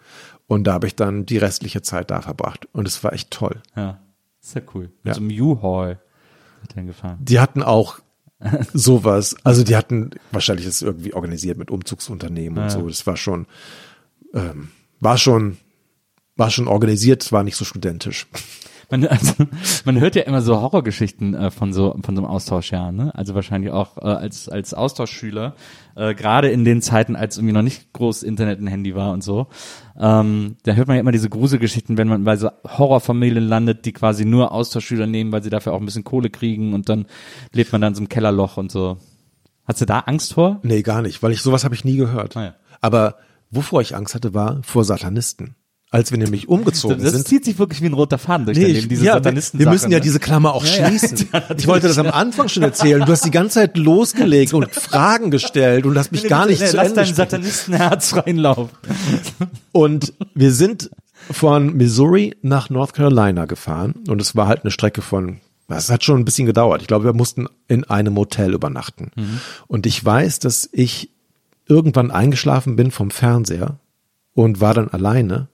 Und 0.46 0.64
da 0.64 0.72
habe 0.72 0.86
ich 0.88 0.96
dann 0.96 1.26
die 1.26 1.38
restliche 1.38 1.82
Zeit 1.82 2.10
da 2.10 2.20
verbracht. 2.22 2.66
Und 2.72 2.88
es 2.88 3.02
war 3.04 3.12
echt 3.12 3.30
toll. 3.30 3.62
Ja, 3.76 4.00
ist 4.42 4.54
ja 4.56 4.62
cool. 4.74 4.90
Mit 5.02 5.06
Ja. 5.06 5.14
so 5.14 5.20
einem 5.20 5.30
U-Haul 5.40 5.98
dann 6.74 6.86
gefahren. 6.86 7.18
Die 7.20 7.38
hatten 7.38 7.62
auch 7.62 8.00
sowas, 8.72 9.36
also 9.44 9.62
die 9.62 9.76
hatten 9.76 10.10
wahrscheinlich 10.32 10.66
das 10.66 10.82
irgendwie 10.82 11.12
organisiert 11.14 11.58
mit 11.58 11.70
Umzugsunternehmen 11.70 12.62
und 12.64 12.70
so. 12.70 12.88
Das 12.88 13.06
war 13.06 13.16
schon, 13.16 13.46
ähm, 14.34 14.68
war 14.98 15.18
schon, 15.18 15.58
war 16.40 16.50
schon 16.50 16.66
organisiert, 16.66 17.22
es 17.22 17.30
war 17.30 17.44
nicht 17.44 17.54
so 17.56 17.64
studentisch. 17.64 18.26
Man, 18.90 19.06
also, 19.06 19.34
man 19.84 20.00
hört 20.00 20.16
ja 20.16 20.22
immer 20.22 20.42
so 20.42 20.60
Horrorgeschichten 20.60 21.34
äh, 21.34 21.50
von 21.52 21.72
so 21.72 21.96
von 22.04 22.16
so 22.16 22.22
einem 22.22 22.30
Austauschjahr, 22.30 22.90
ne? 22.90 23.14
Also 23.14 23.36
wahrscheinlich 23.36 23.70
auch 23.70 23.96
äh, 23.98 24.00
als 24.00 24.48
als 24.48 24.74
Austauschschüler, 24.74 25.54
äh, 25.94 26.12
gerade 26.14 26.48
in 26.48 26.64
den 26.64 26.82
Zeiten, 26.82 27.14
als 27.14 27.36
irgendwie 27.36 27.52
noch 27.52 27.62
nicht 27.62 27.92
groß 27.92 28.24
Internet 28.24 28.58
und 28.58 28.66
Handy 28.66 28.96
war 28.96 29.12
und 29.12 29.22
so. 29.22 29.46
Ähm, 29.96 30.56
da 30.64 30.72
hört 30.72 30.88
man 30.88 30.96
ja 30.96 31.00
immer 31.02 31.12
diese 31.12 31.28
Gruselgeschichten, 31.28 31.98
wenn 31.98 32.08
man 32.08 32.24
bei 32.24 32.36
so 32.36 32.50
Horrorfamilien 32.66 33.46
landet, 33.46 33.84
die 33.84 33.92
quasi 33.92 34.24
nur 34.24 34.50
Austauschschüler 34.50 35.06
nehmen, 35.06 35.30
weil 35.30 35.44
sie 35.44 35.50
dafür 35.50 35.72
auch 35.72 35.78
ein 35.78 35.86
bisschen 35.86 36.02
Kohle 36.02 36.30
kriegen 36.30 36.74
und 36.74 36.88
dann 36.88 37.06
lebt 37.52 37.70
man 37.70 37.80
dann 37.80 37.94
so 37.94 38.00
einem 38.00 38.08
Kellerloch 38.08 38.56
und 38.56 38.72
so. 38.72 38.96
Hast 39.66 39.80
du 39.80 39.86
da 39.86 40.00
Angst 40.00 40.32
vor? 40.34 40.58
Nee, 40.64 40.82
gar 40.82 41.00
nicht, 41.00 41.22
weil 41.22 41.30
ich 41.30 41.42
sowas 41.42 41.62
habe 41.62 41.76
ich 41.76 41.84
nie 41.84 41.96
gehört. 41.96 42.36
Ah, 42.36 42.44
ja. 42.44 42.54
Aber 42.80 43.18
wovor 43.50 43.82
ich 43.82 43.94
Angst 43.94 44.16
hatte, 44.16 44.34
war 44.34 44.62
vor 44.64 44.84
Satanisten. 44.84 45.54
Als 45.92 46.12
wir 46.12 46.18
nämlich 46.18 46.48
umgezogen 46.48 47.02
Das 47.02 47.12
sind. 47.12 47.26
zieht 47.26 47.44
sich 47.44 47.58
wirklich 47.58 47.82
wie 47.82 47.86
ein 47.86 47.94
roter 47.94 48.16
Faden 48.18 48.46
durch 48.46 48.56
dein 48.56 48.66
Nee, 48.66 48.72
Leben, 48.74 48.82
ich, 48.84 48.88
diese 48.88 49.04
ja, 49.04 49.14
wir, 49.14 49.18
satanisten 49.24 49.58
wir 49.58 49.68
müssen 49.70 49.90
ja 49.90 49.98
ne? 49.98 50.02
diese 50.02 50.20
Klammer 50.20 50.54
auch 50.54 50.64
Ja, 50.64 50.86
schließen. 50.86 51.28
Ja, 51.32 51.42
ich 51.58 51.66
wollte 51.66 51.88
das 51.88 51.98
am 51.98 52.06
Anfang 52.06 52.48
schon 52.48 52.62
erzählen. 52.62 53.00
Du 53.04 53.10
hast 53.10 53.24
die 53.24 53.32
ganze 53.32 53.54
Zeit 53.54 53.76
losgelegt 53.76 54.54
und 54.54 54.70
Fragen 54.72 55.32
gestellt 55.32 55.86
und 55.86 55.98
hast 55.98 56.12
mich 56.12 56.28
gar 56.28 56.46
nicht 56.46 56.60
nee, 56.60 56.68
zu 56.68 56.76
Lass 56.76 56.88
Ende 56.90 57.02
dein. 57.02 57.14
Satanistenherz 57.14 58.08
freien 58.10 58.36
Lauf. 58.38 58.68
Und 59.72 60.12
wir 60.34 60.52
sind 60.52 60.90
von 61.30 61.76
Missouri 61.76 62.36
nach 62.42 62.70
North 62.70 62.94
Carolina 62.94 63.46
gefahren 63.46 63.94
und 64.08 64.20
es 64.20 64.36
war 64.36 64.46
halt 64.46 64.62
eine 64.62 64.70
Strecke 64.70 65.02
von, 65.02 65.40
es 65.68 65.90
hat 65.90 66.04
schon 66.04 66.18
ein 66.20 66.24
bisschen 66.24 66.46
gedauert. 66.46 66.82
Ich 66.82 66.88
glaube, 66.88 67.04
wir 67.04 67.12
mussten 67.14 67.48
in 67.66 67.82
einem 67.84 68.16
Hotel 68.16 68.54
übernachten. 68.54 69.10
Und 69.66 69.86
ich 69.86 70.04
weiß, 70.04 70.38
dass 70.38 70.68
ich 70.72 71.10
irgendwann 71.66 72.10
eingeschlafen 72.12 72.76
bin 72.76 72.90
vom 72.92 73.10
Fernseher 73.10 73.78
und 74.34 74.60
war 74.60 74.74
dann 74.74 74.88
alleine 74.88 75.48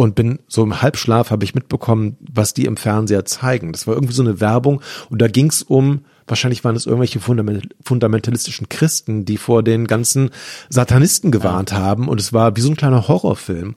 und 0.00 0.14
bin 0.14 0.38
so 0.48 0.62
im 0.62 0.80
Halbschlaf 0.80 1.30
habe 1.30 1.44
ich 1.44 1.54
mitbekommen, 1.54 2.16
was 2.20 2.54
die 2.54 2.64
im 2.64 2.78
Fernseher 2.78 3.26
zeigen. 3.26 3.72
Das 3.72 3.86
war 3.86 3.94
irgendwie 3.94 4.14
so 4.14 4.22
eine 4.22 4.40
Werbung 4.40 4.80
und 5.10 5.20
da 5.20 5.28
ging 5.28 5.48
es 5.48 5.62
um, 5.62 6.06
wahrscheinlich 6.26 6.64
waren 6.64 6.74
es 6.74 6.86
irgendwelche 6.86 7.20
fundament 7.20 7.74
fundamentalistischen 7.82 8.70
Christen, 8.70 9.26
die 9.26 9.36
vor 9.36 9.62
den 9.62 9.86
ganzen 9.86 10.30
Satanisten 10.70 11.30
gewarnt 11.30 11.72
haben 11.74 12.08
und 12.08 12.18
es 12.18 12.32
war 12.32 12.56
wie 12.56 12.62
so 12.62 12.70
ein 12.70 12.76
kleiner 12.76 13.08
Horrorfilm. 13.08 13.76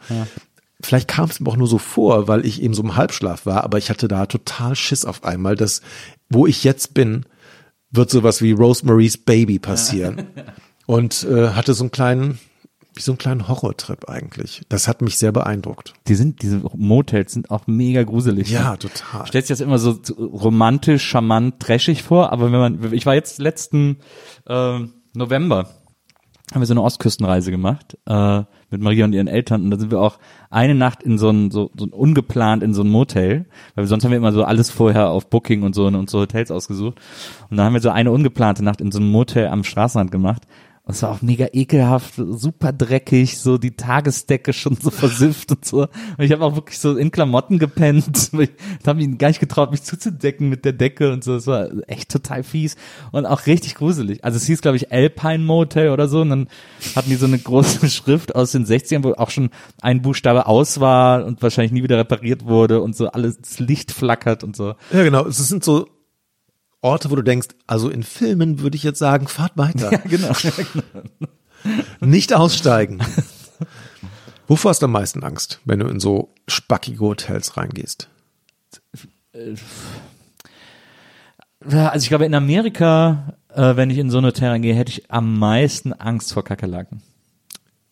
Vielleicht 0.81 1.09
kam 1.09 1.29
es 1.29 1.41
mir 1.41 1.49
auch 1.49 1.57
nur 1.57 1.67
so 1.67 1.77
vor, 1.77 2.29
weil 2.29 2.45
ich 2.45 2.61
eben 2.61 2.73
so 2.73 2.83
im 2.83 2.95
Halbschlaf 2.95 3.45
war, 3.45 3.65
aber 3.65 3.77
ich 3.77 3.89
hatte 3.89 4.07
da 4.07 4.25
total 4.25 4.75
Schiss 4.75 5.03
auf 5.03 5.25
einmal, 5.25 5.57
dass 5.57 5.81
wo 6.29 6.47
ich 6.47 6.63
jetzt 6.63 6.93
bin, 6.93 7.25
wird 7.91 8.09
sowas 8.09 8.41
wie 8.41 8.53
Rosemary's 8.53 9.17
Baby 9.17 9.59
passieren. 9.59 10.27
Und 10.85 11.23
äh, 11.23 11.49
hatte 11.49 11.73
so 11.73 11.83
einen 11.83 11.91
kleinen, 11.91 12.39
wie 12.93 13.01
so 13.01 13.11
einen 13.11 13.17
kleinen 13.17 13.47
Horrortrip 13.47 14.09
eigentlich. 14.09 14.61
Das 14.69 14.87
hat 14.87 15.01
mich 15.01 15.17
sehr 15.17 15.31
beeindruckt. 15.31 15.93
Die 16.07 16.15
sind, 16.15 16.41
diese 16.41 16.61
Motels 16.75 17.33
sind 17.33 17.49
auch 17.49 17.67
mega 17.67 18.03
gruselig. 18.03 18.49
Ja, 18.49 18.71
ne? 18.71 18.79
total. 18.79 19.25
Stellt 19.27 19.47
sich 19.47 19.57
das 19.57 19.65
immer 19.65 19.79
so 19.79 19.99
romantisch, 20.17 21.03
charmant, 21.03 21.59
trashig 21.59 22.03
vor, 22.03 22.31
aber 22.31 22.51
wenn 22.51 22.59
man, 22.59 22.93
ich 22.93 23.05
war 23.05 23.15
jetzt 23.15 23.39
letzten 23.39 23.97
äh, 24.47 24.79
November, 25.13 25.69
haben 26.53 26.61
wir 26.61 26.67
so 26.67 26.73
eine 26.73 26.83
Ostküstenreise 26.83 27.49
gemacht 27.51 27.97
äh, 28.05 28.43
mit 28.69 28.81
Maria 28.81 29.05
und 29.05 29.13
ihren 29.13 29.27
Eltern 29.27 29.63
und 29.63 29.71
da 29.71 29.79
sind 29.79 29.91
wir 29.91 29.99
auch 29.99 30.19
eine 30.49 30.75
Nacht 30.75 31.01
in 31.01 31.17
so 31.17 31.29
ein 31.29 31.49
so, 31.49 31.71
so 31.75 31.85
ein 31.85 31.93
ungeplant 31.93 32.61
in 32.61 32.73
so 32.73 32.83
ein 32.83 32.89
Motel, 32.89 33.45
weil 33.75 33.87
sonst 33.87 34.03
haben 34.03 34.11
wir 34.11 34.17
immer 34.17 34.33
so 34.33 34.43
alles 34.43 34.69
vorher 34.69 35.09
auf 35.09 35.29
Booking 35.29 35.63
und 35.63 35.73
so 35.73 35.87
und 35.87 36.09
so 36.09 36.19
Hotels 36.19 36.51
ausgesucht 36.51 36.99
und 37.49 37.57
dann 37.57 37.65
haben 37.65 37.73
wir 37.73 37.81
so 37.81 37.89
eine 37.89 38.11
ungeplante 38.11 38.63
Nacht 38.63 38.81
in 38.81 38.91
so 38.91 38.99
einem 38.99 39.09
Motel 39.09 39.47
am 39.47 39.63
Straßenrand 39.63 40.11
gemacht 40.11 40.43
Und 40.85 40.95
es 40.95 41.01
war 41.01 41.11
auch 41.11 41.21
mega 41.21 41.47
ekelhaft, 41.53 42.15
super 42.17 42.73
dreckig, 42.73 43.37
so 43.37 43.57
die 43.57 43.77
Tagesdecke 43.77 44.51
schon 44.51 44.75
so 44.75 44.91
versifft 44.91 45.49
und 45.51 45.63
so. 45.63 45.83
Und 45.83 46.19
ich 46.19 46.33
habe 46.33 46.43
auch 46.43 46.55
wirklich 46.55 46.77
so 46.77 46.97
in 46.97 47.09
Klamotten 47.09 47.57
gepennt. 47.57 48.31
Ich 48.43 48.87
habe 48.87 48.99
mich 48.99 49.17
gar 49.17 49.29
nicht 49.29 49.39
getraut, 49.39 49.71
mich 49.71 49.83
zuzudecken 49.83 50.49
mit 50.49 50.65
der 50.65 50.73
Decke 50.73 51.13
und 51.13 51.23
so. 51.23 51.35
Es 51.35 51.47
war 51.47 51.69
echt 51.87 52.11
total 52.11 52.43
fies 52.43 52.75
und 53.11 53.25
auch 53.25 53.45
richtig 53.45 53.75
gruselig. 53.75 54.25
Also 54.25 54.35
es 54.35 54.45
hieß, 54.45 54.61
glaube 54.61 54.75
ich, 54.75 54.91
Alpine 54.91 55.39
Motel 55.39 55.89
oder 55.89 56.09
so. 56.09 56.21
Und 56.21 56.29
dann 56.29 56.47
hatten 56.95 57.09
die 57.09 57.15
so 57.15 57.25
eine 57.25 57.39
große 57.39 57.89
Schrift 57.89 58.35
aus 58.35 58.51
den 58.51 58.65
60ern, 58.65 59.03
wo 59.03 59.13
auch 59.13 59.29
schon 59.29 59.51
ein 59.81 60.01
Buchstabe 60.01 60.47
aus 60.47 60.81
war 60.81 61.23
und 61.25 61.41
wahrscheinlich 61.41 61.71
nie 61.71 61.83
wieder 61.83 61.97
repariert 61.97 62.45
wurde 62.45 62.81
und 62.81 62.95
so 62.95 63.07
alles 63.07 63.59
Licht 63.59 63.91
flackert 63.91 64.43
und 64.43 64.55
so. 64.55 64.75
Ja, 64.91 65.03
genau. 65.03 65.25
Es 65.25 65.37
sind 65.37 65.63
so 65.63 65.87
Orte, 66.83 67.09
wo 67.09 67.15
du 67.15 67.21
denkst, 67.21 67.49
also 67.65 67.89
in 67.89 68.03
Filmen 68.03 68.59
würde 68.59 68.75
ich 68.75 68.83
jetzt 68.83 68.99
sagen, 68.99 69.27
fahrt 69.27 69.53
weiter. 69.55 69.91
Ja, 69.91 69.97
genau. 69.99 70.33
Nicht 72.01 72.33
aussteigen. 72.33 72.99
Wovor 74.47 74.69
hast 74.69 74.81
du 74.81 74.85
am 74.85 74.91
meisten 74.91 75.23
Angst, 75.23 75.61
wenn 75.65 75.79
du 75.79 75.87
in 75.87 75.99
so 75.99 76.33
spackige 76.47 76.99
Hotels 76.99 77.55
reingehst? 77.57 78.09
Ja, 81.67 81.89
also 81.89 82.03
ich 82.03 82.09
glaube, 82.09 82.25
in 82.25 82.35
Amerika, 82.35 83.37
äh, 83.49 83.75
wenn 83.77 83.89
ich 83.89 83.97
in 83.97 84.09
so 84.09 84.17
ein 84.17 84.25
Hotel 84.25 84.49
reingehe, 84.49 84.75
hätte 84.75 84.91
ich 84.91 85.09
am 85.09 85.39
meisten 85.39 85.93
Angst 85.93 86.33
vor 86.33 86.43
Kakerlaken. 86.43 87.01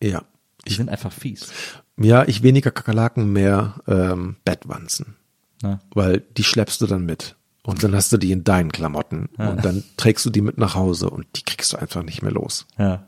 Ja. 0.02 0.22
Die 0.68 0.74
sind 0.74 0.90
einfach 0.90 1.12
fies. 1.12 1.50
Ja, 1.96 2.24
ich 2.28 2.42
weniger 2.42 2.70
Kakerlaken, 2.70 3.32
mehr 3.32 3.76
ähm, 3.88 4.36
Bettwanzen. 4.44 5.16
Ja. 5.62 5.80
Weil 5.94 6.20
die 6.20 6.44
schleppst 6.44 6.80
du 6.80 6.86
dann 6.86 7.04
mit. 7.04 7.36
Und 7.64 7.82
dann 7.84 7.94
hast 7.94 8.12
du 8.12 8.16
die 8.16 8.32
in 8.32 8.42
deinen 8.44 8.72
Klamotten. 8.72 9.26
Und 9.38 9.64
dann 9.64 9.84
trägst 9.96 10.26
du 10.26 10.30
die 10.30 10.40
mit 10.40 10.58
nach 10.58 10.74
Hause 10.74 11.08
und 11.10 11.26
die 11.36 11.42
kriegst 11.42 11.72
du 11.72 11.76
einfach 11.76 12.02
nicht 12.02 12.22
mehr 12.22 12.32
los. 12.32 12.66
Ja. 12.78 13.06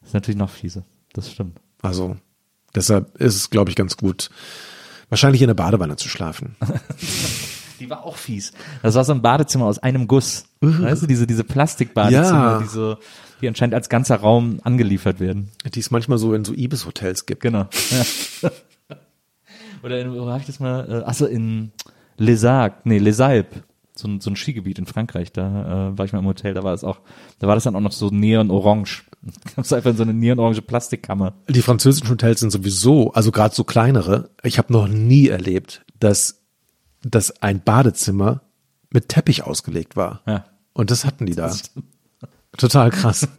Das 0.00 0.08
ist 0.10 0.14
natürlich 0.14 0.38
noch 0.38 0.50
fiese. 0.50 0.84
Das 1.14 1.30
stimmt. 1.30 1.58
Also 1.80 2.16
deshalb 2.74 3.16
ist 3.16 3.36
es, 3.36 3.50
glaube 3.50 3.70
ich, 3.70 3.76
ganz 3.76 3.96
gut, 3.96 4.28
wahrscheinlich 5.08 5.40
in 5.42 5.48
der 5.48 5.54
Badewanne 5.54 5.96
zu 5.96 6.08
schlafen. 6.08 6.56
Die 7.80 7.88
war 7.88 8.04
auch 8.04 8.16
fies. 8.16 8.52
Das 8.82 8.96
war 8.96 9.04
so 9.04 9.12
ein 9.12 9.22
Badezimmer 9.22 9.66
aus 9.66 9.78
einem 9.78 10.08
Guss. 10.08 10.46
Weißt 10.60 11.02
du, 11.02 11.06
diese, 11.06 11.28
diese 11.28 11.44
Plastikbadezimmer, 11.44 12.26
Ja. 12.54 12.58
die 12.58 12.66
so, 12.66 12.96
die 13.40 13.46
anscheinend 13.46 13.74
als 13.74 13.88
ganzer 13.88 14.16
Raum 14.16 14.58
angeliefert 14.64 15.20
werden. 15.20 15.52
Die 15.72 15.78
es 15.78 15.92
manchmal 15.92 16.18
so 16.18 16.34
in 16.34 16.44
so 16.44 16.52
Ibis-Hotels 16.54 17.24
gibt. 17.24 17.40
Genau. 17.42 17.68
Ja. 18.42 18.50
Oder 19.84 20.00
in, 20.00 20.12
wo 20.12 20.26
habe 20.26 20.40
ich 20.40 20.46
das 20.46 20.58
mal? 20.58 20.90
Äh, 20.90 21.04
achso, 21.08 21.26
in 21.26 21.70
Les 22.18 22.44
Arcs, 22.44 22.80
nee, 22.84 22.98
Les 22.98 23.20
Alpes. 23.20 23.62
So 23.94 24.06
ein, 24.06 24.20
so 24.20 24.30
ein 24.30 24.36
Skigebiet 24.36 24.78
in 24.78 24.86
Frankreich, 24.86 25.32
da 25.32 25.88
äh, 25.88 25.98
war 25.98 26.04
ich 26.04 26.12
mal 26.12 26.20
im 26.20 26.26
Hotel, 26.26 26.54
da 26.54 26.62
war 26.62 26.72
es 26.72 26.84
auch, 26.84 27.00
da 27.40 27.48
war 27.48 27.56
das 27.56 27.64
dann 27.64 27.74
auch 27.74 27.80
noch 27.80 27.92
so 27.92 28.10
neon-orange. 28.10 29.04
Da 29.20 29.50
gab's 29.56 29.72
einfach 29.72 29.96
so 29.96 30.04
eine 30.04 30.14
neon-orange 30.14 30.62
Plastikkammer. 30.62 31.34
Die 31.48 31.60
französischen 31.60 32.08
Hotels 32.08 32.38
sind 32.38 32.50
sowieso, 32.50 33.12
also 33.12 33.32
gerade 33.32 33.52
so 33.52 33.64
kleinere, 33.64 34.30
ich 34.44 34.58
habe 34.58 34.72
noch 34.72 34.86
nie 34.86 35.26
erlebt, 35.26 35.84
dass, 35.98 36.44
dass 37.02 37.42
ein 37.42 37.60
Badezimmer 37.60 38.42
mit 38.90 39.08
Teppich 39.08 39.42
ausgelegt 39.42 39.96
war. 39.96 40.22
Ja. 40.26 40.44
Und 40.72 40.92
das 40.92 41.04
hatten 41.04 41.26
die 41.26 41.34
da. 41.34 41.52
Total 42.56 42.90
krass. 42.90 43.26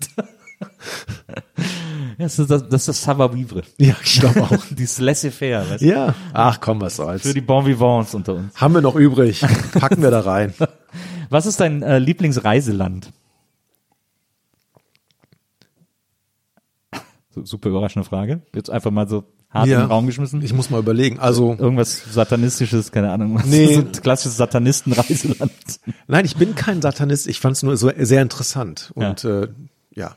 Ja, 2.20 2.26
das 2.26 2.38
ist 2.38 2.52
das, 2.52 2.68
das 2.68 2.82
ist 2.82 2.88
das 2.90 3.04
Savoir-vivre. 3.04 3.64
ja, 3.78 3.96
ich 4.04 4.20
glaube 4.20 4.44
auch. 4.44 4.58
Dieses 4.72 5.00
Laissez-faire, 5.00 5.70
weißt 5.70 5.82
du? 5.82 5.88
Ja. 5.88 6.14
Ach 6.34 6.60
komm, 6.60 6.82
was 6.82 6.98
soll's. 6.98 7.22
Für 7.22 7.34
die 7.34 7.40
Bon 7.40 7.66
Vivants 7.66 8.14
unter 8.14 8.34
uns. 8.36 8.54
Haben 8.60 8.74
wir 8.74 8.82
noch 8.82 8.96
übrig. 8.96 9.40
Packen 9.80 10.02
wir 10.02 10.12
da 10.12 10.20
rein. 10.20 10.54
Was 11.32 11.46
ist 11.46 11.60
dein 11.60 11.84
äh, 11.84 12.00
Lieblingsreiseland? 12.00 13.12
Super 17.36 17.70
überraschende 17.70 18.10
Frage. 18.10 18.42
Jetzt 18.54 18.70
einfach 18.72 18.90
mal 18.90 19.08
so 19.08 19.24
hart 19.52 19.68
in 19.68 19.74
den 19.78 19.82
Raum 19.84 20.08
geschmissen. 20.08 20.42
Ich 20.42 20.54
muss 20.54 20.72
mal 20.72 20.80
überlegen. 20.80 21.20
Also, 21.20 21.56
Irgendwas 21.56 22.04
Satanistisches, 22.12 22.92
keine 22.92 23.12
Ahnung. 23.12 23.36
Was 23.36 23.46
Nee. 23.46 23.76
so 23.94 24.02
klassisches 24.02 24.38
Satanistenreiseland. 24.38 25.52
nein, 26.08 26.26
ich 26.26 26.36
bin 26.36 26.56
kein 26.56 26.82
Satanist. 26.82 27.28
Ich 27.28 27.40
fand 27.40 27.56
es 27.58 27.64
nur 27.64 27.78
so 27.78 27.92
sehr 27.96 28.22
interessant. 28.24 28.92
Und 28.96 29.24
ja. 29.24 29.42
Äh, 29.44 29.48
ja, 29.96 30.16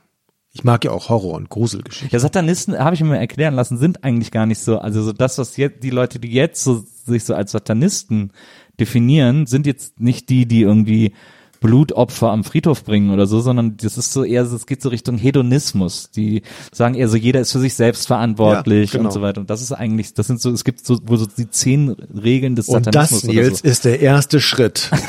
ich 0.55 0.64
mag 0.64 0.84
ja 0.84 0.90
auch 0.90 1.09
Horror- 1.09 1.34
und 1.34 1.48
Gruselgeschichten. 1.48 2.11
Ja, 2.12 2.18
Satanisten, 2.20 2.78
habe 2.78 2.94
ich 2.94 3.03
mir 3.03 3.18
erklären 3.18 3.55
lassen, 3.55 3.78
sind 3.78 4.05
eigentlich 4.05 4.30
gar 4.30 4.44
nicht 4.46 4.59
so, 4.59 4.78
also 4.78 5.03
so 5.03 5.12
das, 5.12 5.38
was 5.38 5.57
jetzt, 5.57 5.82
die 5.82 5.90
Leute, 5.90 6.18
die 6.18 6.30
jetzt 6.30 6.62
so, 6.62 6.84
sich 7.07 7.24
so 7.24 7.34
als 7.34 7.53
Satanisten 7.53 8.32
definieren, 8.78 9.46
sind 9.46 9.66
jetzt 9.66 9.98
nicht 10.00 10.28
die, 10.28 10.46
die 10.46 10.62
irgendwie 10.62 11.14
Blutopfer 11.61 12.30
am 12.30 12.44
Friedhof 12.44 12.84
bringen 12.84 13.11
oder 13.11 13.26
so, 13.26 13.40
sondern 13.40 13.76
das 13.76 13.96
ist 13.96 14.12
so 14.12 14.24
eher, 14.24 14.42
es 14.42 14.66
geht 14.66 14.82
so 14.82 14.88
Richtung 14.90 15.16
Hedonismus. 15.16 16.11
Die 16.11 16.42
sagen 16.72 16.96
eher 16.96 17.09
so, 17.09 17.16
jeder 17.16 17.40
ist 17.40 17.53
für 17.53 17.61
sich 17.61 17.74
selbst 17.74 18.09
verantwortlich 18.09 18.92
Ja, 18.92 18.98
genau. 18.98 19.09
und 19.09 19.12
so 19.14 19.22
weiter. 19.22 19.40
Und 19.40 19.48
das 19.48 19.62
ist 19.62 19.72
eigentlich, 19.72 20.12
das 20.12 20.26
sind 20.26 20.40
so, 20.40 20.50
es 20.50 20.64
gibt 20.64 20.84
so, 20.84 20.98
wo 21.07 21.16
so 21.16 21.24
die 21.26 21.48
zehn 21.48 21.90
Regeln 21.90 22.57
des 22.57 22.68
Und 22.68 22.84
Satanismus 22.84 23.22
das, 23.22 23.30
Nils, 23.30 23.59
so. 23.61 23.68
ist 23.68 23.84
der 23.84 24.00
erste 24.00 24.40
Schritt. 24.40 24.90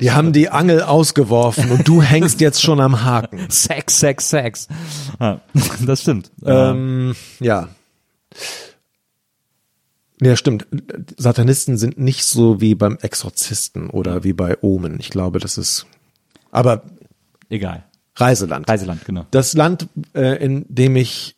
Die 0.00 0.12
haben 0.12 0.32
die 0.32 0.48
Angel 0.48 0.82
ausgeworfen 0.82 1.70
und 1.70 1.88
du 1.88 2.02
hängst 2.02 2.40
jetzt 2.40 2.62
schon 2.62 2.80
am 2.80 3.04
Haken. 3.04 3.40
Sex, 3.50 3.98
Sex, 3.98 4.30
Sex. 4.30 4.68
Ja, 5.20 5.40
das 5.84 6.02
stimmt. 6.02 6.30
Ähm, 6.44 7.14
ja. 7.40 7.68
Ja, 10.20 10.36
stimmt. 10.36 10.66
Satanisten 11.16 11.76
sind 11.76 11.98
nicht 11.98 12.24
so 12.24 12.60
wie 12.60 12.74
beim 12.74 12.96
Exorzisten 13.00 13.90
oder 13.90 14.22
wie 14.22 14.32
bei 14.32 14.56
Omen. 14.60 15.00
Ich 15.00 15.10
glaube, 15.10 15.40
das 15.40 15.58
ist. 15.58 15.86
Aber 16.52 16.82
Egal. 17.52 17.84
Reiseland. 18.16 18.68
Reiseland, 18.68 19.04
genau. 19.04 19.26
Das 19.30 19.52
Land, 19.54 19.88
äh, 20.14 20.42
in 20.42 20.64
dem 20.68 20.96
ich 20.96 21.36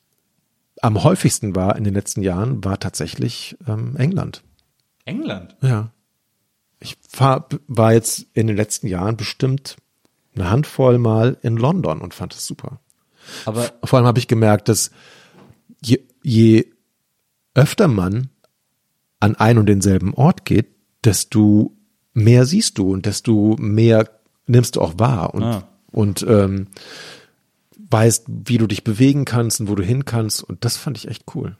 am 0.80 1.02
häufigsten 1.02 1.56
war 1.56 1.76
in 1.76 1.82
den 1.84 1.94
letzten 1.94 2.22
Jahren, 2.22 2.64
war 2.64 2.78
tatsächlich 2.78 3.56
ähm, 3.66 3.96
England. 3.96 4.42
England. 5.04 5.56
Ja. 5.60 5.90
Ich 6.84 6.96
fahr, 7.08 7.48
war 7.66 7.92
jetzt 7.94 8.26
in 8.34 8.46
den 8.46 8.56
letzten 8.56 8.86
Jahren 8.86 9.16
bestimmt 9.16 9.76
eine 10.36 10.50
Handvoll 10.50 10.98
Mal 10.98 11.38
in 11.42 11.56
London 11.56 12.00
und 12.00 12.14
fand 12.14 12.34
es 12.34 12.46
super. 12.46 12.78
Aber 13.46 13.72
Vor 13.84 13.98
allem 13.98 14.06
habe 14.06 14.18
ich 14.18 14.28
gemerkt, 14.28 14.68
dass 14.68 14.90
je, 15.82 16.00
je 16.22 16.66
öfter 17.54 17.88
man 17.88 18.28
an 19.20 19.34
ein 19.36 19.58
und 19.58 19.66
denselben 19.66 20.12
Ort 20.14 20.44
geht, 20.44 20.66
desto 21.04 21.72
mehr 22.12 22.44
siehst 22.46 22.78
du 22.78 22.92
und 22.92 23.06
desto 23.06 23.56
mehr 23.58 24.10
nimmst 24.46 24.76
du 24.76 24.82
auch 24.82 24.98
wahr 24.98 25.34
und, 25.34 25.42
Ah. 25.42 25.68
und 25.90 26.24
ähm, 26.28 26.66
weißt, 27.90 28.26
wie 28.28 28.58
du 28.58 28.66
dich 28.66 28.84
bewegen 28.84 29.24
kannst 29.24 29.60
und 29.60 29.68
wo 29.68 29.74
du 29.74 29.82
hin 29.82 30.04
kannst. 30.04 30.42
Und 30.42 30.64
das 30.64 30.76
fand 30.76 30.98
ich 30.98 31.08
echt 31.08 31.24
cool. 31.34 31.56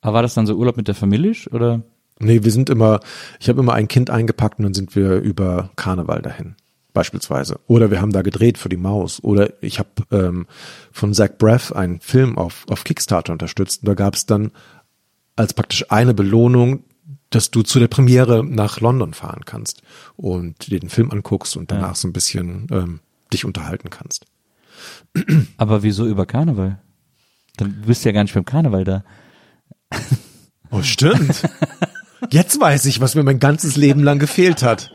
Aber 0.00 0.14
war 0.14 0.22
das 0.22 0.34
dann 0.34 0.46
so 0.46 0.54
Urlaub 0.54 0.76
mit 0.76 0.86
der 0.86 0.94
Familie 0.94 1.34
oder? 1.50 1.82
Nee, 2.20 2.42
wir 2.44 2.50
sind 2.52 2.68
immer, 2.70 3.00
ich 3.40 3.48
habe 3.48 3.60
immer 3.60 3.74
ein 3.74 3.88
Kind 3.88 4.10
eingepackt 4.10 4.58
und 4.58 4.64
dann 4.64 4.74
sind 4.74 4.96
wir 4.96 5.16
über 5.16 5.70
Karneval 5.76 6.22
dahin. 6.22 6.56
Beispielsweise. 6.92 7.60
Oder 7.68 7.90
wir 7.92 8.00
haben 8.00 8.12
da 8.12 8.22
gedreht 8.22 8.58
für 8.58 8.68
die 8.68 8.76
Maus. 8.76 9.22
Oder 9.22 9.52
ich 9.62 9.78
habe 9.78 9.90
ähm, 10.10 10.46
von 10.90 11.14
Zach 11.14 11.30
Braff 11.38 11.70
einen 11.72 12.00
Film 12.00 12.36
auf, 12.38 12.64
auf 12.68 12.82
Kickstarter 12.82 13.32
unterstützt. 13.32 13.82
Und 13.82 13.88
da 13.88 13.94
gab 13.94 14.14
es 14.14 14.26
dann 14.26 14.50
als 15.36 15.54
praktisch 15.54 15.84
eine 15.92 16.14
Belohnung, 16.14 16.82
dass 17.30 17.50
du 17.52 17.62
zu 17.62 17.78
der 17.78 17.88
Premiere 17.88 18.42
nach 18.44 18.80
London 18.80 19.12
fahren 19.14 19.42
kannst 19.44 19.82
und 20.16 20.66
dir 20.66 20.80
den 20.80 20.88
Film 20.88 21.10
anguckst 21.12 21.56
und 21.56 21.70
danach 21.70 21.88
Ja. 21.90 21.94
so 21.94 22.08
ein 22.08 22.12
bisschen 22.12 22.66
ähm, 22.72 23.00
dich 23.32 23.44
unterhalten 23.44 23.90
kannst. 23.90 24.24
Aber 25.56 25.82
wieso 25.82 26.06
über 26.06 26.26
Karneval? 26.26 26.80
Dann 27.58 27.82
bist 27.86 28.04
du 28.04 28.08
ja 28.08 28.12
gar 28.12 28.22
nicht 28.22 28.34
beim 28.34 28.44
Karneval 28.46 28.84
da. 28.84 29.04
Oh, 30.70 30.82
stimmt. 30.82 31.42
Jetzt 32.30 32.60
weiß 32.60 32.86
ich, 32.86 33.00
was 33.00 33.14
mir 33.14 33.22
mein 33.22 33.38
ganzes 33.38 33.76
Leben 33.76 34.02
lang 34.02 34.18
gefehlt 34.18 34.62
hat. 34.62 34.90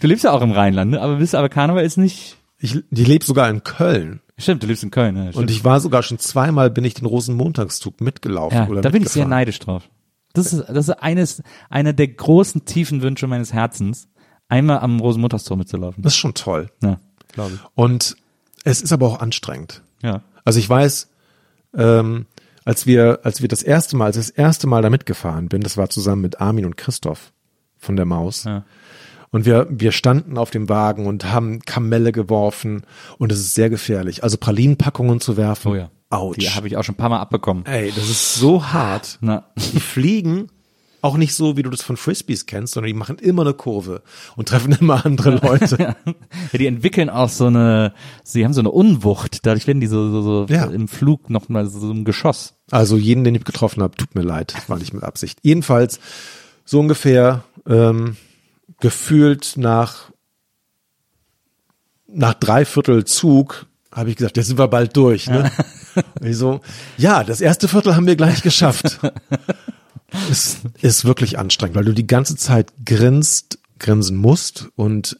Du 0.00 0.06
lebst 0.06 0.24
ja 0.24 0.32
auch 0.32 0.42
im 0.42 0.52
Rheinland, 0.52 0.92
ne? 0.92 1.00
aber 1.00 1.16
bist 1.16 1.34
aber 1.34 1.48
Karneval 1.48 1.84
ist 1.84 1.98
nicht. 1.98 2.38
Ich, 2.58 2.82
die 2.90 3.04
lebt 3.04 3.24
sogar 3.24 3.48
in 3.50 3.62
Köln. 3.62 4.20
Stimmt, 4.36 4.62
du 4.62 4.66
lebst 4.66 4.82
in 4.82 4.90
Köln. 4.90 5.14
Ne? 5.14 5.30
Und 5.34 5.50
ich 5.50 5.64
war 5.64 5.80
sogar 5.80 6.02
schon 6.02 6.18
zweimal, 6.18 6.70
bin 6.70 6.84
ich 6.84 6.94
den 6.94 7.06
Rosenmontagszug 7.06 8.00
mitgelaufen. 8.00 8.56
ja, 8.56 8.68
oder 8.68 8.80
da 8.80 8.90
bin 8.90 9.02
ich 9.02 9.10
sehr 9.10 9.26
neidisch 9.26 9.58
drauf. 9.58 9.88
Das 10.32 10.52
ist, 10.52 10.64
das 10.68 10.88
ist 10.88 11.02
eines, 11.02 11.42
einer 11.70 11.92
der 11.92 12.08
großen 12.08 12.64
tiefen 12.64 13.02
Wünsche 13.02 13.26
meines 13.26 13.52
Herzens, 13.52 14.08
einmal 14.48 14.78
am 14.78 15.00
Rosenmontagstor 15.00 15.56
mitzulaufen. 15.56 16.02
Das 16.02 16.14
ist 16.14 16.18
schon 16.18 16.34
toll. 16.34 16.70
Ja, 16.82 16.98
glaube 17.32 17.54
ich. 17.54 17.60
Und 17.74 18.16
es 18.64 18.80
ist 18.80 18.92
aber 18.92 19.06
auch 19.06 19.20
anstrengend. 19.20 19.82
Ja. 20.02 20.22
Also 20.44 20.58
ich 20.58 20.68
weiß, 20.68 21.10
ähm, 21.76 22.26
als 22.68 22.84
wir, 22.84 23.20
als 23.22 23.40
wir 23.40 23.48
das 23.48 23.62
erste 23.62 23.96
Mal, 23.96 24.04
als 24.04 24.18
ich 24.18 24.26
das 24.26 24.30
erste 24.30 24.66
Mal 24.66 24.82
da 24.82 24.90
mitgefahren 24.90 25.48
bin, 25.48 25.62
das 25.62 25.78
war 25.78 25.88
zusammen 25.88 26.20
mit 26.20 26.38
Armin 26.38 26.66
und 26.66 26.76
Christoph 26.76 27.32
von 27.78 27.96
der 27.96 28.04
Maus. 28.04 28.44
Ja. 28.44 28.66
Und 29.30 29.46
wir, 29.46 29.66
wir 29.70 29.90
standen 29.90 30.36
auf 30.36 30.50
dem 30.50 30.68
Wagen 30.68 31.06
und 31.06 31.32
haben 31.32 31.60
Kamelle 31.60 32.12
geworfen 32.12 32.82
und 33.16 33.32
es 33.32 33.38
ist 33.38 33.54
sehr 33.54 33.70
gefährlich. 33.70 34.22
Also 34.22 34.36
Pralinenpackungen 34.36 35.18
zu 35.18 35.38
werfen. 35.38 35.72
Oh 35.72 35.74
ja. 35.76 35.90
Autsch. 36.10 36.40
Die 36.40 36.50
habe 36.50 36.66
ich 36.66 36.76
auch 36.76 36.84
schon 36.84 36.94
ein 36.94 36.98
paar 36.98 37.08
Mal 37.08 37.20
abbekommen. 37.20 37.64
Ey, 37.64 37.90
das 37.90 38.10
ist 38.10 38.34
so 38.34 38.62
hart. 38.62 39.16
Na, 39.22 39.46
Die 39.56 39.80
fliegen 39.80 40.48
auch 41.00 41.16
nicht 41.16 41.34
so, 41.34 41.56
wie 41.56 41.62
du 41.62 41.70
das 41.70 41.82
von 41.82 41.96
Frisbees 41.96 42.46
kennst, 42.46 42.74
sondern 42.74 42.88
die 42.88 42.98
machen 42.98 43.18
immer 43.18 43.42
eine 43.42 43.54
Kurve 43.54 44.02
und 44.36 44.48
treffen 44.48 44.72
immer 44.80 45.04
andere 45.04 45.30
Leute. 45.36 45.96
Ja, 46.52 46.58
die 46.58 46.66
entwickeln 46.66 47.10
auch 47.10 47.28
so 47.28 47.46
eine, 47.46 47.92
sie 48.24 48.44
haben 48.44 48.52
so 48.54 48.60
eine 48.60 48.70
Unwucht, 48.70 49.44
dadurch 49.46 49.66
werden 49.66 49.80
die 49.80 49.86
so, 49.86 50.10
so, 50.10 50.22
so 50.22 50.46
Ja. 50.52 50.64
im 50.64 50.88
Flug 50.88 51.28
noch 51.30 51.48
mal 51.48 51.66
so 51.66 51.90
ein 51.90 52.04
Geschoss. 52.04 52.54
Also 52.70 52.96
jeden, 52.96 53.22
den 53.24 53.34
ich 53.34 53.44
getroffen 53.44 53.82
habe, 53.82 53.96
tut 53.96 54.14
mir 54.14 54.22
leid, 54.22 54.54
war 54.68 54.78
nicht 54.78 54.94
mit 54.94 55.02
Absicht. 55.04 55.38
Jedenfalls 55.42 56.00
so 56.64 56.80
ungefähr 56.80 57.44
ähm, 57.66 58.16
gefühlt 58.80 59.54
nach 59.56 60.10
nach 62.10 62.34
dreiviertel 62.34 63.04
Zug 63.04 63.66
habe 63.92 64.10
ich 64.10 64.16
gesagt, 64.16 64.36
jetzt 64.38 64.46
sind 64.46 64.58
wir 64.58 64.68
bald 64.68 64.96
durch. 64.96 65.28
Ne? 65.28 65.50
Und 66.20 66.26
ich 66.26 66.36
so, 66.36 66.60
ja, 66.96 67.22
das 67.24 67.40
erste 67.40 67.68
Viertel 67.68 67.96
haben 67.96 68.06
wir 68.06 68.16
gleich 68.16 68.42
geschafft. 68.42 68.98
es 70.30 70.60
ist 70.80 71.04
wirklich 71.04 71.38
anstrengend, 71.38 71.76
weil 71.76 71.84
du 71.84 71.92
die 71.92 72.06
ganze 72.06 72.36
Zeit 72.36 72.72
grinst, 72.84 73.58
grinsen 73.78 74.16
musst 74.16 74.68
und 74.76 75.18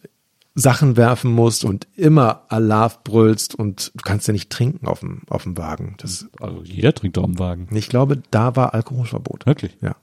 Sachen 0.54 0.96
werfen 0.96 1.30
musst 1.30 1.64
und 1.64 1.86
immer 1.94 2.42
Alarv 2.48 3.04
brüllst 3.04 3.54
und 3.54 3.92
du 3.94 4.02
kannst 4.02 4.26
ja 4.26 4.32
nicht 4.32 4.50
trinken 4.50 4.88
auf 4.88 5.00
dem, 5.00 5.22
auf 5.28 5.44
dem 5.44 5.56
Wagen. 5.56 5.94
Das, 5.98 6.26
Also 6.40 6.62
jeder 6.64 6.92
trinkt 6.92 7.16
doch 7.16 7.24
im 7.24 7.38
Wagen. 7.38 7.68
ich 7.76 7.88
glaube, 7.88 8.20
da 8.30 8.56
war 8.56 8.74
Alkoholverbot. 8.74 9.46
Wirklich? 9.46 9.76
Ja. 9.80 9.94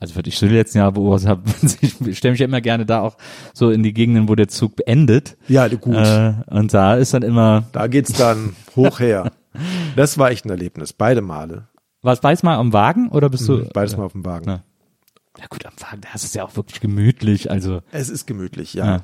Also 0.00 0.16
was 0.16 0.24
ich 0.26 0.36
so 0.36 0.48
die 0.48 0.54
letzten 0.54 0.78
Jahre 0.78 0.92
beobachtet 0.92 1.28
habe, 1.28 1.42
ich 2.10 2.18
stelle 2.18 2.32
mich 2.32 2.40
ja 2.40 2.46
immer 2.46 2.60
gerne 2.60 2.86
da 2.86 3.00
auch 3.02 3.16
so 3.52 3.70
in 3.70 3.84
die 3.84 3.94
Gegenden, 3.94 4.28
wo 4.28 4.34
der 4.34 4.48
Zug 4.48 4.74
beendet. 4.76 5.36
Ja, 5.46 5.68
gut. 5.68 5.94
Äh, 5.94 6.34
und 6.50 6.74
da 6.74 6.96
ist 6.96 7.14
dann 7.14 7.22
immer, 7.22 7.64
Da 7.72 7.86
geht's 7.86 8.12
dann 8.14 8.56
hoch 8.74 8.98
her. 8.98 9.30
Das 9.94 10.18
war 10.18 10.30
echt 10.32 10.44
ein 10.44 10.50
Erlebnis, 10.50 10.92
beide 10.92 11.20
Male. 11.20 11.68
War 12.04 12.12
es 12.12 12.20
beides 12.20 12.42
mal 12.42 12.56
am 12.56 12.72
Wagen 12.72 13.08
oder 13.08 13.28
bist 13.28 13.48
du? 13.48 13.64
Beides 13.72 13.96
mal 13.96 14.04
auf 14.04 14.12
dem 14.12 14.24
Wagen. 14.24 14.48
Ja. 14.48 14.62
Ja 15.38 15.46
gut, 15.48 15.66
am 15.66 15.72
Wagen, 15.80 16.00
da 16.02 16.10
ist 16.14 16.24
es 16.24 16.34
ja 16.34 16.44
auch 16.44 16.54
wirklich 16.54 16.80
gemütlich. 16.80 17.50
Also 17.50 17.80
Es 17.90 18.08
ist 18.08 18.26
gemütlich, 18.26 18.74
ja. 18.74 18.86
Ja. 18.86 19.00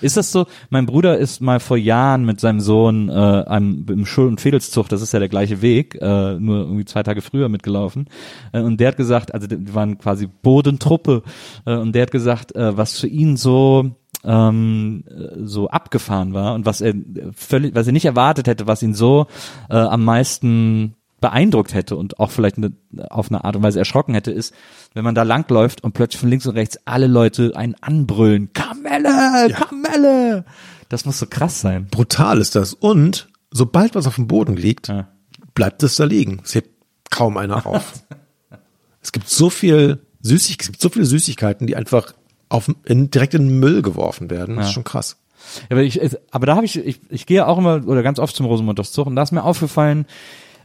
Ist 0.00 0.16
das 0.16 0.32
so? 0.32 0.46
Mein 0.70 0.86
Bruder 0.86 1.18
ist 1.18 1.40
mal 1.40 1.60
vor 1.60 1.76
Jahren 1.76 2.24
mit 2.24 2.40
seinem 2.40 2.60
Sohn 2.60 3.08
äh, 3.08 3.12
am, 3.12 3.86
im 3.88 4.04
Schul- 4.04 4.26
und 4.26 4.40
Fädelszug, 4.40 4.88
das 4.88 5.00
ist 5.00 5.12
ja 5.12 5.20
der 5.20 5.28
gleiche 5.28 5.62
Weg, 5.62 5.94
äh, 6.00 6.34
nur 6.34 6.58
irgendwie 6.58 6.84
zwei 6.84 7.02
Tage 7.04 7.22
früher 7.22 7.48
mitgelaufen. 7.48 8.08
Äh, 8.52 8.60
und 8.60 8.80
der 8.80 8.88
hat 8.88 8.96
gesagt, 8.96 9.32
also 9.32 9.46
die 9.46 9.72
waren 9.72 9.96
quasi 9.96 10.26
Bodentruppe, 10.26 11.22
äh, 11.64 11.76
und 11.76 11.94
der 11.94 12.02
hat 12.02 12.10
gesagt, 12.10 12.54
äh, 12.56 12.76
was 12.76 12.98
für 13.00 13.06
ihn 13.06 13.36
so 13.36 13.92
ähm, 14.24 15.04
äh, 15.06 15.44
so 15.44 15.68
abgefahren 15.68 16.34
war 16.34 16.54
und 16.54 16.66
was 16.66 16.80
er 16.80 16.94
völlig, 17.34 17.74
was 17.74 17.86
er 17.86 17.92
nicht 17.92 18.06
erwartet 18.06 18.48
hätte, 18.48 18.66
was 18.66 18.82
ihn 18.82 18.94
so 18.94 19.26
äh, 19.70 19.76
am 19.76 20.04
meisten 20.04 20.96
beeindruckt 21.24 21.72
hätte 21.72 21.96
und 21.96 22.20
auch 22.20 22.30
vielleicht 22.30 22.58
eine, 22.58 22.72
auf 23.08 23.30
eine 23.30 23.44
Art 23.44 23.56
und 23.56 23.62
Weise 23.62 23.78
erschrocken 23.78 24.12
hätte, 24.12 24.30
ist, 24.30 24.52
wenn 24.92 25.04
man 25.04 25.14
da 25.14 25.22
langläuft 25.22 25.82
und 25.82 25.92
plötzlich 25.94 26.20
von 26.20 26.28
links 26.28 26.46
und 26.46 26.54
rechts 26.54 26.78
alle 26.84 27.06
Leute 27.06 27.52
einen 27.56 27.74
anbrüllen. 27.80 28.52
Kamelle, 28.52 29.48
Kamelle! 29.54 30.44
Das 30.90 31.06
muss 31.06 31.18
so 31.18 31.24
krass 31.24 31.62
sein. 31.62 31.86
Brutal 31.90 32.42
ist 32.42 32.56
das. 32.56 32.74
Und 32.74 33.28
sobald 33.50 33.94
was 33.94 34.06
auf 34.06 34.16
dem 34.16 34.26
Boden 34.26 34.54
liegt, 34.54 34.88
Ja. 34.88 35.08
bleibt 35.54 35.82
es 35.82 35.96
da 35.96 36.04
liegen. 36.04 36.42
Es 36.44 36.54
hebt 36.54 36.68
kaum 37.10 37.38
einer 37.38 37.66
auf. 37.66 38.04
es 39.00 39.12
gibt 39.12 39.30
so 39.30 39.48
viel 39.48 40.00
Süßig 40.20 40.58
es 40.60 40.66
gibt 40.66 40.80
so 40.82 40.90
viele 40.90 41.06
Süßigkeiten, 41.06 41.66
die 41.66 41.76
einfach 41.76 42.12
auf, 42.50 42.70
in, 42.84 43.10
direkt 43.10 43.32
in 43.32 43.48
den 43.48 43.60
Müll 43.60 43.80
geworfen 43.80 44.28
werden. 44.28 44.56
Das 44.56 44.66
ist 44.66 44.72
schon 44.72 44.84
krass. 44.84 45.16
Ja, 45.68 45.76
aber 45.76 45.82
ich, 45.82 46.00
aber 46.30 46.46
da 46.46 46.56
habe 46.56 46.66
ich, 46.66 46.76
ich, 46.76 47.00
ich 47.08 47.26
gehe 47.26 47.46
auch 47.46 47.58
immer 47.58 47.86
oder 47.86 48.02
ganz 48.02 48.18
oft 48.18 48.36
zum 48.36 48.46
Rosenmontagszug 48.46 49.06
und 49.06 49.16
da 49.16 49.22
ist 49.22 49.32
mir 49.32 49.42
aufgefallen, 49.42 50.06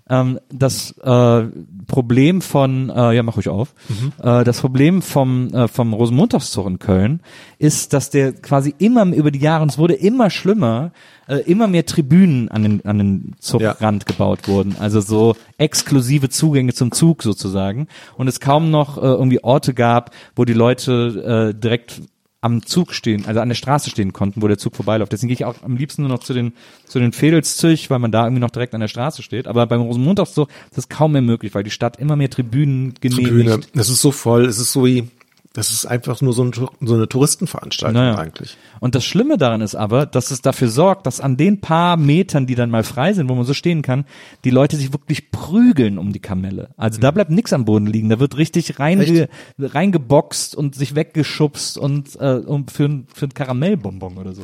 ähm, 0.09 0.39
das 0.51 0.91
äh, 0.97 1.43
Problem 1.87 2.41
von, 2.41 2.89
äh, 2.89 3.13
ja 3.13 3.23
mach 3.23 3.37
ruhig 3.37 3.49
auf, 3.49 3.73
äh, 4.21 4.43
das 4.43 4.61
Problem 4.61 5.01
vom, 5.01 5.53
äh, 5.53 5.67
vom 5.67 5.93
Rosenmontagszug 5.93 6.67
in 6.67 6.79
Köln 6.79 7.21
ist, 7.57 7.93
dass 7.93 8.09
der 8.09 8.33
quasi 8.33 8.73
immer 8.77 9.05
über 9.05 9.31
die 9.31 9.39
Jahre, 9.39 9.63
und 9.63 9.69
es 9.71 9.77
wurde 9.77 9.93
immer 9.93 10.29
schlimmer, 10.29 10.91
äh, 11.27 11.37
immer 11.41 11.67
mehr 11.67 11.85
Tribünen 11.85 12.49
an 12.49 12.63
den, 12.63 12.85
an 12.85 12.97
den 12.97 13.35
Zugrand 13.39 14.05
gebaut 14.05 14.47
wurden. 14.47 14.75
Also 14.79 15.01
so 15.01 15.35
exklusive 15.57 16.29
Zugänge 16.29 16.73
zum 16.73 16.91
Zug 16.91 17.23
sozusagen. 17.23 17.87
Und 18.17 18.27
es 18.27 18.39
kaum 18.39 18.71
noch 18.71 18.97
äh, 18.97 19.01
irgendwie 19.01 19.43
Orte 19.43 19.73
gab, 19.73 20.11
wo 20.35 20.45
die 20.45 20.53
Leute 20.53 21.51
äh, 21.53 21.59
direkt 21.59 22.01
am 22.41 22.65
Zug 22.65 22.93
stehen, 22.93 23.25
also 23.25 23.41
an 23.41 23.49
der 23.49 23.55
Straße 23.55 23.89
stehen 23.89 24.13
konnten, 24.13 24.41
wo 24.41 24.47
der 24.47 24.57
Zug 24.57 24.75
vorbeiläuft. 24.75 25.11
Deswegen 25.11 25.27
gehe 25.27 25.35
ich 25.35 25.45
auch 25.45 25.61
am 25.61 25.75
liebsten 25.75 26.03
nur 26.03 26.09
noch 26.09 26.19
zu 26.19 26.33
den 26.33 26.53
zu 26.85 26.99
den 26.99 27.13
Vedelszüch, 27.13 27.89
weil 27.89 27.99
man 27.99 28.11
da 28.11 28.23
irgendwie 28.23 28.41
noch 28.41 28.49
direkt 28.49 28.73
an 28.73 28.81
der 28.81 28.87
Straße 28.87 29.23
steht. 29.23 29.47
Aber 29.47 29.67
beim 29.67 29.81
Rosenmontagszug 29.81 30.49
ist 30.49 30.77
das 30.77 30.89
kaum 30.89 31.11
mehr 31.11 31.21
möglich, 31.21 31.53
weil 31.53 31.63
die 31.63 31.71
Stadt 31.71 31.97
immer 31.97 32.15
mehr 32.15 32.29
Tribünen 32.29 32.93
genehmigt. 33.01 33.27
Tribüne. 33.27 33.59
Das 33.73 33.89
ist 33.89 34.01
so 34.01 34.11
voll. 34.11 34.45
Es 34.45 34.57
ist 34.57 34.71
so 34.71 34.85
wie, 34.85 35.09
das 35.53 35.71
ist 35.71 35.85
einfach 35.87 36.21
nur 36.21 36.31
so, 36.33 36.43
ein, 36.43 36.53
so 36.53 36.93
eine 36.93 37.09
Touristenveranstaltung 37.09 37.99
Naja. 38.01 38.17
eigentlich. 38.19 38.55
Und 38.79 38.93
das 38.93 39.03
Schlimme 39.03 39.37
daran 39.37 39.61
ist 39.61 39.73
aber, 39.75 40.05
dass 40.05 40.29
es 40.29 40.41
dafür 40.41 40.69
sorgt, 40.69 41.07
dass 41.07 41.19
an 41.19 41.37
den 41.37 41.59
paar 41.59 41.97
Metern, 41.97 42.45
die 42.45 42.53
dann 42.55 42.69
mal 42.69 42.83
frei 42.83 43.13
sind, 43.13 43.27
wo 43.29 43.35
man 43.35 43.45
so 43.45 43.55
stehen 43.55 43.81
kann, 43.81 44.05
die 44.45 44.51
Leute 44.51 44.77
sich 44.77 44.93
wirklich 44.93 45.31
prügeln 45.31 45.97
um 45.97 46.13
die 46.13 46.19
Kamelle. 46.19 46.69
Also 46.77 46.99
da 46.99 47.09
bleibt 47.09 47.31
nichts 47.31 47.51
am 47.51 47.65
Boden 47.65 47.87
liegen. 47.87 48.09
Da 48.09 48.19
wird 48.19 48.37
richtig 48.37 48.79
reinge, 48.79 49.27
reingeboxt 49.57 50.55
und 50.55 50.75
sich 50.75 50.93
weggeschubst 50.95 51.77
und 51.79 52.15
äh, 52.19 52.35
um 52.45 52.67
für, 52.67 52.85
ein- 52.85 53.07
für 53.13 53.25
ein 53.25 53.33
Karamellbonbon 53.33 54.17
oder 54.17 54.33
so. 54.33 54.43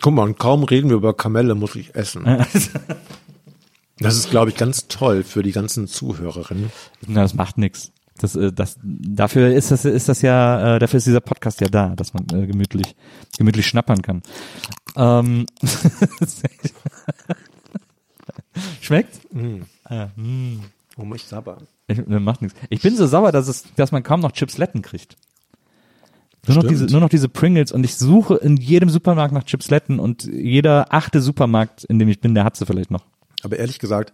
Guck 0.00 0.14
mal, 0.14 0.22
und 0.22 0.38
kaum 0.38 0.62
reden 0.62 0.88
wir 0.88 0.96
über 0.96 1.14
Kamelle, 1.14 1.54
muss 1.56 1.74
ich 1.74 1.94
essen. 1.94 2.24
Das 3.98 4.16
ist, 4.16 4.28
glaube 4.30 4.50
ich, 4.50 4.56
ganz 4.56 4.88
toll 4.88 5.22
für 5.22 5.42
die 5.44 5.52
ganzen 5.52 5.86
Zuhörerinnen. 5.86 6.72
Na, 7.06 7.22
das 7.22 7.34
macht 7.34 7.58
nix. 7.58 7.92
Das, 8.18 8.36
äh, 8.36 8.52
das, 8.52 8.78
dafür 8.82 9.52
ist 9.52 9.70
das, 9.70 9.84
ist 9.84 10.08
das 10.08 10.22
ja, 10.22 10.76
äh, 10.76 10.78
dafür 10.78 10.98
ist 10.98 11.06
dieser 11.06 11.20
Podcast 11.20 11.60
ja 11.60 11.68
da, 11.68 11.94
dass 11.96 12.14
man 12.14 12.24
äh, 12.32 12.46
gemütlich, 12.46 12.94
gemütlich 13.36 13.66
schnappern 13.66 14.02
kann. 14.02 14.22
Ähm, 14.96 15.46
Schmeckt? 18.80 19.20
Oh, 20.96 21.14
ich 21.14 21.24
sabber. 21.24 21.58
Ich, 21.88 22.06
macht 22.06 22.42
nichts. 22.42 22.58
Ich 22.70 22.80
bin 22.80 22.96
so 22.96 23.06
sauer, 23.06 23.32
dass 23.32 23.48
es, 23.48 23.64
dass 23.74 23.90
man 23.92 24.02
kaum 24.02 24.20
noch 24.20 24.32
Chipsletten 24.32 24.82
kriegt. 24.82 25.16
Nur 26.46 26.58
noch, 26.58 26.68
diese, 26.68 26.86
nur 26.86 27.00
noch 27.00 27.08
diese 27.08 27.28
Pringles 27.28 27.72
und 27.72 27.84
ich 27.84 27.96
suche 27.96 28.36
in 28.36 28.56
jedem 28.58 28.90
Supermarkt 28.90 29.32
nach 29.32 29.44
Chipsletten 29.44 29.98
und 29.98 30.24
jeder 30.24 30.92
achte 30.92 31.22
Supermarkt, 31.22 31.84
in 31.84 31.98
dem 31.98 32.08
ich 32.08 32.20
bin, 32.20 32.34
der 32.34 32.44
hat 32.44 32.56
sie 32.56 32.66
vielleicht 32.66 32.90
noch. 32.90 33.04
Aber 33.42 33.58
ehrlich 33.58 33.78
gesagt, 33.78 34.12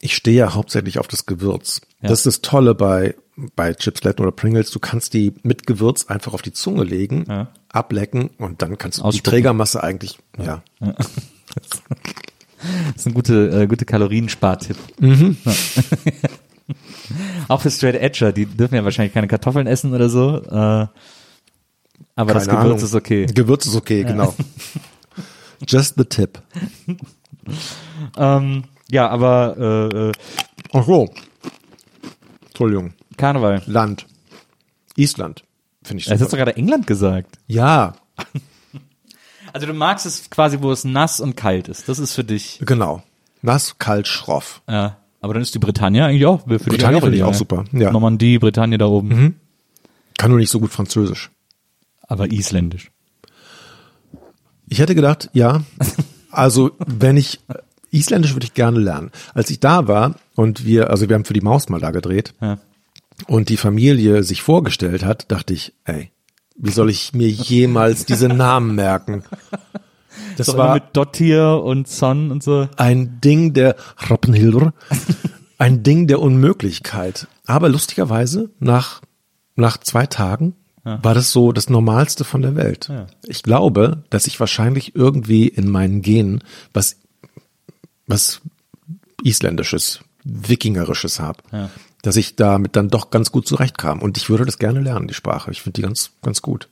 ich 0.00 0.14
stehe 0.14 0.38
ja 0.38 0.54
hauptsächlich 0.54 0.98
auf 0.98 1.08
das 1.08 1.26
Gewürz. 1.26 1.80
Ja. 2.02 2.08
Das 2.10 2.20
ist 2.20 2.26
das 2.26 2.40
Tolle 2.40 2.74
bei, 2.74 3.14
bei 3.56 3.74
Chipsletten 3.74 4.24
oder 4.24 4.32
Pringles. 4.32 4.70
Du 4.70 4.78
kannst 4.78 5.14
die 5.14 5.34
mit 5.42 5.66
Gewürz 5.66 6.06
einfach 6.06 6.34
auf 6.34 6.42
die 6.42 6.52
Zunge 6.52 6.84
legen, 6.84 7.24
Ja. 7.28 7.48
ablecken 7.68 8.30
und 8.38 8.62
dann 8.62 8.78
kannst 8.78 8.98
du 8.98 9.02
die 9.02 9.08
Ausspucken. 9.08 9.30
Trägermasse 9.30 9.82
eigentlich, 9.82 10.18
ja. 10.38 10.62
Das 10.80 11.06
ist 12.96 13.06
ein 13.06 13.14
gute, 13.14 13.62
äh, 13.62 13.66
gute 13.66 13.84
Kalorienspartipp. 13.84 14.76
Mhm. 15.00 15.36
Ja. 15.44 15.52
Auch 17.48 17.62
für 17.62 17.70
Straight 17.70 17.94
Edger, 17.94 18.32
die 18.32 18.44
dürfen 18.46 18.74
ja 18.74 18.84
wahrscheinlich 18.84 19.14
keine 19.14 19.28
Kartoffeln 19.28 19.66
essen 19.66 19.94
oder 19.94 20.08
so. 20.10 20.42
Äh, 20.44 20.86
aber 22.14 22.34
das 22.34 22.46
Keine 22.46 22.58
Gewürz 22.58 22.72
Ahnung. 22.78 22.84
ist 22.84 22.94
okay. 22.94 23.26
Gewürz 23.26 23.66
ist 23.66 23.76
okay, 23.76 24.04
genau. 24.04 24.34
Just 25.66 25.94
the 25.96 26.04
tip. 26.04 26.40
Ähm, 28.16 28.64
ja, 28.90 29.08
aber 29.08 29.56
äh, 29.92 30.08
äh, 30.08 30.12
Ach 30.72 30.84
so. 30.84 31.08
Entschuldigung. 32.46 32.94
Karneval. 33.16 33.62
Land. 33.66 34.06
Island. 34.96 35.44
Finde 35.82 36.00
ich 36.00 36.06
Jetzt 36.06 36.20
hast 36.20 36.20
du 36.20 36.24
super. 36.36 36.44
gerade 36.44 36.56
England 36.56 36.86
gesagt. 36.86 37.38
Ja, 37.46 37.94
Also 39.52 39.66
du 39.66 39.72
magst 39.72 40.04
es 40.06 40.28
quasi, 40.30 40.58
wo 40.60 40.70
es 40.70 40.84
nass 40.84 41.20
und 41.20 41.36
kalt 41.36 41.68
ist. 41.68 41.88
Das 41.88 41.98
ist 41.98 42.14
für 42.14 42.24
dich. 42.24 42.60
genau. 42.64 43.02
Nass, 43.40 43.76
kalt, 43.78 44.06
schroff. 44.06 44.60
Ja. 44.68 44.98
Aber 45.20 45.32
dann 45.34 45.42
ist 45.42 45.54
die 45.54 45.58
Bretagne 45.58 46.04
eigentlich 46.04 46.26
auch. 46.26 46.42
Für 46.42 46.58
dich 46.58 46.66
Bretagne 46.66 47.00
finde 47.00 47.16
ich 47.16 47.22
auch 47.22 47.34
super, 47.34 47.64
ja. 47.72 47.88
Mhm. 47.88 47.92
Normandie, 47.92 48.38
Bretagne 48.38 48.78
da 48.78 48.86
oben. 48.86 49.40
Kann 50.18 50.30
nur 50.30 50.38
nicht 50.38 50.50
so 50.50 50.60
gut 50.60 50.70
Französisch. 50.70 51.30
Aber 52.02 52.30
isländisch. 52.30 52.90
Ich 54.68 54.78
hätte 54.80 54.94
gedacht, 54.94 55.30
ja. 55.32 55.62
Also, 56.30 56.72
wenn 56.86 57.16
ich 57.16 57.40
Isländisch 57.90 58.34
würde 58.34 58.46
ich 58.46 58.54
gerne 58.54 58.78
lernen. 58.80 59.10
Als 59.34 59.50
ich 59.50 59.60
da 59.60 59.88
war 59.88 60.14
und 60.34 60.64
wir, 60.64 60.90
also 60.90 61.08
wir 61.08 61.14
haben 61.14 61.24
für 61.24 61.34
die 61.34 61.40
Maus 61.40 61.68
mal 61.68 61.80
da 61.80 61.90
gedreht 61.90 62.34
Ja. 62.40 62.58
und 63.26 63.48
die 63.48 63.56
Familie 63.56 64.22
sich 64.22 64.42
vorgestellt 64.42 65.04
hat, 65.04 65.30
dachte 65.30 65.54
ich, 65.54 65.72
ey, 65.84 66.10
wie 66.56 66.70
soll 66.70 66.90
ich 66.90 67.12
mir 67.14 67.28
jemals 67.28 68.04
diese 68.04 68.28
Namen 68.28 68.74
merken? 68.74 69.22
Das 70.36 70.48
Doch 70.48 70.56
war 70.56 70.74
mit 70.74 70.84
Dottir 70.92 71.62
und 71.62 71.88
Son 71.88 72.30
und 72.30 72.42
so. 72.42 72.68
ein 72.76 73.20
Ding 73.20 73.52
der 73.54 73.76
Rappenhilder, 73.96 74.72
ein 75.58 75.82
Ding 75.82 76.06
der 76.06 76.20
Unmöglichkeit. 76.20 77.26
Aber 77.46 77.68
lustigerweise 77.68 78.50
nach 78.58 79.00
nach 79.56 79.78
zwei 79.78 80.06
Tagen 80.06 80.54
war 80.84 81.12
das 81.14 81.32
so 81.32 81.52
das 81.52 81.68
Normalste 81.68 82.24
von 82.24 82.40
der 82.42 82.54
Welt. 82.56 82.90
Ich 83.26 83.42
glaube, 83.42 84.04
dass 84.08 84.26
ich 84.26 84.38
wahrscheinlich 84.40 84.94
irgendwie 84.94 85.46
in 85.48 85.68
meinen 85.68 86.00
Genen 86.00 86.42
was 86.72 86.96
was 88.08 88.40
Isländisches, 89.22 90.00
Wikingerisches 90.24 91.20
habe. 91.20 91.70
dass 92.02 92.16
ich 92.16 92.36
damit 92.36 92.76
dann 92.76 92.88
doch 92.90 93.10
ganz 93.10 93.32
gut 93.32 93.46
zurechtkam. 93.48 94.02
Und 94.02 94.16
ich 94.16 94.30
würde 94.30 94.44
das 94.44 94.58
gerne 94.58 94.80
lernen, 94.80 95.08
die 95.08 95.14
Sprache. 95.14 95.50
Ich 95.50 95.62
finde 95.62 95.74
die 95.76 95.82
ganz, 95.82 96.10
ganz 96.22 96.42
gut. 96.42 96.68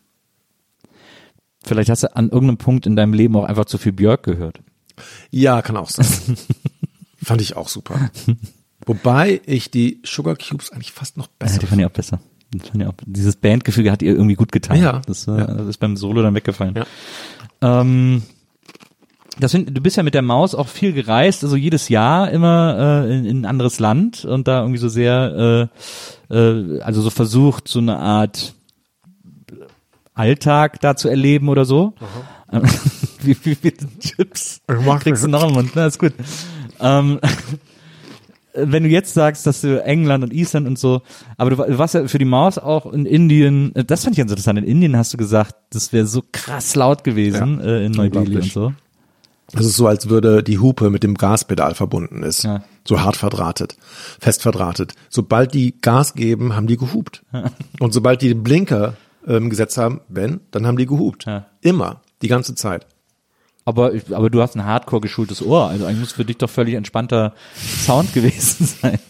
Vielleicht 1.65 1.91
hast 1.91 2.05
du 2.05 2.15
an 2.15 2.29
irgendeinem 2.31 2.59
Punkt 2.59 2.87
in 2.87 2.95
deinem 2.95 3.13
Leben 3.13 3.35
auch 3.37 3.45
einfach 3.45 3.65
zu 3.65 3.77
viel 3.77 3.93
Björk 3.93 4.23
gehört. 4.23 4.61
Ja, 5.31 5.63
kann 5.63 5.77
auch 5.77 5.91
sein. 5.91 6.07
Fand 7.23 7.41
ich 7.41 7.57
auch 7.57 7.69
super. 7.69 8.11
Wobei 8.87 9.41
ich 9.47 9.71
die 9.73 10.01
Sugar 10.05 10.37
Cubes 10.37 10.71
eigentlich 10.71 10.93
fast 10.93 11.17
noch 11.17 11.27
Ja, 11.27 11.33
besser 11.41 11.59
die 11.59 11.67
fand 11.67 11.81
ich 11.81 11.87
auch 11.87 11.91
besser. 11.91 12.21
Das 12.53 12.69
fand 12.69 12.83
ich 12.83 12.89
auch, 12.89 12.95
dieses 13.05 13.35
Bandgefühl 13.35 13.91
hat 13.91 14.03
ihr 14.03 14.13
irgendwie 14.15 14.37
gut 14.37 14.53
getan. 14.53 14.81
Ja. 14.81 15.03
Das, 15.07 15.27
äh, 15.27 15.33
Ja. 15.33 15.47
das 15.49 15.67
ist 15.67 15.79
beim 15.79 15.97
Solo 15.97 16.23
dann 16.23 16.35
weggefallen. 16.37 16.77
Ja. 16.77 17.81
Ähm, 17.81 18.23
das 19.39 19.53
find, 19.53 19.77
du 19.77 19.81
bist 19.81 19.97
ja 19.97 20.03
mit 20.03 20.15
der 20.15 20.23
Maus 20.23 20.55
auch 20.55 20.69
viel 20.69 20.93
gereist, 20.93 21.45
also 21.45 21.57
jedes 21.57 21.89
Jahr 21.89 22.31
immer 22.31 23.05
äh, 23.07 23.19
in, 23.19 23.25
in 23.27 23.41
ein 23.43 23.45
anderes 23.45 23.79
Land 23.81 24.25
und 24.25 24.49
da 24.49 24.61
irgendwie 24.61 24.79
so 24.79 24.89
sehr, 24.89 25.69
äh, 26.31 26.35
äh, 26.35 26.81
also 26.81 27.03
so 27.03 27.11
versucht, 27.11 27.69
so 27.69 27.79
eine 27.81 27.99
Art 27.99 28.55
Alltag 30.15 30.81
da 30.81 30.97
zu 30.97 31.09
erleben 31.09 31.49
oder 31.49 31.65
so. 31.65 31.93
Ähm, 32.53 32.63
wie, 33.23 33.37
wie 33.45 33.55
viele 33.55 33.75
Chips 34.01 34.61
kriegst 35.03 35.25
du 35.25 35.29
noch 35.29 35.47
im 35.49 35.55
Mund? 35.55 35.71
Na, 35.75 35.87
ist 35.87 35.99
gut. 35.99 36.13
Ähm, 36.81 37.21
wenn 38.55 38.85
du 38.85 38.89
jetzt 38.89 39.13
sagst, 39.13 39.47
dass 39.47 39.61
du 39.61 39.83
England 39.85 40.25
und 40.25 40.33
Island 40.33 40.67
und 40.67 40.79
so, 40.79 41.03
aber 41.37 41.51
du, 41.51 41.59
wa- 41.59 41.67
du 41.67 41.77
warst 41.77 41.93
ja 41.95 42.09
für 42.09 42.19
die 42.19 42.25
Maus 42.25 42.57
auch 42.57 42.91
in 42.91 43.05
Indien, 43.05 43.75
äh, 43.75 43.85
das 43.85 44.05
fand 44.05 44.15
ich 44.15 44.19
ganz 44.19 44.31
interessant, 44.31 44.59
in 44.59 44.65
Indien 44.65 44.97
hast 44.97 45.13
du 45.13 45.19
gesagt, 45.19 45.55
das 45.71 45.93
wäre 45.93 46.07
so 46.07 46.23
krass 46.33 46.75
laut 46.75 47.05
gewesen 47.05 47.61
Ja, 47.61 47.67
äh, 47.67 47.85
in 47.87 47.93
Neu-Delhi 47.93 48.37
und 48.37 48.53
so. 48.53 48.73
Es 49.53 49.65
ist 49.65 49.77
so, 49.77 49.87
als 49.87 50.09
würde 50.09 50.43
die 50.43 50.59
Hupe 50.59 50.91
mit 50.91 51.03
dem 51.03 51.15
Gaspedal 51.15 51.75
verbunden 51.75 52.23
ist. 52.23 52.43
Ja. 52.43 52.65
So 52.85 53.01
hart 53.01 53.17
verdrahtet, 53.17 53.77
fest 54.21 54.43
verdrahtet. 54.43 54.95
Sobald 55.09 55.55
die 55.55 55.81
Gas 55.81 56.15
geben, 56.15 56.55
haben 56.55 56.67
die 56.67 56.77
gehupt. 56.77 57.23
Und 57.81 57.93
sobald 57.93 58.23
die 58.23 58.29
den 58.29 58.43
Blinker 58.43 58.95
ähm, 59.27 59.51
gesetzt 59.51 59.77
haben, 59.77 60.01
Ben, 60.09 60.41
dann 60.51 60.67
haben 60.67 60.77
die 60.77 60.87
gehupt. 60.87 61.27
Ja. 61.27 61.47
Immer, 61.61 62.01
die 62.23 62.29
ganze 62.29 62.55
Zeit. 62.55 62.87
Aber, 63.65 63.93
aber 64.13 64.31
du 64.31 64.41
hast 64.41 64.55
ein 64.55 64.65
hardcore 64.65 65.01
geschultes 65.01 65.43
Ohr, 65.43 65.69
also 65.69 65.87
eigentlich 65.87 66.01
muss 66.01 66.13
für 66.13 66.25
dich 66.25 66.39
doch 66.39 66.51
völlig 66.51 66.75
entspannter 66.75 67.35
Sound 67.57 68.13
gewesen 68.15 68.67
sein. 68.67 69.01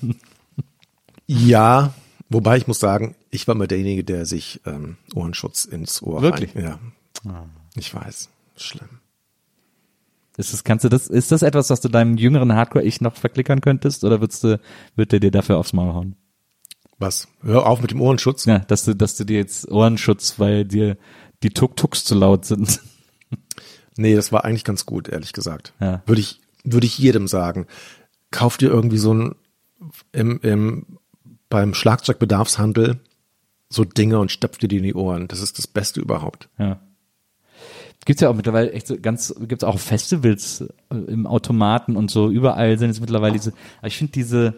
Ja, 1.26 1.92
wobei 2.30 2.56
ich 2.56 2.66
muss 2.66 2.80
sagen, 2.80 3.14
ich 3.30 3.46
war 3.48 3.54
mal 3.54 3.68
derjenige, 3.68 4.04
der 4.04 4.24
sich 4.24 4.62
ähm, 4.64 4.96
Ohrenschutz 5.14 5.66
ins 5.66 6.02
Ohr 6.02 6.22
Wirklich? 6.22 6.56
rein. 6.56 6.78
Ja. 7.24 7.44
Ich 7.74 7.94
weiß. 7.94 8.30
Schlimm. 8.56 8.88
Ist 10.36 10.52
das, 10.52 10.64
kannst 10.64 10.84
du 10.84 10.88
das, 10.88 11.08
ist 11.08 11.32
das 11.32 11.42
etwas, 11.42 11.70
was 11.70 11.80
du 11.80 11.88
deinem 11.88 12.16
jüngeren 12.16 12.54
Hardcore-Ich 12.54 13.00
noch 13.00 13.16
verklickern 13.16 13.60
könntest 13.60 14.04
oder 14.04 14.20
würdest 14.20 14.44
du, 14.44 14.60
wird 14.94 15.12
der 15.12 15.20
dir 15.20 15.30
dafür 15.30 15.56
aufs 15.56 15.72
Maul 15.72 15.94
hauen? 15.94 16.16
Was? 16.98 17.28
Hör 17.42 17.66
auf 17.66 17.80
mit 17.80 17.90
dem 17.90 18.00
Ohrenschutz. 18.00 18.44
Ja, 18.44 18.58
dass 18.60 18.84
du, 18.84 18.94
dass 18.94 19.16
du 19.16 19.24
dir 19.24 19.38
jetzt 19.38 19.70
Ohrenschutz, 19.70 20.38
weil 20.38 20.64
dir 20.64 20.96
die 21.42 21.50
Tuk-Tuks 21.50 22.04
zu 22.04 22.14
laut 22.14 22.44
sind. 22.44 22.80
Nee, 23.98 24.14
das 24.14 24.30
war 24.30 24.44
eigentlich 24.44 24.64
ganz 24.64 24.84
gut, 24.84 25.08
ehrlich 25.08 25.32
gesagt. 25.32 25.72
Ja. 25.80 26.02
Würde 26.04 26.20
ich, 26.20 26.40
würde 26.64 26.86
ich 26.86 26.98
jedem 26.98 27.26
sagen. 27.28 27.66
Kauf 28.30 28.58
dir 28.58 28.68
irgendwie 28.68 28.98
so 28.98 29.14
ein, 29.14 29.34
im, 30.12 30.38
im, 30.42 30.98
beim 31.48 31.72
Schlagzeugbedarfshandel 31.72 33.00
so 33.68 33.84
Dinge 33.84 34.18
und 34.18 34.30
stopf 34.30 34.58
dir 34.58 34.68
die 34.68 34.76
in 34.76 34.82
die 34.82 34.94
Ohren. 34.94 35.28
Das 35.28 35.40
ist 35.40 35.58
das 35.58 35.66
Beste 35.66 36.00
überhaupt. 36.00 36.50
Ja. 36.58 36.80
Gibt's 38.06 38.22
ja 38.22 38.30
auch 38.30 38.34
mittlerweile 38.34 38.72
echt 38.72 38.86
so 38.86 38.96
ganz, 39.00 39.34
gibt's 39.46 39.64
auch 39.64 39.78
Festivals 39.78 40.62
äh, 40.90 40.94
im 40.94 41.26
Automaten 41.26 41.96
und 41.96 42.10
so, 42.10 42.30
überall 42.30 42.78
sind 42.78 42.88
es 42.90 43.00
mittlerweile 43.00 43.34
diese, 43.34 43.52
aber 43.80 43.88
ich 43.88 43.98
finde 43.98 44.12
diese, 44.12 44.54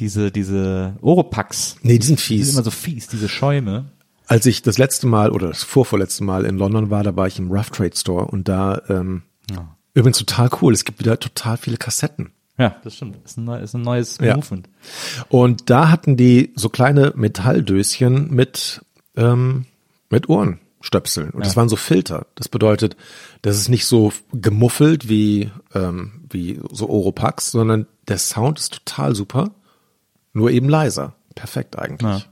diese, 0.00 0.32
diese 0.32 0.96
Oropax, 1.02 1.76
Nee, 1.82 1.98
die 1.98 2.06
sind 2.06 2.18
die 2.18 2.22
fies. 2.22 2.46
sind 2.46 2.54
immer 2.56 2.64
so 2.64 2.70
fies, 2.72 3.06
diese 3.06 3.28
Schäume. 3.28 3.84
Als 4.26 4.46
ich 4.46 4.62
das 4.62 4.78
letzte 4.78 5.06
Mal 5.06 5.30
oder 5.30 5.48
das 5.48 5.62
vorvorletzte 5.62 6.24
Mal 6.24 6.44
in 6.46 6.56
London 6.56 6.90
war, 6.90 7.04
da 7.04 7.14
war 7.14 7.26
ich 7.28 7.38
im 7.38 7.52
Rough 7.52 7.70
Trade 7.70 7.94
Store 7.94 8.24
und 8.26 8.48
da, 8.48 8.80
ähm, 8.88 9.22
übrigens 9.92 10.18
total 10.18 10.48
cool, 10.60 10.72
es 10.72 10.84
gibt 10.84 10.98
wieder 10.98 11.20
total 11.20 11.56
viele 11.58 11.76
Kassetten. 11.76 12.30
Ja, 12.56 12.76
das 12.84 12.94
stimmt. 12.96 13.16
Ist 13.24 13.36
ein, 13.36 13.48
ist 13.48 13.74
ein 13.74 13.82
neues 13.82 14.18
Ja. 14.22 14.36
Movement. 14.36 14.68
Und 15.28 15.70
da 15.70 15.90
hatten 15.90 16.16
die 16.16 16.52
so 16.56 16.68
kleine 16.68 17.12
Metalldöschen 17.16 18.30
mit, 18.32 18.80
ähm, 19.16 19.66
mit 20.08 20.28
Ohrenstöpseln. 20.84 21.30
Und 21.30 21.44
das 21.44 21.56
waren 21.56 21.68
so 21.68 21.76
Filter. 21.76 22.26
Das 22.34 22.48
bedeutet, 22.48 22.96
das 23.42 23.56
ist 23.56 23.68
nicht 23.68 23.86
so 23.86 24.12
gemuffelt 24.32 25.08
wie, 25.08 25.50
ähm, 25.74 26.22
wie 26.30 26.60
so 26.72 26.88
Oropax, 26.88 27.50
sondern 27.50 27.86
der 28.08 28.18
Sound 28.18 28.58
ist 28.58 28.74
total 28.74 29.14
super, 29.14 29.52
nur 30.32 30.50
eben 30.50 30.68
leiser. 30.68 31.14
Perfekt 31.34 31.78
eigentlich. 31.78 32.10
Ja. 32.10 32.22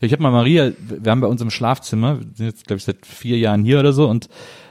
Ich 0.00 0.12
habe 0.12 0.22
mal 0.22 0.30
Maria, 0.30 0.72
wir 0.78 1.10
haben 1.10 1.20
bei 1.20 1.26
uns 1.26 1.40
im 1.40 1.50
Schlafzimmer, 1.50 2.18
wir 2.18 2.26
sind 2.34 2.46
jetzt 2.46 2.66
glaube 2.66 2.78
ich 2.78 2.84
seit 2.84 3.04
vier 3.06 3.38
Jahren 3.38 3.64
hier 3.64 3.78
oder 3.78 3.92
so 3.92 4.08
und 4.08 4.28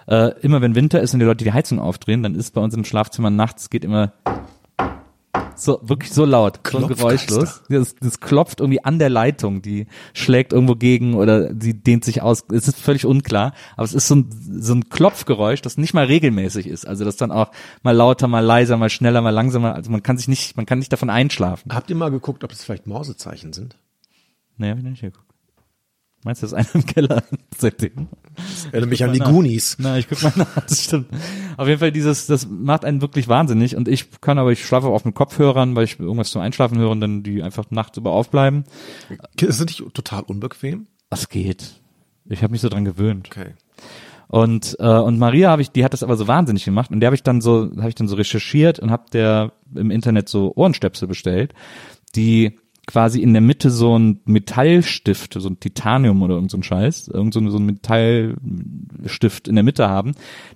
äh, 0.08 0.32
immer 0.42 0.62
wenn 0.62 0.76
Winter 0.76 1.02
ist 1.02 1.14
und 1.14 1.20
die 1.20 1.26
Leute 1.26 1.44
die 1.44 1.54
Heizung 1.54 1.80
aufdrehen, 1.80 2.22
dann 2.22 2.36
ist 2.36 2.54
bei 2.54 2.62
uns 2.62 2.76
im 2.76 2.86
Schlafzimmer 2.86 3.30
nachts 3.30 3.70
geht 3.70 3.84
immer 3.84 4.14
so 5.56 5.80
wirklich 5.84 6.12
so 6.12 6.26
laut, 6.26 6.60
so 6.70 6.88
geräuschlos. 6.88 7.64
Das, 7.70 7.96
das 7.96 8.20
klopft 8.20 8.60
irgendwie 8.60 8.84
an 8.84 9.00
der 9.00 9.10
Leitung, 9.10 9.62
die 9.62 9.88
schlägt 10.14 10.54
irgendwo 10.54 10.76
gegen 10.76 11.16
oder 11.16 11.50
sie 11.60 11.74
dehnt 11.74 12.04
sich 12.06 12.22
aus. 12.22 12.44
Es 12.52 12.68
ist 12.68 12.80
völlig 12.80 13.06
unklar, 13.06 13.54
aber 13.76 13.86
es 13.86 13.94
ist 13.94 14.08
so 14.08 14.16
ein, 14.16 14.30
so 14.60 14.74
ein 14.74 14.90
Klopfgeräusch, 14.90 15.62
das 15.62 15.78
nicht 15.78 15.94
mal 15.94 16.06
regelmäßig 16.06 16.68
ist. 16.68 16.88
Also 16.88 17.06
das 17.06 17.18
dann 17.18 17.32
auch 17.32 17.52
mal 17.84 17.96
lauter, 17.96 18.28
mal 18.28 18.44
leiser, 18.44 18.78
mal 18.78 18.90
schneller, 18.90 19.22
mal 19.22 19.32
langsamer. 19.32 19.76
Also 19.76 19.92
man 19.92 20.04
kann 20.04 20.18
sich 20.18 20.28
nicht, 20.28 20.58
man 20.58 20.66
kann 20.66 20.80
nicht 20.80 20.92
davon 20.92 21.10
einschlafen. 21.10 21.74
Habt 21.74 21.90
ihr 21.90 21.96
mal 21.96 22.12
geguckt, 22.12 22.44
ob 22.44 22.50
das 22.50 22.64
vielleicht 22.64 22.88
Mausezeichen 22.88 23.54
sind? 23.54 23.78
Nee, 24.58 24.70
hab 24.70 24.78
ich 24.78 24.84
noch 24.84 24.92
nicht 24.92 25.02
geguckt. 25.02 25.25
Meinst 26.26 26.42
du, 26.42 26.48
das 26.48 26.54
ist 26.54 26.58
einer 26.58 26.76
im 26.84 26.86
Keller 26.88 27.24
seitdem? 27.58 28.08
Erinnere 28.72 28.90
mich 28.90 29.04
an 29.04 29.14
die 29.14 29.20
nach. 29.20 29.30
Goonies. 29.30 29.78
Na, 29.80 30.00
ich 30.00 30.10
guck 30.10 30.24
mal 30.24 30.34
nach, 30.36 30.56
das 30.66 30.84
stimmt. 30.84 31.06
Auf 31.56 31.68
jeden 31.68 31.80
Fall 31.80 31.92
dieses, 31.92 32.26
das 32.26 32.48
macht 32.50 32.84
einen 32.84 33.00
wirklich 33.02 33.28
wahnsinnig 33.28 33.76
und 33.76 33.88
ich 33.88 34.10
kann 34.22 34.40
aber, 34.40 34.52
ich 34.52 34.66
schlafe 34.66 34.88
auf 34.88 35.06
mit 35.06 35.14
Kopfhörern, 35.14 35.76
weil 35.76 35.84
ich 35.84 36.00
irgendwas 36.00 36.32
zum 36.32 36.42
Einschlafen 36.42 36.80
höre 36.80 36.90
und 36.90 37.00
dann 37.00 37.22
die 37.22 37.44
einfach 37.44 37.70
nachts 37.70 38.00
über 38.00 38.10
aufbleiben. 38.10 38.64
Ist 39.40 39.60
das 39.60 39.68
nicht 39.68 39.84
total 39.94 40.24
unbequem? 40.24 40.88
Das 41.12 41.30
geht. 41.30 41.76
Ich 42.28 42.42
habe 42.42 42.52
mich 42.52 42.62
so 42.62 42.70
dran 42.70 42.86
gewöhnt. 42.86 43.30
Okay. 43.32 43.54
Und 44.28 44.78
äh, 44.80 44.88
und 44.88 45.20
Maria 45.20 45.52
habe 45.52 45.62
ich, 45.62 45.70
die 45.70 45.86
hat 45.86 45.94
das 45.94 46.02
aber 46.02 46.18
so 46.18 46.28
wahnsinnig 46.28 46.66
gemacht 46.66 46.90
und 46.90 47.02
der 47.02 47.08
habe 47.08 47.16
ich 47.16 47.22
dann 47.22 47.40
so, 47.40 47.70
habe 47.78 47.90
ich 47.90 47.96
dann 47.96 48.08
so 48.08 48.16
recherchiert 48.16 48.80
und 48.80 48.90
habe 48.90 49.04
der 49.14 49.52
im 49.76 49.92
Internet 49.92 50.28
so 50.28 50.54
Ohrenstöpsel 50.56 51.08
bestellt, 51.08 51.54
die 52.16 52.58
quasi 52.88 53.22
in 53.22 53.34
der 53.34 53.42
Mitte 53.42 53.72
so 53.72 53.98
ein 53.98 54.22
Metallstift, 54.26 55.34
so 55.40 55.50
ein 55.50 55.60
Titanium 55.60 56.22
oder 56.22 56.36
irgend 56.36 56.52
so 56.52 56.58
ein 56.58 56.64
Scheiß, 56.64 57.08
irgend 57.08 57.34
so, 57.34 57.40
ein- 57.40 57.50
so 57.50 57.58
ein 57.58 57.66
Metallstift 57.66 59.48
in 59.48 59.56
der 59.56 59.64
Mitte 59.64 59.88
haben, 59.90 60.14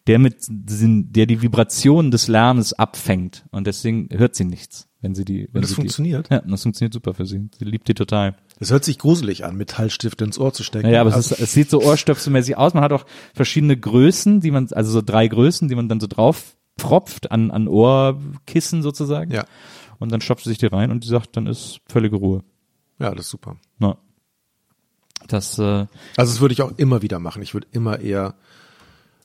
der 0.07 0.19
mit 0.19 0.35
der 0.49 1.25
die 1.25 1.41
Vibration 1.41 2.11
des 2.11 2.27
Lärmes 2.27 2.73
abfängt 2.73 3.45
und 3.51 3.67
deswegen 3.67 4.09
hört 4.11 4.35
sie 4.35 4.45
nichts, 4.45 4.87
wenn 5.01 5.15
sie 5.15 5.25
die. 5.25 5.47
Wenn 5.51 5.61
das 5.61 5.69
sie 5.71 5.75
funktioniert? 5.75 6.29
Die, 6.29 6.33
ja, 6.35 6.41
das 6.41 6.63
funktioniert 6.63 6.93
super 6.93 7.13
für 7.13 7.25
sie. 7.25 7.49
Sie 7.57 7.65
liebt 7.65 7.87
die 7.87 7.93
total. 7.93 8.35
Das 8.59 8.71
hört 8.71 8.83
sich 8.83 8.97
gruselig 8.99 9.45
an, 9.45 9.55
Metallstifte 9.55 10.23
ins 10.25 10.37
Ohr 10.37 10.53
zu 10.53 10.63
stecken. 10.63 10.89
Ja, 10.91 11.01
aber 11.01 11.11
es, 11.11 11.31
ist, 11.31 11.39
es 11.39 11.53
sieht 11.53 11.69
so 11.69 11.81
ohrstöpselmäßig 11.81 12.57
aus. 12.57 12.73
Man 12.73 12.83
hat 12.83 12.91
auch 12.91 13.05
verschiedene 13.33 13.77
Größen, 13.77 14.41
die 14.41 14.51
man, 14.51 14.67
also 14.73 14.91
so 14.91 15.01
drei 15.01 15.27
Größen, 15.27 15.67
die 15.69 15.75
man 15.75 15.87
dann 15.87 15.99
so 15.99 16.07
drauf 16.07 16.55
pfropft 16.77 17.31
an, 17.31 17.51
an 17.51 17.67
Ohrkissen 17.67 18.81
sozusagen. 18.81 19.31
Ja. 19.31 19.45
Und 19.99 20.11
dann 20.11 20.21
stopft 20.21 20.43
sie 20.43 20.49
sich 20.49 20.57
die 20.57 20.65
rein 20.67 20.91
und 20.91 21.03
die 21.03 21.07
sagt, 21.09 21.35
dann 21.37 21.45
ist 21.47 21.81
völlige 21.87 22.15
Ruhe. 22.15 22.43
ja, 22.99 23.11
das 23.11 23.25
ist 23.25 23.31
super. 23.31 23.57
Na. 23.77 23.97
Das, 25.27 25.59
äh, 25.59 25.61
Also 25.61 26.33
das 26.33 26.39
würde 26.39 26.53
ich 26.53 26.61
auch 26.61 26.71
immer 26.77 27.01
wieder 27.01 27.19
machen. 27.19 27.41
Ich 27.41 27.53
würde 27.53 27.67
immer 27.71 27.99
eher 27.99 28.35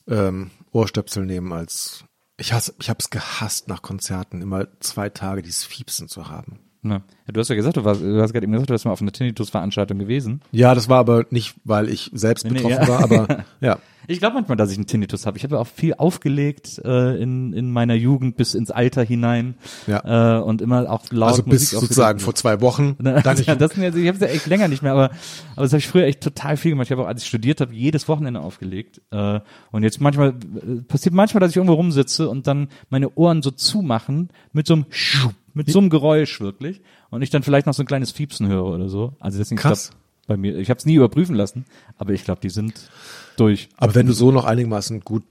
ähm, 0.07 0.51
Ohrstöpsel 0.71 1.25
nehmen 1.25 1.51
als 1.53 2.03
ich 2.37 2.51
hasse, 2.51 2.73
ich 2.81 2.89
habe 2.89 2.99
es 2.99 3.09
gehasst 3.09 3.69
nach 3.69 3.81
Konzerten 3.81 4.41
immer 4.41 4.67
zwei 4.81 5.09
Tage 5.09 5.41
dieses 5.41 5.63
Fiepsen 5.63 6.09
zu 6.09 6.27
haben. 6.27 6.59
Ja, 6.83 7.01
du 7.27 7.39
hast 7.39 7.47
ja 7.49 7.55
gesagt, 7.55 7.77
du, 7.77 7.83
warst, 7.85 8.01
du 8.01 8.21
hast 8.21 8.31
gerade 8.33 8.43
eben 8.43 8.51
gesagt, 8.51 8.69
du 8.69 8.73
warst 8.73 8.85
mal 8.85 8.91
auf 8.91 9.01
einer 9.01 9.11
Tinnitus-Veranstaltung 9.11 9.97
gewesen. 9.97 10.41
Ja, 10.51 10.75
das 10.75 10.87
war 10.87 10.99
aber 10.99 11.25
nicht, 11.31 11.55
weil 11.63 11.89
ich 11.89 12.11
selbst 12.13 12.43
Nee, 12.45 12.51
nee, 12.51 12.55
betroffen 12.57 12.81
ja. 12.83 12.87
war, 12.87 13.03
aber 13.03 13.45
ja. 13.61 13.79
Ich 14.07 14.19
glaube 14.19 14.35
manchmal, 14.35 14.57
dass 14.57 14.71
ich 14.71 14.77
einen 14.77 14.87
Tinnitus 14.87 15.25
habe. 15.25 15.37
Ich 15.37 15.43
habe 15.43 15.59
auch 15.59 15.67
viel 15.67 15.93
aufgelegt 15.93 16.79
äh, 16.83 17.21
in, 17.21 17.53
in 17.53 17.71
meiner 17.71 17.93
Jugend 17.95 18.37
bis 18.37 18.53
ins 18.53 18.71
Alter 18.71 19.03
hinein 19.03 19.55
Ja. 19.87 20.37
äh, 20.39 20.41
und 20.41 20.61
immer 20.61 20.89
auch 20.89 21.03
laut 21.11 21.29
Also 21.29 21.43
bis 21.43 21.73
Musik 21.73 21.79
sozusagen 21.79 22.19
vor 22.19 22.35
zwei 22.35 22.61
Wochen. 22.61 22.95
Dann 22.99 23.15
ja, 23.15 23.55
das 23.55 23.75
ja, 23.75 23.87
ich 23.89 24.07
habe 24.07 24.15
es 24.15 24.19
ja 24.19 24.27
echt 24.27 24.47
länger 24.47 24.67
nicht 24.67 24.81
mehr, 24.83 24.91
aber, 24.91 25.11
aber 25.55 25.63
das 25.63 25.71
habe 25.71 25.79
ich 25.79 25.87
früher 25.87 26.05
echt 26.05 26.21
total 26.21 26.57
viel 26.57 26.71
gemacht. 26.71 26.87
Ich 26.87 26.91
habe 26.91 27.03
auch, 27.03 27.07
als 27.07 27.21
ich 27.21 27.27
studiert 27.27 27.61
habe, 27.61 27.73
jedes 27.73 28.07
Wochenende 28.07 28.39
aufgelegt. 28.41 29.01
Äh, 29.11 29.39
und 29.71 29.83
jetzt 29.83 30.01
manchmal 30.01 30.29
äh, 30.29 30.81
passiert 30.87 31.15
manchmal, 31.15 31.39
dass 31.41 31.51
ich 31.51 31.57
irgendwo 31.57 31.73
rumsitze 31.75 32.29
und 32.29 32.47
dann 32.47 32.69
meine 32.89 33.13
Ohren 33.15 33.41
so 33.41 33.51
zumachen 33.51 34.29
mit 34.53 34.67
so 34.67 34.73
einem 34.75 34.85
Schuh, 34.89 35.29
mit 35.53 35.69
so 35.69 35.79
einem 35.79 35.89
Geräusch 35.89 36.41
wirklich 36.41 36.81
und 37.09 37.21
ich 37.21 37.29
dann 37.29 37.43
vielleicht 37.43 37.65
noch 37.65 37.73
so 37.73 37.83
ein 37.83 37.87
kleines 37.87 38.11
Fiepsen 38.11 38.47
höre 38.47 38.65
oder 38.65 38.89
so. 38.89 39.13
Also 39.19 39.37
deswegen 39.37 39.57
ich 39.59 39.63
Krass. 39.63 39.89
glaub, 39.89 39.99
bei 40.27 40.37
mir, 40.37 40.57
ich 40.57 40.69
habe 40.69 40.77
es 40.77 40.85
nie 40.85 40.95
überprüfen 40.95 41.35
lassen, 41.35 41.65
aber 41.97 42.13
ich 42.13 42.23
glaube, 42.23 42.41
die 42.41 42.49
sind 42.49 42.89
durch. 43.37 43.69
aber 43.77 43.95
wenn 43.95 44.07
du 44.07 44.13
so 44.13 44.31
noch 44.31 44.45
einigermaßen 44.45 45.01
gut 45.01 45.23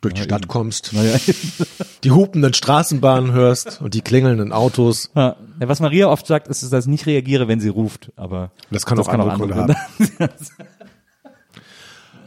durch 0.00 0.14
die 0.14 0.22
Stadt 0.22 0.48
kommst, 0.48 0.92
Naja. 0.92 1.16
die 2.04 2.10
hupenden 2.10 2.52
Straßenbahnen 2.52 3.32
hörst 3.32 3.80
und 3.80 3.94
die 3.94 4.02
klingelnden 4.02 4.52
Autos. 4.52 5.10
Ja, 5.14 5.36
was 5.60 5.80
Maria 5.80 6.08
oft 6.08 6.26
sagt, 6.26 6.48
ist, 6.48 6.70
dass 6.72 6.84
ich 6.84 6.90
nicht 6.90 7.06
reagiere, 7.06 7.48
wenn 7.48 7.58
sie 7.60 7.70
ruft, 7.70 8.12
aber 8.16 8.50
Das 8.70 8.84
kann 8.84 8.98
auch 8.98 9.08
andere 9.08 9.36
Gründe 9.38 9.56
haben. 9.56 9.74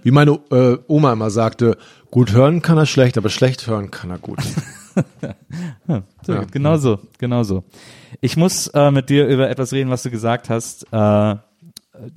Wie 0.04 0.12
meine 0.12 0.40
äh, 0.52 0.78
Oma 0.88 1.14
immer 1.14 1.30
sagte, 1.30 1.78
gut 2.12 2.32
hören 2.32 2.62
kann 2.62 2.78
er 2.78 2.86
schlecht, 2.86 3.18
aber 3.18 3.30
schlecht 3.30 3.68
hören 3.68 3.92
kann 3.92 4.10
er 4.10 4.20
gut. 4.20 4.40
So, 4.96 5.04
Ja. 6.34 6.44
Genau 6.52 6.78
so, 6.78 7.00
genau 7.20 7.44
so. 7.44 7.64
Ich 8.22 8.38
muss 8.38 8.68
äh, 8.68 8.90
mit 8.90 9.10
dir 9.10 9.28
über 9.28 9.50
etwas 9.50 9.74
reden, 9.74 9.90
was 9.90 10.04
du 10.04 10.10
gesagt 10.10 10.50
hast, 10.50 10.86
äh, 10.92 11.36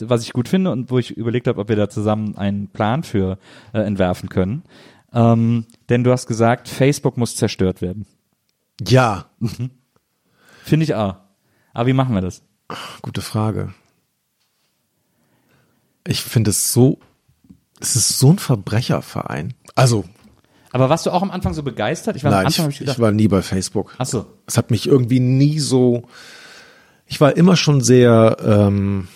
was 0.01 0.23
ich 0.23 0.33
gut 0.33 0.49
finde 0.49 0.71
und 0.71 0.91
wo 0.91 0.99
ich 0.99 1.17
überlegt 1.17 1.47
habe, 1.47 1.61
ob 1.61 1.69
wir 1.69 1.77
da 1.77 1.89
zusammen 1.89 2.37
einen 2.37 2.69
Plan 2.69 3.03
für 3.03 3.39
äh, 3.73 3.81
entwerfen 3.81 4.29
können. 4.29 4.63
Ähm, 5.13 5.67
denn 5.89 6.05
du 6.05 6.13
hast 6.13 6.27
gesagt, 6.27 6.69
Facebook 6.69 7.17
muss 7.17 7.37
zerstört 7.37 7.83
werden. 7.83 8.07
Ja, 8.87 9.27
Finde 10.65 10.85
ich 10.85 10.95
auch. 10.95 11.17
Aber 11.73 11.87
wie 11.87 11.93
machen 11.93 12.15
wir 12.15 12.21
das? 12.23 12.43
gute 13.03 13.21
Frage. 13.21 13.75
Ich 16.07 16.23
finde 16.23 16.51
es 16.51 16.73
so, 16.73 16.99
es 17.81 17.97
ist 17.97 18.19
so 18.19 18.33
ein 18.33 18.39
Verbrecherverein. 18.39 19.55
Also, 19.75 20.05
Aber 20.73 20.89
warst 20.89 21.07
du 21.07 21.11
auch 21.11 21.23
am 21.23 21.31
Anfang 21.31 21.55
so 21.55 21.63
begeistert? 21.63 22.17
Ich 22.17 22.25
war 22.25 22.31
am 22.31 22.39
nein, 22.39 22.47
Anfang 22.47 22.65
hab 22.67 22.71
ich, 22.71 22.77
ich 22.77 22.81
gedacht, 22.81 22.97
ich 22.99 23.03
war 23.03 23.11
nie 23.13 23.29
bei 23.29 23.43
Facebook. 23.43 23.95
ach 23.99 24.07
so, 24.07 24.27
Es 24.47 24.57
hat 24.57 24.71
mich 24.71 24.87
irgendwie 24.87 25.21
nie 25.21 25.59
so. 25.59 26.05
Ich 27.07 27.21
war 27.21 27.37
immer 27.37 27.57
schon 27.57 27.81
sehr, 27.81 28.37
ähm, 28.41 29.09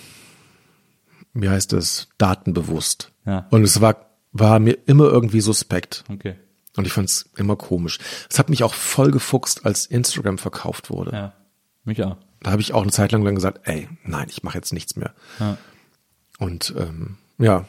wie 1.34 1.48
heißt 1.48 1.72
es, 1.72 2.08
datenbewusst. 2.18 3.12
Ja. 3.26 3.46
Und 3.50 3.62
es 3.64 3.80
war, 3.80 4.06
war 4.32 4.58
mir 4.58 4.78
immer 4.86 5.04
irgendwie 5.04 5.40
suspekt. 5.40 6.04
okay. 6.08 6.36
Und 6.76 6.88
ich 6.88 6.92
fand 6.92 7.08
es 7.08 7.30
immer 7.36 7.54
komisch. 7.54 8.00
Es 8.28 8.38
hat 8.40 8.50
mich 8.50 8.64
auch 8.64 8.74
voll 8.74 9.12
gefuchst, 9.12 9.64
als 9.64 9.86
Instagram 9.86 10.38
verkauft 10.38 10.90
wurde. 10.90 11.12
Ja, 11.12 11.32
mich 11.84 12.02
auch. 12.02 12.16
Da 12.40 12.50
habe 12.50 12.62
ich 12.62 12.74
auch 12.74 12.82
eine 12.82 12.90
Zeit 12.90 13.12
lang 13.12 13.24
dann 13.24 13.36
gesagt, 13.36 13.60
ey, 13.68 13.88
nein, 14.02 14.26
ich 14.28 14.42
mache 14.42 14.58
jetzt 14.58 14.72
nichts 14.72 14.96
mehr. 14.96 15.14
Ja. 15.38 15.56
Und 16.38 16.74
ähm, 16.76 17.16
ja. 17.38 17.66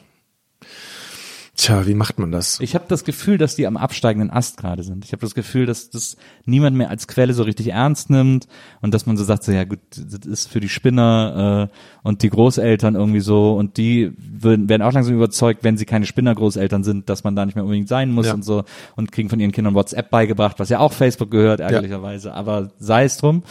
Tja, 1.58 1.88
wie 1.88 1.94
macht 1.94 2.20
man 2.20 2.34
das? 2.34 2.60
Ich 2.60 2.76
habe 2.76 2.84
das 2.90 3.06
Gefühl, 3.06 3.38
dass 3.38 3.56
die 3.56 3.66
am 3.66 3.78
absteigenden 3.78 4.30
Ast 4.30 4.58
gerade 4.58 4.84
sind. 4.84 5.06
Ich 5.06 5.14
habe 5.14 5.22
das 5.22 5.36
Gefühl, 5.36 5.66
dass 5.66 5.90
das 5.90 6.18
niemand 6.46 6.76
mehr 6.76 6.90
als 6.90 7.08
Quelle 7.08 7.34
so 7.34 7.44
richtig 7.44 7.70
ernst 7.70 8.10
nimmt 8.10 8.48
und 8.82 8.94
dass 8.94 9.06
man 9.06 9.16
so 9.16 9.24
sagt, 9.24 9.46
so 9.46 9.54
ja 9.54 9.64
gut, 9.64 9.80
das 9.92 10.26
ist 10.26 10.52
für 10.52 10.60
die 10.60 10.68
Spinner 10.68 11.70
äh, 11.72 11.78
und 12.08 12.24
die 12.24 12.30
Großeltern 12.30 12.96
irgendwie 12.96 13.22
so 13.22 13.56
und 13.56 13.78
die 13.78 14.12
würden, 14.18 14.68
werden 14.68 14.82
auch 14.82 14.92
langsam 14.92 15.16
überzeugt, 15.16 15.64
wenn 15.64 15.78
sie 15.78 15.86
keine 15.86 16.06
Spinner-Großeltern 16.06 16.84
sind, 16.84 17.08
dass 17.10 17.24
man 17.24 17.38
da 17.38 17.46
nicht 17.46 17.56
mehr 17.56 17.64
unbedingt 17.64 17.88
sein 17.88 18.12
muss 18.12 18.28
Ja. 18.28 18.34
und 18.34 18.44
so 18.44 18.66
und 18.98 19.14
kriegen 19.14 19.30
von 19.30 19.40
ihren 19.40 19.54
Kindern 19.54 19.76
WhatsApp 19.76 20.10
beigebracht, 20.10 20.60
was 20.60 20.68
ja 20.68 20.80
auch 20.80 20.92
Facebook 20.92 21.32
gehört, 21.32 21.62
ärgerlicherweise, 21.62 22.34
aber 22.34 22.72
sei 22.80 23.06
es 23.06 23.16
drum. 23.18 23.44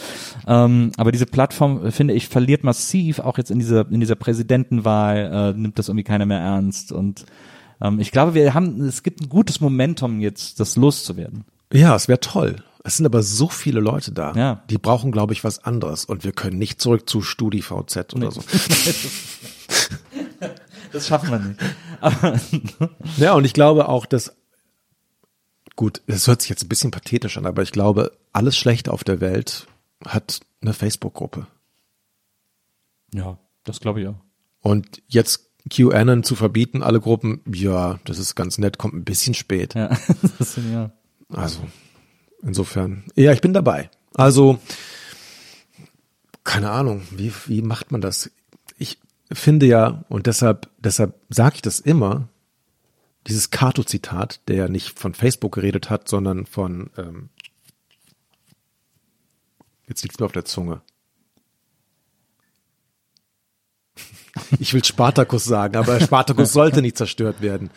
Ähm, 0.45 0.91
aber 0.97 1.11
diese 1.11 1.25
Plattform, 1.25 1.83
äh, 1.87 1.91
finde 1.91 2.13
ich, 2.13 2.27
verliert 2.27 2.63
massiv, 2.63 3.17
auch 3.17 3.39
jetzt 3.39 3.49
in 3.49 3.57
dieser, 3.57 3.89
in 3.91 3.99
dieser 3.99 4.15
Präsidentenwahl, 4.15 5.53
äh, 5.55 5.59
nimmt 5.59 5.79
das 5.79 5.89
irgendwie 5.89 6.03
keiner 6.03 6.27
mehr 6.27 6.39
ernst 6.39 6.91
und 6.91 7.25
ähm, 7.81 7.99
ich 7.99 8.11
glaube, 8.11 8.33
wir 8.33 8.53
haben, 8.53 8.81
es 8.81 9.03
gibt 9.03 9.21
ein 9.21 9.29
gutes 9.29 9.61
Momentum 9.61 10.19
jetzt, 10.21 10.59
das 10.59 10.75
loszuwerden. 10.75 11.45
Ja, 11.73 11.95
es 11.95 12.07
wäre 12.07 12.19
toll. 12.19 12.57
Es 12.83 12.97
sind 12.97 13.05
aber 13.07 13.23
so 13.23 13.49
viele 13.49 13.79
Leute 13.79 14.11
da. 14.11 14.33
Ja. 14.33 14.63
Die 14.69 14.77
brauchen, 14.77 15.11
glaube 15.11 15.33
ich, 15.33 15.43
was 15.43 15.63
anderes. 15.63 16.05
Und 16.05 16.23
wir 16.23 16.31
können 16.33 16.59
nicht 16.59 16.79
zurück 16.79 17.09
zu 17.09 17.21
StudiVZ 17.21 18.13
oder 18.13 18.31
so. 18.31 18.41
Das 20.91 21.07
schaffen 21.07 21.29
wir 21.29 21.39
nicht. 21.39 21.59
Aber, 21.99 22.39
Ja, 23.17 23.33
und 23.33 23.43
ich 23.43 23.51
glaube 23.53 23.89
auch, 23.89 24.05
dass, 24.05 24.33
gut, 25.75 26.01
das 26.07 26.27
hört 26.27 26.41
sich 26.41 26.49
jetzt 26.49 26.63
ein 26.63 26.69
bisschen 26.69 26.91
pathetisch 26.91 27.37
an, 27.37 27.45
aber 27.45 27.63
ich 27.63 27.73
glaube, 27.73 28.13
alles 28.31 28.55
Schlechte 28.57 28.93
auf 28.93 29.03
der 29.03 29.19
Welt 29.19 29.67
hat 30.05 30.39
eine 30.61 30.73
Facebook-Gruppe. 30.73 31.47
ja, 33.13 33.37
das 33.65 33.79
glaube 33.81 34.01
ich 34.01 34.07
auch. 34.07 34.15
Und 34.61 35.01
jetzt 35.07 35.44
QAnon 35.69 36.23
zu 36.23 36.35
verbieten, 36.35 36.83
alle 36.83 36.99
Gruppen, 36.99 37.41
ja, 37.51 37.99
das 38.05 38.19
ist 38.19 38.35
ganz 38.35 38.57
nett, 38.57 38.77
kommt 38.77 38.93
ein 38.93 39.03
bisschen 39.03 39.33
spät. 39.33 39.73
Ja, 39.73 39.89
das 40.37 40.53
sind 40.53 40.71
ja. 40.71 40.91
Also, 41.29 41.61
insofern, 42.43 43.03
ja, 43.15 43.31
ich 43.31 43.41
bin 43.41 43.53
dabei. 43.53 43.89
Also, 44.13 44.59
keine 46.43 46.69
Ahnung, 46.71 47.01
wie, 47.11 47.33
wie 47.47 47.61
macht 47.61 47.91
man 47.91 48.01
das? 48.01 48.31
Ich 48.77 48.99
finde 49.31 49.65
ja, 49.65 50.05
und 50.09 50.27
deshalb, 50.27 50.69
deshalb 50.77 51.19
sage 51.29 51.55
ich 51.55 51.61
das 51.61 51.79
immer, 51.79 52.29
dieses 53.27 53.49
Kato-Zitat, 53.49 54.41
der 54.47 54.69
nicht 54.69 54.99
von 54.99 55.15
Facebook 55.15 55.55
geredet 55.55 55.89
hat, 55.89 56.07
sondern 56.07 56.45
von, 56.45 56.91
ähm, 56.97 57.29
jetzt 59.87 60.03
liegt's 60.03 60.19
mir 60.19 60.27
auf 60.27 60.31
der 60.31 60.45
Zunge. 60.45 60.81
Ich 64.59 64.73
will 64.73 64.83
Spartacus 64.83 65.45
sagen, 65.45 65.77
aber 65.77 65.99
Spartacus 66.01 66.51
sollte 66.53 66.81
nicht 66.81 66.97
zerstört 66.97 67.41
werden. 67.41 67.69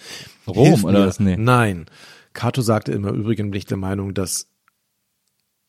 Rom 0.47 0.67
Hilf 0.69 0.85
oder 0.85 1.01
mir. 1.01 1.07
was? 1.07 1.21
Nee. 1.21 1.37
Nein. 1.37 1.87
Cato 2.33 2.63
sagte 2.63 2.93
immer, 2.93 3.11
übrigens 3.11 3.51
bin 3.51 3.59
ich 3.59 3.67
der 3.67 3.77
Meinung, 3.77 4.15
dass 4.15 4.47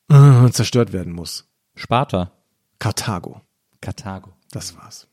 äh, 0.09 0.49
zerstört 0.51 0.91
werden 0.93 1.13
muss. 1.13 1.47
Sparta, 1.75 2.31
Karthago. 2.79 3.41
Karthago. 3.81 4.33
Das 4.51 4.75
war's. 4.77 5.07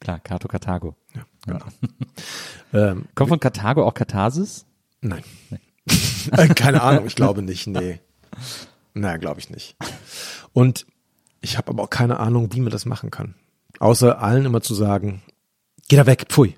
Klar, 0.00 0.18
Kato 0.20 0.48
Karthago. 0.48 0.96
Ja, 1.14 1.22
genau. 1.46 1.64
ähm, 2.72 3.06
Kommt 3.14 3.30
von 3.30 3.40
Karthago 3.40 3.86
auch 3.86 3.94
Katharsis? 3.94 4.66
nein. 5.00 5.22
Äh, 6.32 6.48
Keine 6.48 6.80
Ahnung, 6.82 7.06
ich 7.06 7.16
glaube 7.16 7.42
nicht, 7.42 7.66
nee. 7.66 8.00
Naja, 8.94 9.18
glaube 9.18 9.40
ich 9.40 9.50
nicht. 9.50 9.76
Und 10.54 10.86
ich 11.42 11.58
habe 11.58 11.68
aber 11.70 11.82
auch 11.82 11.90
keine 11.90 12.18
Ahnung, 12.20 12.54
wie 12.54 12.60
man 12.60 12.70
das 12.70 12.86
machen 12.86 13.10
kann. 13.10 13.34
Außer 13.80 14.20
allen 14.20 14.44
immer 14.44 14.60
zu 14.60 14.74
sagen, 14.74 15.22
geh 15.88 15.96
da 15.96 16.06
weg, 16.06 16.26
pfui. 16.28 16.56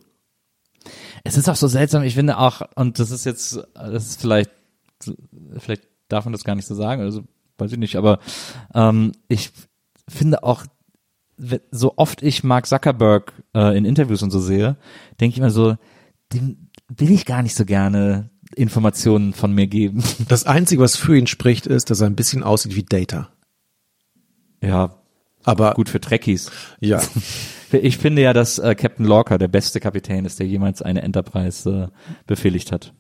Es 1.25 1.37
ist 1.37 1.49
auch 1.49 1.57
so 1.57 1.67
seltsam, 1.67 2.05
ich 2.05 2.15
finde 2.15 2.39
auch, 2.39 2.63
und 2.77 2.99
das 2.99 3.11
ist 3.11 3.25
jetzt, 3.25 3.59
das 3.75 4.07
ist 4.07 4.21
vielleicht, 4.21 4.51
vielleicht 5.59 5.83
darf 6.09 6.25
man 6.25 6.33
das 6.33 6.45
gar 6.45 6.55
nicht 6.55 6.67
so 6.67 6.75
sagen, 6.75 7.03
also 7.03 7.25
weiß 7.59 7.73
ich 7.73 7.79
nicht, 7.79 7.97
aber 7.97 8.21
ähm, 8.75 9.13
ich 9.29 9.51
finde 10.09 10.43
auch, 10.45 10.65
so 11.71 11.95
oft 11.97 12.23
ich 12.23 12.45
Mark 12.45 12.67
Zuckerberg 12.67 13.33
äh, 13.55 13.77
in 13.77 13.85
Interviews 13.85 14.23
und 14.23 14.31
so 14.31 14.41
sehe, 14.41 14.77
denke 15.21 15.35
ich 15.35 15.39
immer 15.39 15.51
so, 15.51 15.77
dem 16.33 16.71
will 16.89 17.11
ich 17.11 17.27
gar 17.27 17.43
nicht 17.43 17.57
so 17.57 17.65
gerne 17.65 18.31
Informationen 18.55 19.33
von 19.33 19.53
mir 19.53 19.67
geben. 19.67 20.03
Das 20.29 20.47
Einzige, 20.47 20.81
was 20.81 20.97
für 20.97 21.17
ihn 21.17 21.27
spricht, 21.27 21.67
ist, 21.67 21.91
dass 21.91 22.01
er 22.01 22.07
ein 22.07 22.17
bisschen 22.17 22.43
aussieht 22.43 22.77
wie 22.77 22.85
Data. 22.85 23.31
Ja, 24.63 25.03
Aber 25.47 25.73
gut 25.75 25.89
für 25.89 26.01
Trekkies. 26.01 26.51
ja, 26.81 27.01
Ich 27.73 27.99
finde 27.99 28.23
ja, 28.23 28.33
dass 28.33 28.59
äh, 28.59 28.75
Captain 28.75 29.05
Lorca 29.07 29.39
der 29.39 29.49
beste 29.49 29.81
Kapitän 29.81 30.25
ist, 30.25 30.39
der 30.39 30.47
jemals 30.47 30.83
eine 30.83 31.03
Enterprise 31.03 31.91
äh, 31.91 32.15
befehligt 32.27 32.71
hat. 32.71 32.93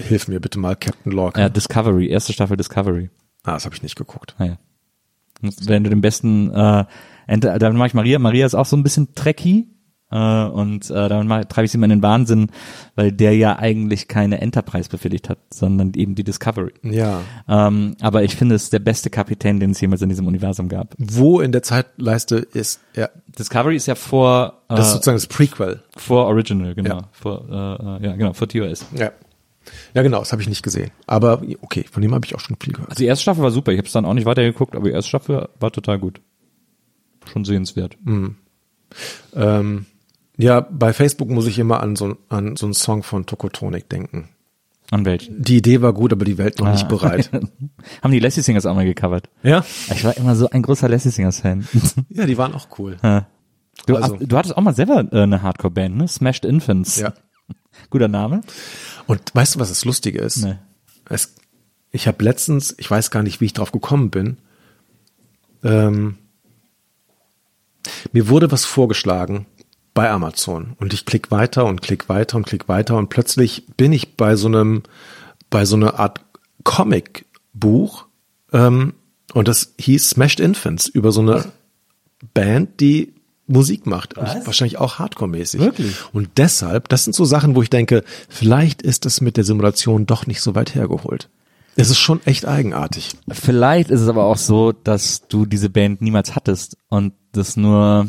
hilf 0.00 0.28
mir 0.28 0.40
bitte 0.40 0.58
mal, 0.58 0.76
Captain 0.76 1.12
Lorca. 1.12 1.40
Ja, 1.40 1.48
Discovery, 1.48 2.08
erste 2.08 2.32
Staffel 2.32 2.56
Discovery. 2.56 3.10
Ah, 3.42 3.54
das 3.54 3.64
habe 3.64 3.74
ich 3.74 3.82
nicht 3.82 3.96
geguckt. 3.96 4.36
Naja. 4.38 4.58
Und 5.42 5.68
Wenn 5.68 5.82
du 5.84 5.90
den 5.90 6.00
besten, 6.00 6.52
äh, 6.52 6.84
Enter, 7.26 7.58
dann 7.58 7.76
mache 7.76 7.88
ich 7.88 7.94
Maria. 7.94 8.18
Maria 8.20 8.46
ist 8.46 8.54
auch 8.54 8.66
so 8.66 8.76
ein 8.76 8.82
bisschen 8.84 9.14
trekky. 9.14 9.68
Äh, 10.10 10.44
und 10.44 10.88
äh, 10.88 11.08
damit 11.08 11.26
mach- 11.26 11.44
treibe 11.46 11.64
ich 11.66 11.72
sie 11.72 11.78
mal 11.78 11.86
in 11.86 11.90
den 11.98 12.02
Wahnsinn, 12.02 12.50
weil 12.94 13.10
der 13.10 13.36
ja 13.36 13.58
eigentlich 13.58 14.06
keine 14.06 14.40
Enterprise 14.40 14.88
befehligt 14.88 15.28
hat, 15.28 15.38
sondern 15.52 15.94
eben 15.94 16.14
die 16.14 16.22
Discovery. 16.22 16.72
Ja. 16.82 17.22
Ähm, 17.48 17.96
aber 18.00 18.22
ich 18.22 18.36
finde, 18.36 18.54
es 18.54 18.64
ist 18.64 18.72
der 18.72 18.78
beste 18.78 19.10
Kapitän, 19.10 19.58
den 19.58 19.70
es 19.72 19.80
jemals 19.80 20.02
in 20.02 20.08
diesem 20.08 20.26
Universum 20.28 20.68
gab. 20.68 20.94
Wo 20.98 21.40
in 21.40 21.50
der 21.50 21.62
Zeitleiste 21.64 22.36
ist 22.36 22.80
er? 22.94 23.10
Discovery 23.38 23.74
ist 23.74 23.86
ja 23.86 23.96
vor, 23.96 24.62
äh, 24.68 24.76
Das 24.76 24.86
ist 24.88 24.92
sozusagen 24.92 25.16
das 25.16 25.26
Prequel. 25.26 25.82
vor 25.96 26.26
Original, 26.26 26.74
genau. 26.76 26.98
Ja. 26.98 27.08
Vor, 27.10 27.44
äh, 27.50 28.04
äh, 28.04 28.06
ja, 28.10 28.16
genau, 28.16 28.32
vor 28.32 28.48
TOS. 28.48 28.86
Ja. 28.96 29.10
Ja, 29.94 30.02
genau, 30.02 30.20
das 30.20 30.30
habe 30.30 30.40
ich 30.40 30.48
nicht 30.48 30.62
gesehen. 30.62 30.92
Aber 31.08 31.42
okay, 31.62 31.84
von 31.90 32.00
dem 32.00 32.14
habe 32.14 32.24
ich 32.24 32.36
auch 32.36 32.40
schon 32.40 32.54
viel 32.62 32.72
gehört. 32.74 32.90
Also 32.90 33.00
die 33.02 33.06
erste 33.06 33.22
Staffel 33.22 33.42
war 33.42 33.50
super. 33.50 33.72
Ich 33.72 33.78
habe 33.78 33.88
es 33.88 33.92
dann 33.92 34.04
auch 34.04 34.14
nicht 34.14 34.24
weitergeguckt, 34.26 34.76
aber 34.76 34.84
die 34.84 34.92
erste 34.92 35.08
Staffel 35.08 35.48
war 35.58 35.72
total 35.72 35.98
gut. 35.98 36.20
Schon 37.32 37.44
sehenswert. 37.44 37.96
Ähm, 39.34 39.86
ja, 40.36 40.60
bei 40.60 40.92
Facebook 40.92 41.28
muss 41.30 41.46
ich 41.46 41.58
immer 41.58 41.80
an 41.80 41.96
so, 41.96 42.16
an 42.28 42.56
so 42.56 42.66
einen 42.66 42.74
Song 42.74 43.02
von 43.02 43.26
Tokotronic 43.26 43.88
denken. 43.88 44.28
An 44.90 45.04
welchen? 45.04 45.42
Die 45.42 45.56
Idee 45.56 45.82
war 45.82 45.92
gut, 45.92 46.12
aber 46.12 46.24
die 46.24 46.38
Welt 46.38 46.60
noch 46.60 46.70
nicht 46.70 46.84
Ah. 46.84 46.88
bereit. 46.88 47.30
Haben 48.02 48.12
die 48.12 48.20
Lassie 48.20 48.42
Singers 48.42 48.66
auch 48.66 48.74
mal 48.74 48.84
gecovert. 48.84 49.28
ja? 49.42 49.64
Ich 49.92 50.04
war 50.04 50.16
immer 50.16 50.36
so 50.36 50.48
ein 50.50 50.62
großer 50.62 50.88
Lassie 50.88 51.10
Singers 51.10 51.40
Fan. 51.40 51.66
Ja, 52.08 52.24
die 52.26 52.38
waren 52.38 52.54
auch 52.54 52.68
cool. 52.78 52.96
Du, 53.86 53.96
Also- 53.96 54.16
du 54.16 54.36
hattest 54.36 54.56
auch 54.56 54.62
mal 54.62 54.74
selber 54.74 55.06
äh, 55.12 55.22
eine 55.22 55.42
Hardcore-Band, 55.42 55.96
ne? 55.96 56.06
Smashed 56.08 56.44
Infants. 56.44 56.98
Ja. 56.98 57.14
Guter 57.90 58.08
Name. 58.08 58.42
Und 59.06 59.34
weißt 59.34 59.56
du, 59.56 59.58
was 59.60 59.70
das 59.70 59.84
Lustige 59.84 60.20
ist? 60.20 60.44
Nee. 60.44 60.56
Es, 61.08 61.34
ich 61.90 62.06
habe 62.06 62.22
letztens, 62.22 62.74
ich 62.78 62.88
weiß 62.90 63.10
gar 63.10 63.22
nicht, 63.24 63.40
wie 63.40 63.46
ich 63.46 63.52
drauf 63.54 63.72
gekommen 63.72 64.10
bin, 64.10 64.36
ähm, 65.64 66.18
mir 68.12 68.28
wurde 68.28 68.50
was 68.52 68.64
vorgeschlagen 68.64 69.46
bei 69.96 70.10
Amazon 70.10 70.76
und 70.78 70.92
ich 70.92 71.06
klick 71.06 71.30
weiter 71.30 71.64
und 71.64 71.80
klick 71.80 72.08
weiter 72.10 72.36
und 72.36 72.46
klick 72.46 72.68
weiter 72.68 72.96
und 72.98 73.08
plötzlich 73.08 73.66
bin 73.78 73.94
ich 73.94 74.14
bei 74.16 74.36
so 74.36 74.46
einem 74.46 74.82
bei 75.48 75.64
so 75.64 75.74
einer 75.74 75.98
Art 75.98 76.20
Comic-Buch 76.64 78.06
ähm, 78.52 78.92
und 79.32 79.48
das 79.48 79.74
hieß 79.78 80.10
Smashed 80.10 80.38
Infants 80.38 80.86
über 80.86 81.12
so 81.12 81.22
eine 81.22 81.46
Band, 82.34 82.80
die 82.80 83.14
Musik 83.46 83.86
macht. 83.86 84.16
Wahrscheinlich 84.16 84.78
auch 84.78 84.98
Hardcore-mäßig. 84.98 85.60
Wirklich? 85.60 85.94
Und 86.12 86.30
deshalb, 86.36 86.88
das 86.88 87.04
sind 87.04 87.14
so 87.14 87.24
Sachen, 87.24 87.54
wo 87.54 87.62
ich 87.62 87.70
denke, 87.70 88.02
vielleicht 88.28 88.82
ist 88.82 89.06
es 89.06 89.20
mit 89.20 89.36
der 89.36 89.44
Simulation 89.44 90.04
doch 90.04 90.26
nicht 90.26 90.40
so 90.40 90.54
weit 90.54 90.74
hergeholt. 90.74 91.30
Es 91.76 91.90
ist 91.90 91.98
schon 91.98 92.20
echt 92.26 92.44
eigenartig. 92.44 93.12
Vielleicht 93.30 93.90
ist 93.90 94.00
es 94.00 94.08
aber 94.08 94.24
auch 94.24 94.38
so, 94.38 94.72
dass 94.72 95.28
du 95.28 95.46
diese 95.46 95.70
Band 95.70 96.02
niemals 96.02 96.34
hattest 96.34 96.76
und 96.88 97.12
das 97.32 97.56
nur 97.56 98.08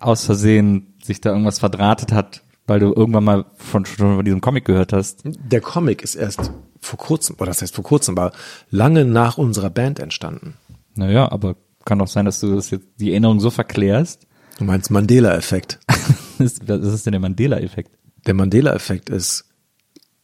aus 0.00 0.24
Versehen 0.24 0.94
sich 1.02 1.20
da 1.20 1.30
irgendwas 1.30 1.58
verdrahtet 1.58 2.12
hat, 2.12 2.42
weil 2.66 2.80
du 2.80 2.92
irgendwann 2.94 3.24
mal 3.24 3.44
von, 3.56 3.84
schon 3.84 4.16
von 4.16 4.24
diesem 4.24 4.40
Comic 4.40 4.64
gehört 4.64 4.92
hast. 4.92 5.22
Der 5.24 5.60
Comic 5.60 6.02
ist 6.02 6.14
erst 6.14 6.52
vor 6.80 6.98
kurzem, 6.98 7.36
oder 7.36 7.46
das 7.46 7.62
heißt 7.62 7.74
vor 7.74 7.84
kurzem, 7.84 8.16
war 8.16 8.32
lange 8.70 9.04
nach 9.04 9.38
unserer 9.38 9.70
Band 9.70 9.98
entstanden. 9.98 10.54
Naja, 10.94 11.30
aber 11.30 11.56
kann 11.84 12.00
auch 12.00 12.08
sein, 12.08 12.24
dass 12.24 12.40
du 12.40 12.54
das 12.54 12.70
jetzt 12.70 12.86
die 12.98 13.10
Erinnerung 13.10 13.40
so 13.40 13.50
verklärst. 13.50 14.26
Du 14.58 14.64
meinst 14.64 14.90
Mandela-Effekt. 14.90 15.78
Was 16.38 16.58
ist 16.94 17.06
denn 17.06 17.12
der 17.12 17.20
Mandela-Effekt? 17.20 17.90
Der 18.26 18.34
Mandela-Effekt 18.34 19.10
ist, 19.10 19.46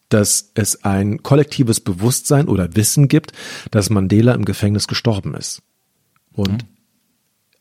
dass 0.09 0.53
es 0.55 0.85
ein 0.85 1.23
kollektives 1.23 1.81
Bewusstsein 1.81 2.49
oder 2.49 2.77
Wissen 2.77 3.09
gibt, 3.09 3.33
dass 3.71 3.91
Mandela 3.91 4.35
im 4.35 4.45
Gefängnis 4.45 4.87
gestorben 4.87 5.35
ist. 5.35 5.63
Und 6.33 6.65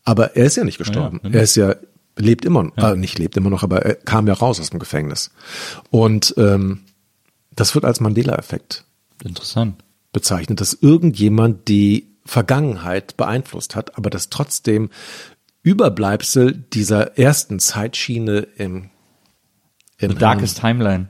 aber 0.05 0.35
er 0.37 0.45
ist 0.45 0.55
ja 0.55 0.63
nicht 0.63 0.77
gestorben. 0.77 1.19
Ja, 1.23 1.29
ja. 1.29 1.35
Er 1.35 1.43
ist 1.43 1.55
ja 1.55 1.75
lebt 2.17 2.45
immer, 2.45 2.71
äh, 2.77 2.95
nicht 2.95 3.19
lebt 3.19 3.35
immer 3.35 3.49
noch, 3.49 3.63
aber 3.63 3.81
er 3.85 3.95
kam 3.95 4.27
ja 4.27 4.33
raus 4.33 4.59
aus 4.59 4.69
dem 4.69 4.79
Gefängnis. 4.79 5.31
Und 5.89 6.33
ähm, 6.37 6.83
das 7.53 7.75
wird 7.75 7.83
als 7.85 7.99
Mandela-Effekt 7.99 8.85
Interessant. 9.23 9.83
bezeichnet, 10.13 10.61
dass 10.61 10.73
irgendjemand 10.73 11.67
die 11.67 12.07
Vergangenheit 12.25 13.17
beeinflusst 13.17 13.75
hat, 13.75 13.97
aber 13.97 14.09
dass 14.09 14.29
trotzdem 14.29 14.89
Überbleibsel 15.61 16.53
dieser 16.53 17.17
ersten 17.17 17.59
Zeitschiene 17.59 18.47
im, 18.55 18.89
im 19.97 20.11
The 20.11 20.17
Darkest 20.17 20.59
Timeline. 20.59 21.09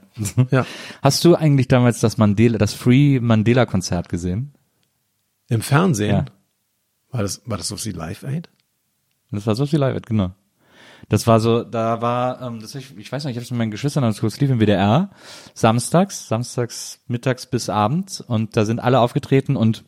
Ja. 0.50 0.66
Hast 1.02 1.24
du 1.26 1.36
eigentlich 1.36 1.68
damals 1.68 2.00
das 2.00 2.18
Mandela, 2.18 2.58
das 2.58 2.74
Free 2.74 3.20
Mandela 3.20 3.66
Konzert 3.66 4.10
gesehen? 4.10 4.54
Im 5.50 5.62
Fernsehen 5.62 6.10
Ja. 6.12 6.26
war 7.12 7.22
das 7.22 7.42
war 7.46 7.58
das 7.58 7.68
so 7.68 7.84
wie 7.86 7.92
Live 7.92 8.24
Aid? 8.24 8.50
Das 9.36 9.48
war 9.48 9.56
so 9.56 9.66
viel 9.66 9.80
live, 9.80 10.02
genau. 10.02 10.32
Das 11.10 11.28
war 11.28 11.40
so, 11.40 11.64
da 11.64 12.02
war, 12.02 12.42
ähm, 12.42 12.60
das 12.60 12.74
ich, 12.74 12.98
ich 12.98 13.12
weiß 13.12 13.26
nicht, 13.26 13.32
ich 13.32 13.38
habe 13.38 13.44
es 13.44 13.52
mit 13.52 13.60
meinen 13.60 13.72
Geschwistern 13.72 14.04
als 14.04 14.22
kurz 14.22 14.40
lief 14.40 14.50
im 14.50 14.60
WDR, 14.60 15.12
samstags, 15.54 16.28
samstags 16.28 17.00
mittags 17.08 17.46
bis 17.46 17.70
abends 17.70 18.22
und 18.22 18.58
da 18.58 18.66
sind 18.66 18.80
alle 18.80 19.00
aufgetreten 19.00 19.56
und 19.56 19.84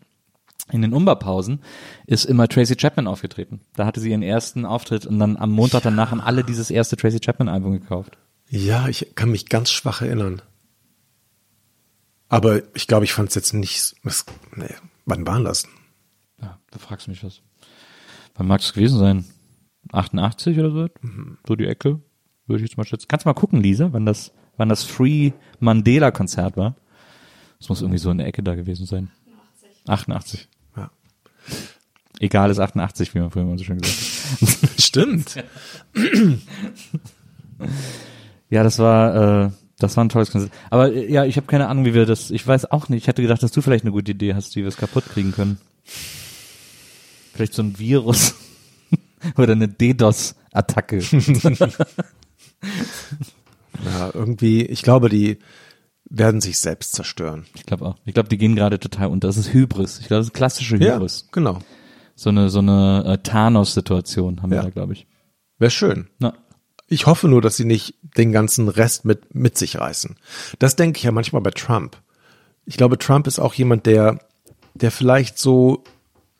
in 0.71 0.81
den 0.81 0.93
Umbaupausen 0.93 1.61
ist 2.05 2.25
immer 2.25 2.47
Tracy 2.47 2.75
Chapman 2.75 3.07
aufgetreten. 3.07 3.61
Da 3.75 3.85
hatte 3.85 3.99
sie 4.01 4.11
ihren 4.11 4.21
ersten 4.21 4.65
Auftritt 4.65 5.05
und 5.05 5.17
dann 5.17 5.37
am 5.37 5.51
Montag 5.51 5.83
danach 5.83 6.11
haben 6.11 6.21
alle 6.21 6.43
dieses 6.43 6.69
erste 6.69 6.97
Tracy 6.97 7.19
Chapman 7.19 7.49
Album 7.49 7.71
gekauft. 7.71 8.17
Ja, 8.49 8.87
ich 8.87 9.15
kann 9.15 9.31
mich 9.31 9.47
ganz 9.47 9.71
schwach 9.71 10.01
erinnern. 10.01 10.41
Aber 12.29 12.61
ich 12.75 12.87
glaube, 12.87 13.05
ich 13.05 13.13
fand 13.13 13.29
es 13.29 13.35
jetzt 13.35 13.53
nicht. 13.53 13.95
Was, 14.03 14.25
nee, 14.55 14.73
wann 15.05 15.25
waren 15.25 15.45
das? 15.45 15.67
Ja, 16.41 16.59
da 16.71 16.79
fragst 16.79 17.07
du 17.07 17.11
mich 17.11 17.23
was. 17.23 17.41
Wann 18.35 18.47
mag 18.47 18.61
es 18.61 18.73
gewesen 18.73 18.99
sein? 18.99 19.25
88 19.91 20.59
oder 20.59 20.71
so? 20.71 20.87
So 21.47 21.55
die 21.55 21.65
Ecke? 21.65 21.99
Würde 22.47 22.63
ich 22.63 22.69
jetzt 22.69 22.77
mal 22.77 22.85
schätzen. 22.85 23.07
Kannst 23.07 23.25
du 23.25 23.29
mal 23.29 23.33
gucken, 23.33 23.61
Lisa, 23.61 23.91
wann 23.91 24.05
das, 24.05 24.31
wann 24.57 24.69
das 24.69 24.83
Free 24.83 25.31
Mandela 25.59 26.11
Konzert 26.11 26.55
war? 26.57 26.75
Das 27.59 27.69
muss 27.69 27.81
irgendwie 27.81 27.99
so 27.99 28.11
in 28.11 28.19
der 28.19 28.27
Ecke 28.27 28.43
da 28.43 28.55
gewesen 28.55 28.85
sein. 28.85 29.09
88. 29.87 30.47
Ja. 30.75 30.91
Egal 32.19 32.51
ist 32.51 32.59
88, 32.59 33.13
wie 33.15 33.19
man 33.19 33.31
früher 33.31 33.43
immer 33.43 33.57
so 33.57 33.63
schön 33.63 33.79
gesagt 33.79 33.97
hat. 34.63 34.79
Stimmt. 34.81 35.43
Ja, 38.49 38.63
das 38.63 38.79
war, 38.79 39.45
äh, 39.45 39.51
das 39.79 39.97
war 39.97 40.05
ein 40.05 40.09
tolles 40.09 40.31
Konzert. 40.31 40.51
Aber 40.69 40.93
äh, 40.93 41.11
ja, 41.11 41.25
ich 41.25 41.37
habe 41.37 41.47
keine 41.47 41.67
Ahnung, 41.67 41.85
wie 41.85 41.93
wir 41.93 42.05
das, 42.05 42.31
ich 42.31 42.45
weiß 42.45 42.71
auch 42.71 42.89
nicht. 42.89 43.03
Ich 43.03 43.07
hätte 43.07 43.21
gedacht, 43.21 43.43
dass 43.43 43.51
du 43.51 43.61
vielleicht 43.61 43.83
eine 43.83 43.91
gute 43.91 44.11
Idee 44.11 44.35
hast, 44.35 44.55
wie 44.55 44.61
wir 44.61 44.67
es 44.67 44.77
kaputt 44.77 45.05
kriegen 45.05 45.31
können. 45.33 45.59
Vielleicht 47.33 47.53
so 47.53 47.61
ein 47.61 47.77
Virus. 47.77 48.35
Oder 49.37 49.53
eine 49.53 49.67
DDoS-Attacke. 49.67 50.99
Ja, 53.85 54.09
irgendwie, 54.13 54.63
ich 54.65 54.81
glaube, 54.81 55.09
die 55.09 55.37
werden 56.09 56.41
sich 56.41 56.57
selbst 56.57 56.93
zerstören. 56.93 57.45
Ich 57.55 57.63
glaube 57.65 57.85
auch. 57.85 57.95
Ich 58.05 58.13
glaube, 58.13 58.29
die 58.29 58.37
gehen 58.37 58.55
gerade 58.55 58.79
total 58.79 59.07
unter. 59.09 59.27
Das 59.27 59.37
ist 59.37 59.53
Hybris. 59.53 59.99
Ich 59.99 60.07
glaube, 60.07 60.19
das 60.21 60.27
ist 60.27 60.33
klassische 60.33 60.77
Hybris. 60.79 61.27
genau. 61.31 61.59
So 62.15 62.29
eine, 62.31 62.49
so 62.49 62.59
eine 62.59 63.03
äh, 63.05 63.17
Thanos-Situation 63.19 64.41
haben 64.41 64.49
wir 64.49 64.57
Ja. 64.57 64.63
da, 64.63 64.69
glaube 64.71 64.93
ich. 64.93 65.05
Wäre 65.59 65.69
schön. 65.69 66.07
Na, 66.17 66.33
Ich 66.87 67.05
hoffe 67.05 67.27
nur, 67.27 67.41
dass 67.41 67.57
sie 67.57 67.65
nicht 67.65 67.93
den 68.17 68.31
ganzen 68.31 68.67
Rest 68.69 69.05
mit, 69.05 69.35
mit 69.35 69.55
sich 69.57 69.77
reißen. 69.77 70.15
Das 70.57 70.75
denke 70.75 70.97
ich 70.97 71.03
ja 71.03 71.11
manchmal 71.11 71.43
bei 71.43 71.51
Trump. 71.51 71.97
Ich 72.65 72.77
glaube, 72.77 72.97
Trump 72.97 73.27
ist 73.27 73.37
auch 73.37 73.53
jemand, 73.53 73.85
der, 73.85 74.17
der 74.73 74.89
vielleicht 74.89 75.37
so 75.37 75.83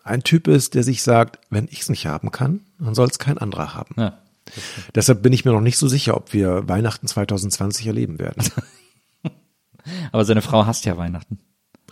ein 0.08 0.24
Typ 0.24 0.48
ist, 0.48 0.74
der 0.74 0.84
sich 0.84 1.04
sagt, 1.04 1.40
wenn 1.50 1.68
ich 1.72 1.82
es 1.82 1.90
nicht 1.90 2.08
haben 2.08 2.32
kann, 2.32 2.62
dann 2.80 2.96
soll 2.96 3.08
es 3.08 3.20
kein 3.20 3.38
anderer 3.38 3.74
haben. 3.74 3.96
ja. 3.98 4.18
Deshalb 4.96 5.22
bin 5.22 5.34
ich 5.34 5.44
mir 5.44 5.52
noch 5.52 5.62
nicht 5.62 5.78
so 5.78 5.90
sicher, 5.90 6.16
ob 6.16 6.32
wir 6.32 6.70
Weihnachten 6.70 7.06
2020 7.06 7.86
erleben 7.88 8.18
werden. 8.18 8.50
Aber 10.14 10.24
seine 10.26 10.42
Frau 10.42 10.66
hasst 10.66 10.86
ja 10.86 10.98
Weihnachten. 10.98 11.40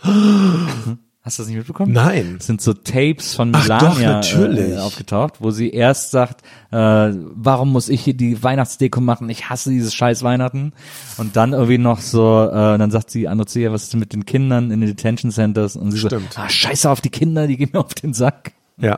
Hast 1.26 1.40
du 1.40 1.42
das 1.42 1.48
nicht 1.48 1.56
mitbekommen? 1.58 1.90
Nein. 1.92 2.36
Es 2.38 2.46
sind 2.46 2.60
so 2.60 2.72
Tapes 2.72 3.34
von 3.34 3.50
Ach 3.52 3.64
Melania 3.66 3.90
doch, 3.90 4.00
natürlich. 4.00 4.74
Äh, 4.74 4.78
aufgetaucht, 4.78 5.40
wo 5.40 5.50
sie 5.50 5.70
erst 5.70 6.12
sagt, 6.12 6.42
äh, 6.70 6.76
warum 6.76 7.72
muss 7.72 7.88
ich 7.88 8.00
hier 8.00 8.14
die 8.14 8.40
Weihnachtsdeko 8.44 9.00
machen? 9.00 9.28
Ich 9.28 9.50
hasse 9.50 9.70
dieses 9.70 9.92
scheiß 9.92 10.22
Weihnachten. 10.22 10.72
Und 11.18 11.34
dann 11.34 11.52
irgendwie 11.52 11.78
noch 11.78 11.98
so, 11.98 12.44
äh, 12.48 12.78
dann 12.78 12.92
sagt 12.92 13.10
sie 13.10 13.26
andere 13.26 13.46
zu 13.48 13.58
ihr, 13.58 13.72
was 13.72 13.82
ist 13.82 13.92
denn 13.92 13.98
mit 13.98 14.12
den 14.12 14.24
Kindern 14.24 14.70
in 14.70 14.80
den 14.80 14.88
Detention 14.88 15.32
Centers? 15.32 15.74
Und 15.74 15.90
sie 15.90 15.98
Stimmt. 15.98 16.34
so, 16.34 16.40
ah, 16.42 16.48
scheiße 16.48 16.88
auf 16.88 17.00
die 17.00 17.10
Kinder, 17.10 17.48
die 17.48 17.56
gehen 17.56 17.70
mir 17.72 17.80
auf 17.80 17.94
den 17.94 18.14
Sack. 18.14 18.52
Ja. 18.78 18.96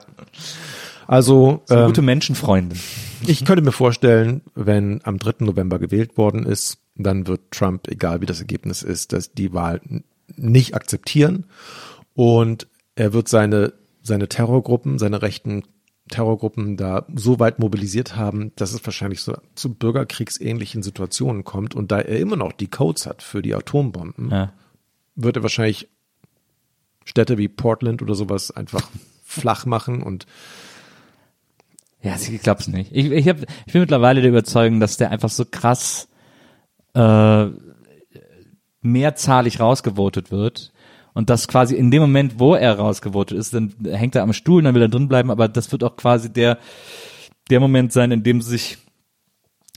Also, 1.06 1.62
So 1.64 1.76
ähm, 1.76 1.86
gute 1.86 2.02
Menschenfreundin. 2.02 2.78
ich 3.26 3.46
könnte 3.46 3.62
mir 3.62 3.72
vorstellen, 3.72 4.42
wenn 4.54 5.00
am 5.02 5.18
3. 5.18 5.46
November 5.46 5.78
gewählt 5.78 6.18
worden 6.18 6.44
ist, 6.44 6.76
dann 6.94 7.26
wird 7.26 7.52
Trump, 7.52 7.88
egal 7.88 8.20
wie 8.20 8.26
das 8.26 8.40
Ergebnis 8.40 8.82
ist, 8.82 9.14
dass 9.14 9.32
die 9.32 9.54
Wahl 9.54 9.80
nicht 10.36 10.74
akzeptieren 10.74 11.46
und 12.18 12.66
er 12.96 13.12
wird 13.12 13.28
seine, 13.28 13.74
seine 14.02 14.28
Terrorgruppen, 14.28 14.98
seine 14.98 15.22
rechten 15.22 15.62
Terrorgruppen 16.08 16.76
da 16.76 17.06
so 17.14 17.38
weit 17.38 17.60
mobilisiert 17.60 18.16
haben, 18.16 18.50
dass 18.56 18.72
es 18.72 18.84
wahrscheinlich 18.84 19.20
so 19.22 19.36
zu 19.54 19.72
bürgerkriegsähnlichen 19.74 20.82
Situationen 20.82 21.44
kommt 21.44 21.76
und 21.76 21.92
da 21.92 22.00
er 22.00 22.18
immer 22.18 22.34
noch 22.34 22.50
die 22.50 22.66
Codes 22.66 23.06
hat 23.06 23.22
für 23.22 23.40
die 23.40 23.54
Atombomben, 23.54 24.30
Ja. 24.32 24.52
wird 25.14 25.36
er 25.36 25.44
wahrscheinlich 25.44 25.88
Städte 27.04 27.38
wie 27.38 27.46
Portland 27.46 28.02
oder 28.02 28.16
sowas 28.16 28.50
einfach 28.50 28.90
flach 29.24 29.64
machen 29.64 30.02
und 30.02 30.26
Ja, 32.02 32.16
ich 32.16 32.42
glaub's 32.42 32.66
nicht. 32.66 32.90
Ich, 32.92 33.12
ich, 33.12 33.28
hab, 33.28 33.36
ich 33.66 33.72
bin 33.72 33.82
mittlerweile 33.82 34.22
der 34.22 34.30
Überzeugung, 34.30 34.80
dass 34.80 34.96
der 34.96 35.12
einfach 35.12 35.30
so 35.30 35.44
krass 35.48 36.08
äh, 36.94 37.46
mehrzahlig 38.80 39.60
rausgevotet 39.60 40.32
wird. 40.32 40.72
Und 41.18 41.30
dass 41.30 41.48
quasi 41.48 41.74
in 41.74 41.90
dem 41.90 42.00
Moment, 42.00 42.38
wo 42.38 42.54
er 42.54 42.78
rausgevotet 42.78 43.36
ist, 43.36 43.52
dann 43.52 43.74
hängt 43.84 44.14
er 44.14 44.22
am 44.22 44.32
Stuhl, 44.32 44.62
dann 44.62 44.76
will 44.76 44.82
er 44.82 44.88
drin 44.88 45.08
bleiben, 45.08 45.32
aber 45.32 45.48
das 45.48 45.72
wird 45.72 45.82
auch 45.82 45.96
quasi 45.96 46.32
der, 46.32 46.58
der 47.50 47.58
Moment 47.58 47.92
sein, 47.92 48.12
in 48.12 48.22
dem 48.22 48.40
sich 48.40 48.78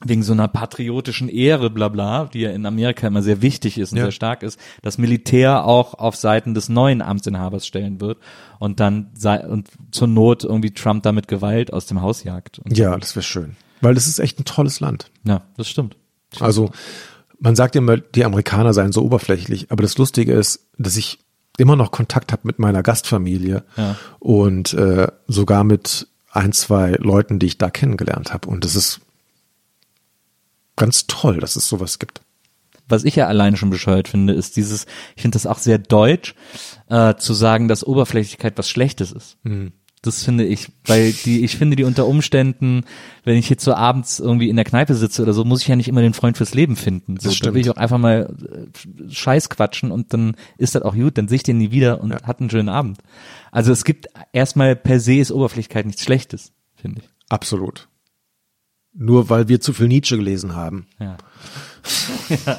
wegen 0.05 0.21
so 0.21 0.33
einer 0.33 0.47
patriotischen 0.47 1.29
Ehre, 1.29 1.71
bla 1.71 1.89
bla, 1.89 2.25
die 2.25 2.41
ja 2.41 2.51
in 2.51 2.67
Amerika 2.67 3.07
immer 3.07 3.23
sehr 3.23 3.41
wichtig 3.41 3.79
ist 3.79 3.91
und 3.91 3.97
Ja. 3.97 4.03
sehr 4.03 4.11
stark 4.11 4.43
ist, 4.43 4.59
das 4.83 4.99
Militär 4.99 5.65
auch 5.65 5.95
auf 5.95 6.15
Seiten 6.15 6.53
des 6.53 6.69
neuen 6.69 7.01
Amtsinhabers 7.01 7.65
stellen 7.65 7.99
wird 8.01 8.19
und 8.59 8.79
dann 8.79 9.09
sei, 9.15 9.43
und 9.43 9.67
zur 9.89 10.09
Not 10.09 10.43
irgendwie 10.43 10.75
Trump 10.75 11.01
damit 11.01 11.27
Gewalt 11.27 11.73
aus 11.73 11.87
dem 11.87 12.03
Haus 12.03 12.23
jagt. 12.23 12.59
Und 12.59 12.77
ja, 12.77 12.95
das 12.99 13.15
wäre 13.15 13.23
schön. 13.23 13.55
Weil 13.81 13.95
das 13.95 14.05
ist 14.05 14.19
echt 14.19 14.39
ein 14.39 14.45
tolles 14.45 14.79
Land. 14.79 15.09
ja, 15.23 15.41
das 15.57 15.67
stimmt. 15.67 15.97
Also 16.39 16.69
man 17.39 17.55
sagt 17.55 17.75
immer, 17.75 17.97
die 17.97 18.25
Amerikaner 18.25 18.73
seien 18.73 18.91
so 18.91 19.01
oberflächlich, 19.01 19.71
aber 19.71 19.81
das 19.81 19.97
Lustige 19.97 20.33
ist, 20.33 20.67
dass 20.77 20.97
ich 20.97 21.17
immer 21.57 21.75
noch 21.75 21.91
Kontakt 21.91 22.31
habe 22.31 22.41
mit 22.45 22.59
meiner 22.59 22.83
Gastfamilie 22.83 23.63
Ja. 23.77 23.95
und 24.19 24.73
äh, 24.73 25.07
sogar 25.27 25.63
mit 25.63 26.07
ein, 26.31 26.53
zwei 26.53 26.91
Leuten, 26.91 27.39
die 27.39 27.47
ich 27.47 27.57
da 27.57 27.69
kennengelernt 27.69 28.33
habe. 28.33 28.47
Und 28.49 28.63
das 28.63 28.75
ist 28.75 29.01
ganz 30.75 31.05
toll, 31.07 31.39
dass 31.39 31.55
es 31.55 31.67
sowas 31.67 31.99
gibt. 31.99 32.21
was 32.87 33.03
ich 33.05 33.15
ja 33.15 33.27
alleine 33.27 33.55
schon 33.55 33.69
bescheuert 33.69 34.09
finde, 34.09 34.33
ist 34.33 34.57
dieses, 34.57 34.85
ich 35.15 35.21
finde 35.21 35.35
das 35.37 35.45
auch 35.45 35.59
sehr 35.59 35.77
deutsch, 35.77 36.35
äh, 36.89 37.15
zu 37.15 37.33
sagen, 37.33 37.69
dass 37.69 37.85
Oberflächlichkeit 37.87 38.57
was 38.57 38.69
Schlechtes 38.69 39.11
ist. 39.13 39.37
Mhm. 39.43 39.71
Das 40.03 40.23
finde 40.23 40.45
ich, 40.45 40.71
weil 40.85 41.13
die, 41.13 41.43
ich 41.43 41.57
finde 41.57 41.75
die 41.75 41.83
unter 41.83 42.07
Umständen, 42.07 42.85
wenn 43.23 43.37
ich 43.37 43.51
jetzt 43.51 43.63
so 43.63 43.75
abends 43.75 44.19
irgendwie 44.19 44.49
in 44.49 44.55
der 44.55 44.65
Kneipe 44.65 44.95
sitze 44.95 45.21
oder 45.21 45.33
so, 45.33 45.45
muss 45.45 45.61
ich 45.61 45.67
ja 45.67 45.75
nicht 45.75 45.87
immer 45.87 46.01
den 46.01 46.15
Freund 46.15 46.37
fürs 46.37 46.55
Leben 46.55 46.75
finden. 46.75 47.17
So, 47.19 47.29
da 47.29 47.53
will 47.53 47.61
ich 47.61 47.69
auch 47.69 47.77
einfach 47.77 47.99
mal 47.99 48.35
äh, 48.51 49.11
Scheiß 49.13 49.49
quatschen 49.49 49.91
und 49.91 50.11
dann 50.11 50.35
ist 50.57 50.73
das 50.73 50.81
auch 50.81 50.95
gut, 50.95 51.19
dann 51.19 51.27
sehe 51.27 51.35
ich 51.35 51.43
den 51.43 51.59
nie 51.59 51.69
wieder 51.69 52.01
und 52.01 52.13
hat 52.13 52.39
einen 52.39 52.49
schönen 52.49 52.69
Abend. 52.69 52.97
Also 53.51 53.71
es 53.71 53.83
gibt 53.83 54.07
erstmal 54.33 54.75
per 54.75 54.99
se 54.99 55.17
ist 55.17 55.31
Oberflächlichkeit 55.31 55.85
nichts 55.85 56.03
Schlechtes, 56.03 56.51
finde 56.73 57.01
ich. 57.01 57.09
Absolut. 57.29 57.87
Nur 58.93 59.29
weil 59.29 59.47
wir 59.47 59.61
zu 59.61 59.71
viel 59.71 59.87
Nietzsche 59.87 60.17
gelesen 60.17 60.55
haben. 60.55 60.87
Ja. 60.99 61.17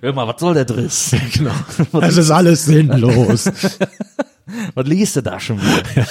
Hör 0.00 0.12
mal, 0.12 0.28
was 0.28 0.40
soll 0.40 0.54
der 0.54 0.64
Driss? 0.64 1.14
Genau. 1.34 1.50
Es 2.00 2.16
ist 2.16 2.30
alles 2.30 2.64
sinnlos. 2.66 3.50
Was 4.74 4.86
liest 4.86 5.16
du 5.16 5.22
da 5.22 5.40
schon 5.40 5.58
wieder? 5.60 6.06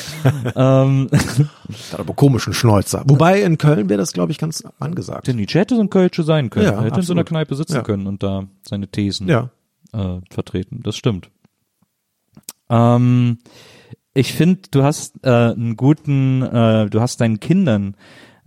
ähm, 0.84 1.10
Hat 1.92 2.00
aber 2.00 2.14
komischen 2.14 2.54
Schnäuzer. 2.54 3.04
Wobei 3.08 3.42
in 3.42 3.58
Köln 3.58 3.88
wäre 3.90 3.98
das, 4.00 4.12
glaube 4.14 4.32
ich, 4.34 4.38
ganz 4.38 4.64
angesagt. 4.80 5.28
der 5.28 5.34
Nietzsche 5.36 5.60
hätte 5.60 5.76
so 5.76 5.82
ein 5.82 5.90
Kölsche 5.90 6.24
sein 6.24 6.50
können. 6.50 6.66
Ja, 6.66 6.74
er 6.74 6.84
hätte 6.84 7.00
in 7.00 7.06
so 7.06 7.14
einer 7.14 7.22
absolut. 7.22 7.28
Kneipe 7.28 7.56
sitzen 7.56 7.76
Ja. 7.76 7.82
können 7.84 8.08
und 8.08 8.24
da 8.24 8.48
seine 8.68 8.88
Thesen 8.90 9.28
Ja. 9.30 9.50
äh, 9.94 10.20
vertreten. 10.30 10.82
Das 10.84 10.98
stimmt. 10.98 11.30
Ähm, 12.70 13.40
ich 14.14 14.34
finde, 14.34 14.62
du 14.72 14.84
hast 14.84 15.16
äh, 15.24 15.30
einen 15.30 15.76
guten, 15.78 16.42
äh, 16.42 16.90
du 16.90 17.02
hast 17.02 17.22
deinen 17.22 17.40
Kindern 17.40 17.96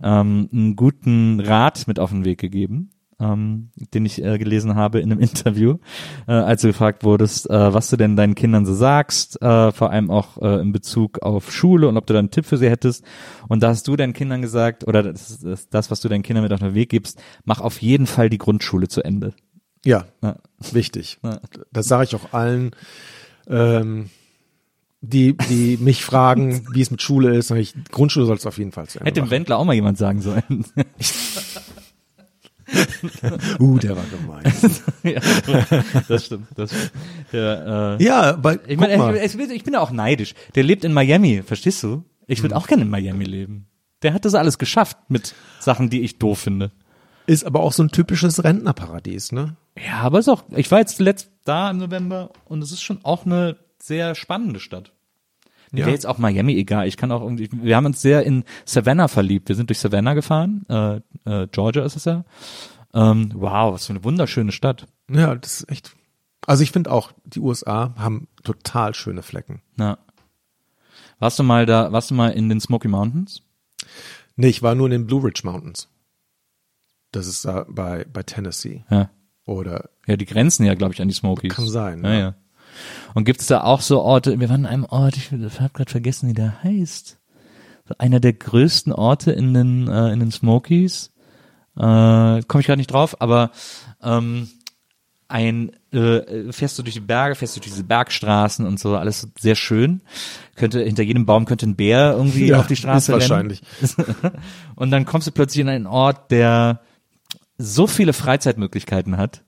ähm, 0.03 0.49
einen 0.51 0.75
guten 0.75 1.39
Rat 1.39 1.87
mit 1.87 1.99
auf 1.99 2.09
den 2.11 2.25
Weg 2.25 2.39
gegeben, 2.39 2.91
ähm, 3.19 3.69
den 3.93 4.05
ich 4.05 4.23
äh, 4.23 4.37
gelesen 4.37 4.75
habe 4.75 4.99
in 4.99 5.11
einem 5.11 5.19
Interview, 5.29 5.77
äh, 6.27 6.31
als 6.31 6.61
du 6.61 6.67
gefragt 6.67 7.03
wurdest, 7.03 7.49
äh, 7.49 7.73
was 7.73 7.89
du 7.89 7.97
denn 7.97 8.15
deinen 8.15 8.35
Kindern 8.35 8.65
so 8.65 8.73
sagst, 8.73 9.41
äh, 9.41 9.71
vor 9.71 9.91
allem 9.91 10.09
auch 10.09 10.37
äh, 10.41 10.61
in 10.61 10.71
Bezug 10.71 11.21
auf 11.21 11.51
Schule 11.51 11.87
und 11.87 11.97
ob 11.97 12.05
du 12.05 12.13
da 12.13 12.19
einen 12.19 12.31
Tipp 12.31 12.45
für 12.45 12.57
sie 12.57 12.69
hättest. 12.69 13.03
Und 13.47 13.61
da 13.63 13.69
hast 13.69 13.87
du 13.87 13.95
deinen 13.95 14.13
Kindern 14.13 14.41
gesagt, 14.41 14.87
oder 14.87 15.03
das, 15.03 15.41
ist 15.43 15.73
das, 15.73 15.91
was 15.91 16.01
du 16.01 16.09
deinen 16.09 16.23
Kindern 16.23 16.43
mit 16.43 16.53
auf 16.53 16.59
den 16.59 16.73
Weg 16.73 16.89
gibst, 16.89 17.21
mach 17.45 17.61
auf 17.61 17.81
jeden 17.81 18.07
Fall 18.07 18.29
die 18.29 18.37
Grundschule 18.37 18.87
zu 18.87 19.03
Ende. 19.03 19.33
Ja, 19.85 20.05
Ja. 20.21 20.35
wichtig. 20.71 21.19
Ja. 21.23 21.39
Das 21.71 21.87
sage 21.87 22.03
ich 22.03 22.15
auch 22.15 22.33
allen, 22.33 22.71
ähm, 23.47 24.09
die, 25.01 25.37
die 25.49 25.77
mich 25.81 26.03
fragen, 26.03 26.67
wie 26.73 26.81
es 26.81 26.91
mit 26.91 27.01
Schule 27.01 27.33
ist. 27.35 27.51
Ich, 27.51 27.73
Grundschule 27.91 28.25
soll 28.25 28.35
es 28.35 28.45
auf 28.45 28.57
jeden 28.57 28.71
Fall 28.73 28.87
zu 28.87 28.99
Ende 28.99 29.09
Hätte 29.09 29.21
dem. 29.21 29.29
Wendler 29.31 29.57
auch 29.57 29.65
mal 29.65 29.73
jemand 29.73 29.97
sagen 29.97 30.21
sollen. 30.21 30.65
Uh, 33.59 33.77
der 33.79 33.95
war 33.95 34.05
gemein. 34.05 34.43
ja, 35.03 35.21
das 36.07 36.25
stimmt. 36.25 36.47
Das 36.55 36.69
stimmt. 36.69 36.91
Der, 37.33 37.97
äh, 37.99 38.03
ja, 38.03 38.43
weil, 38.43 38.59
ich 38.67 38.77
mal. 38.77 39.15
ich, 39.15 39.35
ich, 39.37 39.63
bin 39.63 39.73
ja 39.73 39.79
auch 39.79 39.91
neidisch. 39.91 40.33
Der 40.55 40.63
lebt 40.63 40.83
in 40.83 40.93
Miami, 40.93 41.43
verstehst 41.43 41.83
du? 41.83 42.03
Ich 42.27 42.39
Hm. 42.39 42.43
würde 42.43 42.55
auch 42.57 42.67
gerne 42.67 42.83
in 42.83 42.89
Miami 42.89 43.25
leben. 43.25 43.67
Der 44.01 44.13
hat 44.13 44.25
das 44.25 44.35
alles 44.35 44.57
geschafft 44.57 44.97
mit 45.09 45.33
Sachen, 45.59 45.89
die 45.89 46.01
ich 46.01 46.19
doof 46.19 46.39
finde. 46.39 46.71
ist 47.27 47.45
aber 47.45 47.59
auch 47.61 47.73
so 47.73 47.83
ein 47.83 47.89
typisches 47.89 48.43
Rentnerparadies, 48.43 49.31
ne? 49.31 49.55
Ja, 49.77 49.99
aber 50.01 50.19
ist 50.19 50.29
auch, 50.29 50.43
ich 50.55 50.69
war 50.71 50.79
jetzt 50.79 50.97
zuletzt 50.97 51.29
da 51.45 51.69
im 51.69 51.77
November 51.77 52.31
und 52.45 52.61
es 52.61 52.71
ist 52.71 52.81
schon 52.81 52.99
auch 53.03 53.25
eine 53.25 53.57
sehr 53.81 54.15
spannende 54.15 54.59
Stadt. 54.59 54.93
Mir 55.71 55.79
Ja. 55.81 55.85
wäre 55.85 55.93
jetzt 55.95 56.05
auch 56.07 56.17
Miami 56.17 56.55
egal. 56.55 56.87
Ich 56.87 56.97
kann 56.97 57.11
auch 57.11 57.21
irgendwie, 57.21 57.49
wir 57.51 57.75
haben 57.75 57.85
uns 57.85 58.01
sehr 58.01 58.23
in 58.25 58.43
Savannah 58.65 59.07
verliebt. 59.07 59.49
Wir 59.49 59.55
sind 59.55 59.69
durch 59.69 59.79
Savannah 59.79 60.13
gefahren. 60.13 60.65
Äh, 60.69 60.95
äh, 61.25 61.47
Georgia 61.51 61.83
ist 61.83 61.95
es 61.95 62.05
ja. 62.05 62.23
Ähm, 62.93 63.31
wow, 63.35 63.73
was 63.73 63.85
für 63.85 63.93
eine 63.93 64.03
wunderschöne 64.03 64.51
Stadt. 64.51 64.87
Ja, 65.09 65.35
das 65.35 65.61
ist 65.61 65.69
echt. 65.71 65.95
Also 66.47 66.63
ich 66.63 66.71
finde 66.71 66.91
auch, 66.91 67.11
die 67.25 67.39
USA 67.39 67.93
haben 67.97 68.27
total 68.43 68.95
schöne 68.95 69.21
Flecken. 69.21 69.61
Ja. 69.77 69.97
Warst 71.19 71.37
du 71.37 71.43
mal 71.43 71.65
da, 71.65 71.91
warst 71.91 72.09
du 72.11 72.15
mal 72.15 72.29
in 72.29 72.49
den 72.49 72.59
Smoky 72.61 72.87
Mountains? 72.87 73.41
Nee, 74.35 74.47
ich 74.47 74.63
war 74.63 74.73
nur 74.73 74.87
in 74.87 74.91
den 74.91 75.05
Blue 75.05 75.23
Ridge 75.23 75.41
Mountains. 75.43 75.89
Das 77.11 77.27
ist 77.27 77.45
da 77.45 77.65
bei, 77.67 78.05
bei 78.11 78.23
Tennessee. 78.23 78.85
Ja. 78.89 79.09
Oder 79.45 79.89
Ja, 80.07 80.15
die 80.15 80.25
grenzen 80.25 80.65
ja, 80.65 80.75
glaube 80.75 80.93
ich, 80.93 81.01
an 81.01 81.07
die 81.07 81.13
Smokies. 81.13 81.53
Kann 81.53 81.67
sein, 81.67 82.03
Ja, 82.03 82.13
ja. 82.13 82.19
ja. 82.19 82.35
Und 83.13 83.25
gibt's 83.25 83.47
da 83.47 83.63
auch 83.63 83.81
so 83.81 84.01
Orte, 84.01 84.39
wir 84.39 84.49
waren 84.49 84.65
an 84.65 84.71
einem 84.71 84.85
Ort, 84.85 85.17
ich 85.17 85.31
habe 85.31 85.69
gerade 85.73 85.91
vergessen, 85.91 86.29
wie 86.29 86.33
der 86.33 86.63
heißt. 86.63 87.17
Einer 87.97 88.19
der 88.19 88.33
größten 88.33 88.93
Orte 88.93 89.31
in 89.31 89.53
den, 89.53 89.87
äh, 89.87 90.11
in 90.11 90.19
den 90.19 90.31
Smokies. 90.31 91.11
Äh, 91.75 91.81
Komme 91.81 92.59
ich 92.61 92.67
gerade 92.67 92.77
nicht 92.77 92.91
drauf, 92.91 93.19
aber 93.19 93.51
ähm, 94.03 94.47
ein 95.27 95.71
äh, 95.91 96.51
fährst 96.51 96.77
du 96.77 96.83
durch 96.83 96.95
die 96.95 96.99
Berge, 96.99 97.35
fährst 97.35 97.55
du 97.55 97.59
durch 97.59 97.71
diese 97.71 97.83
Bergstraßen 97.83 98.65
und 98.65 98.79
so, 98.79 98.95
alles 98.95 99.27
sehr 99.39 99.55
schön. 99.55 100.01
Könnte 100.55 100.81
hinter 100.83 101.03
jedem 101.03 101.25
Baum 101.25 101.45
könnte 101.45 101.67
ein 101.67 101.75
Bär 101.75 102.13
irgendwie 102.15 102.47
Ja, 102.47 102.59
auf 102.59 102.67
die 102.67 102.75
Straße 102.75 103.11
ist 103.11 103.17
rennen. 103.17 103.21
wahrscheinlich. 103.21 103.61
Und 104.75 104.91
dann 104.91 105.05
kommst 105.05 105.27
du 105.27 105.31
plötzlich 105.31 105.61
in 105.61 105.69
einen 105.69 105.87
Ort, 105.87 106.31
der 106.31 106.81
so 107.57 107.87
viele 107.87 108.13
Freizeitmöglichkeiten 108.13 109.17
hat. 109.17 109.43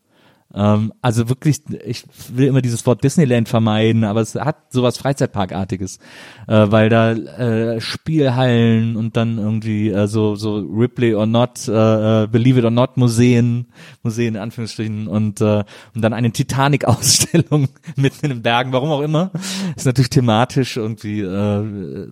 Ähm, 0.53 0.93
also 1.01 1.29
wirklich, 1.29 1.61
ich 1.85 2.03
will 2.29 2.47
immer 2.47 2.61
dieses 2.61 2.85
Wort 2.85 3.03
Disneyland 3.03 3.47
vermeiden, 3.47 4.03
aber 4.03 4.21
es 4.21 4.35
hat 4.35 4.71
sowas 4.71 4.97
Freizeitparkartiges, 4.97 5.99
äh, 6.47 6.67
weil 6.69 6.89
da 6.89 7.11
äh, 7.13 7.81
Spielhallen 7.81 8.95
und 8.95 9.15
dann 9.17 9.37
irgendwie 9.37 9.89
äh, 9.89 10.07
so 10.07 10.35
so 10.35 10.57
Ripley 10.57 11.13
or 11.13 11.25
Not, 11.25 11.67
äh, 11.67 12.23
äh, 12.23 12.27
Believe 12.27 12.59
it 12.59 12.65
or 12.65 12.71
Not 12.71 12.97
Museen, 12.97 13.67
Museen 14.03 14.35
in 14.35 14.41
Anführungsstrichen 14.41 15.07
und 15.07 15.41
äh, 15.41 15.63
und 15.95 16.01
dann 16.01 16.13
eine 16.13 16.31
Titanic-Ausstellung 16.31 17.69
mitten 17.95 18.25
in 18.25 18.29
den 18.29 18.41
Bergen, 18.41 18.73
warum 18.73 18.89
auch 18.89 19.01
immer, 19.01 19.31
ist 19.75 19.85
natürlich 19.85 20.09
thematisch 20.09 20.77
irgendwie 20.77 21.21
äh, 21.21 22.07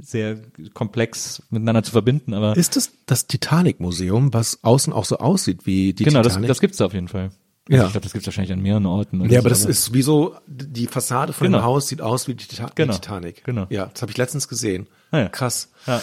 sehr 0.00 0.38
komplex 0.74 1.42
miteinander 1.50 1.82
zu 1.82 1.92
verbinden, 1.92 2.34
aber 2.34 2.56
ist 2.56 2.76
es 2.76 2.92
das 3.06 3.26
Titanic 3.26 3.80
Museum, 3.80 4.32
was 4.32 4.62
außen 4.62 4.92
auch 4.92 5.04
so 5.04 5.18
aussieht 5.18 5.66
wie 5.66 5.92
die 5.92 6.04
genau, 6.04 6.22
das, 6.22 6.34
Titanic? 6.34 6.48
das 6.48 6.60
gibt's 6.60 6.78
da 6.78 6.86
auf 6.86 6.94
jeden 6.94 7.08
Fall. 7.08 7.30
Also 7.68 7.80
Ja. 7.80 7.86
Ich 7.86 7.92
glaube, 7.92 8.02
das 8.04 8.12
gibt's 8.12 8.26
wahrscheinlich 8.26 8.52
an 8.52 8.60
mehreren 8.60 8.86
Orten. 8.86 9.22
ja, 9.24 9.30
so, 9.30 9.38
aber 9.38 9.48
das 9.48 9.64
ist 9.64 9.92
wie 9.94 10.02
so, 10.02 10.36
die 10.46 10.86
Fassade 10.86 11.32
von 11.32 11.46
Genau. 11.46 11.58
dem 11.58 11.64
Haus 11.64 11.88
sieht 11.88 12.02
aus 12.02 12.28
wie 12.28 12.34
die, 12.34 12.46
Tita 12.46 12.70
Genau. 12.74 12.92
die 12.92 13.00
Titanic. 13.00 13.44
Genau. 13.44 13.66
Ja, 13.70 13.86
das 13.86 14.02
habe 14.02 14.12
ich 14.12 14.18
letztens 14.18 14.48
gesehen. 14.48 14.86
Ah 15.10 15.18
ja. 15.20 15.28
Krass. 15.28 15.70
Ja. 15.86 16.02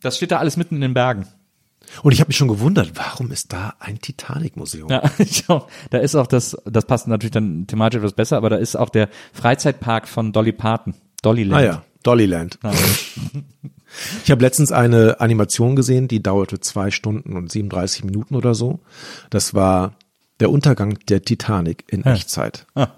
Das 0.00 0.16
steht 0.16 0.30
da 0.30 0.38
alles 0.38 0.56
mitten 0.56 0.76
in 0.76 0.80
den 0.82 0.94
Bergen. 0.94 1.26
Und 2.02 2.12
ich 2.12 2.20
habe 2.20 2.28
mich 2.28 2.36
schon 2.36 2.48
gewundert, 2.48 2.92
warum 2.96 3.32
ist 3.32 3.52
da 3.52 3.72
ein 3.80 3.98
Titanic-Museum? 3.98 4.90
Ja, 4.90 5.02
ich 5.18 5.48
auch. 5.48 5.68
Da 5.90 5.98
ist 5.98 6.14
auch 6.14 6.26
das, 6.26 6.56
das 6.66 6.84
passt 6.84 7.08
natürlich 7.08 7.32
dann 7.32 7.66
thematisch 7.66 7.98
etwas 7.98 8.12
besser, 8.12 8.36
aber 8.36 8.50
da 8.50 8.56
ist 8.56 8.76
auch 8.76 8.90
der 8.90 9.08
Freizeitpark 9.32 10.06
von 10.06 10.32
Dolly 10.32 10.52
Parton. 10.52 10.94
Dollyland. 11.22 11.60
Ah 11.60 11.64
ja, 11.64 11.82
Dollyland. 12.02 12.58
Ich 14.22 14.30
habe 14.30 14.42
letztens 14.42 14.70
eine 14.70 15.18
Animation 15.20 15.74
gesehen, 15.74 16.08
die 16.08 16.22
dauerte 16.22 16.60
zwei 16.60 16.90
Stunden 16.90 17.36
und 17.36 17.50
37 17.50 18.04
Minuten 18.04 18.34
oder 18.36 18.54
so. 18.54 18.80
Das 19.30 19.54
war 19.54 19.94
der 20.40 20.50
Untergang 20.50 20.98
der 21.08 21.22
Titanic 21.22 21.84
in 21.88 22.04
Echtzeit. 22.04 22.66
Ah, 22.74 22.88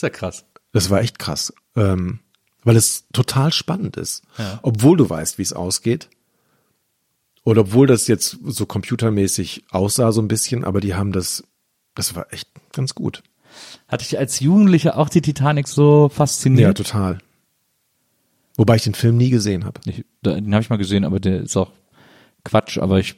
ja 0.00 0.10
krass. 0.10 0.44
Das 0.72 0.90
war 0.90 1.00
echt 1.00 1.18
krass, 1.18 1.52
ähm, 1.76 2.20
weil 2.64 2.76
es 2.76 3.04
total 3.12 3.52
spannend 3.52 3.96
ist. 3.96 4.22
Ja. 4.38 4.58
Obwohl 4.62 4.96
du 4.96 5.08
weißt, 5.08 5.38
wie 5.38 5.42
es 5.42 5.52
ausgeht. 5.52 6.08
Oder 7.44 7.62
obwohl 7.62 7.86
das 7.86 8.06
jetzt 8.08 8.38
so 8.44 8.64
computermäßig 8.66 9.64
aussah 9.70 10.12
so 10.12 10.22
ein 10.22 10.28
bisschen, 10.28 10.64
aber 10.64 10.80
die 10.80 10.94
haben 10.94 11.12
das, 11.12 11.44
das 11.94 12.14
war 12.14 12.32
echt 12.32 12.48
ganz 12.72 12.94
gut. 12.94 13.22
Hatte 13.86 14.02
ich 14.04 14.18
als 14.18 14.40
Jugendlicher 14.40 14.96
auch 14.96 15.08
die 15.10 15.20
Titanic 15.20 15.68
so 15.68 16.04
Ja, 16.04 16.08
fasziniert? 16.08 16.76
total. 16.78 17.18
Wobei 18.56 18.76
ich 18.76 18.84
den 18.84 18.94
Film 18.94 19.16
nie 19.16 19.30
gesehen 19.30 19.64
habe. 19.64 19.80
Den 20.24 20.54
habe 20.54 20.62
ich 20.62 20.70
mal 20.70 20.76
gesehen, 20.76 21.04
aber 21.04 21.20
der 21.20 21.42
ist 21.42 21.56
auch 21.56 21.70
Quatsch, 22.44 22.78
aber 22.78 22.98
ich, 22.98 23.16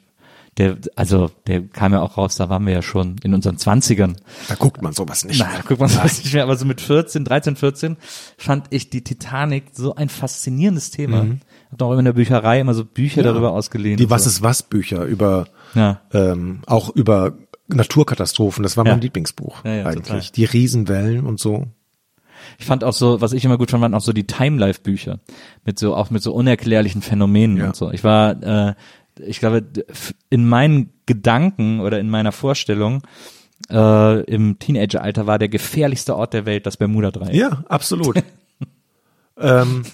der, 0.59 0.79
also 0.95 1.31
der 1.47 1.63
kam 1.69 1.93
ja 1.93 2.01
auch 2.01 2.17
raus, 2.17 2.37
da 2.37 2.49
waren 2.49 2.65
wir 2.67 2.73
ja 2.73 2.83
schon 2.83 3.17
in 3.23 3.35
unseren 3.35 3.59
Zwanzigern. 3.59 4.17
Da 4.49 4.55
guckt 4.55 4.81
man 4.83 4.93
sowas 4.95 5.25
nicht. 5.25 5.39
Nein, 5.41 5.61
guck 5.67 5.79
mal, 5.81 5.89
das 5.89 6.23
nicht 6.23 6.33
mehr, 6.33 6.45
aber 6.45 6.57
so 6.57 6.65
mit 6.65 6.81
14, 6.81 7.25
13, 7.25 7.57
14 7.57 7.97
fand 8.39 8.67
ich 8.71 8.89
die 8.89 9.05
Titanic 9.05 9.65
so 9.73 9.95
ein 9.95 10.09
faszinierendes 10.09 10.91
Thema. 10.91 11.25
Mhm. 11.25 11.41
Hab 11.71 11.83
auch 11.83 11.91
immer 11.91 11.99
in 11.99 12.05
der 12.07 12.13
Bücherei 12.15 12.61
immer 12.61 12.73
so 12.75 12.85
Bücher 12.85 13.23
darüber 13.23 13.53
ausgeliehen. 13.53 13.99
Die 13.99 14.09
Was 14.09 14.25
so. 14.25 14.31
ist 14.31 14.43
was 14.43 14.63
Bücher 14.63 15.05
über 15.05 15.49
Ja. 15.75 16.01
ähm, 16.13 16.63
auch 16.67 16.89
über 16.95 17.35
Naturkatastrophen. 17.69 18.63
Das 18.63 18.77
war 18.77 18.87
Ja. 18.87 18.93
mein 18.93 19.01
Lieblingsbuch 19.01 19.65
Ja, 19.65 19.75
ja, 19.75 19.87
eigentlich. 19.87 20.07
total. 20.07 20.23
Die 20.35 20.45
Riesenwellen 20.45 21.27
und 21.27 21.39
so. 21.41 21.67
Ich 22.59 22.65
fand 22.67 22.85
auch 22.85 22.93
so, 22.93 23.21
was 23.21 23.33
ich 23.33 23.45
immer 23.45 23.59
gut 23.59 23.71
fand, 23.71 23.83
waren 23.83 23.95
auch 23.95 24.01
so 24.01 24.13
die 24.13 24.27
Time-Life 24.27 24.81
Bücher. 24.83 25.19
Mit 25.65 25.79
so, 25.79 25.95
auch 25.97 26.11
mit 26.11 26.23
so 26.23 26.33
unerklärlichen 26.33 27.03
Phänomenen 27.03 27.57
Ja. 27.59 27.67
und 27.67 27.77
so. 27.77 27.91
Ich 27.91 28.05
war, 28.05 28.43
äh, 28.43 28.75
ich 29.21 29.39
glaube, 29.39 29.65
in 30.31 30.49
meinen 30.49 30.93
Gedanken 31.07 31.81
oder 31.81 31.99
in 32.01 32.11
meiner 32.11 32.33
Vorstellung, 32.33 33.03
äh, 33.71 34.21
im 34.25 34.59
Teenageralter 34.59 35.27
war 35.27 35.39
der 35.39 35.49
gefährlichste 35.49 36.17
Ort 36.17 36.35
der 36.35 36.47
Welt 36.47 36.67
das 36.67 36.77
Bermuda-Dreieck. 36.77 37.35
Ja, 37.35 37.65
absolut. 37.69 38.23
ähm, 39.39 39.85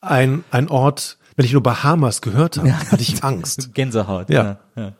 ein, 0.00 0.44
ein 0.50 0.68
Ort, 0.68 1.18
wenn 1.36 1.44
ich 1.44 1.52
nur 1.52 1.62
Bahamas 1.62 2.22
gehört 2.22 2.58
habe, 2.58 2.72
hatte 2.72 3.02
ich 3.02 3.22
Angst. 3.22 3.70
Gänsehaut. 3.74 4.30
Ja. 4.30 4.58
ja. 4.76 4.92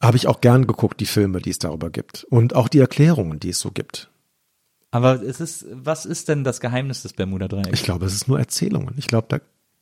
Habe 0.00 0.16
ich 0.16 0.26
auch 0.26 0.40
gern 0.40 0.66
geguckt, 0.66 1.00
die 1.00 1.06
Filme, 1.06 1.40
die 1.40 1.50
es 1.50 1.58
darüber 1.58 1.90
gibt. 1.90 2.24
Und 2.24 2.56
auch 2.56 2.68
die 2.68 2.80
Erklärungen, 2.80 3.38
die 3.38 3.50
es 3.50 3.60
so 3.60 3.70
gibt. 3.70 4.10
Aber 4.90 5.22
es 5.22 5.40
ist, 5.40 5.66
was 5.70 6.06
ist 6.06 6.28
denn 6.28 6.44
das 6.44 6.60
Geheimnis 6.60 7.02
des 7.02 7.12
Bermuda-Dreiecks? 7.12 7.70
Ich 7.72 7.82
glaube, 7.82 8.06
es 8.06 8.14
ist 8.14 8.26
nur 8.26 8.38
Erzählungen. 8.38 8.94
Ich 8.96 9.06
glaube, 9.06 9.26
da, 9.28 9.38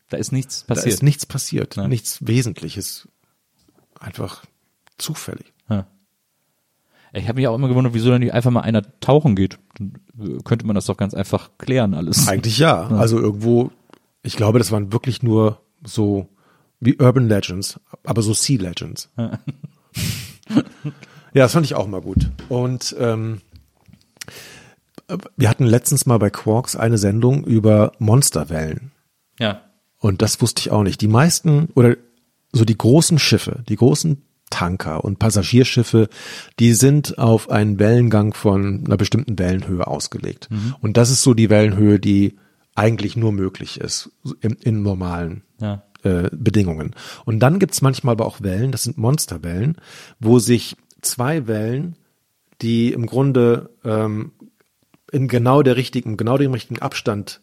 Da 0.08 0.16
ist 0.16 0.32
nichts 0.32 0.64
da 0.66 0.74
passiert. 0.74 0.94
ist 0.94 1.02
nichts 1.02 1.26
passiert, 1.26 1.76
Ja. 1.76 1.88
nichts 1.88 2.18
Wesentliches. 2.26 3.08
Einfach 3.98 4.44
zufällig. 4.98 5.52
Ja. 5.68 5.86
Ich 7.12 7.28
habe 7.28 7.36
mich 7.36 7.48
auch 7.48 7.54
immer 7.54 7.68
gewundert, 7.68 7.94
wieso 7.94 8.10
dann 8.10 8.20
nicht 8.20 8.34
einfach 8.34 8.50
mal 8.50 8.60
einer 8.60 8.82
tauchen 9.00 9.34
geht. 9.36 9.58
Dann 9.78 9.94
äh, 10.20 10.38
könnte 10.44 10.66
man 10.66 10.74
das 10.74 10.86
doch 10.86 10.96
ganz 10.96 11.14
einfach 11.14 11.50
klären 11.58 11.94
alles. 11.94 12.28
Eigentlich 12.28 12.58
ja. 12.58 12.88
Also 12.88 13.18
irgendwo, 13.18 13.70
ich 14.22 14.36
glaube, 14.36 14.58
das 14.58 14.70
waren 14.70 14.92
wirklich 14.92 15.22
nur 15.22 15.60
so 15.84 16.28
wie 16.78 16.96
Urban 17.00 17.28
Legends, 17.28 17.80
aber 18.04 18.20
so 18.22 18.34
Sea 18.34 18.60
Legends. 18.60 19.10
ja, 19.16 19.38
das 21.32 21.52
fand 21.52 21.64
ich 21.66 21.74
auch 21.74 21.86
mal 21.86 22.02
gut. 22.02 22.30
Und 22.50 22.94
ähm, 22.98 23.40
wir 25.36 25.48
hatten 25.48 25.64
letztens 25.64 26.04
mal 26.06 26.18
bei 26.18 26.30
Quarks 26.30 26.76
eine 26.76 26.98
Sendung 26.98 27.44
über 27.44 27.92
Monsterwellen. 27.98 28.92
Ja. 29.38 29.62
Und 30.06 30.22
das 30.22 30.40
wusste 30.40 30.60
ich 30.60 30.70
auch 30.70 30.84
nicht. 30.84 31.00
Die 31.00 31.08
meisten 31.08 31.68
oder 31.74 31.96
so 32.52 32.64
die 32.64 32.78
großen 32.78 33.18
Schiffe, 33.18 33.64
die 33.68 33.74
großen 33.76 34.22
Tanker 34.50 35.04
und 35.04 35.18
Passagierschiffe, 35.18 36.08
die 36.60 36.72
sind 36.74 37.18
auf 37.18 37.50
einen 37.50 37.80
Wellengang 37.80 38.32
von 38.32 38.84
einer 38.86 38.96
bestimmten 38.96 39.36
Wellenhöhe 39.36 39.84
ausgelegt. 39.86 40.48
Und 40.80 40.96
das 40.96 41.10
ist 41.10 41.22
so 41.22 41.34
die 41.34 41.50
Wellenhöhe, 41.50 41.98
die 41.98 42.36
eigentlich 42.76 43.16
nur 43.16 43.32
möglich 43.32 43.80
ist 43.80 44.10
in, 44.40 44.52
in 44.62 44.82
normalen 44.82 45.42
Ja. 45.60 45.82
äh, 46.04 46.30
Bedingungen. 46.32 46.94
Und 47.24 47.40
dann 47.40 47.58
gibt's 47.58 47.82
manchmal 47.82 48.12
aber 48.12 48.26
auch 48.26 48.40
Wellen, 48.42 48.70
das 48.70 48.84
sind 48.84 48.98
Monsterwellen, 48.98 49.76
wo 50.20 50.38
sich 50.38 50.76
zwei 51.00 51.48
Wellen, 51.48 51.96
die 52.62 52.92
im 52.92 53.06
Grunde 53.06 53.70
ähm, 53.84 54.30
in 55.10 55.26
genau 55.26 55.62
der 55.62 55.76
richtigen, 55.76 56.16
genau 56.16 56.38
dem 56.38 56.52
richtigen 56.52 56.80
Abstand 56.80 57.40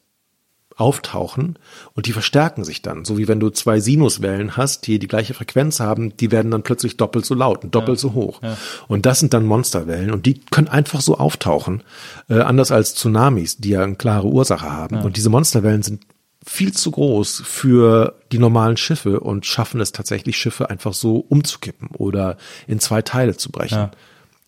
auftauchen 0.75 1.57
und 1.93 2.07
die 2.07 2.13
verstärken 2.13 2.63
sich 2.63 2.81
dann. 2.81 3.05
So 3.05 3.17
wie 3.17 3.27
wenn 3.27 3.39
du 3.39 3.49
zwei 3.49 3.79
Sinuswellen 3.79 4.57
hast, 4.57 4.87
die 4.87 4.99
die 4.99 5.07
gleiche 5.07 5.33
Frequenz 5.33 5.79
haben, 5.79 6.15
die 6.17 6.31
werden 6.31 6.51
dann 6.51 6.63
plötzlich 6.63 6.97
doppelt 6.97 7.25
so 7.25 7.35
laut 7.35 7.63
und 7.63 7.75
doppelt 7.75 7.99
so 7.99 8.13
hoch. 8.13 8.41
Und 8.87 9.05
das 9.05 9.19
sind 9.19 9.33
dann 9.33 9.45
Monsterwellen 9.45 10.11
und 10.11 10.25
die 10.25 10.39
können 10.39 10.67
einfach 10.67 11.01
so 11.01 11.17
auftauchen, 11.17 11.83
äh, 12.29 12.39
anders 12.39 12.71
als 12.71 12.95
Tsunamis, 12.95 13.57
die 13.57 13.69
ja 13.69 13.83
eine 13.83 13.95
klare 13.95 14.27
Ursache 14.27 14.71
haben. 14.71 15.01
Und 15.01 15.17
diese 15.17 15.29
Monsterwellen 15.29 15.83
sind 15.83 16.03
viel 16.45 16.73
zu 16.73 16.91
groß 16.91 17.43
für 17.45 18.19
die 18.31 18.39
normalen 18.39 18.77
Schiffe 18.77 19.19
und 19.19 19.45
schaffen 19.45 19.79
es 19.79 19.91
tatsächlich, 19.91 20.37
Schiffe 20.37 20.69
einfach 20.69 20.93
so 20.93 21.17
umzukippen 21.17 21.89
oder 21.89 22.37
in 22.67 22.79
zwei 22.79 23.01
Teile 23.01 23.37
zu 23.37 23.49
brechen. 23.49 23.77
Ja. 23.77 23.91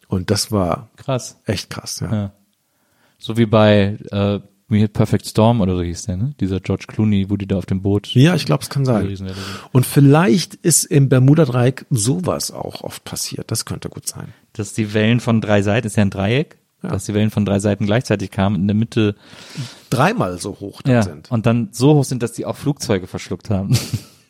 Und 0.07 0.30
das 0.30 0.52
war 0.52 0.89
Krass. 0.97 1.38
echt 1.45 1.69
krass. 1.69 1.99
Ja. 2.02 2.14
Ja. 2.14 2.31
So 3.18 3.38
wie 3.38 3.45
bei 3.45 3.97
äh, 4.11 4.39
wie 4.68 4.80
hieß 4.80 4.90
Perfect 4.90 5.28
Storm 5.28 5.62
oder 5.62 5.76
so 5.76 5.84
hieß 5.84 6.04
der, 6.04 6.18
ne? 6.18 6.34
Dieser 6.40 6.60
George 6.60 6.86
Clooney, 6.88 7.30
wo 7.30 7.38
die 7.38 7.46
da 7.48 7.58
auf 7.58 7.66
dem 7.68 7.82
Boot. 7.82 8.08
Ja, 8.16 8.34
ich 8.36 8.46
glaube, 8.46 8.64
es 8.64 8.70
kann 8.70 8.84
sein. 8.84 9.16
Und 9.72 9.86
vielleicht 9.86 10.56
ist 10.56 10.86
im 10.86 11.08
Bermuda-Dreieck 11.08 11.86
sowas 11.92 12.50
auch 12.52 12.82
oft 12.82 13.04
passiert. 13.04 13.52
Das 13.52 13.66
könnte 13.66 13.90
gut 13.90 14.08
sein. 14.08 14.34
Dass 14.54 14.74
die 14.74 14.94
Wellen 14.94 15.20
von 15.20 15.40
drei 15.42 15.62
Seiten, 15.62 15.86
ist 15.86 15.98
ja 15.98 16.02
ein 16.04 16.10
Dreieck, 16.10 16.58
Ja. 16.82 16.90
dass 16.90 17.06
die 17.06 17.14
Wellen 17.14 17.30
von 17.30 17.46
drei 17.46 17.60
Seiten 17.60 17.86
gleichzeitig 17.86 18.32
kamen, 18.32 18.56
in 18.56 18.68
der 18.68 18.76
Mitte 18.76 19.16
Dreimal 19.92 20.40
so 20.40 20.60
hoch 20.60 20.82
dann 20.82 20.94
ja, 20.96 21.04
sind. 21.04 21.30
und 21.30 21.46
dann 21.46 21.70
so 21.72 21.94
hoch 21.96 22.04
sind, 22.04 22.24
dass 22.24 22.32
die 22.34 22.46
auch 22.46 22.56
Flugzeuge 22.58 23.08
verschluckt 23.08 23.50
haben. 23.50 23.78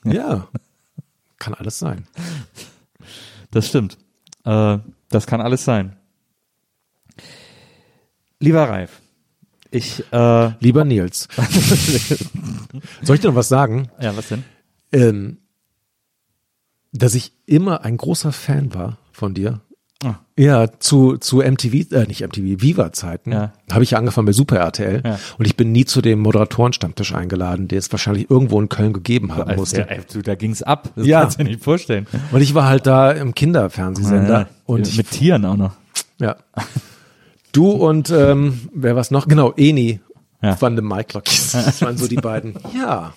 Ja. 0.08 0.48
Kann 1.40 1.56
alles 1.56 1.80
sein. 1.80 2.06
Das 3.50 3.68
stimmt. 3.68 3.98
Äh, 4.44 4.78
das 5.10 5.26
kann 5.26 5.42
alles 5.42 5.66
sein. 5.66 5.96
Lieber 8.40 8.70
Ralf, 8.70 9.02
ich, 9.76 10.04
äh, 10.12 10.52
Lieber 10.60 10.86
Nils. 10.86 11.28
Soll 13.02 13.16
ich 13.16 13.22
dir 13.22 13.30
noch 13.30 13.36
was 13.36 13.48
sagen? 13.50 13.90
ja, 14.02 14.16
was 14.16 14.28
denn? 14.30 14.44
Ähm, 14.92 15.38
dass 16.92 17.16
ich 17.16 17.34
immer 17.46 17.84
ein 17.84 17.98
großer 17.98 18.32
Fan 18.32 18.74
war 18.74 18.98
von 19.12 19.34
dir. 19.34 19.62
Ah. 20.04 20.16
Ja, 20.38 20.80
zu, 20.80 21.18
zu 21.18 21.38
MTV, 21.42 21.92
äh, 21.94 22.06
nicht 22.06 22.22
MTV, 22.22 22.62
Viva-Zeiten 22.62 23.32
Ja. 23.32 23.54
habe 23.72 23.84
ich 23.84 23.92
ja 23.92 23.98
angefangen 23.98 24.26
bei 24.28 24.34
Super 24.34 24.58
RTL 24.58 25.02
Ja. 25.06 25.20
und 25.38 25.46
ich 25.46 25.56
bin 25.56 25.72
nie 25.72 25.86
zu 25.86 26.02
dem 26.02 26.20
Moderatorenstammtisch 26.20 27.14
eingeladen, 27.14 27.68
den 27.70 27.78
es 27.80 27.92
wahrscheinlich 27.92 28.30
irgendwo 28.30 28.60
in 28.62 28.68
Köln 28.70 28.92
gegeben 28.94 29.34
haben 29.36 29.50
Als 29.50 29.58
musste. 29.58 29.86
der, 29.86 30.02
du, 30.12 30.22
da 30.22 30.36
ging's 30.36 30.62
ab. 30.62 30.90
Das 30.96 31.08
Ja. 31.08 31.22
kannst 31.22 31.40
du 31.40 31.44
dir 31.44 31.50
nicht 31.52 31.64
vorstellen. 31.64 32.08
Und 32.32 32.42
ich 32.42 32.54
war 32.54 32.66
halt 32.68 32.86
da 32.86 33.12
im 33.12 33.34
Kinderfernsehsender 33.34 34.40
Ja, 34.42 34.48
und 34.66 34.88
ich 34.88 34.98
mit 34.98 35.10
Tieren 35.12 35.46
auch 35.46 35.58
noch. 35.58 35.74
Ja. 36.20 36.36
Du 37.56 37.72
und 37.72 38.10
ähm, 38.10 38.68
wer 38.74 38.98
was 38.98 39.12
noch? 39.12 39.30
Genau, 39.30 39.54
Eni 39.56 40.02
Ja. 40.42 40.60
van 40.62 40.76
dem 40.76 40.90
Mike 40.90 41.14
Das 41.14 41.82
waren 41.82 41.98
so 41.98 42.08
die 42.08 42.18
beiden. 42.18 42.56
Ja. 42.76 43.14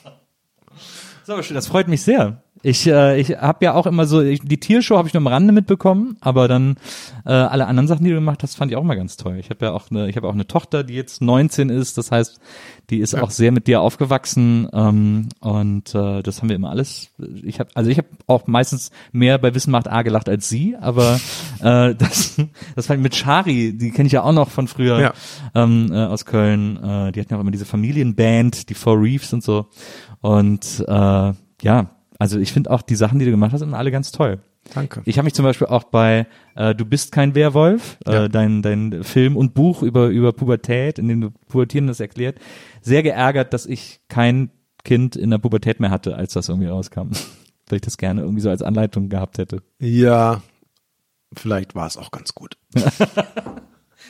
So, 1.27 1.43
schön, 1.43 1.57
das 1.57 1.67
freut 1.67 1.89
mich 1.89 2.03
sehr. 2.03 2.41
Ich, 2.63 2.87
äh, 2.87 3.21
ich 3.21 3.31
habe 3.37 3.65
ja 3.65 3.75
auch 3.75 3.87
immer 3.87 4.07
so, 4.07 4.21
ich, 4.21 4.41
die 4.41 4.59
Tiershow 4.59 4.97
habe 4.97 5.07
ich 5.07 5.15
nur 5.15 5.21
am 5.21 5.27
Rande 5.29 5.53
mitbekommen, 5.53 6.17
aber 6.21 6.49
dann 6.49 6.77
äh, 7.25 7.31
alle 7.33 7.67
anderen 7.67 7.87
Sachen, 7.87 8.05
die 8.05 8.11
du 8.11 8.17
gemacht 8.17 8.43
hast, 8.43 8.57
fand 8.57 8.73
ich 8.73 8.77
auch 8.77 8.83
mal 8.83 8.97
ganz 8.97 9.17
toll. 9.17 9.37
Ich 9.39 9.51
habe 9.51 9.67
ja 9.67 9.73
auch 9.73 9.91
eine, 9.91 10.09
ich 10.09 10.17
habe 10.17 10.29
auch 10.29 10.35
eine 10.35 10.47
Tochter, 10.47 10.83
die 10.83 10.95
jetzt 10.95 11.23
19 11.23 11.71
ist, 11.71 11.99
das 11.99 12.11
heißt, 12.11 12.41
die 12.91 12.99
ist 12.99 13.15
auch 13.15 13.31
sehr 13.31 13.53
mit 13.53 13.67
dir 13.67 13.81
aufgewachsen 13.81 14.69
ähm, 14.73 15.29
und 15.41 15.95
äh, 15.95 16.23
das 16.23 16.41
haben 16.41 16.49
wir 16.49 16.57
immer 16.57 16.71
alles. 16.71 17.11
Ich 17.45 17.61
habe, 17.61 17.71
also 17.75 17.91
ich 17.91 17.99
habe 17.99 18.09
auch 18.27 18.47
meistens 18.47 18.91
mehr 19.13 19.39
bei 19.39 19.55
Wissen 19.55 19.71
macht 19.71 19.89
A 19.89 20.03
gelacht 20.03 20.29
als 20.29 20.49
sie, 20.49 20.75
aber 20.81 21.21
äh, 21.61 21.95
das, 21.95 22.37
das 22.75 22.87
fand 22.87 22.99
ich 22.99 23.03
mit 23.03 23.15
Shari, 23.15 23.77
die 23.77 23.91
kenne 23.91 24.07
ich 24.07 24.13
ja 24.13 24.23
auch 24.23 24.33
noch 24.33 24.51
von 24.51 24.67
früher 24.69 25.01
Ja. 25.01 25.13
ähm, 25.55 25.91
äh, 25.93 26.07
aus 26.07 26.25
Köln. 26.25 26.77
Äh, 26.77 27.13
die 27.13 27.21
hatten 27.21 27.31
ja 27.33 27.37
auch 27.37 27.43
immer 27.43 27.51
diese 27.51 27.67
Familienband, 27.67 28.69
die 28.69 28.75
Four 28.75 29.01
Reefs 29.01 29.33
und 29.33 29.45
so. 29.45 29.67
Und 30.21 30.85
äh, 30.89 31.33
ja, 31.63 31.91
also 32.19 32.39
ich 32.39 32.53
finde 32.53 32.71
auch 32.71 32.83
die 32.83 32.97
Sachen, 32.97 33.19
die 33.19 33.25
du 33.25 33.31
gemacht 33.31 33.53
hast, 33.53 33.61
sind 33.61 33.75
alle 33.75 33.91
ganz 33.91 34.13
toll. 34.13 34.41
Danke. 34.75 35.01
Ich 35.07 35.17
habe 35.19 35.25
mich 35.25 35.35
zum 35.35 35.45
Beispiel 35.45 35.69
auch 35.69 35.85
bei 35.85 36.27
äh, 36.55 36.75
Du 36.75 36.85
bist 36.85 37.13
kein 37.13 37.35
Werwolf, 37.35 37.97
Ja. 38.07 38.25
äh, 38.25 38.29
dein, 38.29 38.61
dein 38.63 39.03
Film 39.05 39.37
und 39.37 39.55
Buch 39.55 39.83
über, 39.83 40.09
über 40.09 40.33
Pubertät, 40.33 40.99
in 40.99 41.09
dem 41.09 41.21
du 41.21 41.31
Pubertierendes 41.31 42.01
erklärt, 42.01 42.39
sehr 42.83 43.03
geärgert, 43.03 43.55
dass 43.55 43.65
ich 43.67 44.01
kein 44.09 44.51
Kind 44.85 45.17
in 45.17 45.31
der 45.31 45.39
Pubertät 45.39 45.81
mehr 45.81 45.91
hatte, 45.91 46.17
als 46.17 46.33
das 46.35 46.49
irgendwie 46.49 46.69
rauskam. 46.69 47.11
Weil 47.69 47.77
ich 47.77 47.83
das 47.83 47.99
gerne 47.99 48.23
irgendwie 48.23 48.41
so 48.41 48.51
als 48.51 48.63
Anleitung 48.63 49.09
gehabt 49.09 49.39
hätte. 49.39 49.63
Ja. 49.79 50.43
Vielleicht 51.35 51.75
war 51.75 51.87
es 51.87 51.97
auch 51.99 52.11
ganz 52.11 52.35
gut. 52.35 52.57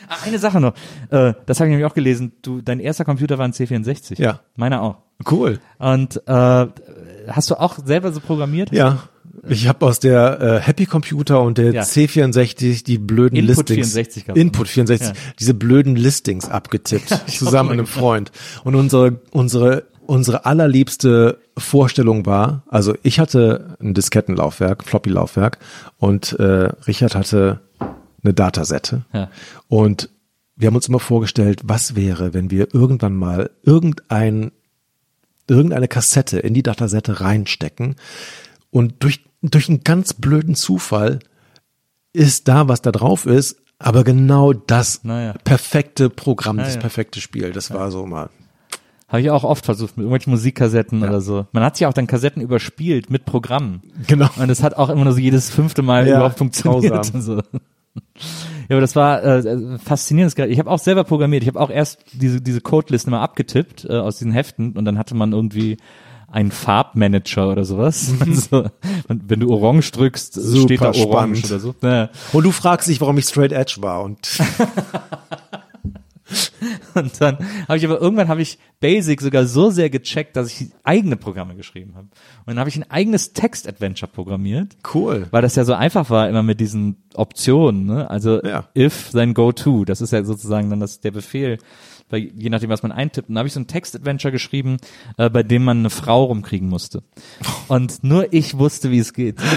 Ah, 0.09 0.17
eine 0.25 0.39
Sache 0.39 0.61
noch, 0.61 0.75
äh, 1.11 1.35
das 1.47 1.61
habe 1.61 1.69
ich 1.69 1.73
nämlich 1.73 1.85
auch 1.91 1.95
gelesen, 1.95 2.33
du, 2.43 2.61
dein 2.61 2.81
erster 2.81 3.05
Computer 3.05 3.39
war 3.39 3.45
ein 3.47 3.53
C64. 3.53 4.21
Ja. 4.21 4.41
Meiner 4.57 4.83
auch. 4.83 4.97
Cool. 5.31 5.59
Und 5.79 6.23
äh, 6.27 6.67
hast 7.29 7.51
du 7.51 7.55
auch 7.61 7.79
selber 7.85 8.13
so 8.13 8.21
programmiert? 8.21 8.73
Ja. 8.73 8.99
Ich 9.49 9.69
habe 9.69 9.87
aus 9.87 10.01
der 10.01 10.41
äh, 10.41 10.61
Happy 10.61 10.87
Computer 10.87 11.41
und 11.43 11.59
der 11.59 11.73
Ja. 11.73 11.83
C64 11.83 12.85
die 12.85 12.99
blöden 12.99 13.37
Input 13.37 13.69
Listings 13.71 13.93
64 13.93 14.27
gab's 14.27 14.39
Input 14.41 14.69
64 14.69 15.09
Ja. 15.09 15.15
diese 15.39 15.55
blöden 15.55 15.95
Listings 15.97 16.49
abgetippt 16.51 17.09
zusammen 17.29 17.71
mit 17.71 17.79
einem 17.79 17.87
Freund 17.87 18.33
und 18.65 18.75
unsere 18.75 19.21
unsere 19.31 19.85
unsere 20.07 20.45
allerliebste 20.45 21.39
Vorstellung 21.57 22.27
war 22.27 22.63
also 22.69 22.95
ich 23.03 23.21
hatte 23.21 23.77
ein 23.81 23.95
Diskettenlaufwerk 23.95 24.83
Floppy 24.85 25.11
Laufwerk 25.11 25.59
und 25.99 26.33
äh, 26.41 26.71
Richard 26.87 27.15
hatte 27.15 27.61
eine 28.23 28.35
Datasette 28.35 29.05
Ja. 29.12 29.31
und 29.69 30.09
wir 30.57 30.66
haben 30.69 30.74
uns 30.77 30.89
immer 30.89 31.01
vorgestellt 31.01 31.61
was 31.65 31.95
wäre 31.95 32.35
wenn 32.35 32.51
wir 32.51 32.74
irgendwann 32.74 33.15
mal 33.15 33.51
irgendein 33.62 34.51
irgendeine 35.47 35.89
Kassette 35.89 36.39
in 36.39 36.53
die 36.55 36.62
Datasette 36.62 37.20
reinstecken 37.20 37.97
und 38.70 39.03
durch, 39.03 39.24
durch 39.43 39.69
einen 39.69 39.82
ganz 39.85 40.12
blöden 40.15 40.55
Zufall 40.55 41.20
ist 42.12 42.49
da, 42.49 42.69
was 42.69 42.82
da 42.82 42.90
drauf 42.93 43.24
ist, 43.27 43.57
aber 43.78 44.03
genau 44.05 44.53
das 44.53 45.05
Naja. 45.05 45.35
perfekte 45.45 46.11
Programm, 46.11 46.57
das 46.59 46.74
ja. 46.74 46.81
perfekte 46.81 47.20
Spiel. 47.20 47.53
Das 47.53 47.70
war 47.73 47.90
so 47.90 48.05
mal. 48.07 48.28
Habe 49.09 49.23
ich 49.23 49.31
auch 49.31 49.45
oft 49.45 49.65
versucht 49.65 49.97
mit 49.97 50.05
irgendwelchen 50.05 50.32
Musikkassetten 50.32 51.03
oder 51.03 51.20
so. 51.23 51.47
Man 51.53 51.62
hat 51.62 51.77
sich 51.77 51.86
auch 51.86 51.95
dann 51.95 52.07
Kassetten 52.07 52.43
überspielt 52.43 53.09
mit 53.09 53.24
Programmen. 53.24 53.82
Genau. 54.07 54.28
Und 54.36 54.51
es 54.51 54.62
hat 54.62 54.74
auch 54.74 54.90
immer 54.90 55.05
nur 55.05 55.12
so 55.15 55.19
jedes 55.20 55.49
fünfte 55.49 55.81
Mal 55.82 56.07
Ja, 56.09 56.16
überhaupt 56.16 56.39
funktioniert. 56.39 56.93
grausam. 56.93 57.20
So. 57.23 57.40
Ja, 58.69 58.77
aber 58.77 58.81
das 58.81 58.94
war 58.97 59.24
äh, 59.24 59.78
faszinierendes 59.78 60.35
Gerät. 60.35 60.51
Ich 60.51 60.59
habe 60.59 60.70
auch 60.70 60.78
selber 60.78 61.05
programmiert. 61.05 61.43
Ich 61.43 61.48
habe 61.48 61.60
auch 61.60 61.70
erst 61.70 62.05
diese 62.12 62.40
diese 62.40 62.60
Codelisten 62.60 63.10
mal 63.10 63.23
abgetippt 63.23 63.86
äh, 63.89 63.94
aus 63.94 64.19
diesen 64.19 64.32
Heften 64.32 64.73
und 64.77 64.85
dann 64.85 64.98
hatte 64.98 65.15
man 65.15 65.32
irgendwie 65.32 65.78
einen 66.31 66.51
Farbmanager 66.51 67.48
oder 67.51 67.65
sowas. 67.65 68.12
Also, 68.20 68.66
und 69.09 69.31
wenn 69.31 69.40
du 69.40 69.51
Orange 69.51 69.90
drückst, 69.93 70.35
Super 70.35 70.62
steht 70.62 70.81
da 70.82 70.89
Orange 70.89 71.39
spannend. 71.39 71.44
oder 71.47 71.59
so. 71.59 71.74
Ja. 71.82 72.10
Und 72.32 72.44
du 72.44 72.51
fragst 72.52 72.89
dich, 72.89 73.01
warum 73.01 73.16
ich 73.19 73.24
straight 73.24 73.52
edge 73.52 73.77
war 73.78 74.02
und 74.02 74.19
Und 76.95 77.21
dann 77.21 77.39
habe 77.67 77.79
ich 77.79 77.85
aber 77.85 78.01
irgendwann 78.01 78.29
habe 78.29 78.43
ich 78.43 78.59
Basic 78.81 79.21
sogar 79.21 79.47
so 79.47 79.71
sehr 79.71 79.91
gecheckt, 79.91 80.37
dass 80.37 80.49
ich 80.49 80.71
eigene 80.85 81.17
Programme 81.17 81.57
geschrieben 81.57 81.95
habe. 81.95 82.09
Und 82.09 82.47
dann 82.47 82.59
habe 82.59 82.69
ich 82.69 82.77
ein 82.77 82.91
eigenes 82.91 83.33
Text-Adventure 83.33 84.11
programmiert. 84.11 84.77
Cool. 84.95 85.27
Weil 85.31 85.43
das 85.43 85.57
ja 85.57 85.65
so 85.65 85.75
einfach 85.75 86.11
war, 86.11 86.29
immer 86.29 86.43
mit 86.43 86.61
diesen 86.61 86.97
Optionen, 87.15 87.87
ne? 87.87 88.11
Also 88.11 88.43
Ja. 88.45 88.69
if, 88.77 89.11
then 89.13 89.35
go 89.35 89.53
to. 89.53 89.85
Das 89.85 90.01
ist 90.01 90.13
ja 90.13 90.23
sozusagen 90.25 90.71
dann 90.71 90.81
das, 90.81 91.01
der 91.01 91.11
Befehl, 91.11 91.59
bei, 92.09 92.19
je 92.19 92.49
nachdem, 92.51 92.71
was 92.71 92.83
man 92.83 92.93
eintippt. 92.93 93.29
Und 93.29 93.35
da 93.35 93.41
habe 93.41 93.49
ich 93.49 93.55
so 93.55 93.61
ein 93.61 93.67
Text-Adventure 93.67 94.33
geschrieben, 94.33 94.79
äh, 95.17 95.29
bei 95.31 95.43
dem 95.43 95.65
man 95.65 95.79
eine 95.79 95.91
Frau 95.91 96.25
rumkriegen 96.25 96.69
musste. 96.69 97.03
Und 97.69 98.03
nur 98.05 98.33
ich 98.33 98.59
wusste, 98.59 98.91
wie 98.91 98.99
es 98.99 99.13
geht. 99.13 99.37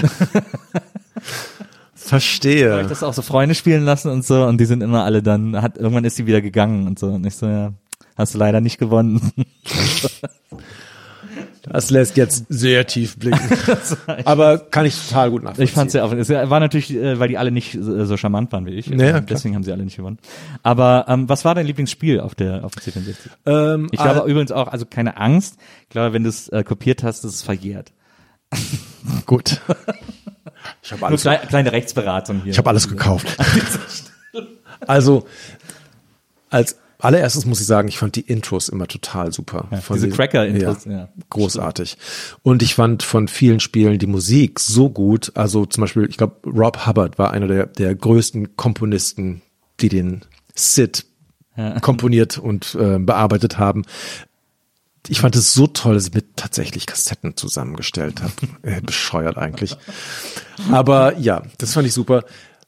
Verstehe. 2.03 2.73
Hab 2.73 2.81
ich 2.81 2.87
das 2.87 3.03
auch 3.03 3.13
so 3.13 3.21
Freunde 3.21 3.55
spielen 3.55 3.83
lassen 3.83 4.09
und 4.09 4.25
so 4.25 4.43
und 4.45 4.59
die 4.59 4.65
sind 4.65 4.81
immer 4.81 5.03
alle 5.03 5.21
dann, 5.21 5.61
hat, 5.61 5.77
irgendwann 5.77 6.03
ist 6.03 6.15
sie 6.15 6.25
wieder 6.25 6.41
gegangen 6.41 6.87
und 6.87 6.99
so 6.99 7.07
und 7.07 7.25
ich 7.25 7.35
so, 7.35 7.47
ja, 7.47 7.73
hast 8.17 8.33
du 8.33 8.37
leider 8.37 8.61
nicht 8.61 8.77
gewonnen. 8.77 9.31
Das 11.63 11.91
lässt 11.91 12.17
jetzt 12.17 12.45
sehr 12.49 12.87
tief 12.87 13.17
blicken. 13.17 13.39
Aber 14.25 14.57
kann 14.57 14.85
ich 14.85 14.95
total 15.07 15.29
gut 15.29 15.43
nachvollziehen. 15.43 15.65
Ich 15.65 15.71
fand's 15.71 15.93
ja 15.93 16.03
auch, 16.03 16.11
es 16.11 16.29
war 16.29 16.59
natürlich, 16.59 16.91
äh, 16.93 17.19
weil 17.19 17.27
die 17.27 17.37
alle 17.37 17.51
nicht 17.51 17.75
äh, 17.75 18.05
so 18.05 18.17
charmant 18.17 18.51
waren 18.51 18.65
wie 18.65 18.71
ich. 18.71 18.87
Ja, 18.87 18.95
ja, 18.97 19.11
klar. 19.11 19.21
Deswegen 19.21 19.55
haben 19.55 19.63
sie 19.63 19.71
alle 19.71 19.83
nicht 19.83 19.95
gewonnen. 19.95 20.17
Aber 20.63 21.05
ähm, 21.07 21.29
was 21.29 21.45
war 21.45 21.53
dein 21.53 21.67
Lieblingsspiel 21.67 22.19
auf 22.19 22.33
der 22.33 22.65
auf 22.65 22.71
dem 22.71 22.81
C64? 22.81 23.15
Ähm, 23.45 23.87
Ich 23.91 23.99
glaube 23.99 24.23
ah, 24.23 24.25
übrigens 24.25 24.51
auch, 24.51 24.67
also 24.69 24.85
keine 24.85 25.17
Angst. 25.17 25.57
Ich 25.83 25.89
glaube, 25.89 26.13
wenn 26.13 26.23
du 26.23 26.29
es 26.29 26.49
äh, 26.49 26.63
kopiert 26.63 27.03
hast, 27.03 27.23
ist 27.25 27.35
es 27.35 27.43
verjährt. 27.43 27.91
gut. 29.25 29.61
Ich 30.83 30.91
habe 30.91 31.01
Nur 31.01 31.09
alles, 31.09 31.21
klei 31.21 31.37
kleine 31.37 31.71
Rechtsberatung 31.71 32.41
hier. 32.43 32.51
ich 32.51 32.57
hab 32.57 32.67
alles 32.67 32.87
gekauft. 32.87 33.27
also, 34.87 35.25
als 36.49 36.77
allererstes 36.99 37.45
muss 37.45 37.59
ich 37.61 37.67
sagen, 37.67 37.87
ich 37.87 37.97
fand 37.97 38.15
die 38.15 38.21
Intros 38.21 38.69
immer 38.69 38.87
total 38.87 39.31
super. 39.33 39.67
Von 39.81 39.95
diese 39.95 40.09
Cracker-Intros, 40.09 40.85
Ja, 40.85 40.91
ja. 40.91 41.09
großartig. 41.29 41.97
Und 42.43 42.61
ich 42.61 42.75
fand 42.75 43.03
von 43.03 43.27
vielen 43.27 43.59
Spielen 43.59 43.97
die 43.99 44.07
Musik 44.07 44.59
so 44.59 44.89
gut. 44.89 45.31
Also 45.35 45.65
zum 45.65 45.81
Beispiel, 45.81 46.07
ich 46.09 46.17
glaube, 46.17 46.35
Rob 46.45 46.85
Hubbard 46.85 47.17
war 47.17 47.31
einer 47.31 47.47
der, 47.47 47.65
der 47.65 47.95
größten 47.95 48.55
Komponisten, 48.55 49.41
die 49.79 49.89
den 49.89 50.21
Sid 50.53 51.05
komponiert 51.81 52.37
und 52.37 52.75
äh, 52.75 52.97
bearbeitet 52.97 53.59
haben. 53.59 53.83
Ich 55.07 55.21
fand 55.21 55.35
es 55.35 55.53
so 55.53 55.67
toll, 55.67 55.95
dass 55.95 56.07
ich 56.07 56.13
mit 56.13 56.37
tatsächlich 56.37 56.85
Kassetten 56.85 57.35
zusammengestellt 57.35 58.21
habe. 58.21 58.33
äh, 58.61 58.81
bescheuert 58.81 59.37
eigentlich. 59.37 59.75
Aber 60.71 61.17
ja, 61.17 61.43
das 61.57 61.73
fand 61.73 61.87
ich 61.87 61.93
super. 61.93 62.23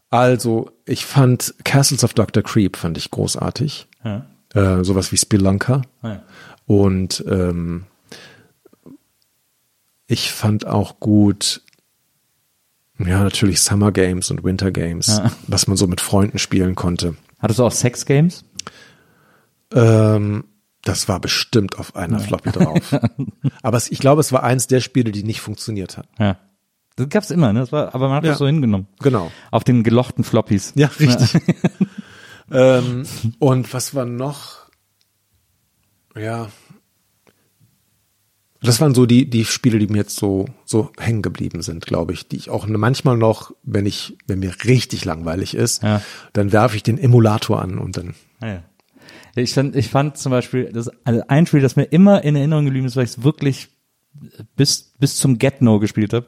Also, 0.09 0.71
ich 0.85 1.05
fand 1.05 1.55
Castles 1.63 2.03
of 2.03 2.13
Dr. 2.13 2.43
Creep 2.43 2.77
fand 2.77 2.97
ich 2.97 3.11
großartig. 3.11 3.87
Ja. 4.03 4.25
Äh, 4.53 4.83
sowas 4.83 5.11
wie 5.11 5.17
Spelunker. 5.17 5.81
Ja. 6.03 6.23
Und 6.65 7.23
ähm, 7.27 7.85
ich 10.07 10.31
fand 10.31 10.65
auch 10.67 10.99
gut, 10.99 11.61
ja, 12.99 13.23
natürlich 13.23 13.61
Summer 13.61 13.91
Games 13.91 14.29
und 14.29 14.43
Winter 14.43 14.71
Games, 14.71 15.21
was 15.47 15.67
man 15.67 15.77
so 15.77 15.87
mit 15.87 16.01
Freunden 16.01 16.37
spielen 16.39 16.75
konnte. 16.75 17.15
Hattest 17.39 17.59
du 17.59 17.65
auch 17.65 17.71
Sex 17.71 18.05
Games? 18.05 18.45
Ähm, 19.73 20.45
das 20.83 21.07
war 21.07 21.19
bestimmt 21.19 21.77
auf 21.79 21.95
einer 21.95 22.19
Floppy 22.19 22.51
drauf. 22.51 22.93
Aber 23.63 23.77
es, 23.77 23.89
ich 23.91 23.99
glaube, 23.99 24.21
es 24.21 24.31
war 24.31 24.43
eins 24.43 24.67
der 24.67 24.81
Spiele, 24.81 25.11
die 25.11 25.23
nicht 25.23 25.41
funktioniert 25.41 25.97
hat. 25.97 26.07
Ja. 26.19 26.37
Das 26.95 27.09
gab's 27.09 27.31
immer, 27.31 27.51
ne? 27.53 27.61
Das 27.61 27.71
war, 27.71 27.95
aber 27.95 28.07
man 28.07 28.17
hat 28.17 28.23
Ja. 28.25 28.31
das 28.31 28.37
so 28.39 28.45
hingenommen. 28.45 28.85
Genau. 28.99 29.31
Auf 29.49 29.63
den 29.63 29.81
gelochten 29.81 30.23
Floppies. 30.23 30.73
Ja, 30.75 30.91
richtig. 30.99 31.41
ähm, 32.51 33.03
und 33.39 33.73
was 33.73 33.95
war 33.95 34.05
noch? 34.05 34.57
Ja. 36.15 36.49
Das 38.61 38.79
waren 38.79 38.93
so 38.93 39.05
die, 39.05 39.29
die 39.29 39.43
Spiele, 39.43 39.79
die 39.79 39.87
mir 39.87 39.97
jetzt 39.99 40.15
so, 40.15 40.45
so 40.63 40.91
hängen 40.97 41.21
geblieben 41.21 41.61
sind, 41.63 41.85
glaube 41.85 42.13
ich, 42.13 42.27
die 42.29 42.37
ich 42.37 42.49
auch 42.49 42.65
manchmal 42.67 43.17
noch, 43.17 43.51
wenn 43.63 43.85
ich, 43.85 44.17
wenn 44.27 44.39
mir 44.39 44.53
richtig 44.63 45.03
langweilig 45.03 45.53
ist, 45.55 45.83
Ja. 45.83 46.01
dann 46.33 46.51
werfe 46.53 46.75
ich 46.77 46.83
den 46.83 46.97
Emulator 46.97 47.61
an 47.61 47.77
und 47.77 47.97
dann, 47.97 48.13
Ah, 48.39 48.47
ja. 48.47 48.63
Ich 49.35 49.53
fand, 49.53 49.75
ich 49.75 49.89
fand 49.89 50.17
zum 50.17 50.31
Beispiel, 50.31 50.71
das 50.71 50.89
also 51.05 51.21
ein 51.27 51.45
Spiel, 51.47 51.61
das 51.61 51.75
mir 51.75 51.85
immer 51.85 52.23
in 52.23 52.35
Erinnerung 52.35 52.65
geblieben 52.65 52.85
ist, 52.85 52.95
weil 52.95 53.05
ich 53.05 53.11
es 53.11 53.23
wirklich 53.23 53.69
bis, 54.55 54.93
bis 54.99 55.15
zum 55.15 55.39
Get-No 55.39 55.79
gespielt 55.79 56.13
habe, 56.13 56.27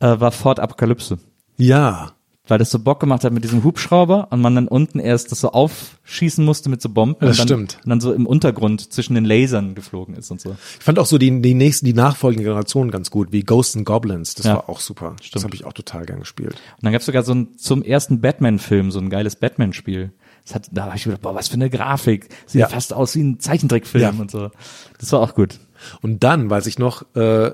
äh, 0.00 0.18
war 0.20 0.32
Fort 0.32 0.58
Apokalypse. 0.60 1.18
ja, 1.56 2.12
Weil 2.48 2.58
das 2.58 2.70
so 2.72 2.80
Bock 2.80 2.98
gemacht 2.98 3.22
hat 3.22 3.32
mit 3.32 3.44
diesem 3.44 3.62
Hubschrauber 3.62 4.26
und 4.32 4.40
man 4.40 4.56
dann 4.56 4.66
unten 4.66 4.98
erst 4.98 5.30
das 5.30 5.40
so 5.40 5.52
aufschießen 5.52 6.44
musste 6.44 6.68
mit 6.68 6.82
so 6.82 6.88
Bomben. 6.88 7.14
Das 7.20 7.38
und 7.38 7.38
dann, 7.38 7.46
stimmt. 7.66 7.78
Und 7.84 7.90
dann 7.90 8.00
so 8.00 8.12
im 8.12 8.26
Untergrund 8.26 8.92
zwischen 8.92 9.14
den 9.14 9.24
Lasern 9.24 9.76
geflogen 9.76 10.16
ist 10.16 10.32
und 10.32 10.40
so. 10.40 10.56
ich 10.78 10.84
fand 10.84 10.98
auch 10.98 11.06
so 11.06 11.18
die, 11.18 11.40
die 11.40 11.54
nächsten, 11.54 11.86
die 11.86 11.92
nachfolgenden 11.92 12.44
Generationen 12.46 12.90
ganz 12.90 13.12
gut, 13.12 13.30
wie 13.30 13.44
Ghosts 13.44 13.76
and 13.76 13.84
Goblins, 13.86 14.34
das 14.34 14.46
Ja. 14.46 14.54
war 14.54 14.68
auch 14.68 14.80
super. 14.80 15.14
Das 15.32 15.44
habe 15.44 15.54
ich 15.54 15.64
auch 15.64 15.72
total 15.74 16.04
gern 16.06 16.18
gespielt. 16.18 16.54
Und 16.54 16.82
dann 16.84 16.92
gab's 16.92 17.06
sogar 17.06 17.22
so 17.22 17.32
ein, 17.32 17.56
zum 17.56 17.82
ersten 17.84 18.20
Batman-Film, 18.20 18.90
so 18.90 18.98
ein 18.98 19.10
geiles 19.10 19.36
Batman-Spiel. 19.36 20.10
Das 20.44 20.54
hat, 20.54 20.68
da 20.72 20.84
habe 20.86 20.96
ich 20.96 21.04
gedacht, 21.04 21.22
boah, 21.22 21.34
was 21.34 21.48
für 21.48 21.54
eine 21.54 21.70
Grafik. 21.70 22.28
Sieht 22.46 22.60
Ja. 22.60 22.68
fast 22.68 22.92
aus 22.92 23.14
wie 23.14 23.22
ein 23.22 23.40
Zeichentrickfilm 23.40 24.02
Ja. 24.02 24.10
und 24.20 24.30
so. 24.30 24.50
Das 24.98 25.12
war 25.12 25.20
auch 25.20 25.34
gut. 25.34 25.58
Und 26.02 26.22
dann 26.24 26.50
weiß 26.50 26.66
ich 26.66 26.78
noch, 26.78 27.04
äh, 27.14 27.52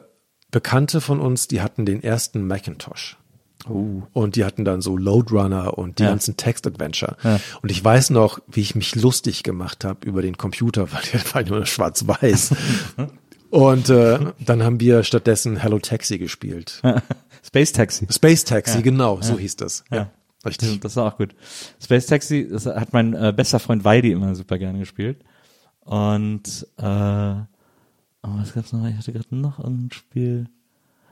Bekannte 0.51 1.01
von 1.01 1.21
uns, 1.21 1.49
die 1.49 1.61
hatten 1.61 1.85
den 1.87 2.03
ersten 2.03 2.47
Macintosh. 2.47 3.17
Und 3.69 4.37
die 4.37 4.45
hatten 4.45 4.65
dann 4.65 4.81
so 4.81 4.97
Loadrunner 4.97 5.77
und 5.77 5.99
die 5.99 6.05
Ja. 6.05 6.11
ganzen 6.11 6.37
Text-Adventure. 6.37 7.17
Und 7.63 7.71
ich 7.73 7.85
weiß 7.85 8.11
noch, 8.11 8.39
wie 8.47 8.61
ich 8.61 8.77
mich 8.77 8.95
lustig 8.95 9.43
gemacht 9.43 9.85
habe 9.85 10.07
über 10.07 10.23
den 10.23 10.37
Computer, 10.39 10.87
weil 10.93 11.03
der 11.13 11.35
war 11.35 11.43
nur 11.43 11.67
schwarz-weiß. 11.67 12.55
und 13.51 13.89
äh, 13.91 14.19
dann 14.39 14.63
haben 14.63 14.79
wir 14.79 15.03
stattdessen 15.03 15.57
Hello 15.57 15.81
Taxi 15.81 16.19
gespielt. 16.19 16.81
Space 17.45 17.73
Taxi. 17.73 18.07
Space 18.11 18.45
Taxi, 18.45 18.83
genau, 18.83 19.21
so 19.21 19.37
hieß 19.39 19.57
das. 19.57 19.83
Ja, 19.91 19.97
Ja. 19.97 20.11
Richtig. 20.47 20.81
Das 20.81 20.97
war 20.97 21.13
auch 21.13 21.19
gut. 21.19 21.35
Space 21.83 22.07
Taxi, 22.07 22.49
das 22.49 22.67
hat 22.67 22.93
mein 22.93 23.15
äh, 23.15 23.33
bester 23.37 23.59
Freund 23.59 23.85
Weidi 23.85 24.13
immer 24.13 24.35
super 24.35 24.59
gerne 24.59 24.79
gespielt. 24.79 25.19
Und 25.81 26.67
äh, 26.79 26.83
oh, 26.83 27.45
was 28.23 28.55
gab's 28.55 28.73
noch? 28.73 28.87
Ich 28.87 28.97
hatte 28.97 29.13
gerade 29.13 29.37
noch 29.37 29.59
ein 29.59 29.91
Spiel. 29.93 30.49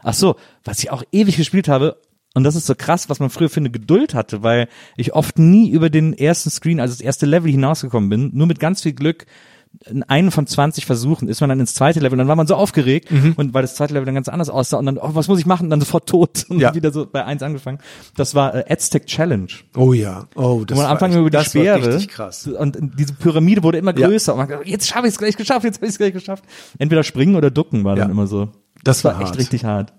Ach 0.03 0.15
so, 0.15 0.37
was 0.65 0.81
ich 0.81 0.91
auch 0.91 1.03
ewig 1.13 1.37
gespielt 1.37 1.69
habe. 1.69 2.01
Und 2.35 2.43
das 2.43 2.57
ist 2.57 2.67
so 2.67 2.75
krass, 2.75 3.09
was 3.09 3.21
man 3.21 3.31
früher 3.31 3.49
für 3.49 3.61
eine 3.61 3.71
Geduld 3.71 4.13
hatte, 4.15 4.43
weil 4.43 4.69
ich 4.97 5.15
oft 5.15 5.39
nie 5.39 5.71
über 5.71 5.89
den 5.89 6.13
ersten 6.13 6.51
Screen, 6.51 6.81
also 6.81 6.93
das 6.93 7.01
erste 7.01 7.27
Level 7.27 7.51
hinausgekommen 7.51 8.11
bin. 8.11 8.31
Nur 8.35 8.49
mit 8.49 8.59
ganz 8.59 8.83
viel 8.83 8.93
Glück 8.93 9.27
in 9.87 10.03
einen 10.05 10.31
von 10.31 10.47
20 10.47 10.87
Versuchen 10.87 11.29
ist 11.29 11.41
man 11.41 11.49
dann 11.51 11.61
ins 11.61 11.75
zweite 11.75 12.01
Level 12.01 12.13
und 12.15 12.19
dann 12.19 12.29
war 12.29 12.37
man 12.37 12.47
so 12.47 12.55
aufgeregt 12.55 13.11
und 13.37 13.55
weil 13.55 13.63
das 13.63 13.75
zweite 13.75 13.93
Level 13.95 14.07
dann 14.07 14.15
ganz 14.15 14.29
anders 14.29 14.49
aussah 14.49 14.79
und 14.79 14.87
dann, 14.87 14.99
oh, 14.99 15.11
was 15.15 15.29
muss 15.29 15.39
ich 15.39 15.47
machen? 15.47 15.65
Und 15.65 15.71
dann 15.71 15.81
sofort 15.81 16.09
tot 16.09 16.47
und 16.49 16.61
Ja. 16.61 16.75
wieder 16.75 16.93
so 16.93 17.07
bei 17.07 17.25
eins 17.25 17.43
angefangen. 17.43 17.79
Das 18.17 18.35
war 18.35 18.55
äh, 18.55 18.65
Aztec 18.73 19.07
Challenge. 19.07 19.49
Oh 19.77 19.93
ja, 19.93 20.27
oh, 20.37 20.65
das 20.65 20.79
man 20.79 20.87
war, 20.87 21.03
echt- 21.09 21.17
über 21.17 21.31
die 21.31 21.37
das 21.37 21.47
Speere 21.47 21.81
war 21.83 21.89
richtig 21.89 22.09
krass. 22.09 22.47
und 22.47 22.79
diese 22.99 23.15
Pyramide 23.15 23.63
wurde 23.63 23.79
immer 23.79 23.97
Ja. 23.99 24.07
größer 24.09 24.33
und 24.33 24.39
man 24.39 24.49
gedacht, 24.49 24.67
jetzt 24.67 24.87
schaffe 24.87 25.07
ich 25.07 25.13
es 25.15 25.19
gleich 25.19 25.37
geschafft, 25.37 25.65
jetzt 25.65 25.77
habe 25.77 25.87
ich 25.87 25.93
es 25.93 25.99
gleich 25.99 26.13
geschafft. 26.13 26.45
Entweder 26.79 27.03
springen 27.03 27.37
oder 27.37 27.51
ducken 27.51 27.85
war 27.85 27.97
dann 27.97 28.09
Ja. 28.09 28.13
immer 28.13 28.27
so. 28.27 28.49
Das 28.85 29.05
war 29.05 29.19
echt 29.21 29.29
hart. 29.31 29.39
richtig 29.39 29.65
hart. 29.65 29.93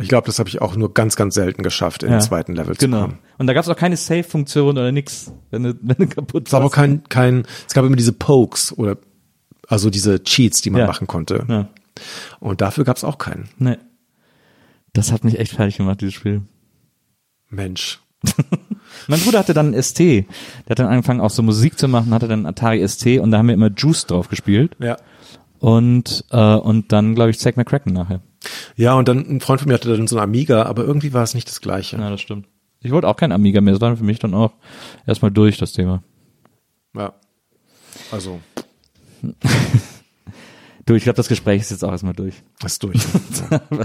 Ich 0.00 0.08
glaube, 0.08 0.26
das 0.26 0.38
habe 0.38 0.48
ich 0.48 0.62
auch 0.62 0.74
nur 0.74 0.94
ganz, 0.94 1.16
ganz 1.16 1.34
selten 1.34 1.62
geschafft, 1.62 2.02
in 2.02 2.10
den 2.10 2.20
zweiten 2.22 2.54
Level 2.54 2.74
zu 2.76 2.86
genau. 2.86 3.02
kommen. 3.02 3.18
Und 3.36 3.46
da 3.46 3.52
gab 3.52 3.62
es 3.62 3.68
auch 3.68 3.76
keine 3.76 3.96
Save-Funktion 3.98 4.78
oder 4.78 4.90
nix, 4.90 5.32
wenn 5.50 5.62
du, 5.64 5.74
wenn 5.82 5.96
du 5.96 6.06
kaputt 6.06 6.46
Es 6.46 6.52
war 6.52 6.60
aber 6.60 6.64
warst. 6.66 6.74
kein, 6.76 7.04
kein, 7.10 7.46
es 7.68 7.74
gab 7.74 7.84
immer 7.84 7.96
diese 7.96 8.12
Pokes 8.14 8.72
oder 8.76 8.96
also 9.68 9.90
diese 9.90 10.22
Cheats, 10.22 10.62
die 10.62 10.70
man 10.70 10.80
Ja. 10.82 10.86
machen 10.86 11.06
konnte. 11.06 11.44
Ja. 11.48 11.68
Und 12.40 12.62
dafür 12.62 12.84
gab 12.84 12.96
es 12.96 13.04
auch 13.04 13.18
keinen. 13.18 13.48
Nee. 13.58 13.76
Das 14.94 15.12
hat 15.12 15.24
mich 15.24 15.38
echt 15.38 15.52
fertig 15.52 15.76
gemacht, 15.76 16.00
dieses 16.00 16.14
Spiel. 16.14 16.42
Mensch. 17.50 18.00
Mein 19.08 19.20
Bruder 19.20 19.40
hatte 19.40 19.52
dann 19.54 19.74
einen 19.74 19.82
ST. 19.82 19.98
Der 19.98 20.24
hat 20.70 20.78
dann 20.78 20.86
angefangen 20.86 21.20
auch 21.20 21.30
so 21.30 21.42
Musik 21.42 21.78
zu 21.78 21.88
machen, 21.88 22.14
hatte 22.14 22.28
dann 22.28 22.46
Atari 22.46 22.86
ST 22.86 23.18
und 23.18 23.30
da 23.30 23.38
haben 23.38 23.48
wir 23.48 23.54
immer 23.54 23.70
Juice 23.74 24.06
drauf 24.06 24.28
gespielt. 24.28 24.76
Ja. 24.78 24.96
Und, 25.58 26.24
äh, 26.30 26.54
und 26.54 26.92
dann, 26.92 27.14
glaube 27.14 27.30
ich, 27.30 27.38
Zack 27.38 27.56
McCracken 27.56 27.92
nachher. 27.92 28.20
Ja, 28.76 28.94
und 28.94 29.08
dann 29.08 29.18
ein 29.18 29.40
Freund 29.40 29.60
von 29.60 29.68
mir 29.68 29.74
hatte 29.74 29.94
dann 29.94 30.06
so 30.06 30.16
ein 30.16 30.22
Amiga, 30.22 30.64
aber 30.64 30.84
irgendwie 30.84 31.12
war 31.12 31.22
es 31.22 31.34
nicht 31.34 31.48
das 31.48 31.60
Gleiche. 31.60 31.96
Ja, 31.96 32.10
das 32.10 32.20
stimmt. 32.20 32.46
Ich 32.80 32.90
wollte 32.90 33.08
auch 33.08 33.16
kein 33.16 33.32
Amiga 33.32 33.60
mehr, 33.60 33.74
das 33.74 33.80
war 33.80 33.96
für 33.96 34.04
mich 34.04 34.18
dann 34.18 34.34
auch 34.34 34.52
erstmal 35.06 35.30
durch, 35.30 35.56
das 35.56 35.72
Thema. 35.72 36.02
Ja. 36.94 37.12
Also, 38.10 38.40
Du, 40.84 40.94
ich 40.94 41.04
glaube, 41.04 41.16
das 41.16 41.28
Gespräch 41.28 41.60
ist 41.60 41.70
jetzt 41.70 41.84
auch 41.84 41.92
erstmal 41.92 42.12
durch. 42.12 42.34
ist 42.64 42.82
durch. 42.82 42.96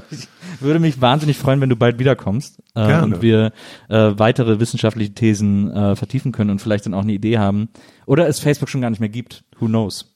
ich 0.09 0.27
würde 0.59 0.79
mich 0.79 0.99
wahnsinnig 0.99 1.37
freuen, 1.37 1.61
wenn 1.61 1.69
du 1.69 1.75
bald 1.75 1.99
wiederkommst 1.99 2.59
äh, 2.73 2.87
Gerne. 2.87 3.03
und 3.15 3.21
wir 3.21 3.53
äh, 3.87 4.13
weitere 4.17 4.59
wissenschaftliche 4.59 5.13
Thesen 5.13 5.71
äh, 5.71 5.95
vertiefen 5.95 6.31
können 6.31 6.49
und 6.49 6.59
vielleicht 6.59 6.87
dann 6.87 6.95
auch 6.95 7.03
eine 7.03 7.13
Idee 7.13 7.37
haben. 7.37 7.69
Oder 8.07 8.27
es 8.27 8.39
Facebook 8.39 8.69
schon 8.69 8.81
gar 8.81 8.89
nicht 8.89 8.99
mehr 8.99 9.09
gibt. 9.09 9.43
Who 9.59 9.67
knows? 9.67 10.15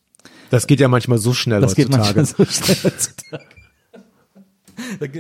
Das 0.50 0.66
geht 0.66 0.80
ja 0.80 0.88
manchmal 0.88 1.20
so 1.20 1.34
schnell 1.34 1.62
Das 1.62 1.76
geht 1.76 1.86
heutzutage. 1.86 2.16
manchmal 2.20 2.26
so 2.26 2.52
schnell 2.52 2.78
heutzutage. 2.84 3.46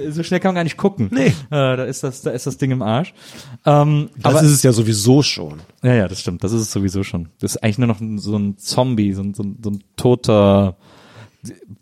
So 0.09 0.23
schnell 0.23 0.39
kann 0.39 0.49
man 0.49 0.55
gar 0.55 0.63
nicht 0.63 0.77
gucken. 0.77 1.09
Nee. 1.11 1.27
Äh, 1.27 1.33
da 1.49 1.83
ist 1.83 2.03
das, 2.03 2.21
da 2.21 2.31
ist 2.31 2.47
das 2.47 2.57
Ding 2.57 2.71
im 2.71 2.81
Arsch. 2.81 3.13
Ähm, 3.65 4.09
Das 4.17 4.33
aber 4.35 4.43
ist 4.43 4.51
es 4.51 4.63
ja 4.63 4.71
sowieso 4.71 5.21
schon. 5.23 5.61
ja, 5.83 5.93
ja, 5.93 6.07
das 6.07 6.21
stimmt. 6.21 6.43
Das 6.43 6.51
ist 6.51 6.61
es 6.61 6.71
sowieso 6.71 7.03
schon. 7.03 7.29
Das 7.39 7.55
ist 7.55 7.63
eigentlich 7.63 7.77
nur 7.77 7.87
noch 7.87 7.99
so 8.17 8.37
ein 8.37 8.57
Zombie, 8.57 9.13
so 9.13 9.21
ein, 9.23 9.33
so 9.33 9.43
ein, 9.43 9.57
so 9.63 9.69
ein 9.71 9.83
toter 9.95 10.77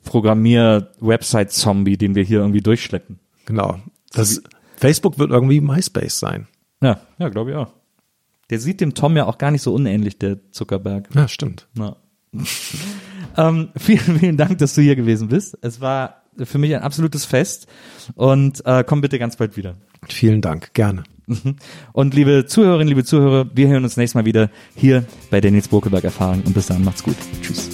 Programmier-Website-Zombie, 0.03 1.98
den 1.98 2.16
wir 2.16 2.24
hier 2.24 2.40
irgendwie 2.40 2.61
durchschleppen. 2.61 3.20
Genau. 3.45 3.80
Das, 4.14 4.41
Facebook 4.78 5.20
wird 5.20 5.32
irgendwie 5.32 5.61
MySpace 5.61 6.20
sein. 6.20 6.48
Ja, 6.82 6.99
ja, 7.18 7.30
glaube 7.30 7.52
ich 7.52 7.57
auch. 7.57 7.74
Der 8.49 8.60
sieht 8.60 8.82
dem 8.82 8.94
Tom 8.94 9.16
ja 9.16 9.26
auch 9.26 9.38
gar 9.38 9.52
nicht 9.52 9.61
so 9.61 9.74
unähnlich, 9.74 10.18
der 10.18 10.40
Zuckerberg. 10.52 11.10
Ja, 11.14 11.28
stimmt. 11.28 11.68
Ja. 11.78 11.98
ähm, 13.38 13.70
vielen, 13.76 14.20
vielen 14.20 14.38
Dank, 14.38 14.57
dass 14.60 14.74
du 14.76 14.82
hier 14.82 14.95
gewesen 14.95 15.28
bist. 15.28 15.57
Es 15.61 15.82
war 15.82 16.19
für 16.45 16.57
mich 16.57 16.76
ein 16.76 16.82
absolutes 16.82 17.26
Fest 17.26 17.68
und 18.16 18.66
äh, 18.66 18.84
komm 18.86 19.02
bitte 19.02 19.20
ganz 19.20 19.36
bald 19.36 19.57
wieder. 19.57 19.76
Vielen 20.07 20.41
Dank. 20.41 20.74
Gerne. 20.74 21.03
Und 21.94 22.14
liebe 22.14 22.45
Zuhörerinnen, 22.45 22.88
liebe 22.88 23.03
Zuhörer, 23.03 23.49
wir 23.53 23.68
hören 23.68 23.84
uns 23.84 23.98
nächstes 23.98 24.16
Mal 24.16 24.26
wieder 24.26 24.49
hier 24.76 25.06
bei 25.30 25.41
der 25.41 25.52
Nils 25.52 25.68
Bokeberg 25.68 26.03
Erfahrung 26.03 26.41
und 26.44 26.53
bis 26.53 26.68
dann 26.68 26.84
macht's 26.84 27.03
gut. 27.03 27.16
Tschüss. 27.41 27.70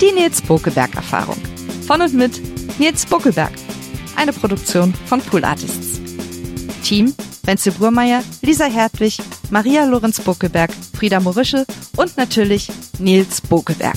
Die 0.00 0.12
Nils 0.14 0.42
Bokeberg 0.42 0.94
Erfahrung. 0.94 1.38
Von 1.86 2.02
und 2.02 2.12
mit 2.12 2.40
Nils 2.78 3.06
Bokeberg. 3.06 3.52
Eine 4.16 4.32
Produktion 4.32 4.92
von 5.06 5.20
Pool 5.20 5.44
Artists. 5.44 6.00
Team 6.80 7.14
Wenzel 7.44 7.72
Burmeier, 7.72 8.22
Lisa 8.42 8.66
Hertwig, 8.66 9.18
Maria 9.50 9.84
Lorenz 9.84 10.20
Bokeberg, 10.20 10.70
Frieda 10.96 11.20
Morische 11.20 11.64
und 11.96 12.16
natürlich 12.16 12.68
Nils 12.98 13.40
Bokeberg. 13.40 13.96